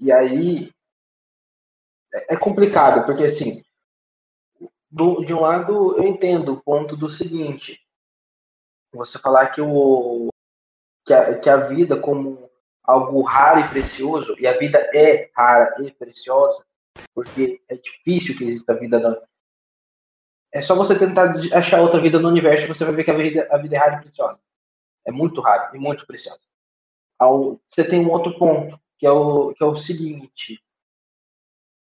E 0.01 0.11
aí 0.11 0.73
é 2.13 2.35
é 2.35 2.37
complicado, 2.37 3.05
porque 3.05 3.25
assim, 3.25 3.63
do, 4.91 5.23
de 5.23 5.35
um 5.35 5.41
lado 5.41 5.97
eu 5.97 6.05
entendo 6.05 6.55
o 6.55 6.63
ponto 6.63 6.97
do 6.97 7.07
seguinte, 7.07 7.81
você 8.93 9.19
falar 9.19 9.49
que 9.49 9.61
o 9.61 10.29
que 11.05 11.15
a, 11.15 11.39
que 11.39 11.49
a 11.49 11.57
vida 11.57 11.99
como 11.99 12.49
algo 12.85 13.23
raro 13.23 13.61
e 13.61 13.69
precioso, 13.69 14.35
e 14.39 14.47
a 14.47 14.57
vida 14.57 14.79
é 14.95 15.31
rara 15.37 15.75
e 15.83 15.91
preciosa, 15.93 16.65
porque 17.15 17.61
é 17.69 17.77
difícil 17.77 18.37
que 18.37 18.45
exista 18.45 18.75
vida 18.75 18.99
na... 18.99 19.21
É 20.53 20.61
só 20.61 20.75
você 20.75 20.99
tentar 20.99 21.35
achar 21.53 21.83
outra 21.83 22.01
vida 22.01 22.19
no 22.19 22.29
universo 22.29 22.67
você 22.67 22.85
vai 22.85 22.95
ver 22.95 23.05
que 23.05 23.11
a 23.11 23.17
vida, 23.17 23.49
a 23.51 23.59
vida 23.59 23.77
é 23.77 23.79
rara 23.79 23.97
e 23.97 24.01
preciosa. 24.01 24.41
É 25.07 25.13
muito 25.13 25.41
rara 25.41 25.71
e 25.75 25.79
muito 25.79 26.07
preciosa. 26.07 26.41
Ao, 27.19 27.61
você 27.69 27.85
tem 27.85 28.01
um 28.01 28.11
outro 28.11 28.39
ponto, 28.39 28.81
que 28.99 29.07
é 29.07 29.11
o, 29.11 29.53
que 29.53 29.63
é 29.63 29.67
o 29.67 29.75
seguinte. 29.75 30.63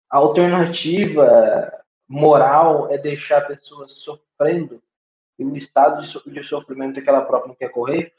A 0.10 0.18
alternativa 0.18 1.72
moral 2.07 2.91
é 2.91 2.98
deixar 2.98 3.41
pessoas 3.41 3.94
sofrendo 3.94 4.82
o 5.46 5.56
estado 5.56 6.02
de, 6.02 6.08
so, 6.08 6.30
de 6.30 6.44
sofrimento 6.44 7.02
que 7.02 7.10
ela 7.10 7.22
própria 7.22 7.50
não 7.50 7.56
quer 7.56 7.70
correr. 7.70 8.14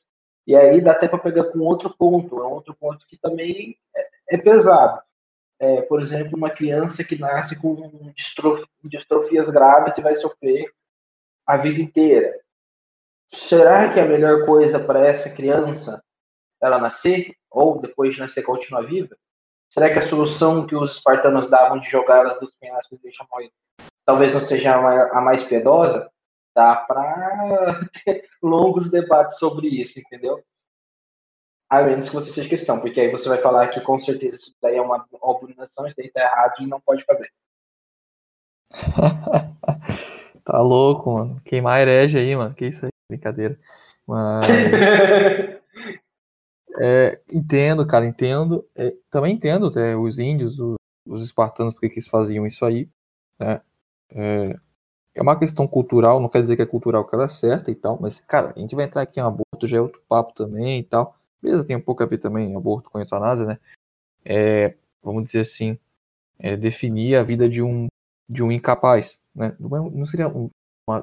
E 0.47 0.57
aí 0.57 0.81
dá 0.81 0.93
até 0.93 1.07
para 1.09 1.19
pegar 1.19 1.45
com 1.45 1.59
outro 1.61 1.91
ponto, 1.91 2.41
é 2.41 2.47
um 2.47 2.53
outro 2.53 2.75
ponto 2.75 3.07
que 3.07 3.17
também 3.19 3.77
é, 3.95 4.09
é 4.31 4.39
pesado. 4.39 5.03
É, 5.61 5.83
por 5.83 6.01
exemplo, 6.01 6.37
uma 6.37 6.51
criança 6.51 7.03
que 7.03 7.19
nasce 7.19 7.59
com 7.61 8.13
distrof, 8.15 8.65
distrofias 8.85 9.51
graves 9.51 9.99
e 9.99 10.01
vai 10.01 10.15
sofrer 10.15 10.73
a 11.47 11.57
vida 11.57 11.81
inteira. 11.81 12.33
Será 13.33 13.93
que 13.93 14.01
a 14.01 14.07
melhor 14.07 14.47
coisa 14.47 14.79
para 14.79 15.07
essa 15.07 15.29
criança 15.29 16.03
ela 16.63 16.79
nascer 16.79 17.35
ou 17.51 17.79
depois 17.79 18.15
de 18.15 18.21
nascer 18.21 18.43
continuar 18.43 18.83
viva? 18.83 19.17
Será 19.69 19.91
que 19.93 19.99
a 19.99 20.09
solução 20.09 20.67
que 20.67 20.75
os 20.75 20.93
espartanos 20.93 21.51
davam 21.51 21.79
de 21.79 21.91
jogá-las 21.91 22.41
dos 22.41 22.55
penhascos 22.55 22.99
e 22.99 23.03
deixar 23.03 23.27
morrer 23.31 23.51
talvez 24.09 24.33
não 24.33 24.41
seja 24.41 24.75
a 24.75 25.21
mais 25.21 25.45
piedosa? 25.45 26.11
Dá 26.59 26.75
para 26.75 27.81
ter 28.05 28.29
longos 28.43 28.91
debates 28.91 29.39
sobre 29.39 29.69
isso, 29.69 30.01
entendeu? 30.01 30.43
A 31.71 31.83
menos 31.83 32.09
que 32.09 32.15
você 32.15 32.33
seja 32.33 32.49
questão, 32.49 32.81
porque 32.81 33.01
aí 33.01 33.13
você 33.13 33.29
vai 33.29 33.39
falar 33.39 33.69
que 33.69 33.81
com 33.81 33.97
certeza 33.97 34.35
isso 34.35 34.57
daí 34.61 34.75
é 34.75 34.83
uma 34.83 35.07
abominação, 35.23 35.87
isso 35.87 35.95
daí 35.97 36.11
tá 36.11 36.21
errado 36.21 36.55
e 36.59 36.67
não 36.67 36.81
pode 36.81 37.05
fazer. 37.05 37.31
tá 40.43 40.61
louco, 40.61 41.13
mano. 41.13 41.41
Queimar 41.45 41.79
herege 41.79 42.19
aí, 42.19 42.35
mano. 42.35 42.53
Que 42.53 42.67
isso 42.67 42.87
aí, 42.87 42.91
brincadeira. 43.09 43.57
Mas. 44.05 44.43
é, 46.81 47.23
entendo, 47.33 47.87
cara, 47.87 48.05
entendo. 48.05 48.69
É, 48.75 48.97
também 49.09 49.37
entendo 49.37 49.67
até 49.67 49.97
os 49.97 50.19
índios, 50.19 50.59
os, 50.59 50.75
os 51.07 51.23
espartanos, 51.23 51.73
porque 51.73 51.89
que 51.89 52.01
eles 52.01 52.09
faziam 52.09 52.45
isso 52.45 52.65
aí. 52.65 52.89
Né? 53.39 53.61
É, 54.11 54.59
é 55.19 55.23
uma 55.23 55.37
questão 55.37 55.67
cultural, 55.67 56.21
não 56.21 56.29
quer 56.29 56.43
dizer 56.43 56.55
que 56.55 56.63
é 56.63 56.67
cultural 56.67 57.05
que 57.05 57.13
ela 57.13 57.25
é 57.25 57.29
certa 57.29 57.73
e 57.73 57.75
tal, 57.75 57.99
mas, 58.01 58.21
cara, 58.21 58.53
a 58.57 58.59
gente 58.61 58.77
vai 58.77 58.85
entrar 58.85 59.03
aqui 59.03 59.19
em 59.19 59.23
aborto, 59.23 59.67
já 59.67 59.79
é 59.79 59.81
outro 59.81 60.01
papo 60.09 60.33
também 60.33 60.79
e 60.79 60.85
tal. 60.85 61.17
Beleza, 61.43 61.67
tem 61.67 61.77
um 61.77 61.81
pouco 61.81 62.05
a 62.05 62.07
ver 62.07 62.19
também 62.19 62.55
aborto 62.57 62.89
com 62.89 63.01
eutanásia, 63.01 63.45
né? 63.45 63.59
É, 64.25 64.77
vamos 65.03 65.25
dizer 65.25 65.41
assim, 65.41 65.77
é, 66.39 66.57
definir 66.57 67.17
a 67.17 67.25
vida 67.25 67.49
de 67.49 67.61
um, 67.61 67.89
de 68.29 68.45
um 68.45 68.53
incapaz, 68.53 69.21
né? 69.35 69.57
Não, 69.59 70.03
é, 70.03 70.07
seria 70.07 70.29
um, 70.29 70.51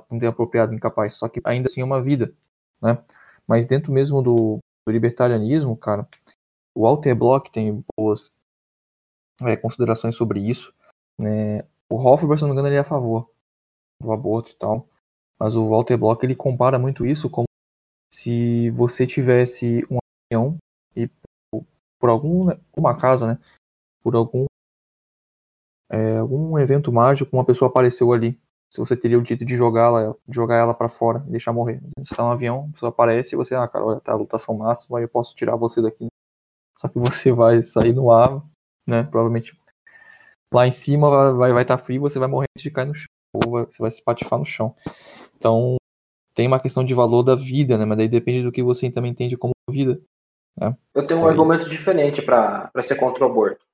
um 0.10 0.20
ter 0.20 0.28
apropriado 0.28 0.74
incapaz, 0.74 1.16
só 1.16 1.28
que 1.28 1.42
ainda 1.44 1.68
assim 1.70 1.82
é 1.82 1.84
uma 1.86 2.02
vida, 2.02 2.34
né? 2.82 2.98
Mas 3.46 3.66
dentro 3.66 3.92
mesmo 3.92 4.22
do, 4.22 4.60
do 4.88 4.92
libertarianismo, 4.92 5.76
cara, 5.76 6.08
o 6.74 6.84
Walter 6.84 7.14
Block 7.16 7.52
tem 7.52 7.84
boas 7.98 8.32
é, 9.42 9.58
considerações 9.58 10.16
sobre 10.16 10.40
isso, 10.40 10.74
né? 11.18 11.66
O 11.90 11.98
Hoffer, 11.98 12.38
se 12.38 12.44
não 12.44 12.50
me 12.50 12.54
engano, 12.54 12.70
ele 12.70 12.78
é 12.78 12.80
a 12.80 12.84
favor 12.86 13.35
do 14.01 14.11
aborto 14.11 14.51
e 14.51 14.55
tal. 14.55 14.88
Mas 15.39 15.55
o 15.55 15.69
Walter 15.69 15.97
Block 15.97 16.23
ele 16.23 16.35
compara 16.35 16.80
muito 16.80 17.05
isso 17.05 17.30
como 17.30 17.45
se 18.13 18.69
você 18.72 19.05
tivesse 19.05 19.85
um 19.91 19.97
avião 20.31 20.57
e 20.95 21.09
por 21.99 22.09
algum 22.09 22.47
uma 22.76 22.95
casa, 22.95 23.34
né? 23.34 23.39
Por 24.01 24.15
algum 24.15 24.45
é, 25.89 26.17
algum 26.17 26.57
evento 26.57 26.91
mágico, 26.91 27.35
uma 27.35 27.45
pessoa 27.45 27.69
apareceu 27.69 28.11
ali. 28.11 28.39
Se 28.72 28.80
você 28.80 28.97
teria 28.97 29.17
o 29.17 29.22
direito 29.22 29.45
de 29.45 29.55
jogá-la, 29.55 30.15
jogar 30.27 30.57
ela 30.57 30.73
para 30.73 30.89
fora 30.89 31.23
e 31.27 31.31
deixar 31.31 31.53
morrer. 31.53 31.81
Está 31.99 32.23
no 32.23 32.31
avião, 32.31 32.67
a 32.69 32.73
pessoa 32.73 32.89
aparece 32.89 33.35
e 33.35 33.38
você, 33.38 33.55
ah, 33.55 33.67
cara, 33.67 33.85
olha, 33.85 33.99
tá 34.01 34.11
a 34.11 34.15
lutação 34.15 34.57
máxima, 34.57 34.99
eu 35.01 35.07
posso 35.07 35.35
tirar 35.35 35.55
você 35.55 35.81
daqui. 35.81 36.07
Só 36.77 36.88
que 36.88 36.99
você 36.99 37.31
vai 37.31 37.61
sair 37.63 37.93
no 37.93 38.11
ar, 38.11 38.43
né? 38.88 39.03
Provavelmente 39.03 39.57
lá 40.53 40.67
em 40.67 40.72
cima 40.72 41.09
vai 41.09 41.26
estar 41.26 41.38
vai, 41.38 41.53
vai 41.53 41.65
tá 41.65 41.77
frio, 41.77 42.01
você 42.01 42.19
vai 42.19 42.27
morrer 42.27 42.47
antes 42.55 42.63
de 42.63 42.72
cair 42.72 42.88
no 42.88 42.95
chão 42.95 43.15
ou 43.44 43.66
você 43.66 43.78
vai 43.80 43.91
se 43.91 44.03
patifar 44.03 44.40
no 44.40 44.45
chão. 44.45 44.76
Então, 45.38 45.76
tem 46.34 46.48
uma 46.48 46.60
questão 46.60 46.84
de 46.84 46.94
valor 46.94 47.24
da 47.24 47.36
vida, 47.36 47.78
né? 47.78 47.86
Mas 47.86 47.98
daí 47.98 48.07
depende 48.07 48.44
do 48.44 48.52
que 48.52 48.62
você 48.62 48.90
também 48.91 49.12
entende 49.12 49.38
como 49.38 49.53
vida. 49.70 49.99
Né? 50.57 50.76
Eu 50.94 51.06
tenho 51.06 51.20
um 51.20 51.28
argumento 51.28 51.70
diferente 51.70 52.22
para 52.22 52.70
ser 52.82 52.95
contra 52.95 53.26
o 53.26 53.30
aborto. 53.30 53.66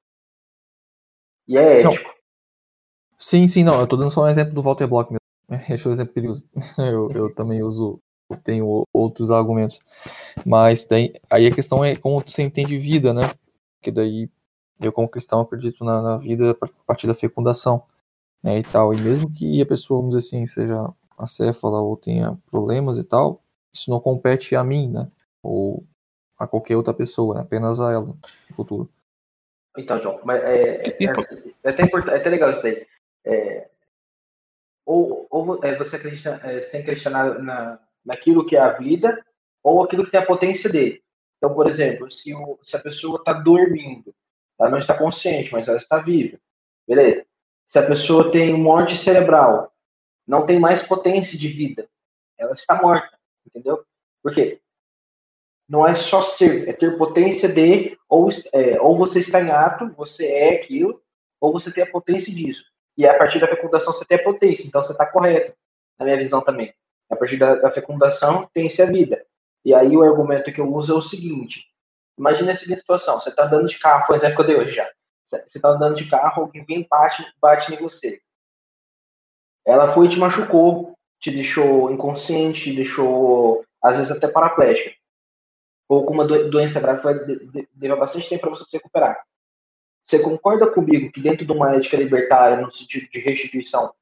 E 1.48 1.58
é 1.58 1.82
ético. 1.82 2.08
Não. 2.08 2.22
Sim, 3.18 3.48
sim, 3.48 3.64
não. 3.64 3.80
Eu 3.80 3.88
tô 3.88 3.98
dando 3.98 4.12
só 4.12 4.24
um 4.24 4.30
exemplo 4.30 4.54
do 4.54 4.62
Walter 4.62 4.88
Block 4.88 5.12
mesmo. 5.12 5.22
Esse 5.74 5.86
é 5.86 5.90
o 5.90 5.94
exemplo 5.94 6.14
que 6.14 6.20
ele 6.20 6.30
usa. 6.30 6.44
Eu, 6.78 7.12
eu 7.12 7.34
também 7.34 7.64
uso, 7.64 8.00
tenho 8.44 8.86
outros 8.94 9.32
argumentos. 9.32 9.80
Mas 10.46 10.86
daí, 10.86 11.14
aí 11.30 11.48
a 11.48 11.54
questão 11.54 11.84
é 11.84 11.96
como 11.96 12.22
você 12.22 12.42
entende 12.42 12.78
vida, 12.78 13.14
né? 13.14 13.32
Porque 13.78 13.92
daí 13.92 14.30
eu, 14.80 14.92
como 14.92 15.10
cristão, 15.10 15.42
acredito 15.42 15.84
na, 15.84 16.02
na 16.02 16.18
vida 16.18 16.58
a 16.60 16.68
partir 16.86 17.06
da 17.08 17.14
fecundação. 17.14 17.84
Né, 18.44 18.60
e 18.60 18.64
tal. 18.64 18.94
E 18.94 19.02
mesmo 19.02 19.32
que 19.32 19.62
a 19.62 19.66
pessoa, 19.66 20.00
vamos 20.00 20.16
dizer 20.16 20.28
assim, 20.28 20.48
seja 20.48 20.92
acéfala 21.18 21.80
ou 21.82 21.96
tenha 21.96 22.38
problemas 22.50 22.98
e 22.98 23.04
tal, 23.04 23.44
isso 23.74 23.90
não 23.90 24.00
compete 24.00 24.56
a 24.56 24.64
mim, 24.64 24.90
né? 24.90 25.10
Ou 25.44 25.86
a 26.38 26.48
qualquer 26.48 26.76
outra 26.76 26.94
pessoa, 26.94 27.36
né? 27.36 27.42
apenas 27.42 27.80
a 27.80 27.92
ela 27.92 28.06
no 28.06 28.20
futuro. 28.56 28.90
Então, 29.78 30.00
João, 30.00 30.20
mas 30.26 30.44
é, 30.44 30.82
é, 30.82 31.04
é, 31.04 31.70
até, 31.70 31.84
importante, 31.84 32.16
é 32.16 32.18
até 32.18 32.30
legal 32.30 32.50
isso 32.50 32.62
daí. 32.64 32.86
É, 33.24 33.70
ou 34.86 35.28
ou 35.30 35.64
é, 35.64 35.78
você, 35.78 35.96
acredita, 35.96 36.42
é, 36.44 36.60
você 36.60 36.68
tem 36.68 36.82
que 36.82 36.88
questionar 36.88 37.40
na, 37.40 37.80
naquilo 38.04 38.46
que 38.46 38.56
é 38.56 38.60
a 38.60 38.74
vida 38.74 39.24
ou 39.64 39.84
aquilo 39.84 40.04
que 40.04 40.12
tem 40.12 40.20
a 40.20 40.26
potência 40.26 40.70
dele. 40.70 41.02
Então, 41.38 41.54
por 41.54 41.68
exemplo, 41.68 42.10
se, 42.10 42.34
o, 42.34 42.60
se 42.62 42.76
a 42.76 42.80
pessoa 42.80 43.18
está 43.18 43.34
dormindo, 43.34 44.14
ela 44.60 44.70
não 44.70 44.78
está 44.78 44.98
consciente, 44.98 45.52
mas 45.52 45.68
ela 45.68 45.78
está 45.78 46.00
viva, 46.00 46.38
beleza? 46.88 47.26
Se 47.66 47.80
a 47.80 47.86
pessoa 47.86 48.30
tem 48.32 48.54
morte 48.54 48.98
cerebral, 48.98 49.74
não 50.28 50.46
tem 50.46 50.60
mais 50.60 50.82
potência 50.82 51.38
de 51.38 51.48
vida, 51.48 51.90
ela 52.38 52.54
está 52.54 52.76
morta, 52.82 53.18
entendeu? 53.46 53.84
Por 54.22 54.34
quê? 54.34 54.60
Não 55.68 55.88
é 55.88 55.94
só 55.94 56.22
ser, 56.22 56.68
é 56.68 56.74
ter 56.74 56.98
potência 56.98 57.48
de, 57.48 57.98
ou, 58.10 58.30
é, 58.52 58.80
ou 58.82 58.98
você 58.98 59.20
está 59.20 59.42
em 59.42 59.50
ato, 59.50 59.90
você 59.96 60.28
é 60.28 60.56
aquilo, 60.56 61.02
ou 61.40 61.52
você 61.52 61.72
tem 61.72 61.84
a 61.84 61.90
potência 61.90 62.34
disso. 62.34 62.66
E 62.98 63.08
a 63.08 63.18
partir 63.18 63.40
da 63.40 63.48
fecundação 63.48 63.94
você 63.94 64.06
tem 64.06 64.18
a 64.18 64.24
potência, 64.24 64.66
então 64.66 64.82
você 64.82 64.92
está 64.92 65.06
correto, 65.06 65.56
na 65.98 66.06
minha 66.06 66.18
visão 66.18 66.42
também. 66.42 66.74
A 67.10 67.16
partir 67.16 67.38
da, 67.38 67.56
da 67.56 67.72
fecundação 67.72 68.50
tem-se 68.54 68.82
a 68.82 68.86
vida. 68.86 69.26
E 69.64 69.74
aí 69.74 69.96
o 69.96 70.04
argumento 70.04 70.52
que 70.52 70.60
eu 70.60 70.72
uso 70.72 70.94
é 70.94 70.96
o 70.96 71.02
seguinte: 71.02 71.66
imagine 72.18 72.52
a 72.52 72.56
seguinte 72.56 72.80
situação: 72.80 73.20
você 73.20 73.30
está 73.30 73.46
andando 73.46 73.68
de 73.68 73.78
carro, 73.78 74.06
foi 74.06 74.16
o 74.16 74.20
exemplo 74.20 74.36
que 74.36 74.42
eu 74.42 74.48
dei 74.48 74.56
hoje 74.56 74.72
já. 74.72 74.90
Você 75.32 75.58
está 75.58 75.70
andando 75.70 75.95
de 75.95 76.10
carro, 76.10 76.44
alguém 76.44 76.64
vem 76.66 76.88
bate, 76.90 77.26
bate 77.41 77.74
em 77.74 77.78
você. 77.78 78.22
Ela 79.66 79.94
foi 79.94 80.08
e 80.08 80.10
te 80.10 80.20
machucou, 80.20 80.98
te 81.20 81.32
deixou 81.32 81.91
inconsciente, 81.91 82.64
te 82.64 82.76
deixou, 82.76 83.64
às 83.82 83.95
vezes, 83.95 84.12
até 84.12 84.28
paraplégica. 84.28 84.91
Ou 85.88 86.06
com 86.06 86.14
uma 86.14 86.26
doença 86.26 86.80
grave 86.80 87.03
vai 87.03 87.95
bastante 87.95 88.28
tempo 88.28 88.41
para 88.41 88.49
você 88.52 88.64
se 88.64 88.74
recuperar. 88.74 89.22
Você 90.03 90.20
concorda 90.20 90.70
comigo 90.72 91.12
que 91.12 91.22
dentro 91.22 91.45
de 91.45 91.52
uma 91.52 91.76
ética 91.76 91.95
libertária, 91.95 92.58
no 92.60 92.72
sentido 92.72 93.10
de 93.10 93.20
restituição, 93.20 93.94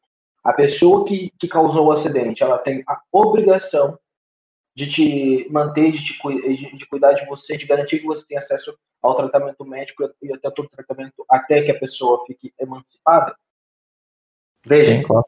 a 0.44 0.54
pessoa 0.54 1.06
que, 1.06 1.32
que 1.38 1.48
causou 1.48 1.88
o 1.88 1.92
acidente, 1.92 2.42
ela 2.42 2.58
tem 2.58 2.84
a 2.88 3.02
obrigação 3.12 4.00
de 4.76 4.88
te 4.88 5.48
manter, 5.52 5.92
de, 5.92 6.04
te, 6.04 6.76
de 6.76 6.86
cuidar 6.86 7.14
de 7.14 7.26
você, 7.26 7.58
de 7.58 7.66
garantir 7.66 8.00
que 8.00 8.06
você 8.06 8.26
tenha 8.26 8.40
acesso 8.40 8.78
ao 9.02 9.16
tratamento 9.16 9.66
médico 9.66 10.10
e 10.22 10.34
até 10.34 10.50
todo 10.52 10.70
tratamento 10.70 11.26
até 11.30 11.62
que 11.62 11.72
a 11.72 11.80
pessoa 11.80 12.26
fique 12.26 12.54
emancipada? 12.60 13.36
Veja, 14.66 14.94
Sim, 14.94 15.04
claro. 15.04 15.26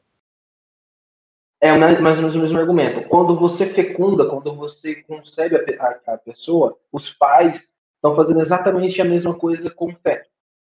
é 1.60 1.72
mais 1.76 2.16
ou 2.16 2.22
menos 2.22 2.34
o 2.34 2.38
mesmo 2.38 2.58
argumento. 2.58 3.08
Quando 3.08 3.34
você 3.34 3.66
fecunda, 3.66 4.28
quando 4.28 4.54
você 4.54 4.96
concebe 5.02 5.56
a, 5.56 6.00
a, 6.06 6.14
a 6.14 6.18
pessoa, 6.18 6.78
os 6.90 7.10
pais 7.10 7.66
estão 7.94 8.14
fazendo 8.14 8.40
exatamente 8.40 9.00
a 9.00 9.04
mesma 9.04 9.34
coisa 9.34 9.70
com 9.70 9.90
o 9.90 9.96
feto, 9.96 10.28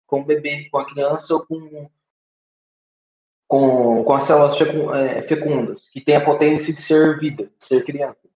com 0.06 0.22
o 0.22 0.26
bebê, 0.26 0.70
com 0.70 0.78
a 0.78 0.86
criança 0.86 1.34
ou 1.34 1.46
com, 1.46 1.90
com, 3.48 4.04
com 4.04 4.14
as 4.14 4.24
células 4.24 4.56
é, 4.96 5.22
fecundas, 5.24 5.90
que 5.90 6.02
tem 6.02 6.16
a 6.16 6.24
potência 6.24 6.72
de 6.72 6.82
ser 6.82 7.18
vida, 7.18 7.46
de 7.46 7.64
ser 7.64 7.84
criança 7.84 8.33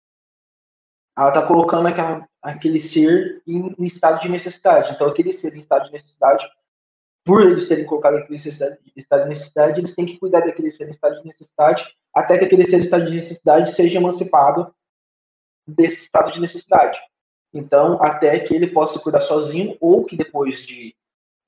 ela 1.17 1.29
está 1.29 1.41
colocando 1.41 1.87
aquela, 1.87 2.27
aquele 2.41 2.79
ser 2.79 3.41
em, 3.47 3.73
em, 3.79 3.83
estado 3.85 4.21
de 4.21 4.29
necessidade. 4.29 4.93
Então, 4.93 5.07
aquele 5.07 5.31
ser 5.31 5.55
em 5.55 5.59
estado 5.59 5.85
de 5.85 5.93
necessidade, 5.93 6.43
por 7.23 7.41
eles 7.41 7.67
terem 7.67 7.85
colocado 7.85 8.17
aquele 8.17 8.33
necessidade, 8.33 8.77
estado 8.95 9.23
de 9.23 9.29
necessidade, 9.29 9.79
eles 9.79 9.95
têm 9.95 10.05
que 10.05 10.17
cuidar 10.17 10.41
daquele 10.41 10.69
ser 10.69 10.87
em 10.87 10.91
estado 10.91 11.21
de 11.21 11.27
necessidade, 11.27 11.85
até 12.13 12.37
que 12.37 12.45
aquele 12.45 12.65
ser 12.65 12.77
em 12.77 12.81
estado 12.81 13.05
de 13.05 13.15
necessidade 13.15 13.71
seja 13.73 13.97
emancipado 13.97 14.73
desse 15.65 16.03
estado 16.03 16.31
de 16.31 16.39
necessidade. 16.39 16.99
Então, 17.53 18.01
até 18.03 18.37
que 18.39 18.53
ele 18.53 18.67
possa 18.67 18.99
cuidar 18.99 19.21
sozinho, 19.21 19.77
ou 19.79 20.03
que 20.03 20.17
depois 20.17 20.59
de 20.59 20.93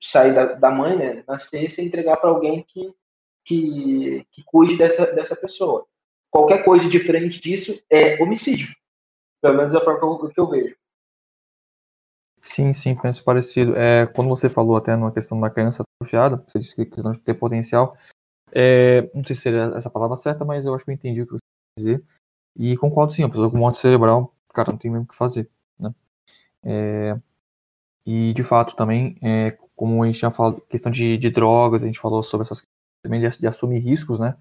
sair 0.01 0.33
da, 0.33 0.53
da 0.53 0.71
mãe, 0.71 0.95
né, 0.95 1.23
nascer, 1.27 1.69
se 1.69 1.81
entregar 1.81 2.17
para 2.17 2.29
alguém 2.29 2.63
que, 2.63 2.93
que, 3.43 4.25
que 4.31 4.43
cuide 4.45 4.77
dessa, 4.77 5.05
dessa 5.07 5.35
pessoa. 5.35 5.85
Qualquer 6.31 6.63
coisa 6.63 6.87
diferente 6.87 7.39
disso 7.39 7.77
é 7.89 8.21
homicídio. 8.21 8.73
Pelo 9.41 9.57
menos 9.57 9.73
é 9.73 9.77
a 9.77 9.83
forma 9.83 10.29
que 10.29 10.39
eu 10.39 10.49
vejo. 10.49 10.75
Sim, 12.41 12.73
sim, 12.73 12.95
penso 12.95 13.23
parecido. 13.23 13.75
É, 13.75 14.05
quando 14.07 14.29
você 14.29 14.49
falou 14.49 14.77
até 14.77 14.95
na 14.95 15.11
questão 15.11 15.39
da 15.39 15.49
criança 15.49 15.83
atrofiada, 15.83 16.43
você 16.47 16.59
disse 16.59 16.75
que 16.75 16.85
questão 16.85 17.11
de 17.11 17.19
ter 17.19 17.33
potencial, 17.33 17.97
é, 18.51 19.09
não 19.13 19.23
sei 19.23 19.35
se 19.35 19.41
seria 19.41 19.73
essa 19.75 19.89
palavra 19.89 20.15
certa, 20.15 20.45
mas 20.45 20.65
eu 20.65 20.73
acho 20.73 20.85
que 20.85 20.91
eu 20.91 20.95
entendi 20.95 21.21
o 21.21 21.25
que 21.25 21.33
você 21.33 21.39
quer 21.77 21.81
dizer. 21.81 22.03
E 22.55 22.77
concordo 22.77 23.13
sim, 23.13 23.23
a 23.23 23.29
pessoa 23.29 23.51
com 23.51 23.57
morte 23.57 23.77
cerebral, 23.77 24.33
cara, 24.53 24.71
não 24.71 24.77
tem 24.77 24.89
mesmo 24.89 25.05
o 25.05 25.07
que 25.07 25.15
fazer, 25.15 25.49
né? 25.79 25.93
É, 26.63 27.19
e 28.05 28.33
de 28.33 28.43
fato 28.43 28.75
também, 28.75 29.17
é, 29.21 29.51
como 29.75 30.01
a 30.01 30.07
gente 30.07 30.19
tinha 30.19 30.31
falado, 30.31 30.61
questão 30.61 30.91
de, 30.91 31.17
de 31.17 31.29
drogas, 31.29 31.83
a 31.83 31.85
gente 31.85 31.99
falou 31.99 32.23
sobre 32.23 32.45
essas 32.45 32.63
também 33.03 33.21
de, 33.21 33.37
de 33.37 33.47
assumir 33.47 33.79
riscos, 33.79 34.17
né? 34.19 34.35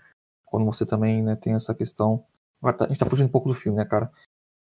Quando 0.44 0.64
você 0.64 0.86
também 0.86 1.22
né, 1.22 1.36
tem 1.36 1.54
essa 1.54 1.74
questão. 1.74 2.24
A 2.62 2.88
gente 2.88 2.98
tá 2.98 3.06
fugindo 3.06 3.26
um 3.26 3.30
pouco 3.32 3.48
do 3.48 3.54
filme, 3.54 3.76
né, 3.76 3.84
cara? 3.84 4.10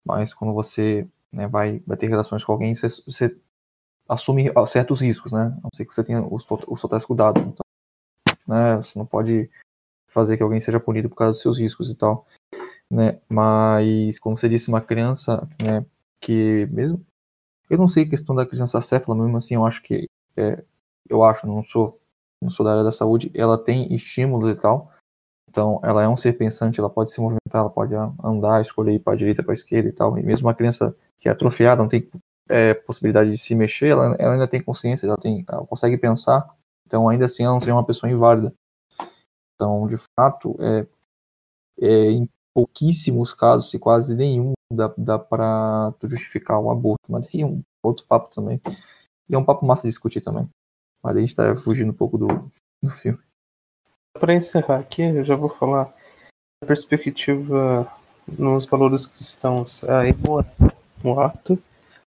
Mas 0.07 0.33
quando 0.33 0.55
você 0.55 1.07
né, 1.33 1.49
vai, 1.49 1.83
vai 1.87 1.97
ter 1.97 2.07
relações 2.09 2.45
com 2.45 2.53
alguém, 2.53 2.75
você, 2.75 2.89
você 3.05 3.37
assume 4.09 4.51
certos 4.69 5.01
riscos, 5.01 5.33
né? 5.33 5.47
A 5.59 5.61
não 5.65 5.71
ser 5.75 5.85
que 5.85 5.95
você 5.95 6.05
tenha 6.05 6.23
os, 6.23 6.47
os 6.69 6.81
totais 6.81 7.05
cuidados. 7.05 7.43
Então, 7.43 7.65
né, 8.47 8.77
você 8.77 8.99
não 8.99 9.05
pode 9.05 9.51
fazer 10.07 10.37
que 10.37 10.43
alguém 10.43 10.61
seja 10.61 10.81
punido 10.81 11.09
por 11.09 11.17
causa 11.17 11.33
dos 11.33 11.43
seus 11.43 11.59
riscos 11.59 11.91
e 11.91 11.97
tal. 11.97 12.27
Né? 12.91 13.21
Mas, 13.29 14.19
como 14.21 14.39
você 14.39 14.49
disse, 14.49 14.69
uma 14.69 14.81
criança, 14.81 15.49
né, 15.61 15.85
que 16.21 16.67
mesmo. 16.71 17.05
Eu 17.69 17.79
não 17.79 17.89
sei 17.89 18.05
a 18.05 18.09
questão 18.09 18.35
da 18.35 18.47
criança 18.47 18.79
acéfala, 18.79 19.21
mesmo 19.21 19.37
assim, 19.37 19.55
eu 19.55 19.67
acho 19.67 19.83
que. 19.83 20.09
É, 20.37 20.63
eu 21.09 21.23
acho, 21.25 21.47
não 21.47 21.65
sou, 21.65 22.01
não 22.41 22.51
sou 22.51 22.65
da 22.65 22.73
área 22.73 22.85
da 22.85 22.93
saúde, 22.93 23.31
ela 23.35 23.59
tem 23.59 23.93
estímulos 23.95 24.51
e 24.51 24.61
tal, 24.61 24.93
então, 25.57 25.81
ela 25.83 26.03
é 26.03 26.09
um 26.09 26.19
ser 26.19 26.35
pensante, 26.35 26.79
ela 26.79 26.91
pode 26.91 27.11
se 27.11 27.19
movimentar, 27.19 27.63
ela 27.63 27.71
pode 27.71 27.95
andar, 28.23 28.61
escolher 28.61 28.93
ir 28.93 28.99
para 28.99 29.15
a 29.15 29.17
direita, 29.17 29.43
para 29.43 29.53
a 29.53 29.55
esquerda 29.55 29.89
e 29.89 29.93
tal. 29.93 30.19
E 30.19 30.23
mesmo 30.23 30.47
uma 30.47 30.55
criança 30.55 30.95
que 31.19 31.31
é 31.31 31.33
atrofiada, 31.33 31.81
não 31.81 31.89
tem 31.89 32.11
é, 32.47 32.75
possibilidade 32.75 33.31
de 33.31 33.39
se 33.39 33.55
mexer, 33.55 33.87
ela, 33.87 34.15
ela, 34.19 34.35
ainda 34.35 34.47
tem 34.47 34.63
consciência, 34.63 35.07
ela, 35.07 35.17
tem, 35.17 35.47
ela 35.49 35.67
consegue 35.67 35.97
pensar. 35.97 36.47
Então, 36.87 37.09
ainda 37.09 37.25
assim, 37.25 37.43
ela 37.43 37.55
não 37.55 37.61
seria 37.61 37.75
uma 37.75 37.87
pessoa 37.87 38.13
inválida. 38.13 38.53
Então, 39.55 39.89
de 39.89 39.97
fato, 40.15 40.59
é, 40.61 40.87
é 41.81 42.11
em 42.11 42.29
pouquíssimos 42.53 43.33
casos, 43.33 43.71
se 43.71 43.79
quase 43.79 44.15
nenhum, 44.15 44.53
dá, 44.71 44.93
dá 44.99 45.19
para 45.19 45.95
justificar 46.03 46.61
o 46.61 46.71
aborto. 46.71 47.01
Mas 47.09 47.25
aí 47.33 47.41
é 47.41 47.47
um 47.47 47.63
outro 47.83 48.05
papo 48.07 48.29
também. 48.31 48.61
E 49.27 49.35
é 49.35 49.39
um 49.39 49.45
papo 49.45 49.65
massa 49.65 49.85
de 49.85 49.89
discutir 49.89 50.21
também. 50.21 50.47
Mas 51.03 51.17
a 51.17 51.21
gente 51.21 51.31
está 51.31 51.57
fugindo 51.57 51.93
um 51.93 51.97
pouco 51.97 52.19
do, 52.19 52.27
do 52.83 52.91
filme. 52.91 53.19
Para 54.19 54.35
encerrar 54.35 54.79
aqui, 54.79 55.03
eu 55.03 55.25
já 55.25 55.37
vou 55.37 55.49
falar 55.49 55.93
a 56.63 56.67
perspectiva 56.67 57.91
nos 58.27 58.67
valores 58.67 59.07
cristãos 59.07 59.85
é 59.85 60.15
o 61.05 61.21
ato, 61.21 61.59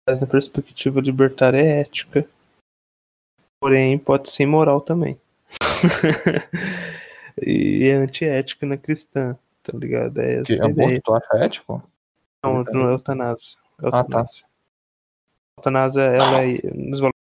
mas 0.06 0.20
na 0.20 0.26
perspectiva 0.26 1.00
libertária 1.00 1.58
é 1.58 1.80
ética. 1.80 2.26
Porém, 3.60 3.98
pode 3.98 4.30
ser 4.30 4.44
imoral 4.44 4.80
também. 4.80 5.18
e 7.42 7.84
é 7.86 7.94
antiética 7.94 8.66
na 8.66 8.76
cristã, 8.76 9.36
tá 9.62 9.76
ligado? 9.76 10.18
É 10.18 10.42
essa 10.42 10.64
aborto, 10.64 10.82
ideia. 10.82 11.00
tu 11.02 11.14
acha 11.14 11.44
ético? 11.44 11.82
Não, 12.44 12.62
não 12.64 12.90
é 12.90 12.92
eutanásia. 12.92 13.58
eutanásia. 13.82 13.90
Ah, 13.90 14.04
tá. 14.04 14.26
Eutanásia, 15.58 16.02
ela 16.02 16.44
é, 16.44 16.60
nos 16.74 17.00
valores 17.00 17.13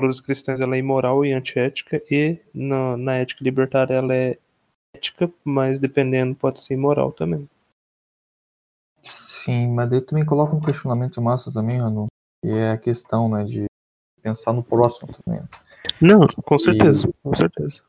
valores 0.00 0.20
cristãos 0.20 0.60
ela 0.60 0.74
é 0.74 0.78
imoral 0.78 1.24
e 1.24 1.32
antiética, 1.32 2.02
e 2.10 2.38
na, 2.54 2.96
na 2.96 3.14
ética 3.16 3.44
libertária 3.44 3.94
ela 3.94 4.14
é 4.14 4.38
ética, 4.94 5.30
mas 5.44 5.78
dependendo 5.78 6.34
pode 6.34 6.60
ser 6.60 6.74
imoral 6.74 7.12
também. 7.12 7.48
Sim, 9.02 9.68
mas 9.68 9.88
daí 9.88 10.00
também 10.00 10.24
coloca 10.24 10.54
um 10.54 10.60
questionamento 10.60 11.20
massa 11.22 11.52
também, 11.52 11.78
Ranu, 11.78 12.06
e 12.44 12.50
é 12.50 12.72
a 12.72 12.78
questão, 12.78 13.28
né, 13.28 13.44
de 13.44 13.64
pensar 14.22 14.52
no 14.52 14.62
próximo 14.62 15.08
também. 15.12 15.42
Não, 16.00 16.26
com 16.26 16.58
certeza, 16.58 17.08
e, 17.08 17.12
com 17.22 17.34
certeza. 17.34 17.82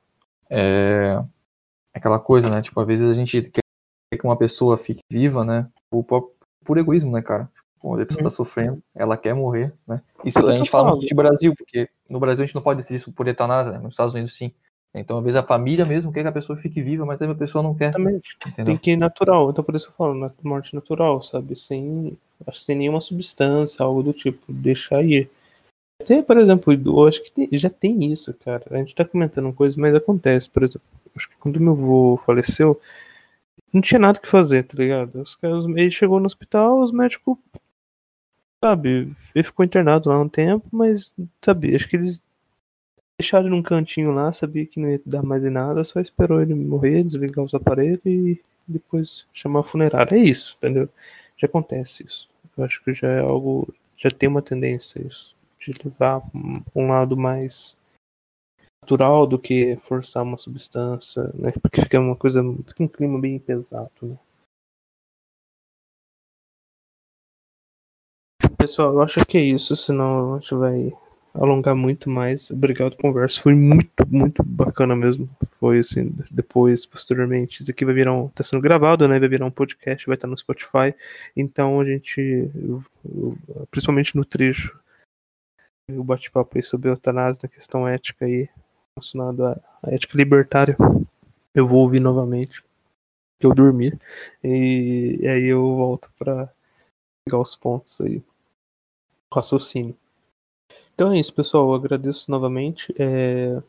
É 0.50 1.22
aquela 1.94 2.20
coisa, 2.20 2.50
né, 2.50 2.62
tipo, 2.62 2.80
às 2.80 2.88
vezes 2.88 3.10
a 3.10 3.14
gente 3.14 3.42
quer 3.42 3.62
que 4.18 4.26
uma 4.26 4.38
pessoa 4.38 4.78
fique 4.78 5.02
viva, 5.12 5.44
né, 5.44 5.70
por, 5.90 6.32
por 6.64 6.78
egoísmo, 6.78 7.12
né, 7.12 7.22
cara? 7.22 7.52
Quando 7.82 8.02
a 8.02 8.06
pessoa 8.06 8.26
tá 8.26 8.30
sofrendo, 8.30 8.82
ela 8.94 9.18
quer 9.18 9.34
morrer, 9.34 9.74
né? 9.88 10.02
Isso 10.24 10.46
a 10.46 10.52
gente 10.52 10.70
fala 10.70 10.92
muito 10.92 11.08
de 11.08 11.16
Brasil, 11.16 11.54
porque 11.58 11.90
no 12.08 12.20
Brasil 12.20 12.44
a 12.44 12.46
gente 12.46 12.54
não 12.54 12.62
pode 12.62 12.78
decidir 12.78 12.98
isso 12.98 13.12
por 13.12 13.28
eutanásia, 13.28 13.72
né? 13.72 13.80
nos 13.80 13.94
Estados 13.94 14.14
Unidos 14.14 14.36
sim. 14.36 14.52
Então, 14.94 15.18
às 15.18 15.24
vezes 15.24 15.40
a 15.40 15.44
família 15.44 15.86
mesmo 15.86 16.12
quer 16.12 16.22
que 16.22 16.28
a 16.28 16.34
pessoa 16.34 16.58
fique 16.58 16.82
viva, 16.82 17.06
mas 17.06 17.22
a 17.22 17.34
pessoa 17.34 17.64
não 17.64 17.74
quer. 17.74 17.90
Exatamente. 17.90 18.38
Tem 18.56 18.78
que 18.78 18.92
ir 18.92 18.98
natural. 18.98 19.50
Então, 19.50 19.64
por 19.64 19.76
isso 19.76 19.88
eu 19.88 19.94
falo, 19.94 20.32
morte 20.44 20.76
natural, 20.76 21.24
sabe? 21.24 21.58
Sem, 21.58 22.18
sem 22.54 22.76
nenhuma 22.76 23.00
substância, 23.00 23.84
algo 23.84 24.04
do 24.04 24.14
tipo. 24.14 24.52
Deixar 24.52 25.02
ir. 25.04 25.30
Até, 26.02 26.22
por 26.22 26.38
exemplo, 26.38 26.74
eu 26.74 27.08
acho 27.08 27.24
que 27.24 27.32
tem, 27.32 27.50
já 27.54 27.70
tem 27.70 28.12
isso, 28.12 28.34
cara. 28.34 28.64
A 28.70 28.78
gente 28.78 28.94
tá 28.94 29.06
comentando 29.06 29.54
coisas, 29.54 29.78
mas 29.78 29.96
acontece. 29.96 30.50
Por 30.50 30.64
exemplo, 30.64 30.88
acho 31.16 31.30
que 31.30 31.38
quando 31.38 31.60
meu 31.60 31.74
avô 31.74 32.20
faleceu, 32.26 32.80
não 33.72 33.82
tinha 33.82 34.00
nada 34.00 34.20
que 34.20 34.28
fazer, 34.28 34.64
tá 34.64 34.76
ligado? 34.78 35.22
Os 35.22 35.36
caras, 35.36 35.66
ele 35.66 35.92
chegou 35.92 36.20
no 36.20 36.26
hospital, 36.26 36.82
os 36.82 36.92
médicos, 36.92 37.38
sabe, 38.64 39.16
ele 39.34 39.44
ficou 39.44 39.66
internado 39.66 40.10
lá 40.10 40.20
um 40.20 40.30
tempo, 40.30 40.68
mas, 40.72 41.16
sabe, 41.44 41.76
acho 41.76 41.88
que 41.90 41.96
eles 41.96 42.24
deixaram 43.20 43.48
ele 43.48 43.56
num 43.56 43.64
cantinho 43.64 44.12
lá, 44.12 44.32
sabia 44.32 44.66
que 44.66 44.80
não 44.80 44.90
ia 44.90 45.02
dar 45.06 45.24
mais 45.24 45.46
em 45.46 45.50
nada, 45.50 45.84
só 45.84 46.00
esperou 46.00 46.42
ele 46.42 46.56
morrer, 46.56 47.04
desligar 47.04 47.44
os 47.44 47.54
aparelhos 47.54 48.00
e 48.06 48.42
depois 48.68 49.26
chamar 49.34 49.62
a 49.62 49.64
funerária. 49.64 50.16
É 50.16 50.20
isso, 50.20 50.56
entendeu? 50.58 50.90
Já 51.38 51.48
acontece 51.48 52.04
isso. 52.04 52.30
Eu 52.58 52.64
acho 52.64 52.84
que 52.84 52.94
já 52.94 53.08
é 53.08 53.20
algo, 53.20 53.74
já 53.98 54.10
tem 54.10 54.30
uma 54.30 54.42
tendência 54.42 55.02
isso, 55.06 55.36
de 55.60 55.74
levar 55.84 56.22
um 56.76 56.88
lado 56.88 57.18
mais 57.18 57.76
natural 58.84 59.28
do 59.28 59.38
que 59.38 59.78
forçar 59.78 60.24
uma 60.24 60.38
substância, 60.38 61.24
né? 61.36 61.52
Porque 61.62 61.82
fica 61.82 62.00
uma 62.00 62.16
coisa, 62.16 62.42
fica 62.68 62.84
um 62.84 62.88
clima 62.88 63.20
bem 63.20 63.38
pesado, 63.40 63.92
né? 64.02 64.18
Pessoal, 68.72 68.94
eu 68.94 69.02
acho 69.02 69.26
que 69.26 69.38
é 69.38 69.42
isso, 69.42 69.76
senão 69.76 70.36
a 70.36 70.40
gente 70.40 70.56
vai 70.56 70.94
alongar 71.34 71.76
muito 71.76 72.10
mais. 72.10 72.50
Obrigado 72.52 72.96
conversa. 72.96 73.42
Foi 73.42 73.54
muito, 73.54 74.08
muito 74.08 74.42
bacana 74.42 74.96
mesmo. 74.96 75.30
Foi 75.60 75.80
assim, 75.80 76.16
depois, 76.32 76.86
posteriormente, 76.86 77.62
isso 77.62 77.70
aqui 77.70 77.84
vai 77.84 77.94
virar 77.94 78.14
um. 78.14 78.30
tá 78.30 78.44
sendo 78.44 78.62
gravado, 78.62 79.06
né? 79.10 79.20
Vai 79.20 79.28
virar 79.28 79.46
um 79.46 79.52
podcast, 79.52 80.08
vai 80.08 80.16
estar 80.16 80.26
no 80.26 80.38
Spotify. 80.38 80.96
Então 81.36 81.82
a 81.82 81.86
gente, 81.86 82.50
principalmente 83.70 84.16
no 84.16 84.24
trecho, 84.24 84.80
o 85.90 86.02
bate-papo 86.02 86.58
aí 86.58 86.64
sobre 86.64 86.88
a 86.88 86.94
eutanásia, 86.94 87.42
na 87.44 87.50
questão 87.50 87.86
ética 87.86 88.24
aí, 88.24 88.48
relacionado 88.96 89.48
à 89.48 89.60
ética 89.88 90.16
libertária, 90.16 90.78
eu 91.54 91.68
vou 91.68 91.82
ouvir 91.82 92.00
novamente. 92.00 92.64
Eu 93.38 93.54
dormi. 93.54 93.92
E, 94.42 95.18
e 95.20 95.28
aí 95.28 95.44
eu 95.48 95.76
volto 95.76 96.10
para 96.18 96.50
pegar 97.26 97.40
os 97.42 97.54
pontos 97.54 98.00
aí. 98.00 98.24
Raciocínio. 99.34 99.96
Então 100.94 101.12
é 101.12 101.20
isso, 101.20 101.34
pessoal. 101.34 101.70
Eu 101.70 101.76
agradeço 101.76 102.30
novamente. 102.30 102.94
É... 102.98 103.62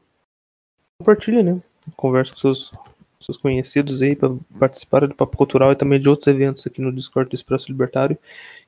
Compartilhe, 0.99 1.43
né? 1.43 1.63
Converse 1.97 2.33
com 2.33 2.39
seus, 2.39 2.73
seus 3.21 3.37
conhecidos 3.37 4.03
aí 4.03 4.15
para 4.15 4.35
participar 4.59 5.07
do 5.07 5.15
Papo 5.15 5.37
Cultural 5.37 5.73
e 5.73 5.77
também 5.77 6.01
de 6.01 6.09
outros 6.09 6.27
eventos 6.27 6.67
aqui 6.67 6.81
no 6.81 6.93
Discord 6.93 7.31
do 7.31 7.35
Expresso 7.35 7.71
Libertário. 7.71 8.19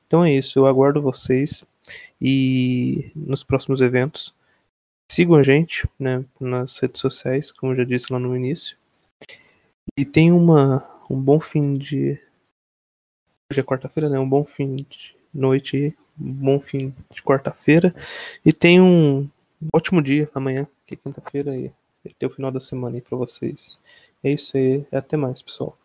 Então 0.07 0.23
é 0.23 0.33
isso. 0.33 0.57
Eu 0.57 0.65
aguardo 0.65 1.01
vocês 1.01 1.63
e 2.21 3.11
nos 3.15 3.43
próximos 3.43 3.81
eventos. 3.81 4.33
Sigam 5.11 5.35
a 5.35 5.43
gente 5.43 5.87
né, 5.99 6.25
nas 6.39 6.77
redes 6.79 6.99
sociais, 6.99 7.51
como 7.51 7.71
eu 7.71 7.77
já 7.77 7.83
disse 7.83 8.11
lá 8.11 8.19
no 8.19 8.35
início. 8.35 8.77
E 9.97 10.03
tenham 10.03 10.37
uma, 10.37 10.83
um 11.09 11.19
bom 11.19 11.39
fim 11.39 11.75
de. 11.75 12.19
Hoje 13.51 13.59
é 13.59 13.63
quarta-feira, 13.63 14.09
né? 14.09 14.19
Um 14.19 14.27
bom 14.27 14.43
fim 14.43 14.77
de 14.77 15.15
noite 15.33 15.95
bom 16.15 16.59
fim 16.59 16.93
de 17.13 17.21
quarta-feira 17.21 17.93
e 18.45 18.53
tenha 18.53 18.83
um 18.83 19.27
ótimo 19.73 20.01
dia 20.01 20.29
amanhã, 20.33 20.67
que 20.85 20.93
é 20.95 20.97
quinta-feira, 20.97 21.55
e 21.55 21.71
até 22.05 22.27
o 22.27 22.29
final 22.29 22.51
da 22.51 22.59
semana 22.59 22.95
aí 22.97 23.01
pra 23.01 23.17
vocês. 23.17 23.79
É 24.23 24.31
isso 24.31 24.57
aí, 24.57 24.85
até 24.91 25.17
mais, 25.17 25.41
pessoal. 25.41 25.77